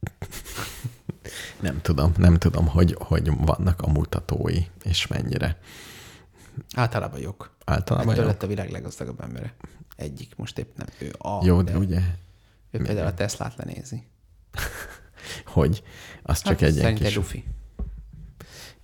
Nem 1.60 1.80
tudom, 1.80 2.12
nem 2.16 2.38
tudom, 2.38 2.66
hogy, 2.66 2.96
hogy 2.98 3.30
vannak 3.36 3.82
a 3.82 3.86
mutatói, 3.86 4.58
és 4.82 5.06
mennyire. 5.06 5.58
Általában 6.74 7.20
jók. 7.20 7.56
Általában 7.64 8.10
Ettől 8.12 8.24
jó. 8.24 8.30
lett 8.30 8.42
a 8.42 8.46
világ 8.46 8.70
leggazdagabb 8.70 9.20
embere. 9.20 9.54
Egyik, 9.96 10.36
most 10.36 10.58
épp 10.58 10.76
nem 10.76 10.86
ő 10.98 11.14
a, 11.18 11.44
Jó, 11.44 11.62
de 11.62 11.78
ugye, 11.78 12.00
ő 12.70 12.78
például 12.82 13.06
a 13.06 13.14
Teslát 13.14 13.56
lenézi. 13.56 14.06
Hogy 15.52 15.82
az 16.22 16.42
csak 16.42 16.58
hát 16.60 16.68
egy 16.68 16.76
ilyen 16.76 16.94
kis... 16.94 17.14
lufi. 17.16 17.44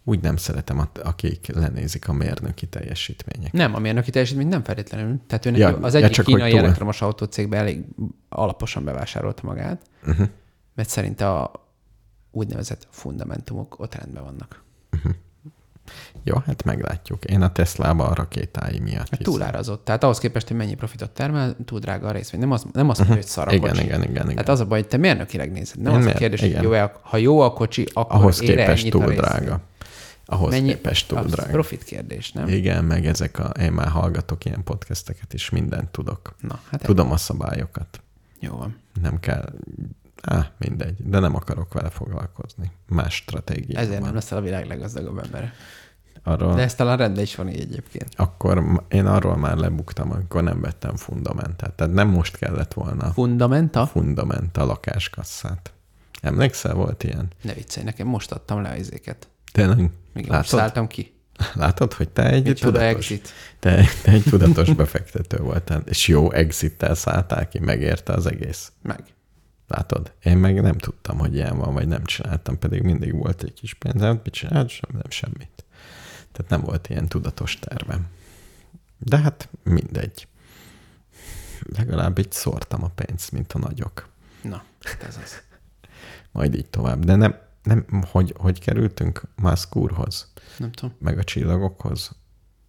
Úgy 0.05 0.21
nem 0.21 0.37
szeretem, 0.37 0.79
a- 0.79 0.91
akik 1.03 1.47
lenézik 1.55 2.09
a 2.09 2.13
mérnöki 2.13 2.67
teljesítmények. 2.67 3.53
Nem, 3.53 3.75
a 3.75 3.79
mérnöki 3.79 4.11
teljesítmény 4.11 4.47
nem 4.49 4.65
feltétlenül. 4.65 5.21
Tehát 5.27 5.47
ő 5.47 5.51
Ja, 5.57 5.77
az 5.77 5.95
ja, 5.95 6.01
egyik 6.05 6.17
hogy 6.17 6.25
kínai 6.25 6.51
túl. 6.51 6.59
elektromos 6.61 7.03
autócégben 7.03 7.61
elég 7.61 7.85
alaposan 8.29 8.85
bevásárolta 8.85 9.47
magát, 9.47 9.83
Uh-huh. 10.07 10.27
mert 10.75 10.89
szerinte 10.89 11.31
a 11.31 11.53
úgynevezett 12.31 12.87
fundamentumok 12.91 13.79
ott 13.81 13.95
rendben 13.95 14.23
vannak. 14.25 14.63
Jó, 16.23 16.37
hát 16.47 16.65
meglátjuk. 16.65 17.25
Én 17.25 17.43
a 17.43 17.53
Tesla-ba 17.53 18.07
a 18.07 18.15
rakétái 18.15 18.79
miatt 18.79 19.09
hiszem. 19.09 19.25
túlárazott. 19.25 19.85
Tehát 19.85 20.03
ahhoz 20.05 20.19
képest, 20.19 20.49
hogy 20.49 20.57
mennyi 20.57 20.75
profitot 20.75 21.11
termel, 21.11 21.57
túl 21.65 21.79
drága 21.79 22.07
a 22.09 22.11
részvény. 22.13 22.41
Nem, 22.41 22.51
az, 22.51 22.67
nem 22.73 22.89
azt 22.89 22.99
mondja, 22.99 23.17
hogy 23.17 23.27
szar 23.27 23.49
a 23.49 23.53
Igen, 23.53 23.71
kocsi. 23.71 23.85
igen, 23.85 24.03
igen, 24.03 24.13
igen. 24.15 24.29
Tehát 24.29 24.49
az 24.49 24.61
a 24.61 24.67
baj, 24.67 24.79
hogy 24.81 24.89
te 24.89 24.97
mérnökileg 24.97 25.53
nézed. 25.53 25.79
Nem 25.81 25.93
Én 25.93 25.99
az 25.99 26.03
a 26.03 26.05
miért? 26.05 26.19
kérdés, 26.19 26.41
hogy 26.41 26.49
Igen. 26.49 26.63
jó 26.63 26.73
-e, 26.73 26.93
ha 27.03 27.17
jó 27.17 27.41
a 27.41 27.53
kocsi, 27.53 27.89
akkor 27.93 28.21
Ahhoz 28.21 28.43
ére 28.43 28.55
képest 28.55 28.87
a 28.87 28.91
túl 28.91 29.01
részvény. 29.07 29.19
drága. 29.19 29.61
Ahhoz 30.27 30.51
Mennyi, 30.51 30.69
képest 30.69 31.09
túl 31.09 31.23
drága. 31.23 31.51
profit 31.51 31.85
kérdés, 31.85 32.33
nem? 32.33 32.49
Igen, 32.49 32.85
meg 32.85 33.07
ezek 33.07 33.39
a, 33.39 33.45
én 33.61 33.73
már 33.73 33.89
hallgatok 33.89 34.45
ilyen 34.45 34.65
podcasteket, 34.65 35.35
és 35.35 35.51
mindent 35.51 35.89
tudok. 35.89 36.35
Na, 36.41 36.61
hát 36.71 36.83
Tudom 36.83 37.13
a 37.13 37.17
szabályokat. 37.17 38.01
Jó 38.41 38.57
van. 38.57 38.77
Nem 39.03 39.21
kell, 39.21 39.53
á, 40.23 40.51
mindegy, 40.59 40.95
de 41.05 41.19
nem 41.19 41.35
akarok 41.35 41.73
vele 41.73 41.91
foglalkozni. 41.91 42.71
Más 42.89 43.15
stratégia 43.15 43.79
Ezért 43.79 43.93
nem 43.95 44.03
van. 44.03 44.15
leszel 44.15 44.39
a 44.39 44.41
világ 44.41 44.67
leggazdagabb 44.67 45.19
embere. 45.19 45.53
Arról, 46.23 46.55
De 46.55 46.63
ez 46.63 46.75
talán 46.75 46.97
rendben 46.97 47.23
is 47.23 47.35
van 47.35 47.49
így 47.49 47.61
egyébként. 47.61 48.09
akkor 48.17 48.83
én 48.89 49.07
arról 49.07 49.37
már 49.37 49.57
lebuktam, 49.57 50.13
amikor 50.13 50.43
nem 50.43 50.61
vettem 50.61 50.97
fundamentát. 50.97 51.73
Tehát 51.73 51.93
nem 51.95 52.09
most 52.09 52.37
kellett 52.37 52.73
volna 52.73 53.13
Fundamenta? 53.13 53.87
fundament 53.87 54.57
a 54.57 54.65
lakáskasszát. 54.65 55.73
Emlékszel, 56.23 56.75
volt 56.75 57.03
ilyen? 57.05 57.29
Ne 57.43 57.53
viccelj, 57.53 57.85
nekem 57.85 58.07
most 58.07 58.33
adtam 58.33 58.63
le 58.63 58.79
izéket. 58.79 59.29
Tényleg? 59.53 59.77
Még 59.79 59.91
most 60.15 60.29
Látod? 60.29 60.47
szálltam 60.47 60.87
ki. 60.87 61.13
Látod, 61.55 61.93
hogy 61.93 62.09
te 62.09 62.31
egy 62.31 62.45
Micsoda 62.47 62.79
tudatos, 62.79 63.11
exit. 63.11 63.29
te, 63.59 63.85
te 64.03 64.13
egy 64.13 64.23
tudatos 64.23 64.73
befektető 64.75 65.37
voltál, 65.37 65.83
és 65.87 66.09
jó 66.09 66.33
exittel 66.33 66.95
szálltál 66.95 67.49
ki, 67.49 67.59
megérte 67.59 68.13
az 68.13 68.27
egész. 68.27 68.73
Meg. 68.83 69.01
Látod? 69.69 70.13
Én 70.25 70.37
meg 70.37 70.61
nem 70.63 70.79
tudtam, 70.79 71.19
hogy 71.19 71.35
ilyen 71.35 71.59
van, 71.59 71.75
vagy 71.75 71.89
nem 71.89 72.05
csináltam, 72.05 72.59
pedig 72.59 72.83
mindig 72.83 73.15
volt 73.15 73.43
egy 73.43 73.53
kis 73.53 73.75
pénzem, 73.75 74.21
mit 74.25 74.33
csinált? 74.33 74.69
Sem, 74.69 74.91
nem 74.93 75.11
semmit. 75.11 75.65
Tehát 76.39 76.51
nem 76.51 76.61
volt 76.61 76.89
ilyen 76.89 77.09
tudatos 77.09 77.59
tervem. 77.59 78.07
De 78.99 79.19
hát 79.19 79.49
mindegy. 79.63 80.29
Legalább 81.77 82.19
így 82.19 82.33
szórtam 82.33 82.85
a 82.85 82.89
pénzt, 82.89 83.33
mint 83.33 83.53
a 83.53 83.59
nagyok. 83.59 84.09
Na, 84.43 84.63
hát 84.81 85.03
ez 85.03 85.19
az. 85.23 85.43
Majd 86.33 86.55
így 86.55 86.67
tovább. 86.67 87.05
De 87.05 87.15
nem, 87.15 87.39
nem 87.63 87.87
hogy, 88.11 88.35
hogy 88.37 88.61
kerültünk 88.61 89.23
Musk 89.37 89.77
úrhoz, 89.77 90.33
Nem 90.59 90.73
tudom. 90.73 90.95
meg 90.99 91.19
a 91.19 91.25
csillagokhoz? 91.25 92.11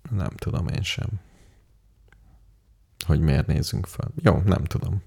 Nem 0.09 0.29
tudom 0.29 0.67
én 0.67 0.83
sem. 0.83 1.09
Hogy 3.05 3.19
miért 3.19 3.47
nézzünk 3.47 3.85
fel. 3.85 4.11
Jó, 4.21 4.41
nem 4.45 4.63
tudom. 4.63 5.01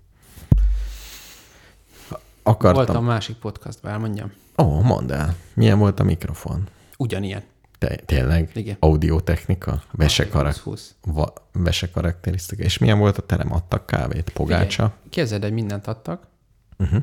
Akartam. 2.43 2.85
Voltam 2.85 3.05
a 3.05 3.09
másik 3.09 3.37
podcastban, 3.37 3.93
elmondjam. 3.93 4.33
Ó, 4.59 4.81
mondd 4.81 5.13
el. 5.13 5.37
Milyen 5.55 5.79
volt 5.79 6.01
a 6.01 6.05
mikrofon? 6.05 6.69
Ugyanilyen. 6.97 7.43
Te, 7.89 7.97
tényleg? 7.97 8.51
Igen. 8.55 8.77
Audiotechnika? 8.79 9.83
Vese, 9.91 10.29
karak, 10.29 10.57
20. 10.57 10.95
va, 11.03 11.33
vese 11.53 11.91
karakterisztika. 11.91 12.63
És 12.63 12.79
milyen 12.79 12.99
volt 12.99 13.19
a 13.19 13.23
terem? 13.27 13.53
Adtak 13.53 13.87
kávét? 13.87 14.31
Pogácsa? 14.31 14.97
Képzeld, 15.11 15.43
hogy 15.43 15.53
mindent 15.53 15.87
adtak, 15.87 16.31
Uh-huh. 16.79 17.03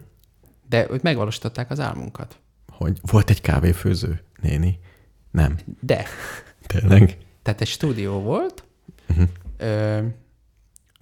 de 0.70 0.88
ők 0.92 1.02
megvalósították 1.02 1.72
az 1.72 1.80
álmunkat. 1.80 2.40
Hogy 2.68 2.98
volt 3.02 3.30
egy 3.30 3.42
kávéfőző, 3.42 4.22
néni? 4.42 4.80
Nem. 5.32 5.58
De, 5.80 6.06
Tényleg? 6.68 7.18
tehát 7.42 7.62
egy 7.62 7.68
stúdió 7.68 8.20
volt, 8.22 8.64
Uh-huh. 9.10 9.28
ö, 9.58 10.00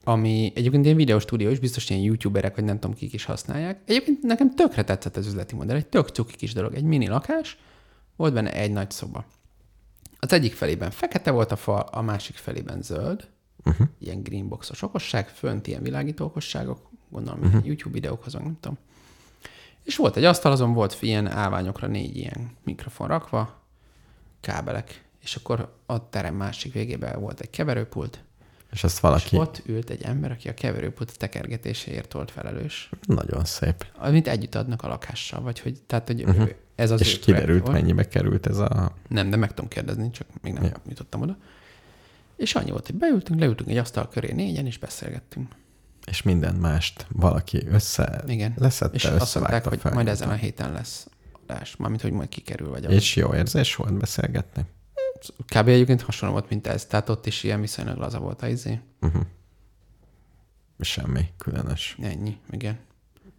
ami 0.04 0.52
egyébként 0.56 0.86
ilyen 0.86 0.98
videó 0.98 1.20
stúdió 1.20 1.50
is, 1.50 1.60
biztos 1.60 1.90
ilyen 1.90 2.02
youtuberek, 2.02 2.56
vagy 2.56 2.64
nem 2.64 2.80
tudom 2.80 2.96
kik 2.96 3.14
is 3.14 3.26
használják. 3.26 3.82
Egyébként 3.86 4.22
nekem 4.24 4.56
tökre 4.56 4.84
tetszett 4.84 5.18
az 5.18 5.28
üzleti 5.28 5.56
modell, 5.56 5.76
egy 5.76 5.88
tök 5.88 6.08
cuki 6.10 6.36
kis 6.36 6.54
dolog, 6.54 6.74
egy 6.74 6.84
mini 6.84 7.08
lakás, 7.08 7.58
volt 8.16 8.34
benne 8.34 8.54
egy 8.54 8.72
nagy 8.72 8.92
szoba. 8.92 9.26
Az 10.20 10.34
egyik 10.34 10.54
felében 10.54 10.92
fekete 10.92 11.32
volt 11.32 11.52
a 11.52 11.56
fal, 11.56 11.80
a 11.80 12.02
másik 12.02 12.36
felében 12.36 12.82
zöld, 12.82 13.28
Uh-huh. 13.66 13.88
ilyen 14.00 14.24
greenboxos 14.24 14.82
okosság, 14.82 15.28
fönt 15.28 15.68
ilyen 15.68 15.82
világító 15.82 16.26
okosságok, 16.26 16.90
gondolom 17.10 17.40
uh-huh. 17.40 17.66
YouTube 17.66 17.94
videókhoz, 17.94 18.34
nem 18.34 18.58
tudom. 18.60 18.78
És 19.84 19.96
volt 19.96 20.16
egy 20.16 20.24
asztal, 20.24 20.52
azon 20.52 20.74
volt 20.74 20.98
ilyen 21.02 21.28
állványokra 21.28 21.88
négy 21.88 22.18
ilyen 22.18 22.52
mikrofon 22.64 23.08
rakva, 23.08 23.62
kábelek, 24.42 25.04
és 25.22 25.36
akkor 25.36 25.76
a 25.86 26.10
terem 26.10 26.36
másik 26.36 26.74
végében 26.74 27.20
volt 27.20 27.40
egy 27.40 27.50
keverőpult, 27.50 28.24
És 28.72 28.84
azt 28.84 28.96
és 28.96 29.02
valaki... 29.02 29.38
ott 29.38 29.62
ült 29.66 29.90
egy 29.90 30.02
ember, 30.04 30.32
aki 30.32 30.50
a 30.50 30.54
keverőpult 30.54 31.18
tekergetéséért 31.18 32.14
volt 32.14 32.32
felelős, 32.32 32.90
Nagyon 33.06 33.46
szép. 33.46 33.86
amit 33.98 34.28
együtt 34.28 34.56
adnak 34.56 34.84
a 34.84 34.88
lakással, 34.88 35.42
vagy 35.42 35.60
hogy, 35.60 35.82
tehát, 35.88 36.08
hogy 36.08 36.24
uh-huh. 36.24 36.50
Ez 36.78 36.92
az 36.92 37.00
És 37.02 37.20
kiderült, 37.20 37.62
volt. 37.62 37.74
mennyibe 37.74 38.08
került 38.08 38.48
ez 38.48 38.58
a... 38.58 38.96
Nem, 39.08 39.30
de 39.30 39.36
meg 39.36 39.50
tudom 39.54 39.68
kérdezni, 39.70 40.10
csak 40.12 40.28
még 40.42 40.54
nem 40.54 40.64
Ja. 40.64 40.72
jutottam 40.88 41.22
oda. 41.22 41.38
És 42.36 42.56
annyi 42.56 42.72
volt, 42.72 42.86
hogy 42.86 42.96
beültünk, 42.96 43.40
leültünk 43.40 43.70
egy 43.70 43.78
asztal 43.78 44.08
köré 44.10 44.32
négyen, 44.34 44.66
és 44.66 44.78
beszélgettünk. 44.78 45.52
és 46.06 46.22
minden 46.22 46.56
mást 46.56 47.08
valaki 47.12 47.68
össze 47.68 48.24
Igen. 48.28 48.54
leszette, 48.58 48.96
És 48.96 49.04
azt 49.06 49.36
mondták, 49.36 49.66
hogy 49.68 49.80
fel. 49.80 49.94
majd 49.94 50.08
ezen 50.08 50.30
a 50.30 50.34
héten 50.34 50.72
lesz 50.72 51.08
adás. 51.48 51.76
Mármint, 51.76 52.02
hogy 52.02 52.12
majd 52.12 52.30
kikerül, 52.30 52.70
vagy 52.70 52.92
És 52.92 53.16
jó 53.16 53.34
érzés 53.34 53.76
volt 53.76 53.94
beszélgetni? 53.98 54.66
Kb. 55.48 55.68
egyébként 55.68 56.02
hasonló 56.02 56.34
volt, 56.36 56.50
mint 56.50 56.68
ez. 56.68 56.86
Tehát 56.86 57.10
ott 57.10 57.26
is 57.26 57.44
ilyen 57.44 57.62
viszonylag 57.62 57.98
laza 57.98 58.20
volt 58.20 58.42
a 58.42 58.48
izé. 58.48 58.80
Uh-huh. 59.02 59.22
Semmi 60.80 61.26
különös. 61.38 61.98
Ennyi, 62.02 62.38
igen. 62.52 62.78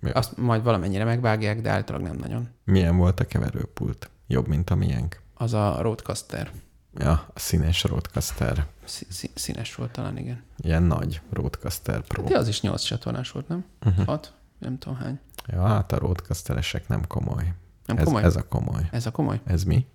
Jó. 0.00 0.10
Azt 0.14 0.36
majd 0.36 0.62
valamennyire 0.62 1.04
megvágják, 1.04 1.60
de 1.60 1.70
általában 1.70 2.08
nem 2.08 2.16
nagyon. 2.18 2.48
Milyen 2.64 2.96
volt 2.96 3.20
a 3.20 3.26
keverőpult? 3.26 4.10
Jobb, 4.26 4.48
mint 4.48 4.70
a 4.70 4.74
miénk? 4.74 5.20
Az 5.34 5.52
a 5.52 5.78
Roadcaster. 5.80 6.50
Ja, 6.94 7.10
a 7.10 7.38
színes 7.38 7.82
Roadcaster. 7.84 8.66
Szí- 8.84 9.10
szí- 9.12 9.38
színes 9.38 9.74
volt 9.74 9.90
talán, 9.90 10.16
igen. 10.18 10.42
Ilyen 10.56 10.82
nagy 10.82 11.20
Roadcaster 11.30 12.00
Pro. 12.00 12.22
De 12.22 12.38
az 12.38 12.48
is 12.48 12.60
8 12.60 12.82
csatornás 12.82 13.30
volt, 13.30 13.48
nem? 13.48 13.64
Uh-huh. 13.86 14.06
6? 14.06 14.32
Nem 14.58 14.78
tudom 14.78 14.98
hány. 14.98 15.18
Ja, 15.46 15.66
hát 15.66 15.92
a 15.92 15.98
Roadcasteresek 15.98 16.88
nem 16.88 17.06
komoly. 17.06 17.52
Nem 17.86 17.96
ez, 17.96 18.04
komoly? 18.04 18.22
Ez 18.22 18.36
a 18.36 18.48
komoly. 18.48 18.88
Ez 18.90 19.06
a 19.06 19.10
komoly? 19.10 19.40
Ez 19.44 19.64
mi? 19.64 19.86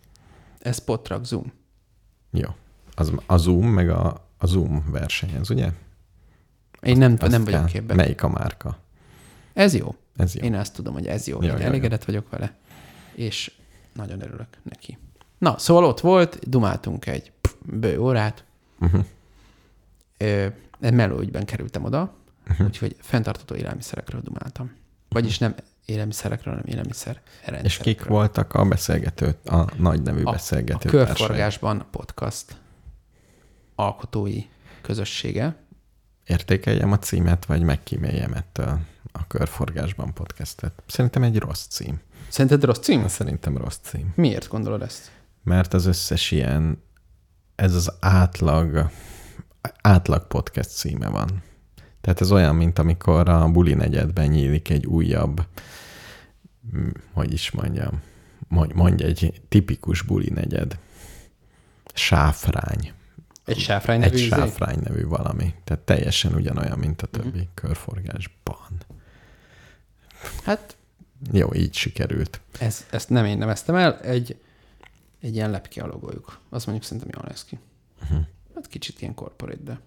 Ez 0.59 0.75
Spottrack 0.75 1.25
Zoom. 1.25 1.51
Jó. 2.31 2.49
Az, 2.95 3.11
a 3.25 3.37
Zoom, 3.37 3.67
meg 3.67 3.89
a, 3.89 4.27
a 4.37 4.45
Zoom 4.45 4.83
versenyez, 4.91 5.49
ugye? 5.49 5.71
Én 6.81 6.97
nem, 6.97 7.15
Azt 7.19 7.31
nem 7.31 7.43
vagyok 7.43 7.59
kell. 7.59 7.69
képben. 7.69 7.95
Melyik 7.95 8.23
a 8.23 8.29
márka? 8.29 8.77
Ez 9.53 9.73
jó. 9.75 9.95
Ez 10.15 10.35
jó. 10.35 10.41
Én 10.43 10.55
azt 10.55 10.73
tudom, 10.73 10.93
hogy 10.93 11.07
ez 11.07 11.27
jó. 11.27 11.41
Jó, 11.41 11.49
Én 11.49 11.57
jó, 11.57 11.63
elégedett 11.63 12.03
vagyok 12.03 12.29
vele. 12.29 12.55
És 13.15 13.51
nagyon 13.93 14.21
örülök 14.21 14.47
neki. 14.63 14.97
Na, 15.37 15.57
szóval 15.57 15.83
ott 15.85 15.99
volt, 15.99 16.49
dumáltunk 16.49 17.05
egy 17.05 17.31
bő 17.65 17.99
órát. 17.99 18.43
Uh-huh. 18.79 19.05
Ö, 20.17 20.47
melóügyben 20.79 21.45
kerültem 21.45 21.83
oda, 21.83 22.13
Uh-huh. 22.49 22.67
úgyhogy 22.67 22.95
fenntartató 22.99 23.55
élelmiszerekről 23.55 24.21
dumáltam. 24.21 24.71
Vagyis 25.09 25.37
nem 25.37 25.55
élelmiszerekről, 25.85 26.53
hanem 26.53 26.67
élelmiszer 26.69 27.21
És 27.63 27.77
kik 27.77 28.05
voltak 28.05 28.53
a 28.53 28.65
beszélgető, 28.65 29.35
a 29.45 29.75
nagy 29.77 30.01
nevű 30.01 30.23
A, 30.23 30.27
a 30.27 30.31
beszélgető 30.31 30.89
társai? 30.89 31.05
Körforgásban 31.05 31.85
podcast 31.91 32.55
alkotói 33.75 34.41
közössége. 34.81 35.55
Értékeljem 36.25 36.91
a 36.91 36.99
címet, 36.99 37.45
vagy 37.45 37.61
megkíméljem 37.61 38.33
ettől 38.33 38.79
a 39.15 39.27
Körforgásban 39.27 40.13
podcastet. 40.13 40.83
Szerintem 40.87 41.23
egy 41.23 41.37
rossz 41.37 41.65
cím. 41.67 41.99
Szerinted 42.29 42.63
rossz 42.63 42.79
cím? 42.79 43.07
Szerintem 43.07 43.57
rossz 43.57 43.77
cím. 43.81 44.11
Miért 44.15 44.47
gondolod 44.47 44.81
ezt? 44.81 45.11
Mert 45.43 45.73
az 45.73 45.85
összes 45.85 46.31
ilyen, 46.31 46.83
ez 47.55 47.73
az 47.75 47.93
átlag, 47.99 48.89
átlag 49.81 50.27
podcast 50.27 50.69
címe 50.69 51.09
van. 51.09 51.43
Tehát 52.01 52.21
ez 52.21 52.31
olyan, 52.31 52.55
mint 52.55 52.79
amikor 52.79 53.29
a 53.29 53.47
buli 53.51 53.73
negyedben 53.73 54.27
nyílik 54.27 54.69
egy 54.69 54.85
újabb, 54.85 55.45
hogy 57.13 57.33
is 57.33 57.51
mondjam, 57.51 58.01
mondj, 58.47 58.73
mondj 58.73 59.03
egy 59.03 59.41
tipikus 59.49 60.01
buli 60.01 60.29
negyed. 60.29 60.77
Sáfrány. 61.93 62.91
Egy 63.45 63.57
sáfrány 63.59 63.99
nevű 63.99 64.11
Egy 64.13 64.19
izé? 64.19 64.27
sáfrány 64.29 64.79
nevű 64.83 65.05
valami. 65.05 65.53
Tehát 65.63 65.83
teljesen 65.83 66.33
ugyanolyan, 66.33 66.79
mint 66.79 67.01
a 67.01 67.07
többi 67.07 67.37
Mhm. 67.37 67.47
körforgásban. 67.53 68.67
Hát 70.43 70.75
Jó, 71.31 71.53
így 71.53 71.73
sikerült. 71.73 72.39
ez, 72.59 72.85
ezt 72.91 73.09
nem 73.09 73.25
én 73.25 73.37
neveztem 73.37 73.75
el, 73.75 73.99
egy, 73.99 74.37
egy 75.21 75.35
ilyen 75.35 75.51
lepke 75.51 75.83
a 75.83 75.87
logójuk. 75.87 76.39
Az 76.49 76.65
mondjuk 76.65 76.87
szerintem 76.87 77.11
jól 77.15 77.25
néz 77.29 77.43
ki. 77.45 77.59
Uh-huh. 78.01 78.19
Hát 78.55 78.67
kicsit 78.67 79.01
ilyen 79.01 79.13
corporate, 79.13 79.63
de 79.63 79.79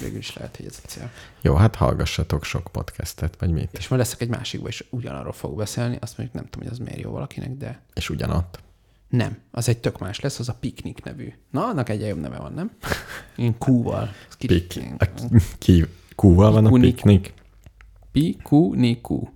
végül 0.00 0.18
is 0.18 0.34
lehet, 0.36 0.56
hogy 0.56 0.66
ez 0.66 0.80
a 0.84 0.86
cél. 0.86 1.10
Jó, 1.40 1.54
hát 1.54 1.74
hallgassatok 1.74 2.44
sok 2.44 2.68
podcastet, 2.72 3.36
vagy 3.38 3.50
mit? 3.50 3.68
És 3.72 3.88
majd 3.88 4.02
leszek 4.02 4.20
egy 4.20 4.28
másikba, 4.28 4.68
és 4.68 4.84
ugyanarról 4.90 5.32
fogok 5.32 5.56
beszélni. 5.56 5.96
Azt 6.00 6.16
mondjuk 6.18 6.38
nem 6.40 6.48
tudom, 6.50 6.68
hogy 6.68 6.78
az 6.78 6.84
miért 6.86 7.00
jó 7.00 7.10
valakinek, 7.10 7.50
de 7.56 7.82
És 7.94 8.10
ugyanott. 8.10 8.60
nem. 9.08 9.38
Az 9.50 9.68
egy 9.68 9.78
tök 9.78 9.98
más 9.98 10.20
lesz, 10.20 10.38
az 10.38 10.48
a 10.48 10.54
Piknik 10.54 11.04
nevű. 11.04 11.32
Na, 11.50 11.64
annak 11.66 11.88
egy 11.88 12.00
jobb 12.00 12.20
neve 12.20 12.38
van, 12.38 12.52
nem? 12.52 12.70
Én 13.36 13.56
Q-val. 13.58 14.10
Pik. 14.38 14.78
ki, 15.58 15.84
kúval 16.16 16.52
van 16.52 16.66
a 16.66 16.70
piknik. 16.70 17.32
Pi-Q-Ni-Q. 18.12 19.28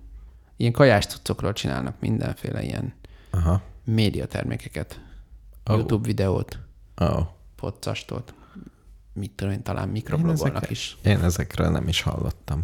Ilyen 0.57 0.71
kajás 0.71 1.05
cuccokról 1.05 1.53
csinálnak 1.53 1.99
mindenféle 1.99 2.63
ilyen 2.63 2.93
Aha. 3.29 3.61
médiatermékeket. 3.83 5.01
Oh. 5.65 5.75
YouTube 5.77 6.07
videót, 6.07 6.59
Oh. 6.97 7.27
podcastot, 7.55 8.33
mit 9.13 9.31
tudom 9.31 9.53
én, 9.53 9.63
talán 9.63 9.89
mikroblogolnak 9.89 10.69
is. 10.69 10.97
Én 11.03 11.23
ezekről 11.23 11.69
nem 11.69 11.87
is 11.87 12.01
hallottam. 12.01 12.63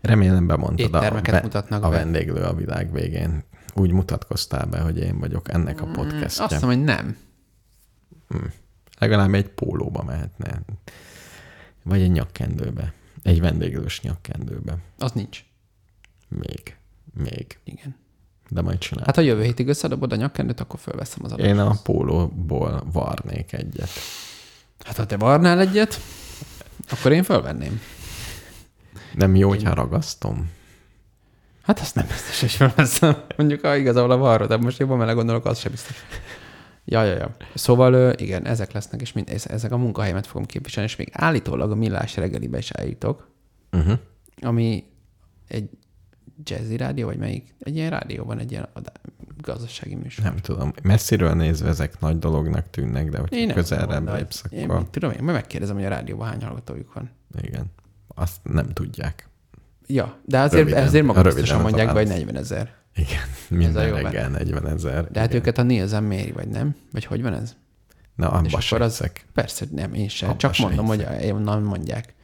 Remélem 0.00 0.46
bemondtad 0.46 0.94
a, 0.94 1.40
mutatnak 1.42 1.82
a 1.84 1.88
be. 1.88 1.96
vendéglő 1.96 2.42
a 2.42 2.54
világ 2.54 2.92
végén. 2.92 3.44
Úgy 3.74 3.90
mutatkoztál 3.92 4.66
be, 4.66 4.80
hogy 4.80 4.98
én 4.98 5.18
vagyok 5.18 5.48
ennek 5.52 5.80
a 5.80 5.84
Mm, 5.86 5.88
Azt 5.88 5.96
podcastja. 5.96 6.46
hiszem, 6.48 6.68
hogy 6.68 6.82
nem. 6.82 7.16
Legalább 8.98 9.34
egy 9.34 9.48
pólóba 9.48 10.02
mehetne. 10.02 10.60
Vagy 11.82 12.00
egy 12.00 12.10
nyakkendőbe. 12.10 12.92
Egy 13.22 13.40
vendéglős 13.40 14.00
nyakkendőbe. 14.00 14.76
Az 14.98 15.12
nincs. 15.12 15.44
Még. 16.28 16.76
Még. 17.14 17.58
Igen. 17.64 17.96
De 18.48 18.60
majd 18.60 18.78
csinál. 18.78 19.04
Hát 19.06 19.14
ha 19.14 19.20
jövő 19.20 19.42
hétig 19.42 19.68
összedobod 19.68 20.12
a 20.12 20.16
nyakkendőt, 20.16 20.60
akkor 20.60 20.80
fölveszem 20.80 21.24
az 21.24 21.32
adást. 21.32 21.48
Én 21.48 21.58
a 21.58 21.74
pólóból 21.82 22.82
varnék 22.92 23.52
egyet. 23.52 23.88
Hát 24.84 24.96
ha 24.96 25.06
te 25.06 25.16
varnál 25.16 25.60
egyet, 25.60 26.00
akkor 26.90 27.12
én 27.12 27.22
fölvenném. 27.22 27.80
Nem 29.14 29.36
jó, 29.36 29.48
hogyha 29.48 29.74
ragasztom? 29.74 30.50
Hát 31.62 31.80
azt 31.80 31.94
nem 31.94 32.06
biztos, 32.06 32.40
hogy 32.40 32.50
fölveszem. 32.50 33.16
Mondjuk, 33.36 33.60
ha 33.60 33.76
igazából 33.76 34.10
a 34.10 34.16
varra, 34.16 34.46
de 34.46 34.56
most 34.56 34.78
jobban 34.78 34.98
bele 34.98 35.12
gondolok, 35.12 35.44
az 35.44 35.58
sem 35.58 35.70
biztos. 35.72 35.96
Ja, 36.84 37.02
ja, 37.04 37.14
ja. 37.16 37.36
Szóval 37.54 38.12
igen, 38.12 38.46
ezek 38.46 38.72
lesznek, 38.72 39.00
és 39.00 39.12
mind, 39.12 39.28
ez- 39.28 39.46
ezek 39.46 39.72
a 39.72 39.76
munkahelyemet 39.76 40.26
fogom 40.26 40.46
képviselni, 40.46 40.88
és 40.88 40.96
még 40.96 41.08
állítólag 41.12 41.70
a 41.70 41.74
millás 41.74 42.16
reggelibe 42.16 42.58
is 42.58 42.70
állítok, 42.70 43.32
Uh-huh. 43.72 43.98
ami 44.40 44.84
egy 45.48 45.68
jazzy 46.44 46.76
rádió, 46.76 47.06
vagy 47.06 47.18
melyik? 47.18 47.54
Egy 47.60 47.76
ilyen 47.76 47.90
rádió 47.90 48.24
van, 48.24 48.38
egy 48.38 48.50
ilyen 48.50 48.68
adá- 48.72 49.00
gazdasági 49.40 49.94
műsor. 49.94 50.24
Nem 50.24 50.36
tudom. 50.36 50.72
Messziről 50.82 51.34
nézve 51.34 51.68
ezek 51.68 52.00
nagy 52.00 52.18
dolognak 52.18 52.70
tűnnek, 52.70 53.08
de 53.08 53.18
hogyha 53.18 53.36
Én 53.36 53.46
nem 53.46 53.56
közelre 53.56 53.84
tudom, 53.86 54.04
de 54.04 54.14
lépsz, 54.14 54.42
Én 54.50 54.64
akkor 54.64 54.78
mit 54.78 54.88
tudom, 54.88 55.10
én 55.10 55.22
majd 55.22 55.34
megkérdezem, 55.34 55.74
hogy 55.76 55.84
a 55.84 55.88
rádióban 55.88 56.28
hány 56.28 56.42
hallgatójuk 56.44 56.92
van. 56.92 57.10
igen. 57.42 57.64
Azt 58.08 58.36
nem 58.42 58.68
tudják. 58.72 59.28
Ja, 59.86 60.16
de 60.24 60.38
azért, 60.38 60.58
Röviden. 60.62 60.82
ezért 60.82 60.92
Röviden 61.04 61.16
magasztosan 61.22 61.56
az 61.56 61.62
mondják 61.62 61.86
hogy 61.86 61.94
válasz. 61.94 62.18
40 62.18 62.36
ezer. 62.36 62.74
Igen, 62.94 63.20
minden 63.48 63.92
reggel 64.02 64.28
40 64.30 64.66
ezer. 64.66 65.10
De 65.10 65.18
hát 65.20 65.28
igen. 65.28 65.40
őket 65.40 65.58
a 65.58 65.62
Nielsen 65.62 66.02
méri, 66.04 66.32
vagy 66.32 66.48
nem? 66.48 66.74
Vagy 66.92 67.04
hogy 67.04 67.22
van 67.22 67.34
ez? 67.34 67.56
Na, 68.14 68.26
és 68.26 68.32
abba 68.32 68.48
akkor 68.48 68.60
se 68.62 68.76
az-. 68.84 69.10
Persze, 69.34 69.64
nem, 69.70 69.94
én 69.94 70.08
sem. 70.08 70.28
Abba 70.28 70.38
Csak 70.38 70.58
mondom, 70.58 70.86
hogy 70.86 71.06
hiszek. 71.08 71.34
onnan 71.34 71.62
mondják. 71.62 72.14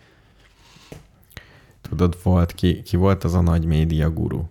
Tudod, 1.90 2.18
volt 2.22 2.52
ki, 2.52 2.82
ki 2.82 2.96
volt 2.96 3.24
az 3.24 3.34
a 3.34 3.40
nagy 3.40 3.64
média 3.64 4.10
guru? 4.10 4.44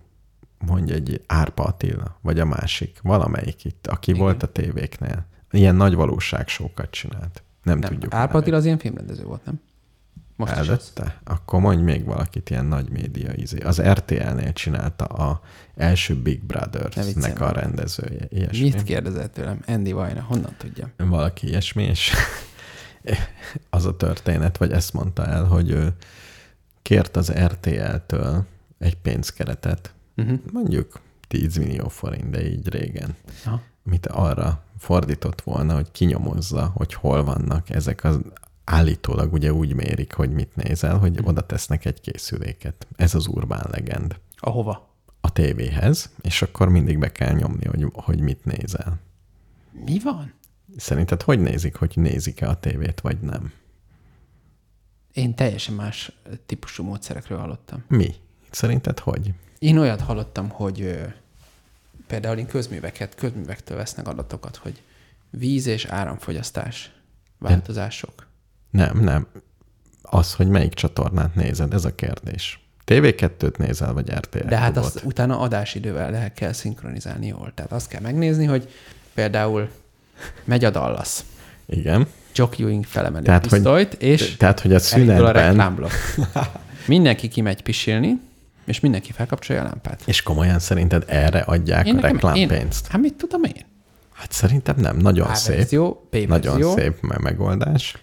Mondja 0.58 0.94
egy 0.94 1.22
Árpa 1.26 1.62
Attila, 1.62 2.18
vagy 2.20 2.40
a 2.40 2.44
másik, 2.44 2.98
valamelyik 3.02 3.64
itt, 3.64 3.86
aki 3.86 4.10
Igen. 4.10 4.22
volt 4.22 4.42
a 4.42 4.46
tévéknél. 4.46 5.26
Ilyen 5.50 5.74
nagy 5.74 5.94
valóságsókat 5.94 6.90
csinált. 6.90 7.42
Nem, 7.62 7.78
Nem, 7.78 7.90
tudjuk. 7.90 8.14
Árpa. 8.14 8.38
Attila 8.38 8.56
az 8.56 8.64
ilyen 8.64 8.78
filmrendező 8.78 9.24
volt, 9.24 9.44
nem? 9.44 9.60
Most 10.36 10.52
is. 10.52 10.58
Előtte? 10.58 11.20
Akkor 11.24 11.60
mondj 11.60 11.82
még 11.82 12.04
valakit, 12.04 12.50
ilyen 12.50 12.64
nagy 12.64 12.90
média 12.90 13.32
izé. 13.34 13.58
Az 13.58 13.82
RTL-nél 13.82 14.52
csinálta 14.52 15.04
a 15.04 15.40
első 15.74 16.16
Big 16.16 16.44
Brothers-nek 16.44 17.40
a 17.40 17.52
rendezője. 17.52 18.26
Ilyesmi. 18.28 18.62
Mit 18.62 18.82
kérdezett 18.82 19.32
tőlem? 19.32 19.60
Andy 19.66 19.92
Vajna, 19.92 20.22
honnan 20.22 20.54
tudjam? 20.58 20.90
Valaki 20.96 21.46
ilyesmi, 21.46 21.82
és 21.82 22.12
az 23.70 23.86
a 23.86 23.96
történet, 23.96 24.56
vagy 24.56 24.72
ezt 24.72 24.92
mondta 24.92 25.26
el, 25.26 25.44
hogy 25.44 25.70
ő 25.70 25.94
kért 26.82 27.16
az 27.16 27.32
RTL-től 27.32 28.44
egy 28.78 28.96
pénzkeretet, 28.96 29.94
Uh-huh. 30.16 30.38
mondjuk 30.52 31.00
10 31.28 31.56
millió 31.56 31.88
forint, 31.88 32.30
de 32.30 32.48
így 32.50 32.68
régen, 32.68 33.14
Aha. 33.44 33.60
amit 33.86 34.06
arra 34.06 34.62
fordított 34.78 35.40
volna, 35.40 35.74
hogy 35.74 35.90
kinyomozza, 35.90 36.70
hogy 36.74 36.94
hol 36.94 37.24
vannak 37.24 37.70
ezek 37.70 38.04
az 38.04 38.18
állítólag 38.64 39.32
ugye 39.32 39.52
úgy 39.52 39.74
mérik, 39.74 40.12
hogy 40.12 40.30
mit 40.30 40.56
nézel, 40.56 40.98
hogy 40.98 41.12
Mhm. 41.12 41.26
oda 41.26 41.46
tesznek 41.46 41.84
egy 41.84 42.00
készüléket. 42.00 42.86
Ez 42.96 43.14
az 43.14 43.26
urbán 43.26 43.66
legend. 43.70 44.18
Ahova? 44.36 44.88
A 45.20 45.32
tévéhez, 45.32 46.10
és 46.20 46.42
akkor 46.42 46.68
mindig 46.68 46.98
be 46.98 47.12
kell 47.12 47.32
nyomni, 47.34 47.66
hogy, 47.66 47.86
hogy 47.92 48.20
mit 48.20 48.44
nézel. 48.44 48.98
Mi 49.84 49.98
van? 50.04 50.32
Szerinted 50.76 51.22
hogy 51.22 51.40
nézik, 51.40 51.74
hogy 51.76 51.92
nézik-e 51.94 52.48
a 52.48 52.60
tévét, 52.60 53.00
vagy 53.00 53.18
nem? 53.20 53.52
Én 55.12 55.34
teljesen 55.34 55.74
más 55.74 56.12
típusú 56.46 56.84
módszerekről 56.84 57.38
hallottam. 57.38 57.84
Mi? 57.88 58.14
Szerinted 58.50 58.98
hogy? 58.98 59.32
Én 59.58 59.78
olyat 59.78 60.00
hallottam, 60.00 60.48
hogy 60.48 60.98
például 62.06 62.38
én 62.38 62.46
közműveket, 62.46 63.14
közművektől 63.14 63.76
vesznek 63.76 64.08
adatokat, 64.08 64.56
hogy 64.56 64.82
víz 65.30 65.66
és 65.66 65.84
áramfogyasztás 65.84 66.92
változások. 67.38 68.26
Nem, 68.70 68.98
nem. 69.00 69.26
az, 70.02 70.34
hogy 70.34 70.48
melyik 70.48 70.74
csatornát 70.74 71.34
nézed, 71.34 71.74
ez 71.74 71.84
a 71.84 71.94
kérdés. 71.94 72.64
TV2-t 72.86 73.56
nézel, 73.56 73.92
vagy 73.92 74.10
RTL 74.12 74.46
De 74.48 74.58
hát 74.58 74.72
Klubot? 74.72 74.94
azt 74.94 75.04
utána 75.04 75.38
adásidővel 75.38 76.10
lehet 76.10 76.32
kell 76.32 76.52
szinkronizálni 76.52 77.26
jól. 77.26 77.52
Tehát 77.54 77.72
azt 77.72 77.88
kell 77.88 78.00
megnézni, 78.00 78.44
hogy 78.44 78.68
például 79.14 79.70
megy 80.44 80.64
a 80.64 80.70
Dallas. 80.70 81.20
Igen. 81.66 82.06
Jock 82.34 82.58
Ewing 82.58 82.84
felemeli 82.84 83.22
a 83.22 83.26
Tehát, 83.26 83.42
hogy- 83.42 83.50
pisztolyt, 83.50 83.92
és 83.94 84.36
Tehát, 84.36 84.60
hogy 84.60 84.72
a 84.74 84.78
elindul 84.92 85.14
a 85.14 85.16
szünetben, 85.16 85.32
reklámblokk. 85.48 85.92
Mindenki 86.86 87.28
kimegy 87.28 87.62
pisilni, 87.62 88.20
és 88.64 88.80
mindenki 88.80 89.12
felkapcsolja 89.12 89.62
a 89.62 89.64
lámpát. 89.64 90.02
és 90.06 90.22
komolyan 90.22 90.58
szerinted 90.58 91.04
erre 91.06 91.38
adják 91.40 91.86
a 91.86 91.92
nekem- 91.92 92.10
reklámpénzt? 92.12 92.86
Hát 92.86 93.00
mit 93.00 93.14
tudom 93.14 93.42
én? 93.44 93.64
Hát 94.12 94.32
szerintem 94.32 94.76
nem. 94.78 94.96
Nagyon 94.96 95.26
A 95.26 95.34
szép. 95.34 95.56
verzió, 95.56 96.06
B 96.10 96.14
Nagyon 96.16 96.52
verzió. 96.52 96.74
szép 96.76 97.00
me- 97.00 97.18
megoldás. 97.20 97.96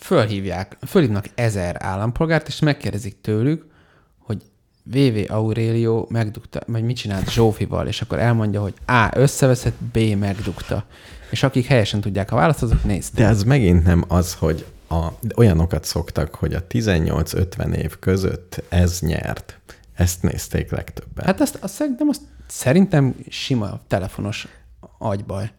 Fölhívják, 0.00 0.76
fölhívnak 0.86 1.24
ezer 1.34 1.76
állampolgárt, 1.78 2.48
és 2.48 2.58
megkérdezik 2.60 3.20
tőlük, 3.20 3.66
hogy 4.18 4.42
VV 4.82 5.32
Aurelio 5.32 6.06
megdugta, 6.08 6.60
vagy 6.66 6.82
mit 6.82 6.96
csinált 6.96 7.30
Zsófival, 7.30 7.86
és 7.86 8.00
akkor 8.00 8.18
elmondja, 8.18 8.60
hogy 8.60 8.74
A. 8.86 9.08
összeveszett, 9.12 9.74
B. 9.92 9.98
megdugta. 10.18 10.84
És 11.30 11.42
akik 11.42 11.66
helyesen 11.66 12.00
tudják 12.00 12.32
a 12.32 12.36
választ, 12.36 12.62
azok 12.62 12.84
nézték. 12.84 13.16
De 13.20 13.26
ez 13.26 13.42
megint 13.42 13.84
nem 13.84 14.04
az, 14.08 14.34
hogy 14.34 14.66
a, 14.88 15.08
olyanokat 15.36 15.84
szoktak, 15.84 16.34
hogy 16.34 16.54
a 16.54 16.66
18-50 16.66 17.74
év 17.74 17.98
között 17.98 18.62
ez 18.68 19.00
nyert. 19.00 19.58
Ezt 19.94 20.22
nézték 20.22 20.70
legtöbben. 20.70 21.24
Hát 21.24 21.40
azt, 21.40 21.58
azt 21.60 21.74
szerintem, 21.74 22.08
azt 22.08 22.20
szerintem 22.46 23.14
sima 23.28 23.80
telefonos 23.86 24.48
agybaj. 24.98 25.50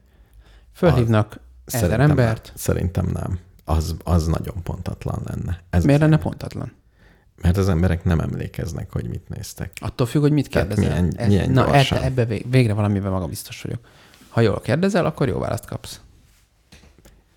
Fölhívnak 0.74 1.40
ezer 1.66 1.80
Szerintem 1.82 2.10
embert. 2.10 2.44
Nem. 2.46 2.54
Szerintem 2.58 3.10
nem. 3.14 3.40
Az, 3.66 3.96
az 4.04 4.28
nagyon 4.28 4.64
pontatlan 4.64 5.22
lenne. 5.26 5.60
Ez 5.70 5.84
Miért 5.86 6.02
lenne 6.02 6.18
pontatlan? 6.18 6.72
Mert 7.42 7.58
az 7.58 7.70
emberek 7.70 8.04
nem 8.04 8.20
emlékeznek, 8.20 8.92
hogy 8.92 9.08
mit 9.08 9.30
néztek. 9.30 9.72
Attól 9.82 10.08
függ, 10.08 10.22
hogy 10.22 10.32
mit 10.32 10.48
kérdezel. 10.48 10.84
milyen- 11.02 11.28
milyen 11.28 11.52
Na, 11.52 11.66
gyorsan. 11.66 11.98
ebbe, 11.98 12.06
ebbe 12.08 12.26
vég- 12.26 12.50
végre 12.52 12.74
valamiben 12.74 13.12
maga 13.12 13.26
biztos 13.28 13.62
vagyok. 13.62 13.80
Ha 14.36 14.42
jól 14.42 14.62
kérdezel, 14.62 15.06
akkor 15.06 15.28
jó 15.28 15.40
választ 15.40 15.66
kapsz. 15.66 16.00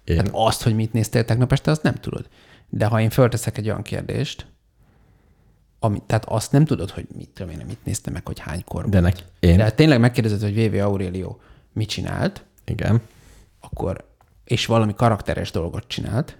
Én, 0.05 0.17
Hát 0.17 0.29
azt, 0.33 0.63
hogy 0.63 0.75
mit 0.75 0.93
néztél 0.93 1.25
tegnap 1.25 1.53
este, 1.53 1.71
azt 1.71 1.83
nem 1.83 1.95
tudod. 1.95 2.29
De 2.69 2.87
ha 2.87 3.01
én 3.01 3.11
fölteszek 3.11 3.59
egy 3.59 3.67
olyan 3.67 3.83
kérdést, 3.83 4.47
ami, 5.79 6.03
tehát 6.07 6.25
azt 6.25 6.53
nem 6.53 6.65
tudod, 6.65 6.91
hogy 6.91 7.07
mit 7.17 7.29
tudom 7.29 7.53
én, 7.53 7.65
mit 7.67 7.85
néztem 7.85 8.13
meg, 8.13 8.27
hogy 8.27 8.39
hánykor 8.39 8.89
de 8.89 9.01
nek, 9.01 9.17
én, 9.41 9.57
De 9.57 9.71
tényleg 9.71 10.01
megkérdezed, 10.01 10.41
hogy 10.41 10.71
VV 10.71 10.75
Aurelio 10.85 11.37
mit 11.73 11.89
csinált, 11.89 12.45
igen, 12.65 13.01
akkor, 13.61 14.09
és 14.45 14.67
valami 14.67 14.95
karakteres 14.95 15.51
dolgot 15.51 15.85
csinált, 15.87 16.37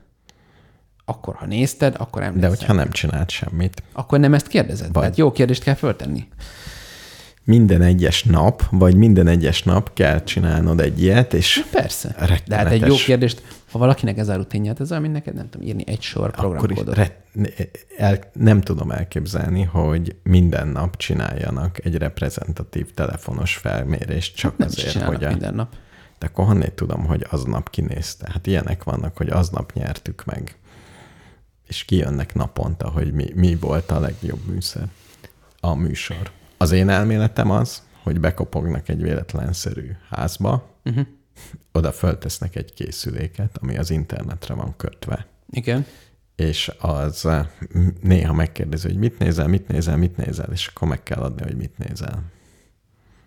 akkor 1.05 1.35
ha 1.35 1.47
nézted, 1.47 1.95
akkor 1.99 2.21
de 2.21 2.27
emlékszel. 2.27 2.51
hogyha 2.51 2.73
nem 2.73 2.91
csinált 2.91 3.31
semmit, 3.31 3.83
Akkor 3.93 4.19
nem 4.19 4.35
ezt 4.35 4.47
kérdezed. 4.47 4.87
Vagy. 4.93 5.03
Tehát 5.03 5.17
jó 5.17 5.33
kérdést 5.33 5.63
kell 5.63 5.75
föltenni. 5.75 6.29
Minden 7.49 7.83
egyes 7.83 8.23
nap, 8.23 8.63
vagy 8.71 8.97
minden 8.97 9.27
egyes 9.27 9.63
nap 9.63 9.95
kell 9.95 10.25
csinálnod 10.25 10.81
egy 10.81 11.03
ilyet, 11.03 11.35
és 11.35 11.65
Persze. 11.71 12.09
Rettenetes. 12.09 12.43
De 12.47 12.57
hát 12.57 12.71
egy 12.71 12.87
jó 12.87 12.95
kérdést, 12.95 13.43
ha 13.71 13.79
valakinek 13.79 14.19
ez 14.19 14.29
hát 14.29 14.81
ez 14.81 14.91
mint 14.91 15.13
neked 15.13 15.35
nem 15.35 15.49
tudom 15.49 15.67
írni 15.67 15.83
egy 15.87 16.01
sor 16.01 16.31
akkor 16.37 16.71
is 16.71 16.77
programkódot. 16.77 16.95
re, 16.95 17.25
el, 17.97 18.19
nem 18.33 18.61
tudom 18.61 18.91
elképzelni, 18.91 19.63
hogy 19.63 20.17
minden 20.23 20.69
nap 20.69 20.97
csináljanak 20.97 21.85
egy 21.85 21.97
reprezentatív 21.97 22.95
telefonos 22.95 23.57
felmérést, 23.57 24.37
csak 24.37 24.51
Hát 24.51 24.59
nem 24.59 24.69
azért, 24.69 25.03
hogy 25.03 25.25
a, 25.25 25.29
minden 25.29 25.55
nap. 25.55 25.75
De 26.19 26.27
akkor 26.27 26.45
honnét 26.45 26.73
tudom, 26.73 27.05
hogy 27.05 27.27
aznap 27.31 27.71
kinézte? 27.71 28.29
Hát 28.33 28.47
ilyenek 28.47 28.85
vannak, 28.85 29.17
hogy 29.17 29.29
aznap 29.29 29.73
nyertük 29.73 30.25
meg. 30.25 30.57
És 31.69 31.85
kijönnek 31.85 32.35
naponta, 32.35 32.89
hogy 32.89 33.13
mi, 33.13 33.27
mi 33.35 33.57
volt 33.61 33.91
a 33.91 34.01
legjobb 34.01 34.47
műszer. 34.47 34.89
A 35.61 35.75
műsor. 35.75 36.37
Az 36.59 36.71
én 36.73 36.89
elméletem 36.89 37.51
az, 37.51 37.83
hogy 38.03 38.21
bekopognak 38.21 38.89
egy 38.89 39.03
véletlenszerű 39.03 39.91
házba, 40.11 40.77
Uh-huh. 40.85 41.07
oda 41.73 41.93
föltesznek 41.93 42.57
egy 42.57 42.75
készüléket, 42.75 43.59
ami 43.61 43.77
az 43.79 43.91
internetre 43.91 44.55
van 44.55 44.77
kötve. 44.77 45.27
Igen. 45.51 45.87
És 46.37 46.73
az 46.79 47.27
eh, 47.27 47.47
néha 48.01 48.33
megkérdezi, 48.33 48.87
hogy 48.89 48.97
mit 48.97 49.19
nézel, 49.19 49.47
mit 49.49 49.69
nézel, 49.69 49.97
mit 49.97 50.17
nézel, 50.17 50.49
és 50.53 50.67
akkor 50.67 50.89
meg 50.89 51.03
kell 51.03 51.19
adni, 51.21 51.43
hogy 51.43 51.57
mit 51.57 51.79
nézel. 51.79 52.11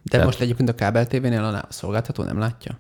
De 0.03 0.09
Tehát- 0.11 0.25
most 0.25 0.41
egyébként 0.41 0.69
a 0.69 0.75
kábel 0.75 1.07
tévénél 1.07 1.43
a 1.43 1.55
a 1.57 1.65
szolgáltató 1.69 2.23
nem 2.23 2.37
látja? 2.39 2.79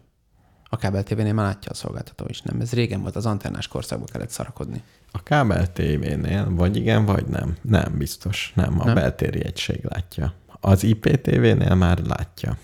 A 0.69 0.77
kábel 0.77 1.03
tévénél 1.03 1.33
már 1.33 1.45
látja 1.45 1.71
a 1.71 1.75
szolgáltató 1.75 2.25
is, 2.27 2.41
nem? 2.41 2.61
Ez 2.61 2.71
régen 2.73 3.01
volt, 3.01 3.15
az 3.15 3.25
antennás 3.25 3.67
korszakban 3.67 4.07
kellett 4.11 4.29
szarakodni. 4.29 4.83
A 5.11 5.23
kábel 5.23 5.71
tévénél 5.73 6.53
vagy 6.55 6.75
igen, 6.75 7.05
vagy 7.05 7.25
nem. 7.25 7.55
Nem, 7.61 7.97
biztos. 7.97 8.51
Nem, 8.55 8.79
a 8.79 8.85
Nem? 8.85 8.93
beltéri 8.93 9.45
egység 9.45 9.83
látja. 9.83 10.33
Az 10.61 10.83
IPTV-nél 10.83 11.75
már 11.75 11.97
látja, 11.99 12.57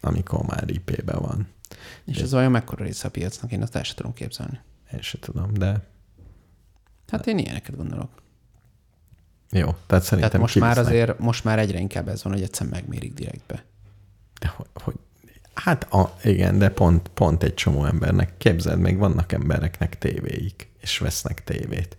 amikor 0.00 0.42
már 0.46 0.64
IP-ben 0.70 1.18
van. 1.20 1.48
És 2.04 2.18
ez 2.18 2.34
olyan 2.34 2.50
mekkora 2.50 2.84
része 2.84 3.06
a 3.06 3.10
piacnak, 3.10 3.52
én 3.52 3.62
azt 3.62 3.76
el 3.76 3.82
sem 3.82 3.96
tudom 3.96 4.12
képzelni. 4.12 4.60
Én 4.92 5.00
se 5.00 5.18
tudom, 5.18 5.52
de 5.54 5.86
Hát 7.08 7.26
én 7.26 7.38
ilyeneket 7.38 7.76
gondolok. 7.76 8.10
jó. 9.50 9.74
Tehát 9.86 10.04
szerintem 10.04 10.30
Tehát 10.30 10.38
most 10.38 10.54
már 10.58 10.72
kivisznek. 10.74 10.94
azért, 11.02 11.18
most 11.18 11.44
már 11.44 11.58
egyre 11.58 11.78
inkább 11.78 12.08
ez 12.08 12.22
van, 12.22 12.32
hogy 12.32 12.42
egyszer 12.42 12.66
megmérik 12.66 13.14
direktbe. 13.14 13.64
De 14.40 14.48
hogy, 14.48 14.66
hogy, 14.74 14.94
hát 15.54 15.92
a, 15.92 16.14
igen, 16.22 16.58
de 16.58 16.70
pont, 16.70 17.08
pont 17.08 17.42
egy 17.42 17.54
csomó 17.54 17.84
embernek, 17.84 18.36
képzeld 18.36 18.78
meg, 18.80 18.98
vannak 18.98 19.32
embereknek 19.32 19.98
tévéik, 19.98 20.68
és 20.80 20.98
vesznek 20.98 21.44
tévét. 21.44 21.96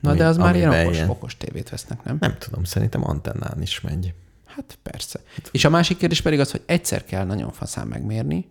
Na 0.00 0.08
Ami- 0.08 0.18
de 0.18 0.26
az 0.26 0.36
már 0.36 0.56
ilyen 0.56 0.80
okos, 0.84 0.94
ilyen- 0.96 1.08
okos 1.08 1.36
tévét 1.36 1.68
vesznek, 1.68 2.02
nem? 2.04 2.16
Nem 2.20 2.36
tudom, 2.38 2.64
szerintem 2.64 3.08
antennán 3.08 3.62
is 3.62 3.80
megy. 3.80 4.14
Hát 4.54 4.78
persze. 4.82 5.20
És 5.50 5.64
a 5.64 5.70
másik 5.70 5.96
kérdés 5.96 6.20
pedig 6.20 6.40
az, 6.40 6.50
hogy 6.50 6.62
egyszer 6.66 7.04
kell 7.04 7.24
nagyon 7.24 7.52
faszán 7.52 7.86
megmérni, 7.86 8.48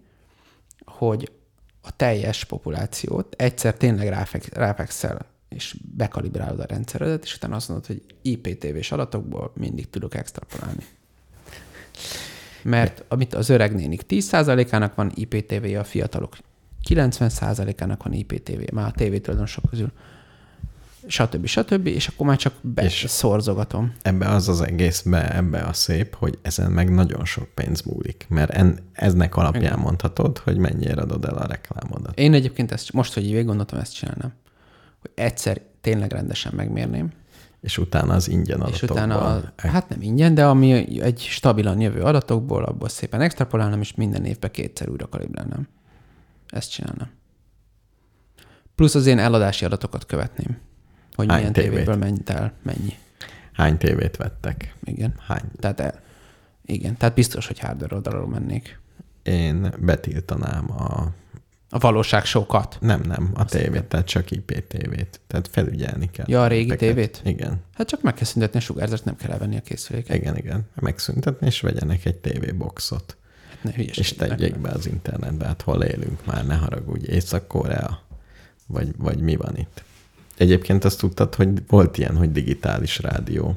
hogy 0.85 1.31
a 1.81 1.95
teljes 1.95 2.43
populációt 2.43 3.35
egyszer 3.37 3.73
tényleg 3.73 4.07
ráfek, 4.07 4.53
ráfekszel, 4.53 5.25
és 5.49 5.75
bekalibrálod 5.95 6.59
a 6.59 6.65
rendszeredet, 6.65 7.23
és 7.23 7.35
utána 7.35 7.55
azt 7.55 7.69
mondod, 7.69 7.85
hogy 7.85 8.01
IPTV-s 8.21 8.91
adatokból 8.91 9.51
mindig 9.55 9.89
tudok 9.89 10.15
extrapolálni. 10.15 10.85
Mert 12.63 13.03
amit 13.07 13.33
az 13.33 13.49
öreg 13.49 13.75
nénik 13.75 14.01
10%-ának 14.09 14.95
van 14.95 15.11
IPTV, 15.15 15.77
a 15.77 15.83
fiatalok 15.83 16.37
90%-ának 16.89 18.03
van 18.03 18.13
IPTV, 18.13 18.73
már 18.73 18.87
a 18.87 18.91
tévétulajdonosok 18.91 19.69
közül, 19.69 19.91
stb. 21.09 21.45
stb. 21.45 21.87
És 21.87 22.07
akkor 22.07 22.25
már 22.27 22.37
csak 22.37 22.53
És- 22.75 23.01
beszorzogatom. 23.01 23.93
Ebbe 24.01 24.27
az 24.29 24.49
az 24.49 24.61
egészbe, 24.61 25.35
ebbe 25.35 25.59
a 25.61 25.73
szép, 25.73 26.15
hogy 26.15 26.37
ezen 26.41 26.71
meg 26.71 26.93
nagyon 26.93 27.25
sok 27.25 27.47
pénz 27.53 27.81
múlik, 27.81 28.25
mert 28.29 28.49
en, 28.51 28.79
eznek 28.93 29.35
alapján 29.35 29.63
Igen. 29.63 29.79
mondhatod, 29.79 30.37
hogy 30.37 30.57
mennyire 30.57 31.01
adod 31.01 31.25
el 31.25 31.35
a 31.37 31.45
reklámodat. 31.45 32.19
Én 32.19 32.33
egyébként 32.33 32.71
ezt, 32.71 32.93
most, 32.93 33.13
hogy 33.13 33.25
így 33.25 33.45
gondoltam, 33.45 33.79
ezt 33.79 33.93
csinálnám. 33.93 34.33
Hogy 35.01 35.11
egyszer 35.15 35.61
tényleg 35.81 36.11
rendesen 36.11 36.53
megmérném, 36.55 37.11
És 37.61 37.77
utána 37.77 38.13
az 38.13 38.27
ingyen 38.27 38.57
és 38.59 38.63
adatokból. 38.63 38.95
utána, 38.97 39.35
a, 39.35 39.67
hát 39.67 39.89
nem 39.89 40.01
ingyen, 40.01 40.33
de 40.33 40.45
ami 40.45 40.99
egy 41.01 41.19
stabilan 41.19 41.81
jövő 41.81 42.01
adatokból, 42.01 42.63
abból 42.63 42.89
szépen 42.89 43.21
extrapolálnám, 43.21 43.81
és 43.81 43.95
minden 43.95 44.25
évben 44.25 44.51
kétszer 44.51 44.89
újra 44.89 45.07
kalibrálnám. 45.07 45.67
Ezt 46.47 46.71
csinálnám. 46.71 47.09
Plusz 48.75 48.95
az 48.95 49.05
én 49.05 49.19
eladási 49.19 49.65
adatokat 49.65 50.05
követném. 50.05 50.57
Hogy 51.19 51.27
Hány 51.29 51.37
milyen 51.37 51.53
tévét? 51.53 51.71
tévéből 51.71 51.95
mennyit 51.95 52.29
el, 52.29 52.53
mennyi. 52.61 52.97
Hány 53.53 53.77
tévét 53.77 54.17
vettek? 54.17 54.75
Igen. 54.83 55.13
Hány? 55.27 55.41
Tehát 55.59 55.79
el, 55.79 56.01
igen, 56.65 56.97
tehát 56.97 57.15
biztos, 57.15 57.47
hogy 57.47 57.59
hardware 57.59 57.95
oldalról 57.95 58.27
mennék. 58.27 58.79
Én 59.23 59.73
betiltanám 59.79 60.71
a... 60.71 61.07
A 61.69 61.77
valóság 61.77 62.25
sokat. 62.25 62.77
Nem, 62.81 63.01
nem, 63.01 63.31
a 63.33 63.45
tévét, 63.45 63.83
tehát 63.83 64.05
csak 64.05 64.31
IPTV-t. 64.31 65.19
Tehát 65.27 65.47
felügyelni 65.51 66.09
kell. 66.11 66.25
Ja, 66.29 66.43
a 66.43 66.47
régi 66.47 66.63
Gépeket. 66.63 66.87
tévét? 66.95 67.21
Igen, 67.23 67.61
Hát 67.73 67.87
csak 67.87 68.01
meg 68.01 68.13
kell 68.13 68.25
szüntetni 68.25 68.57
a 68.57 68.61
sugárzást, 68.61 69.05
nem 69.05 69.15
kell 69.15 69.31
elvenni 69.31 69.57
a 69.57 69.61
készüléket. 69.61 70.15
igen, 70.15 70.37
igen. 70.37 70.67
Megszüntetni, 70.75 71.47
és 71.47 71.61
vegyenek 71.61 72.05
egy 72.05 72.15
TV-boxot. 72.15 73.17
Hát 73.49 73.63
ne 73.63 73.83
És 73.83 74.13
tegyék 74.13 74.57
be 74.59 74.69
az 74.69 74.85
internetbe, 74.85 75.45
hát 75.45 75.61
hol 75.61 75.83
élünk 75.83 76.25
már, 76.25 76.45
ne 76.45 76.55
haragudj, 76.55 77.11
Észak-Korea, 77.11 77.99
vagy, 78.67 78.89
vagy 78.97 79.19
mi 79.19 79.35
van 79.35 79.57
itt. 79.57 79.83
Egyébként 80.39 80.83
azt 80.83 80.99
tudtad, 80.99 81.35
hogy 81.35 81.67
volt 81.67 81.97
ilyen, 81.97 82.17
hogy 82.17 82.31
digitális 82.31 82.99
rádió, 82.99 83.55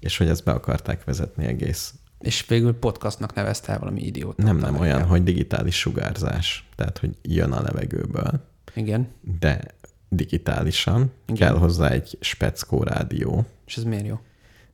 és 0.00 0.16
hogy 0.16 0.28
ezt 0.28 0.44
be 0.44 0.52
akarták 0.52 1.04
vezetni 1.04 1.44
egész. 1.44 1.94
És 2.20 2.46
végül 2.46 2.72
podcastnak 2.78 3.34
nevezte 3.34 3.78
valami 3.78 4.02
idiót. 4.02 4.36
Nem, 4.36 4.56
nem 4.56 4.78
olyan, 4.78 5.02
hogy 5.02 5.22
digitális 5.22 5.78
sugárzás, 5.78 6.68
tehát 6.76 6.98
hogy 6.98 7.10
jön 7.22 7.52
a 7.52 7.62
levegőből, 7.62 8.46
Igen. 8.74 9.08
de 9.38 9.60
digitálisan 10.08 11.12
Igen. 11.26 11.36
Kell 11.36 11.58
hozzá 11.58 11.88
egy 11.88 12.18
speckó 12.20 12.82
rádió, 12.82 13.46
És 13.66 13.76
ez 13.76 13.84
miért 13.84 14.06
jó? 14.06 14.20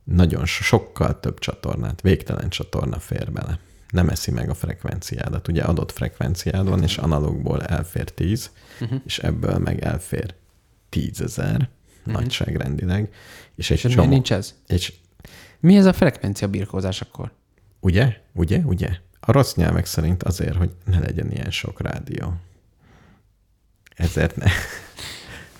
nagyon 0.03 0.45
so- 0.45 0.65
sokkal 0.65 1.19
több 1.19 1.39
csatornát, 1.39 2.01
végtelen 2.01 2.49
csatorna 2.49 2.99
fér 2.99 3.31
bele. 3.31 3.59
Nem 3.89 4.09
eszi 4.09 4.31
meg 4.31 4.49
a 4.49 4.53
frekvenciádat. 4.53 5.47
Ugye 5.47 5.63
adott 5.63 5.91
frekvenciád 5.91 6.69
van, 6.69 6.83
és 6.83 6.97
analógból 6.97 7.63
elfér 7.63 8.11
10, 8.11 8.51
uh-huh. 8.81 8.99
és 9.05 9.19
ebből 9.19 9.57
meg 9.57 9.83
elfér 9.83 10.33
10 10.89 11.21
ezer, 11.21 11.69
nagyságrendileg. 12.03 13.13
És 13.55 13.71
egy 13.71 13.85
És 13.85 13.93
csomó... 13.93 14.09
nincs 14.09 14.31
ez? 14.31 14.55
És 14.67 14.93
Mi 15.59 15.77
ez 15.77 15.85
a 15.85 15.93
frekvencia 15.93 16.47
birkózás 16.47 17.01
akkor? 17.01 17.31
ugye, 17.79 18.17
ugye, 18.33 18.57
ugye? 18.57 18.89
A 19.19 19.31
rossz 19.31 19.53
nyelvek 19.53 19.85
szerint 19.85 20.23
azért, 20.23 20.55
hogy 20.55 20.71
ne 20.85 20.99
legyen 20.99 21.31
ilyen 21.31 21.51
sok 21.51 21.81
rádió. 21.81 22.33
Ezért 23.95 24.35
ne. 24.35 24.45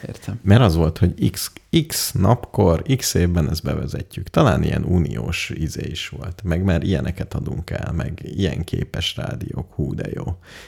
Értem. 0.08 0.40
Mert 0.44 0.62
az 0.62 0.76
volt, 0.76 0.98
hogy 0.98 1.30
x, 1.32 1.52
x 1.88 2.12
napkor, 2.12 2.84
x 2.98 3.14
évben 3.14 3.50
ezt 3.50 3.64
bevezetjük. 3.64 4.28
Talán 4.30 4.64
ilyen 4.64 4.84
uniós 4.84 5.50
izé 5.56 5.88
is 5.90 6.10
volt. 6.10 6.42
Meg 6.44 6.64
mert 6.64 6.84
ilyeneket 6.84 7.34
adunk 7.34 7.70
el, 7.70 7.92
meg 7.92 8.20
ilyen 8.24 8.64
képes 8.64 9.16
rádiók, 9.16 9.74
hú 9.74 9.96
de 9.96 10.10
jó. 10.14 10.24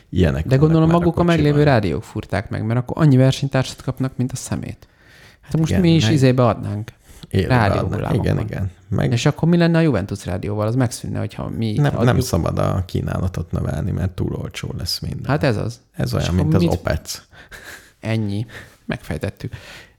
Ilyenek 0.10 0.48
De 0.48 0.56
gondolom 0.56 0.90
már 0.90 0.98
maguk 0.98 1.14
a 1.14 1.16
kocsiban. 1.16 1.36
meglévő 1.36 1.64
rádiók 1.64 2.04
furták 2.04 2.50
meg, 2.50 2.66
mert 2.66 2.80
akkor 2.80 3.04
annyi 3.04 3.18
versenytársat 3.18 3.82
kapnak, 3.82 4.18
mint 4.18 4.32
a 4.32 4.36
szemét. 4.36 4.88
Hát 5.42 5.58
most 5.58 5.70
igen, 5.70 5.82
mi 5.82 5.96
is 5.96 6.04
meg- 6.04 6.14
izébe 6.14 6.46
adnánk. 6.46 6.92
Rádió. 7.32 8.00
Igen, 8.14 8.40
igen. 8.40 8.72
Meg 8.88 9.12
És 9.12 9.26
akkor 9.26 9.50
mi 9.50 9.58
lenne 9.58 9.78
a 9.78 9.82
Juventus 9.82 10.26
rádióval? 10.26 10.68
Az 10.68 10.76
megszűnne, 10.76 11.20
hogyha 11.20 11.50
mi 11.50 11.74
nem, 11.74 11.86
adjuk. 11.86 12.04
nem 12.04 12.20
szabad 12.20 12.60
a 12.60 12.84
kínálatot 12.88 13.52
növelni, 13.52 13.92
mert 13.92 14.12
túl 14.12 14.34
olcsó 14.34 14.74
lesz 14.78 15.00
minden. 15.00 15.26
Hát 15.26 15.44
ez 15.44 15.58
az. 15.58 15.80
Ez 15.92 16.08
és 16.08 16.14
olyan, 16.14 16.26
akkor 16.28 16.40
mint 16.42 16.54
az 16.54 16.62
mit- 16.62 16.72
OPEC. 16.72 17.22
Ennyi. 18.00 18.46
Megfejtettük. 18.90 19.54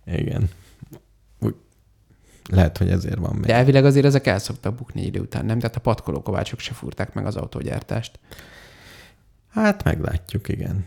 Igen. 0.04 0.48
Úgy, 1.40 1.54
lehet, 2.48 2.78
hogy 2.78 2.90
ezért 2.90 3.18
van 3.18 3.34
még. 3.34 3.44
De 3.46 3.54
elvileg 3.54 3.84
azért 3.84 4.06
ezek 4.06 4.26
el 4.26 4.38
szoktak 4.38 4.74
bukni 4.74 5.02
idő 5.04 5.20
után, 5.20 5.44
nem? 5.44 5.58
Tehát 5.58 5.76
a 5.76 5.80
patkolókovácsok 5.80 6.58
se 6.58 6.72
furták 6.72 7.14
meg 7.14 7.26
az 7.26 7.36
autógyártást. 7.36 8.18
Hát 9.50 9.84
meglátjuk, 9.84 10.48
igen. 10.48 10.86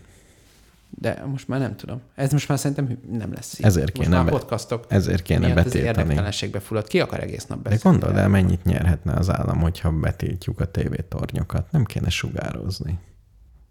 De 0.90 1.24
most 1.26 1.48
már 1.48 1.60
nem 1.60 1.76
tudom. 1.76 2.00
Ez 2.14 2.32
most 2.32 2.48
már 2.48 2.58
szerintem 2.58 2.98
nem 3.10 3.32
lesz 3.32 3.58
így. 3.58 3.64
Ezért 3.66 3.96
most 3.96 4.08
kéne 4.08 4.16
már 4.22 4.24
be- 4.24 4.38
podcastok 4.38 4.84
Ezért 4.88 5.22
kéne 5.22 5.38
miatt 5.46 5.56
az 5.58 5.64
betiltani. 5.64 5.98
érdektelenségbe 6.00 6.60
fullad. 6.60 6.86
Ki 6.88 7.00
akar 7.00 7.20
egész 7.20 7.46
nap 7.46 7.62
De 7.62 7.68
beszélni? 7.70 7.98
gondold 7.98 8.20
el, 8.20 8.28
mennyit 8.28 8.64
nyerhetne 8.64 9.12
az 9.12 9.30
állam, 9.30 9.60
hogyha 9.60 9.90
betiltjuk 9.92 10.60
a 10.60 10.70
tévétornyokat. 10.70 11.72
Nem 11.72 11.84
kéne 11.84 12.08
sugározni. 12.08 12.98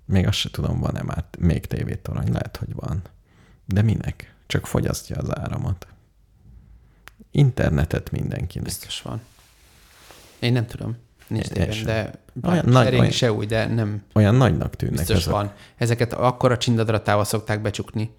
Még 0.05 0.27
azt 0.27 0.37
se 0.37 0.49
tudom, 0.49 0.79
van-e 0.79 1.01
már 1.01 1.25
még 1.39 1.65
tévétorony. 1.65 2.31
Lehet, 2.31 2.57
hogy 2.57 2.73
van. 2.75 3.01
De 3.65 3.81
minek? 3.81 4.33
Csak 4.47 4.67
fogyasztja 4.67 5.15
az 5.17 5.37
áramot. 5.37 5.87
Internetet 7.31 8.11
mindenkinek. 8.11 8.65
Biztos 8.65 9.01
van. 9.01 9.21
Én 10.39 10.53
nem 10.53 10.65
tudom. 10.65 10.95
Nincs 11.27 11.83
de 11.83 12.11
Olyan 12.43 12.65
nagy- 12.65 12.93
olyan- 12.93 13.11
se 13.11 13.31
új, 13.31 13.45
de 13.45 13.67
nem 13.67 14.03
Olyan 14.13 14.35
nagynak 14.35 14.75
tűnnek 14.75 14.97
biztos 14.97 15.17
ezek. 15.17 15.31
van. 15.33 15.51
Ezeket 15.77 16.13
akkora 16.13 16.57
csindadratával 16.57 17.23
szokták 17.25 17.61
becsukni. 17.61 18.11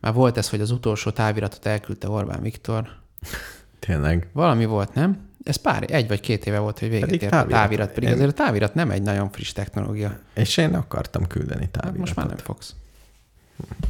Már 0.00 0.12
volt 0.12 0.36
ez, 0.36 0.48
hogy 0.48 0.60
az 0.60 0.70
utolsó 0.70 1.10
táviratot 1.10 1.66
elküldte 1.66 2.08
Orbán 2.08 2.42
Viktor. 2.42 2.88
Tényleg. 3.78 4.28
Valami 4.32 4.64
volt, 4.64 4.94
nem? 4.94 5.28
Ez 5.44 5.56
pár, 5.56 5.84
egy 5.90 6.08
vagy 6.08 6.20
két 6.20 6.46
éve 6.46 6.58
volt, 6.58 6.78
hogy 6.78 6.88
véget 6.88 7.04
Pedig 7.04 7.22
ért 7.22 7.32
a 7.32 7.36
távirat. 7.36 7.60
távirat. 7.60 7.92
Pedig 7.92 8.08
Én- 8.08 8.14
azért 8.14 8.30
a 8.30 8.44
távirat 8.44 8.74
nem 8.74 8.90
egy 8.90 9.02
nagyon 9.02 9.30
friss 9.30 9.52
technológia. 9.52 10.18
És 10.34 10.56
én 10.56 10.74
akartam 10.74 11.26
küldeni 11.26 11.60
Hát 11.60 11.70
táviratot. 11.70 12.00
most 12.00 12.14
már 12.16 12.26
nem 12.26 12.36
fogsz. 12.36 12.74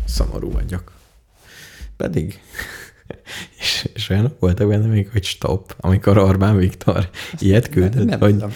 Szomorú 0.04 0.50
vagyok. 0.52 0.92
Pedig. 1.96 2.40
és, 3.60 3.88
és 3.94 4.08
olyanok 4.08 4.40
voltak 4.40 4.68
benne 4.68 4.86
még, 4.86 5.08
hogy 5.08 5.24
stop, 5.24 5.74
amikor 5.80 6.18
Orbán 6.18 6.56
Viktor 6.56 7.08
ilyet 7.38 7.68
küldött, 7.68 8.04
nem 8.04 8.20
hogy 8.20 8.32
tudom. 8.32 8.52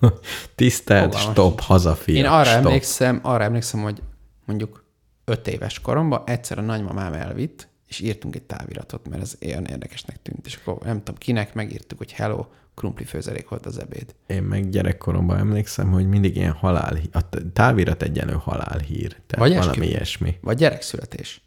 tisztelt, 0.54 1.04
Fogalmam 1.04 1.32
stop, 1.32 1.60
hazafiak, 1.60 2.18
Én 2.18 2.26
arra 2.26 2.44
stop. 2.50 2.64
emlékszem, 2.64 3.20
arra 3.22 3.44
emlékszem, 3.44 3.80
hogy 3.80 4.02
mondjuk 4.44 4.84
öt 5.24 5.48
éves 5.48 5.80
koromban 5.80 6.22
egyszer 6.26 6.58
a 6.58 6.62
nagymamám 6.62 7.12
elvitt, 7.12 7.68
és 7.88 8.00
írtunk 8.00 8.34
egy 8.36 8.42
táviratot, 8.42 9.08
mert 9.08 9.22
ez 9.22 9.36
olyan 9.46 9.64
érdekesnek 9.64 10.22
tűnt. 10.22 10.46
És 10.46 10.58
akkor 10.64 10.86
nem 10.86 10.98
tudom 10.98 11.14
kinek, 11.18 11.54
megírtuk, 11.54 11.98
hogy 11.98 12.12
hello, 12.12 12.46
krumpli 12.74 13.04
főzelék 13.04 13.48
volt 13.48 13.66
az 13.66 13.78
ebéd. 13.78 14.14
Én 14.26 14.42
meg 14.42 14.68
gyerekkoromban 14.68 15.38
emlékszem, 15.38 15.90
hogy 15.90 16.08
mindig 16.08 16.36
ilyen 16.36 16.52
halál, 16.52 16.98
a 17.12 17.20
távirat 17.52 18.02
egyenlő 18.02 18.32
halálhír. 18.32 19.08
Tehát 19.08 19.36
Vagy 19.36 19.50
valami 19.50 19.68
esküvő. 19.68 19.86
ilyesmi. 19.86 20.38
Vagy 20.40 20.56
gyerekszületés. 20.56 21.42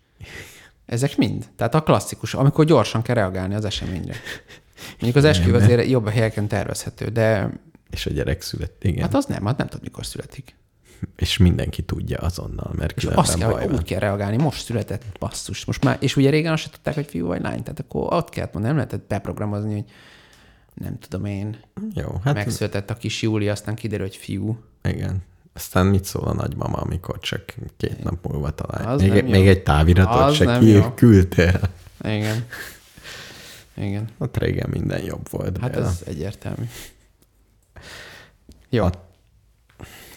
Ezek 0.86 1.18
mind. 1.18 1.46
Tehát 1.56 1.76
a 1.76 1.84
klasszikus, 1.84 2.34
amikor 2.34 2.66
gyorsan 2.66 3.02
kell 3.02 3.16
reagálni 3.16 3.54
az 3.54 3.66
eseményre. 3.66 4.16
Mondjuk 4.90 5.16
az 5.16 5.24
esküvő 5.24 5.56
azért 5.56 5.88
jobb 5.90 6.06
a 6.06 6.10
helyeken 6.10 6.48
tervezhető, 6.48 7.08
de 7.08 7.50
És 7.90 8.06
a 8.06 8.10
gyerek 8.10 8.42
született, 8.42 8.84
igen. 8.84 9.02
hát 9.04 9.14
az 9.14 9.26
nem, 9.26 9.46
hát 9.46 9.58
nem 9.58 9.68
tudod, 9.68 9.84
mikor 9.84 10.06
születik. 10.06 10.56
És 11.16 11.38
mindenki 11.38 11.82
tudja 11.82 12.18
azonnal, 12.18 12.72
mert 12.76 12.98
És 12.98 13.04
azt 13.04 13.38
kell, 13.38 13.50
hogy 13.50 13.72
úgy 13.74 13.84
kell 13.84 14.00
reagálni, 14.00 14.38
most 14.38 14.64
született 14.66 15.04
basszus. 15.20 15.66
Most 15.66 15.84
már, 15.84 15.98
és 16.00 16.16
ugye 16.16 16.30
régen 16.30 16.52
azt 16.52 16.64
se 16.64 16.70
tudták, 16.70 16.94
hogy 16.94 17.06
fiú 17.06 17.28
vagy 17.28 17.42
lány, 17.42 17.64
tehát 17.64 17.80
akkor 17.80 18.14
ott 18.14 18.30
kellett 18.30 18.54
mondani, 18.54 18.74
nem 18.76 18.84
lehetett 18.86 19.08
beprogramozni, 19.08 19.74
hogy 19.74 19.84
nem 20.74 21.00
tudom 21.00 21.26
én, 21.26 21.58
Jó, 21.94 22.20
hát 22.24 22.34
megszületett 22.34 22.90
a 22.90 22.94
kis 22.94 23.22
Júli, 23.22 23.50
aztán 23.50 23.76
kiderül, 23.76 24.06
hogy 24.06 24.16
fiú. 24.16 24.58
igen. 24.84 25.24
Aztán 25.54 25.86
mit 25.86 26.06
szól 26.06 26.24
a 26.28 26.34
nagymama, 26.34 26.78
amikor 26.78 27.20
csak 27.20 27.44
két 27.78 28.04
nap 28.04 28.28
múlva 28.28 28.50
talál? 28.50 28.94
Az 28.94 29.02
Még, 29.02 29.24
még 29.24 29.48
egy 29.48 29.64
táviratot 29.64 30.22
Az 30.22 30.36
se 30.36 30.58
ki, 30.60 30.68
jó. 30.68 30.92
küldtél. 30.94 31.60
Igen. 32.04 32.46
Igen. 33.76 34.08
Ott 34.18 34.38
régen 34.38 34.70
minden 34.70 35.04
jobb 35.04 35.30
volt. 35.30 35.58
Hát 35.58 35.72
Béla. 35.72 35.86
ez 35.86 36.02
egyértelmű. 36.06 36.64
Jó. 38.70 38.84
A- 38.86 38.92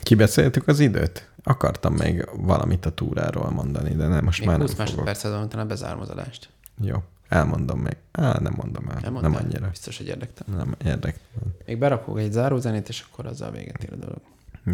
Kibeszéltük 0.03 0.69
az 0.69 0.81
időt? 0.81 1.31
Akartam 1.43 1.95
még 1.95 2.29
valamit 2.37 2.87
a 2.87 2.91
túráról 2.91 3.51
mondani, 3.51 3.95
de 3.95 4.07
nem, 4.07 4.25
most 4.25 4.39
Még 4.39 4.49
már 4.49 4.59
20 4.61 4.67
nem 4.67 4.77
fogok. 4.87 5.05
másodpercet 5.05 5.33
van, 5.33 5.43
utána 5.43 5.65
bezárom 5.67 6.01
az 6.01 6.09
adást. 6.09 6.49
Jó, 6.81 7.03
elmondom 7.29 7.79
még. 7.81 7.97
Á, 8.13 8.39
nem 8.41 8.53
mondom 8.57 8.89
el. 8.89 8.99
Nem, 9.03 9.15
Nem, 9.15 9.35
annyira. 9.35 9.69
Biztos, 9.69 9.97
hogy 9.97 10.07
érdektelen. 10.07 10.57
Nem 10.57 10.75
érdekel. 10.85 11.21
Még 11.67 11.79
berakok 11.79 12.19
egy 12.19 12.33
zárózenét, 12.33 12.89
és 12.89 13.05
akkor 13.11 13.27
azzal 13.27 13.51
véget 13.51 13.83
ér 13.85 13.93
a 13.93 13.97
dolog. 13.97 14.21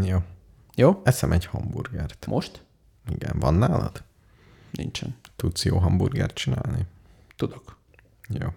Jó. 0.09 0.18
Jó? 0.74 1.00
Eszem 1.04 1.32
egy 1.32 1.46
hamburgert. 1.46 2.26
Most? 2.26 2.62
Igen, 3.08 3.38
van 3.38 3.54
nálad? 3.54 4.02
Nincsen. 4.70 5.16
Tudsz 5.36 5.64
jó 5.64 5.78
hamburgert 5.78 6.34
csinálni? 6.34 6.86
Tudok. 7.36 7.76
Jó. 8.28 8.48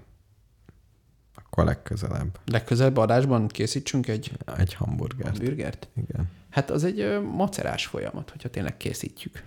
Akkor 1.35 1.65
legközelebb 1.65 2.39
Legközelebb 2.45 2.97
adásban 2.97 3.47
készítsünk 3.47 4.07
egy 4.07 4.31
egy 4.57 4.73
hamburgert. 4.73 5.39
burgert? 5.39 5.87
Igen. 5.95 6.29
Hát 6.49 6.69
az 6.69 6.83
egy 6.83 6.99
ö, 6.99 7.21
macerás 7.21 7.85
folyamat, 7.85 8.29
hogyha 8.29 8.49
tényleg 8.49 8.77
készítjük. 8.77 9.43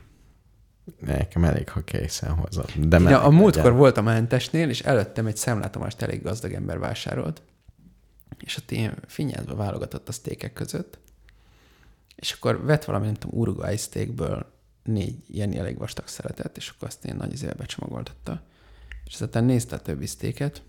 Nekem 1.00 1.44
elég, 1.44 1.68
ha 1.68 1.84
készen 1.84 2.34
hozod. 2.34 2.66
De 2.76 2.96
Én 2.96 3.02
meleg 3.02 3.20
a, 3.20 3.24
a 3.26 3.30
múltkor 3.30 3.62
legyen. 3.62 3.78
voltam 3.78 4.06
a 4.06 4.12
mentesnél, 4.12 4.68
és 4.68 4.80
előttem 4.80 5.26
egy 5.26 5.36
szemlátomást 5.36 6.02
elég 6.02 6.22
gazdag 6.22 6.52
ember 6.52 6.78
vásárolt, 6.78 7.42
és 8.38 8.56
ott 8.56 8.70
ilyen 8.70 8.98
finnyázba 9.06 9.54
válogatott 9.54 10.08
a 10.08 10.12
sztékek 10.12 10.52
között, 10.52 10.98
és 12.18 12.32
akkor 12.32 12.64
vett 12.64 12.84
valami, 12.84 13.06
nem 13.06 13.14
tudom, 13.14 13.40
uruguay 13.40 13.76
steakből 13.76 14.46
négy 14.82 15.22
ilyen 15.26 15.54
elég 15.54 15.78
vastag 15.78 16.06
szeletet, 16.06 16.56
és 16.56 16.68
akkor 16.68 16.88
azt 16.88 17.04
ilyen 17.04 17.16
nagy 17.16 17.32
izébe 17.32 17.54
becsomagoltatta. 17.54 18.42
És 19.04 19.20
aztán 19.20 19.44
nézte 19.44 19.76
a 19.76 19.80
többi 19.80 20.06
sztéket, 20.06 20.62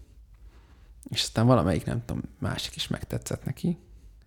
és 1.10 1.22
aztán 1.22 1.46
valamelyik, 1.46 1.86
nem 1.86 2.06
tudom, 2.06 2.24
másik 2.40 2.76
is 2.76 2.88
megtetszett 2.88 3.46
neki, 3.46 3.78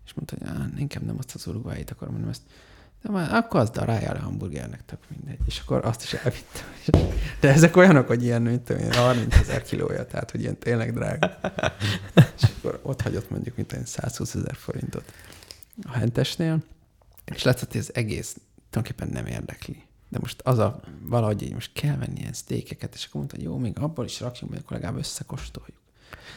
és 0.05 0.15
mondta, 0.15 0.37
hogy 0.39 0.49
Á, 0.49 0.81
inkább 0.81 1.03
nem 1.03 1.17
azt 1.19 1.35
az 1.35 1.47
uruguayit 1.47 1.91
akarom, 1.91 2.15
hanem 2.15 2.29
ezt. 2.29 2.43
De 3.03 3.11
már 3.11 3.35
akkor 3.35 3.61
az 3.61 3.71
a 3.77 3.85
rájár 3.85 4.17
a 4.17 4.21
hamburgernek, 4.21 4.85
tök 4.85 4.99
mindegy. 5.09 5.39
És 5.47 5.59
akkor 5.59 5.85
azt 5.85 6.03
is 6.03 6.13
elvittem. 6.13 6.67
De 7.41 7.53
ezek 7.53 7.77
olyanok, 7.77 8.07
hogy 8.07 8.23
ilyen, 8.23 8.43
mint 8.43 8.63
tudom, 8.63 8.83
én, 8.83 8.93
30 8.93 9.37
ezer 9.37 9.63
kilója, 9.63 10.07
tehát, 10.07 10.31
hogy 10.31 10.41
ilyen 10.41 10.59
tényleg 10.59 10.93
drága. 10.93 11.39
És 12.15 12.49
akkor 12.57 12.81
ott 12.83 13.01
hagyott 13.01 13.31
mondjuk, 13.31 13.57
mint 13.57 13.73
olyan 13.73 13.85
120 13.85 14.35
ezer 14.35 14.55
forintot 14.55 15.13
a 15.83 15.93
hentesnél, 15.93 16.63
és 17.25 17.43
látszott, 17.43 17.71
hogy 17.73 17.81
ez 17.81 17.91
egész 17.93 18.37
tulajdonképpen 18.71 19.23
nem 19.23 19.27
érdekli. 19.27 19.83
De 20.09 20.19
most 20.21 20.41
az 20.45 20.59
a 20.59 20.81
valahogy 21.03 21.43
így 21.43 21.53
most 21.53 21.73
kell 21.73 21.97
venni 21.97 22.21
ilyen 22.21 22.33
sztékeket, 22.33 22.95
és 22.95 23.05
akkor 23.05 23.15
mondta, 23.15 23.37
hogy 23.37 23.45
jó, 23.45 23.59
még 23.59 23.79
abból 23.79 24.05
is 24.05 24.21
rakjunk, 24.21 24.53
mert 24.53 24.65
akkor 24.65 24.77
legalább 24.77 24.99
összekóstoljuk. 24.99 25.77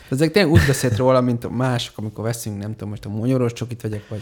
De 0.09 0.15
ezek 0.15 0.31
tényleg 0.31 0.53
úgy 0.53 0.65
beszélt 0.67 0.97
róla, 0.97 1.21
mint 1.21 1.43
a 1.43 1.49
mások, 1.49 1.97
amikor 1.97 2.23
veszünk, 2.23 2.57
nem 2.57 2.71
tudom, 2.71 2.89
most 2.89 3.05
a 3.05 3.09
monyoros 3.09 3.53
csokit 3.53 3.81
vegyek, 3.81 4.07
vagy 4.07 4.21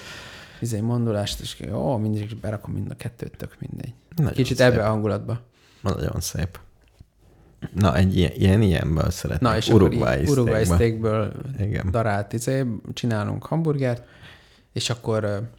izé 0.59 0.79
mondolást, 0.79 1.39
és 1.39 1.59
jó, 1.59 1.97
mindig 1.97 2.23
is 2.23 2.33
berakom 2.33 2.73
mind 2.73 2.91
a 2.91 2.95
kettőt, 2.95 3.37
tök 3.37 3.55
mindegy. 3.59 3.93
Nagyon 4.15 4.33
Kicsit 4.33 4.57
szép. 4.57 4.65
ebbe 4.65 4.85
a 4.85 4.89
hangulatba. 4.89 5.41
Nagyon 5.81 6.21
szép. 6.21 6.59
Na, 7.73 7.95
egy 7.95 8.17
ilyen, 8.17 8.31
ilyen 8.35 8.61
ilyenből 8.61 9.09
szeretnék. 9.09 9.49
Na, 9.49 9.57
és 9.57 9.69
Uruguay 9.69 10.25
Uruguay 10.25 10.63
steakből. 10.63 11.33
Igen. 11.59 11.91
darált 11.91 12.33
izé, 12.33 12.65
csinálunk 12.93 13.45
hamburgert, 13.45 14.03
és 14.73 14.89
akkor 14.89 15.49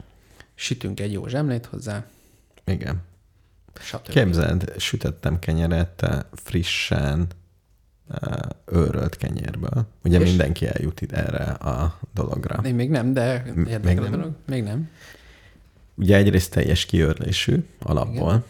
sütünk 0.55 0.99
egy 0.99 1.11
jó 1.11 1.27
zsemlét 1.27 1.65
hozzá, 1.65 2.05
Igen. 2.65 3.01
stb. 3.79 4.07
Képzeld, 4.09 4.73
sütöttem 4.77 5.39
kenyeret 5.39 6.25
frissen 6.33 7.27
eh, 8.09 8.37
őrölt 8.65 9.17
kenyérből. 9.17 9.87
Ugye 10.03 10.19
És? 10.19 10.29
mindenki 10.29 10.67
eljut 10.67 11.01
ide 11.01 11.15
erre 11.25 11.43
a 11.43 11.99
dologra. 12.13 12.61
Én 12.65 12.75
még 12.75 12.89
nem, 12.89 13.13
de 13.13 13.51
még 13.55 13.67
érdekel 13.67 14.03
a 14.03 14.09
nem? 14.09 14.19
dolog. 14.19 14.35
Még 14.45 14.63
nem. 14.63 14.89
Ugye 15.95 16.15
egyrészt 16.15 16.51
teljes 16.51 16.85
kiörlésű 16.85 17.65
alapból, 17.79 18.27
Igen. 18.33 18.43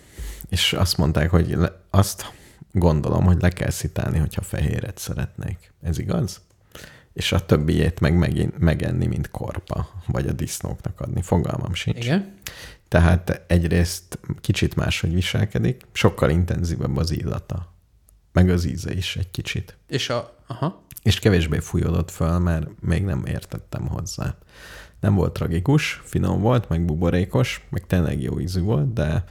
és 0.49 0.73
azt 0.73 0.97
mondták, 0.97 1.29
hogy 1.29 1.49
le- 1.49 1.79
azt 1.89 2.31
gondolom, 2.71 3.23
hogy 3.25 3.41
le 3.41 3.49
kell 3.49 3.69
szitálni, 3.69 4.17
hogyha 4.19 4.41
fehéret 4.41 4.97
szeretnék. 4.97 5.73
Ez 5.81 5.97
igaz? 5.99 6.41
És 7.15 7.31
a 7.31 7.45
többiét 7.45 7.99
meg 7.99 8.17
megint 8.17 8.57
megenni, 8.57 9.05
mint 9.05 9.31
korpa, 9.31 9.89
vagy 10.07 10.27
a 10.27 10.31
disznóknak 10.31 11.01
adni. 11.01 11.21
Fogalmam 11.21 11.73
sincs. 11.73 12.05
Igen. 12.05 12.33
Tehát 12.87 13.41
egyrészt 13.47 14.19
kicsit 14.41 14.75
máshogy 14.75 15.13
viselkedik, 15.13 15.85
sokkal 15.91 16.29
intenzívebb 16.29 16.97
az 16.97 17.11
illata, 17.11 17.73
meg 18.31 18.49
az 18.49 18.65
íze 18.65 18.93
is 18.93 19.15
egy 19.15 19.31
kicsit. 19.31 19.77
És 19.87 20.09
a... 20.09 20.37
Aha. 20.47 20.83
És 21.03 21.19
kevésbé 21.19 21.59
fújódott 21.59 22.11
föl, 22.11 22.39
mert 22.39 22.67
még 22.81 23.03
nem 23.03 23.25
értettem 23.25 23.87
hozzá. 23.87 24.35
Nem 24.99 25.15
volt 25.15 25.33
tragikus, 25.33 26.01
finom 26.03 26.41
volt, 26.41 26.69
meg 26.69 26.85
buborékos, 26.85 27.67
meg 27.69 27.85
tényleg 27.85 28.21
jó 28.21 28.39
ízű 28.39 28.61
volt, 28.61 28.93
de 28.93 29.23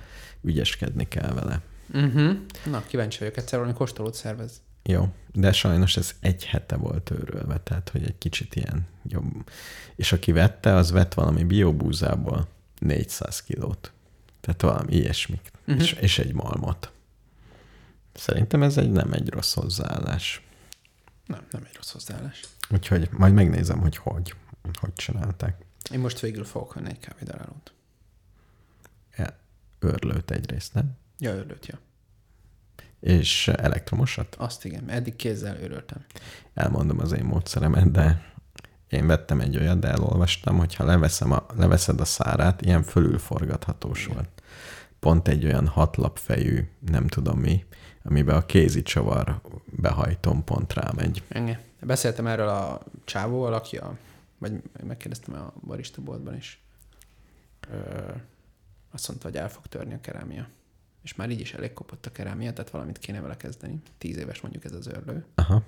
ügyeskedni 0.42 1.08
kell 1.08 1.32
vele. 1.32 1.60
Uh-huh. 1.94 2.36
Na, 2.64 2.82
kíváncsi 2.86 3.18
vagyok 3.18 3.36
egyszer 3.36 3.58
valami 3.58 3.76
kóstolót 3.76 4.14
szervez. 4.14 4.62
Jó, 4.84 5.14
de 5.32 5.52
sajnos 5.52 5.96
ez 5.96 6.14
egy 6.20 6.44
hete 6.44 6.76
volt 6.76 7.10
őrölve, 7.10 7.60
tehát 7.60 7.88
hogy 7.88 8.04
egy 8.04 8.18
kicsit 8.18 8.54
ilyen 8.54 8.86
jobb. 9.02 9.50
És 9.94 10.12
aki 10.12 10.32
vette, 10.32 10.74
az 10.74 10.90
vett 10.90 11.14
valami 11.14 11.44
biobúzából 11.44 12.48
400 12.78 13.42
kilót. 13.42 13.92
Tehát 14.40 14.62
valami 14.62 14.94
ilyesmik. 14.94 15.50
Uh-huh. 15.66 15.82
És, 15.82 15.92
és 15.92 16.18
egy 16.18 16.32
malmot. 16.32 16.92
Szerintem 18.12 18.62
ez 18.62 18.76
egy 18.76 18.90
nem 18.90 19.12
egy 19.12 19.28
rossz 19.28 19.54
hozzáállás. 19.54 20.42
Nem, 21.26 21.46
nem 21.50 21.64
egy 21.68 21.76
rossz 21.76 21.90
hozzáállás. 21.90 22.40
Úgyhogy 22.70 23.08
majd 23.10 23.34
megnézem, 23.34 23.80
hogy 23.80 23.96
hogy, 23.96 24.34
hogy 24.80 24.92
csinálták. 24.92 25.64
Én 25.92 26.00
most 26.00 26.20
végül 26.20 26.44
fogok 26.44 26.74
venni 26.74 26.88
egy 26.88 26.98
kávédarálót. 26.98 27.72
Ja, 29.16 29.38
örlőt 29.78 30.30
egyrészt, 30.30 30.74
nem? 30.74 30.96
Ja, 31.18 31.34
örülött, 31.34 31.66
ja. 31.66 31.78
És 33.04 33.48
elektromosat? 33.48 34.34
Azt 34.38 34.64
igen, 34.64 34.90
eddig 34.90 35.16
kézzel 35.16 35.56
örültem. 35.62 36.04
Elmondom 36.54 36.98
az 36.98 37.12
én 37.12 37.24
módszeremet, 37.24 37.90
de 37.90 38.32
én 38.88 39.06
vettem 39.06 39.40
egy 39.40 39.56
olyat, 39.56 39.78
de 39.78 39.88
elolvastam, 39.88 40.58
hogy 40.58 40.74
ha 40.74 40.84
leveszem 40.84 41.32
a, 41.32 41.46
leveszed 41.56 42.00
a 42.00 42.04
szárát, 42.04 42.62
ilyen 42.62 42.82
fölülforgathatós 42.82 44.06
volt. 44.06 44.28
Pont 44.98 45.28
egy 45.28 45.44
olyan 45.44 45.66
hatlapfejű, 45.66 46.68
nem 46.90 47.06
tudom 47.06 47.38
mi, 47.38 47.64
amiben 48.02 48.36
a 48.36 48.46
kézi 48.46 48.82
csavar 48.82 49.40
behajtom 49.64 50.44
pont 50.44 50.72
rámegy. 50.72 51.22
Ennyi. 51.28 51.56
Beszéltem 51.80 52.26
erről 52.26 52.48
a 52.48 52.80
csávóval, 53.04 53.52
aki 53.54 53.76
a, 53.76 53.96
vagy 54.38 54.62
megkérdeztem 54.86 55.34
a 55.34 55.52
barista 55.66 56.02
boltban 56.02 56.36
is. 56.36 56.62
Ö, 57.70 57.76
azt 58.92 59.08
mondta, 59.08 59.28
hogy 59.28 59.36
el 59.36 59.50
fog 59.50 59.66
törni 59.66 59.94
a 59.94 60.00
kerámia. 60.00 60.48
És 61.04 61.14
már 61.14 61.30
így 61.30 61.40
is 61.40 61.54
elég 61.54 61.72
kopott 61.72 62.06
a 62.06 62.12
kerámia, 62.12 62.52
tehát 62.52 62.70
valamit 62.70 62.98
kéne 62.98 63.20
vele 63.20 63.36
kezdeni. 63.36 63.82
Tíz 63.98 64.16
éves 64.16 64.40
mondjuk 64.40 64.64
ez 64.64 64.72
az 64.72 64.86
örlő. 64.86 65.24
Aha. 65.34 65.62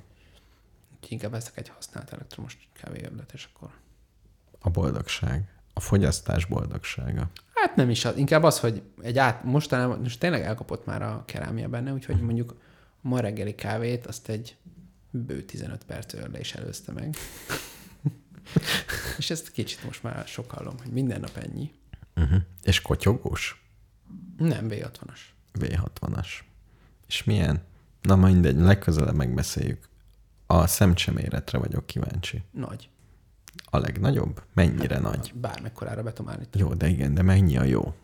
Úgyhogy 0.94 1.12
inkább 1.12 1.30
veszek 1.30 1.56
egy 1.56 1.68
használt 1.68 2.12
elektromos 2.12 2.68
kávéörlőt, 2.72 3.32
és 3.32 3.48
akkor... 3.54 3.70
A 4.60 4.70
boldogság. 4.70 5.54
A 5.72 5.80
fogyasztás 5.80 6.44
boldogsága. 6.44 7.30
Hát 7.54 7.76
nem 7.76 7.90
is 7.90 8.04
az, 8.04 8.16
inkább 8.16 8.42
az, 8.42 8.60
hogy 8.60 8.82
egy 9.02 9.18
át, 9.18 9.44
mostanában, 9.44 9.98
most 9.98 10.20
tényleg 10.20 10.42
elkapott 10.42 10.86
már 10.86 11.02
a 11.02 11.22
kerámia 11.26 11.68
benne, 11.68 11.92
úgyhogy 11.92 12.20
mondjuk 12.20 12.50
a 13.02 13.08
ma 13.08 13.20
reggeli 13.20 13.54
kávét 13.54 14.06
azt 14.06 14.28
egy 14.28 14.56
bő 15.10 15.42
15 15.42 15.84
perc 15.84 16.14
örle 16.14 16.38
is 16.38 16.54
előzte 16.54 16.92
meg. 16.92 17.16
és 19.18 19.30
ezt 19.30 19.50
kicsit 19.50 19.84
most 19.84 20.02
már 20.02 20.26
sokallom, 20.26 20.74
hogy 20.82 20.92
minden 20.92 21.20
nap 21.20 21.36
ennyi. 21.36 21.70
Uh-huh. 22.16 22.40
És 22.62 22.82
kotyogós? 22.82 23.65
Nem, 24.38 24.66
V60-as. 24.70 25.20
V60-as. 25.58 26.28
És 27.06 27.24
milyen? 27.24 27.62
Na 28.02 28.16
mindegy, 28.16 28.56
legközelebb 28.56 29.14
megbeszéljük. 29.14 29.88
A 30.46 30.66
szemcseméretre 30.66 31.58
vagyok 31.58 31.86
kíváncsi. 31.86 32.42
Nagy. 32.50 32.88
A 33.64 33.78
legnagyobb? 33.78 34.42
Mennyire 34.54 34.98
nagy? 34.98 35.32
Bármekkorára 35.34 36.02
be 36.02 36.12
tudom 36.12 36.32
állítani. 36.32 36.64
Jó, 36.64 36.74
de 36.74 36.88
igen, 36.88 37.14
de 37.14 37.22
mennyi 37.22 37.56
a 37.56 37.62
jó? 37.62 37.94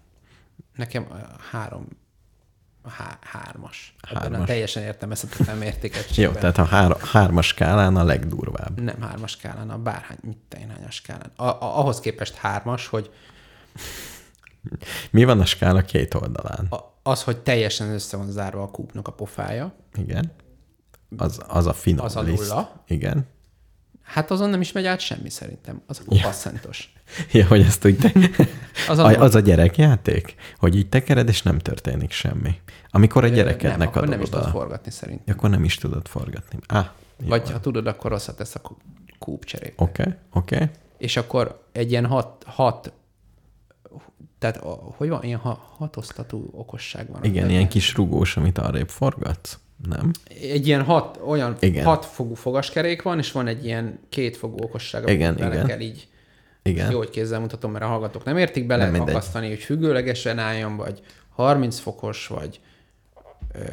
Nekem 0.77 1.07
a 1.11 1.43
három, 1.51 1.87
a 2.83 2.91
há, 2.91 3.19
hármas. 3.21 3.95
Ebben 4.01 4.23
Hármas. 4.23 4.41
a 4.41 4.45
teljesen 4.45 4.83
értelmezhetetlen 4.83 5.57
mértéket. 5.59 6.17
Jó, 6.17 6.31
tehát 6.31 6.59
a 6.59 6.65
hár- 6.65 6.99
hármas 7.01 7.47
skálán 7.47 7.97
a 7.97 8.05
legdurvább. 8.05 8.81
Nem 8.81 9.01
hármas 9.01 9.31
skálán, 9.31 9.71
a 9.71 9.79
bárhány, 9.79 10.19
mit 10.23 10.57
hányas 10.75 10.95
skálán. 10.95 11.33
A, 11.37 11.45
a, 11.45 11.79
ahhoz 11.79 12.01
képest 12.01 12.35
hármas, 12.35 12.87
hogy 12.87 13.11
Mi 15.11 15.25
van 15.25 15.41
a 15.41 15.45
skála 15.45 15.83
két 15.83 16.15
oldalán? 16.15 16.67
a, 16.71 16.77
az, 17.03 17.23
hogy 17.23 17.39
teljesen 17.39 17.91
össze 17.91 18.17
van 18.17 18.31
zárva 18.31 18.63
a 18.63 18.71
kúpnak 18.71 19.09
a 19.09 19.13
pofája, 19.13 19.75
Igen. 19.95 20.33
Az, 21.17 21.41
az 21.49 21.67
a 21.67 21.73
finom 21.73 22.05
Az 22.05 22.17
a 22.17 22.21
liszt. 22.21 22.49
nulla. 22.49 22.85
Igen. 22.87 23.27
hát 24.03 24.31
azon 24.31 24.51
nem 24.51 24.61
is 24.61 24.73
megy 24.73 24.87
át 24.87 25.01
semmi 25.01 25.31
szerintem. 25.31 25.83
Az 25.87 26.03
a 26.07 26.19
passzantos. 26.23 26.93
Ja, 27.33 27.47
hogy 27.47 27.61
ezt 27.61 27.85
úgy 27.85 27.97
te... 27.99 28.13
Az 28.89 28.99
a, 28.99 29.05
az 29.05 29.35
a 29.35 29.41
gyerekjáték, 29.41 30.35
hogy 30.59 30.77
így 30.77 30.89
tekered, 30.89 31.29
és 31.29 31.43
nem 31.43 31.59
történik 31.59 32.11
semmi. 32.11 32.61
Amikor 32.91 33.25
a 33.25 33.27
nem, 33.27 33.35
gyerekednek 33.37 33.89
akkor 33.89 34.09
nem 34.09 34.21
is 34.21 34.29
adod 34.29 34.41
tudod 34.41 34.55
forgatni 34.55 34.91
szerintem. 34.91 35.35
Akkor 35.37 35.51
nem 35.51 35.65
is 35.65 35.75
tudod 35.77 36.09
forgatni. 36.09 36.59
Ah, 36.67 36.87
jó. 37.21 37.29
Vagy 37.29 37.51
ha 37.51 37.61
tudod, 37.61 37.87
akkor 37.87 38.11
rosszat 38.11 38.37
tesz 38.37 38.55
a 38.55 38.61
kú- 38.61 38.81
kúp 39.19 39.45
cserék. 39.45 39.73
Oké, 39.77 40.03
okay, 40.03 40.15
oké. 40.33 40.55
Okay. 40.55 40.69
És 40.99 41.17
akkor 41.17 41.69
egy 41.73 41.91
ilyen 41.91 42.07
hat, 42.07 42.45
hat 42.47 42.93
tehát 44.43 44.57
a- 44.57 44.95
hogy 44.97 45.09
van, 45.09 45.23
ilyen 45.23 45.39
ha, 45.39 45.75
hatosztatú 45.79 46.49
okosság 46.53 47.11
van. 47.11 47.25
Igen, 47.25 47.51
ilyen 47.51 47.69
kis 47.69 47.95
rugós, 47.95 48.37
amit 48.37 48.59
arrébb 48.59 48.89
forgatsz. 48.89 49.59
Nem? 49.89 50.11
Egy 50.41 50.67
ilyen 50.67 50.83
hat, 50.83 51.21
olyan 51.27 51.57
Igen. 51.61 51.85
hat 51.85 52.05
fogú 52.05 52.35
fogaskerék 52.35 53.03
van, 53.03 53.19
és 53.19 53.33
van 53.33 53.47
egy 53.47 53.65
ilyen 53.65 53.99
két 54.09 54.37
fogú 54.37 54.63
okosság, 54.63 55.03
amit 55.03 55.15
Igen, 55.15 55.37
bele 55.37 55.55
igen. 55.55 55.67
kell 55.67 55.81
így 55.81 56.09
Igen. 56.63 56.91
Jó, 56.91 56.99
hogy 56.99 57.11
kézzel 57.11 57.41
mutatom, 57.41 57.73
mert 57.73 57.85
a 57.85 57.89
hallgatók 57.89 58.25
nem 58.25 58.37
értik 58.37 58.67
bele, 58.67 58.91
Nem 58.91 59.01
akasztani, 59.01 59.49
hogy 59.49 59.59
függőlegesen 59.59 60.39
álljon, 60.39 60.77
vagy 60.77 61.01
30 61.29 61.79
fokos, 61.79 62.27
vagy 62.27 62.61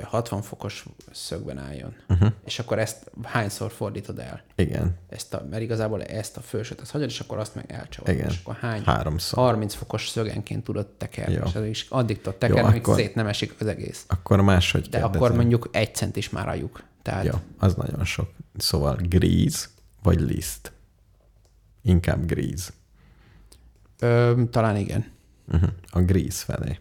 60 0.03 0.41
fokos 0.41 0.85
szögben 1.11 1.57
álljon. 1.57 1.95
Uh-huh. 2.09 2.31
És 2.45 2.59
akkor 2.59 2.79
ezt 2.79 3.11
hányszor 3.23 3.71
fordítod 3.71 4.19
el? 4.19 4.43
Igen. 4.55 4.95
Ezt 5.09 5.33
a, 5.33 5.45
mert 5.49 5.61
igazából 5.61 6.03
ezt 6.03 6.37
a 6.37 6.41
felsőt 6.41 6.81
azt 6.81 6.91
hagyod, 6.91 7.09
és 7.09 7.19
akkor 7.19 7.37
azt 7.37 7.55
meg 7.55 7.71
elcsavarod. 7.71 8.15
Igen. 8.19 8.29
És 8.29 8.39
akkor 8.43 8.55
hány? 8.55 8.81
Háromszor. 8.85 9.37
30 9.39 9.73
fokos 9.73 10.07
szögenként 10.09 10.63
tudod 10.63 10.87
tekerni, 10.87 11.33
Jó. 11.33 11.43
és 11.45 11.55
az 11.55 11.65
is 11.65 11.85
addig 11.89 12.17
tudod 12.21 12.35
tekerni, 12.39 12.67
amíg 12.69 12.79
akkor- 12.81 12.95
szét 12.95 13.15
nem 13.15 13.27
esik 13.27 13.55
az 13.59 13.67
egész. 13.67 14.03
Akkor 14.07 14.41
máshogy 14.41 14.81
De 14.81 14.89
kérdezem. 14.89 15.15
akkor 15.15 15.35
mondjuk 15.35 15.69
egy 15.71 15.95
cent 15.95 16.15
is 16.15 16.29
már 16.29 16.47
a 16.47 16.53
lyuk. 16.53 16.83
Tehát 17.01 17.25
Jó, 17.25 17.33
az 17.57 17.75
nagyon 17.75 18.05
sok. 18.05 18.29
Szóval 18.57 18.95
gríz 19.01 19.69
vagy 20.03 20.19
liszt? 20.19 20.71
Inkább 21.81 22.25
gríz. 22.25 22.73
ö, 23.99 24.41
talán 24.51 24.75
igen. 24.75 25.05
Uh-huh. 25.53 25.69
A 25.89 25.99
gríz 25.99 26.41
felé. 26.41 26.79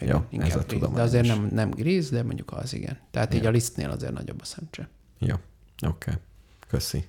Igen 0.00 0.14
Jó, 0.14 0.24
inkább 0.30 0.48
ez 0.48 0.56
a 0.56 0.64
gríz. 0.66 0.80
De 0.94 1.02
azért 1.02 1.26
nem, 1.26 1.48
nem 1.52 1.70
gríz, 1.70 2.10
de 2.10 2.22
mondjuk 2.22 2.52
az 2.52 2.74
igen. 2.74 2.98
Tehát 3.10 3.34
így 3.34 3.46
a 3.46 3.50
lisztnél 3.50 3.90
azért 3.90 4.12
nagyobb 4.12 4.40
a 4.40 4.44
szemcse. 4.44 4.88
Jó, 5.18 5.34
oké. 5.34 5.44
Okay. 5.86 6.14
Köszi. 6.68 7.04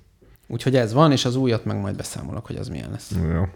Úgyhogy 0.46 0.76
ez 0.76 0.92
van, 0.92 1.12
és 1.12 1.24
az 1.24 1.36
újat 1.36 1.64
meg 1.64 1.80
majd 1.80 1.96
beszámolok, 1.96 2.46
hogy 2.46 2.56
az 2.56 2.68
milyen 2.68 2.90
lesz. 2.90 3.10
Jó. 3.10 3.48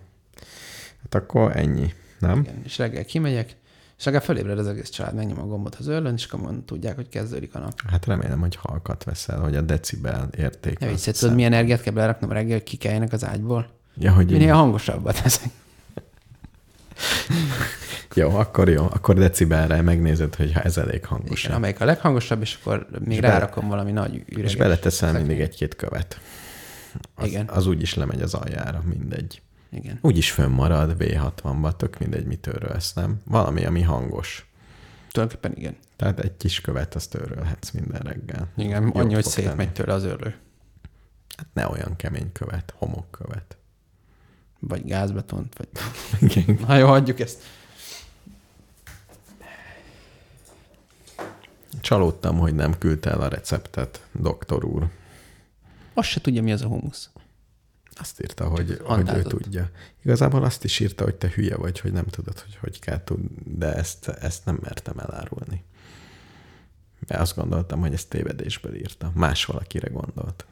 Hát 1.03 1.15
akkor 1.15 1.57
ennyi, 1.57 1.93
nem? 2.19 2.41
Igen, 2.41 2.61
és 2.65 2.79
reggel 2.79 3.05
kimegyek, 3.05 3.57
és 3.99 4.05
legalább 4.05 4.27
felébred 4.27 4.59
az 4.59 4.67
egész 4.67 4.89
család, 4.89 5.15
megnyom 5.15 5.41
a 5.41 5.47
gombot 5.47 5.75
az 5.75 5.87
örlön, 5.87 6.15
és 6.15 6.25
akkor 6.25 6.59
tudják, 6.65 6.95
hogy 6.95 7.09
kezdődik 7.09 7.55
a 7.55 7.59
nap. 7.59 7.81
Hát 7.87 8.07
remélem, 8.07 8.41
hogy 8.41 8.57
halkat 8.57 9.05
veszel, 9.05 9.41
hogy 9.41 9.57
a 9.57 9.61
decibel 9.61 10.29
érték. 10.37 10.79
Viccelj, 10.79 10.97
szem- 10.97 11.15
tudod, 11.15 11.35
milyen 11.35 11.53
energiát 11.53 11.83
kell 11.83 11.93
beleraknom 11.93 12.33
reggel, 12.33 12.53
hogy 12.53 12.63
kikeljenek 12.63 13.13
az 13.13 13.25
ágyból? 13.25 13.71
Ja, 13.99 14.13
hogy 14.13 14.31
Minél 14.31 14.55
hangosabbat 14.55 15.23
teszek. 15.23 15.51
Jó, 18.15 18.37
akkor 18.37 18.69
jó. 18.69 18.85
Akkor 18.85 19.15
decibelre 19.15 19.83
megnézed, 19.83 20.35
hogy 20.35 20.53
ha 20.53 20.61
ez 20.61 20.77
elég 20.77 21.05
hangos. 21.05 21.45
Igen, 21.45 21.57
amelyik 21.57 21.81
a 21.81 21.85
leghangosabb, 21.85 22.41
és 22.41 22.59
akkor 22.61 22.87
még 23.05 23.17
És 23.17 23.23
rárakom 23.23 23.69
valami 23.69 23.93
nagy 23.93 24.23
üreges. 24.29 24.53
És 24.53 24.59
beleteszel 24.59 25.09
szekrény. 25.09 25.27
mindig 25.27 25.45
egy-két 25.45 25.77
követ. 25.77 26.21
Az, 27.15 27.27
Igen. 27.27 27.49
Az 27.49 27.67
úgyis 27.67 27.95
lemegy 27.95 28.21
az 28.21 28.35
aljára, 28.35 28.83
mindegy. 28.85 29.43
Igen. 29.71 29.99
Úgyis 30.03 30.31
fönnmarad 30.31 30.97
V60-ba, 30.99 31.77
tök 31.77 31.99
mindegy, 31.99 32.25
mit 32.27 32.41
törölsz, 32.41 32.93
nem? 32.93 33.21
Valami, 33.25 33.65
ami 33.65 33.83
hangos. 33.83 34.49
Tulajdonképpen 35.13 35.59
igen. 35.59 35.77
Tehát 35.97 36.21
egy 36.21 36.37
kis 36.37 36.61
követ 36.61 36.95
azt 36.95 37.11
törölhetsz 37.11 37.71
minden 37.71 38.01
reggel. 38.01 38.49
Igen, 38.57 38.83
Jót 38.83 38.97
annyi, 38.97 39.15
hogy 39.15 39.25
szétmegy 39.25 39.73
tőle 39.73 39.93
az 39.93 40.05
örlő. 40.05 40.35
Hát 41.37 41.47
ne 41.53 41.69
olyan 41.69 41.97
kemény 41.97 42.33
követ, 42.33 42.75
homokkövet. 42.77 43.57
Vagy 44.69 44.85
gázbetont, 44.85 45.57
vagy... 45.57 45.69
Igen. 46.31 46.59
Na 46.67 46.77
jó, 46.77 46.87
hagyjuk 46.87 47.21
ezt. 47.21 47.43
Csalódtam, 51.81 52.39
hogy 52.39 52.55
nem 52.55 52.79
küldte 52.79 53.11
el 53.11 53.21
a 53.21 53.29
receptet, 53.29 54.07
doktor 54.13 54.65
úr. 54.65 54.91
Azt 55.95 56.09
se 56.09 56.21
tudja, 56.21 56.43
mi 56.43 56.53
az 56.53 56.63
a 56.63 56.67
humusz. 56.67 57.11
Azt 57.95 58.21
írta, 58.21 58.49
hogy, 58.49 58.81
hogy 58.85 59.09
ő 59.09 59.23
tudja. 59.23 59.71
Igazából 60.03 60.45
azt 60.45 60.65
is 60.65 60.81
írta, 60.81 61.05
hogy 61.05 61.15
te 61.15 61.31
hülye 61.35 61.57
vagy, 61.57 61.81
hogy 61.81 61.93
nem 61.93 62.07
tudod, 62.07 62.41
hogy 62.41 62.57
hogy 62.57 62.79
kell 62.79 63.05
tudni, 63.05 63.29
de 63.45 63.75
ezt, 63.75 64.09
ezt 64.09 64.45
nem 64.45 64.59
mertem 64.63 64.99
elárulni. 64.99 65.65
Mert 67.09 67.21
azt 67.21 67.37
gondoltam, 67.37 67.81
hogy 67.81 67.93
ezt 67.93 68.09
tévedésből 68.09 68.75
írta. 68.75 69.13
Más 69.15 69.45
valakire 69.45 69.89
gondolt. 69.89 70.45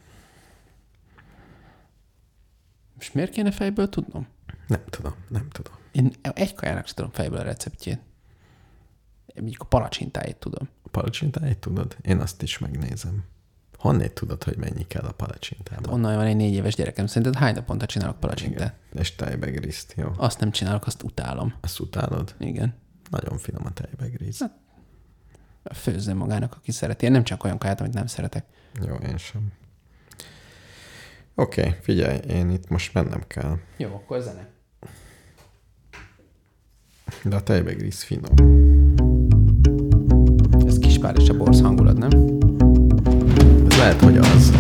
És 3.03 3.13
miért 3.13 3.31
kéne 3.31 3.51
fejből 3.51 3.89
tudnom? 3.89 4.27
Nem 4.67 4.83
tudom, 4.91 5.15
nem 5.29 5.49
tudom. 5.49 5.73
Én 5.93 6.13
egy 6.23 6.55
kajának 6.55 6.87
sem 6.87 6.95
tudom 6.95 7.11
fejből 7.11 7.39
a 7.39 7.43
receptjét. 7.43 8.01
Mondjuk 9.35 9.63
a 9.63 9.65
palacsintáit 9.65 10.37
tudom. 10.37 10.69
A 10.83 10.89
palacsintáit 10.89 11.59
tudod? 11.59 11.97
Én 12.03 12.19
azt 12.19 12.43
is 12.43 12.59
megnézem. 12.59 13.25
Honnét 13.79 14.13
tudod, 14.13 14.45
hogy 14.45 14.57
mennyi 14.57 14.87
kell 14.87 15.03
a 15.03 15.13
palacsintában? 15.13 15.93
Onnan 15.93 16.17
van 16.17 16.27
egy 16.27 16.37
négy 16.37 16.55
éves 16.55 16.75
gyerekem. 16.75 17.07
Szerinted 17.07 17.41
hány 17.41 17.55
naponta 17.55 17.87
csinálok 17.87 18.21
palacsintát? 18.21 18.75
És 18.93 19.15
tejbegriszt, 19.15 19.95
jó? 19.97 20.13
Azt 20.17 20.41
nem 20.41 20.51
csinálok, 20.51 20.87
azt 20.87 21.03
utálom. 21.03 21.55
Azt 21.61 21.81
utálod? 21.81 22.35
Igen. 22.39 22.75
Nagyon 23.11 23.39
finom 23.39 23.67
a 23.67 23.73
tejbegriszt. 23.73 24.51
Főzzön 25.75 26.17
magának, 26.17 26.55
aki 26.55 26.73
szereti. 26.73 27.05
Én 27.05 27.13
nem 27.13 27.25
csak 27.25 27.45
olyan 27.45 27.59
kaját, 27.59 27.81
amit 27.81 27.95
nem 27.95 28.07
szeretek. 28.07 28.45
Jó, 28.87 28.95
én 28.95 29.17
sem. 29.17 29.53
Oké, 31.35 31.61
okay, 31.61 31.75
figyelj, 31.81 32.19
én 32.29 32.51
itt 32.51 32.69
most 32.69 32.95
mennem 32.95 33.21
kell. 33.27 33.57
Jó, 33.77 33.89
akkor 33.89 34.21
zene. 34.21 34.49
De 37.25 37.37
a 37.37 37.43
tejbegríz 37.43 38.03
finom. 38.03 38.35
Ez 40.67 40.79
kispár 40.79 41.17
és 41.19 41.29
a 41.29 41.37
borsz 41.37 41.61
hangulat, 41.61 41.99
nem? 41.99 42.11
Ez 43.69 43.77
lehet, 43.77 44.01
hogy 44.01 44.17
az. 44.17 44.53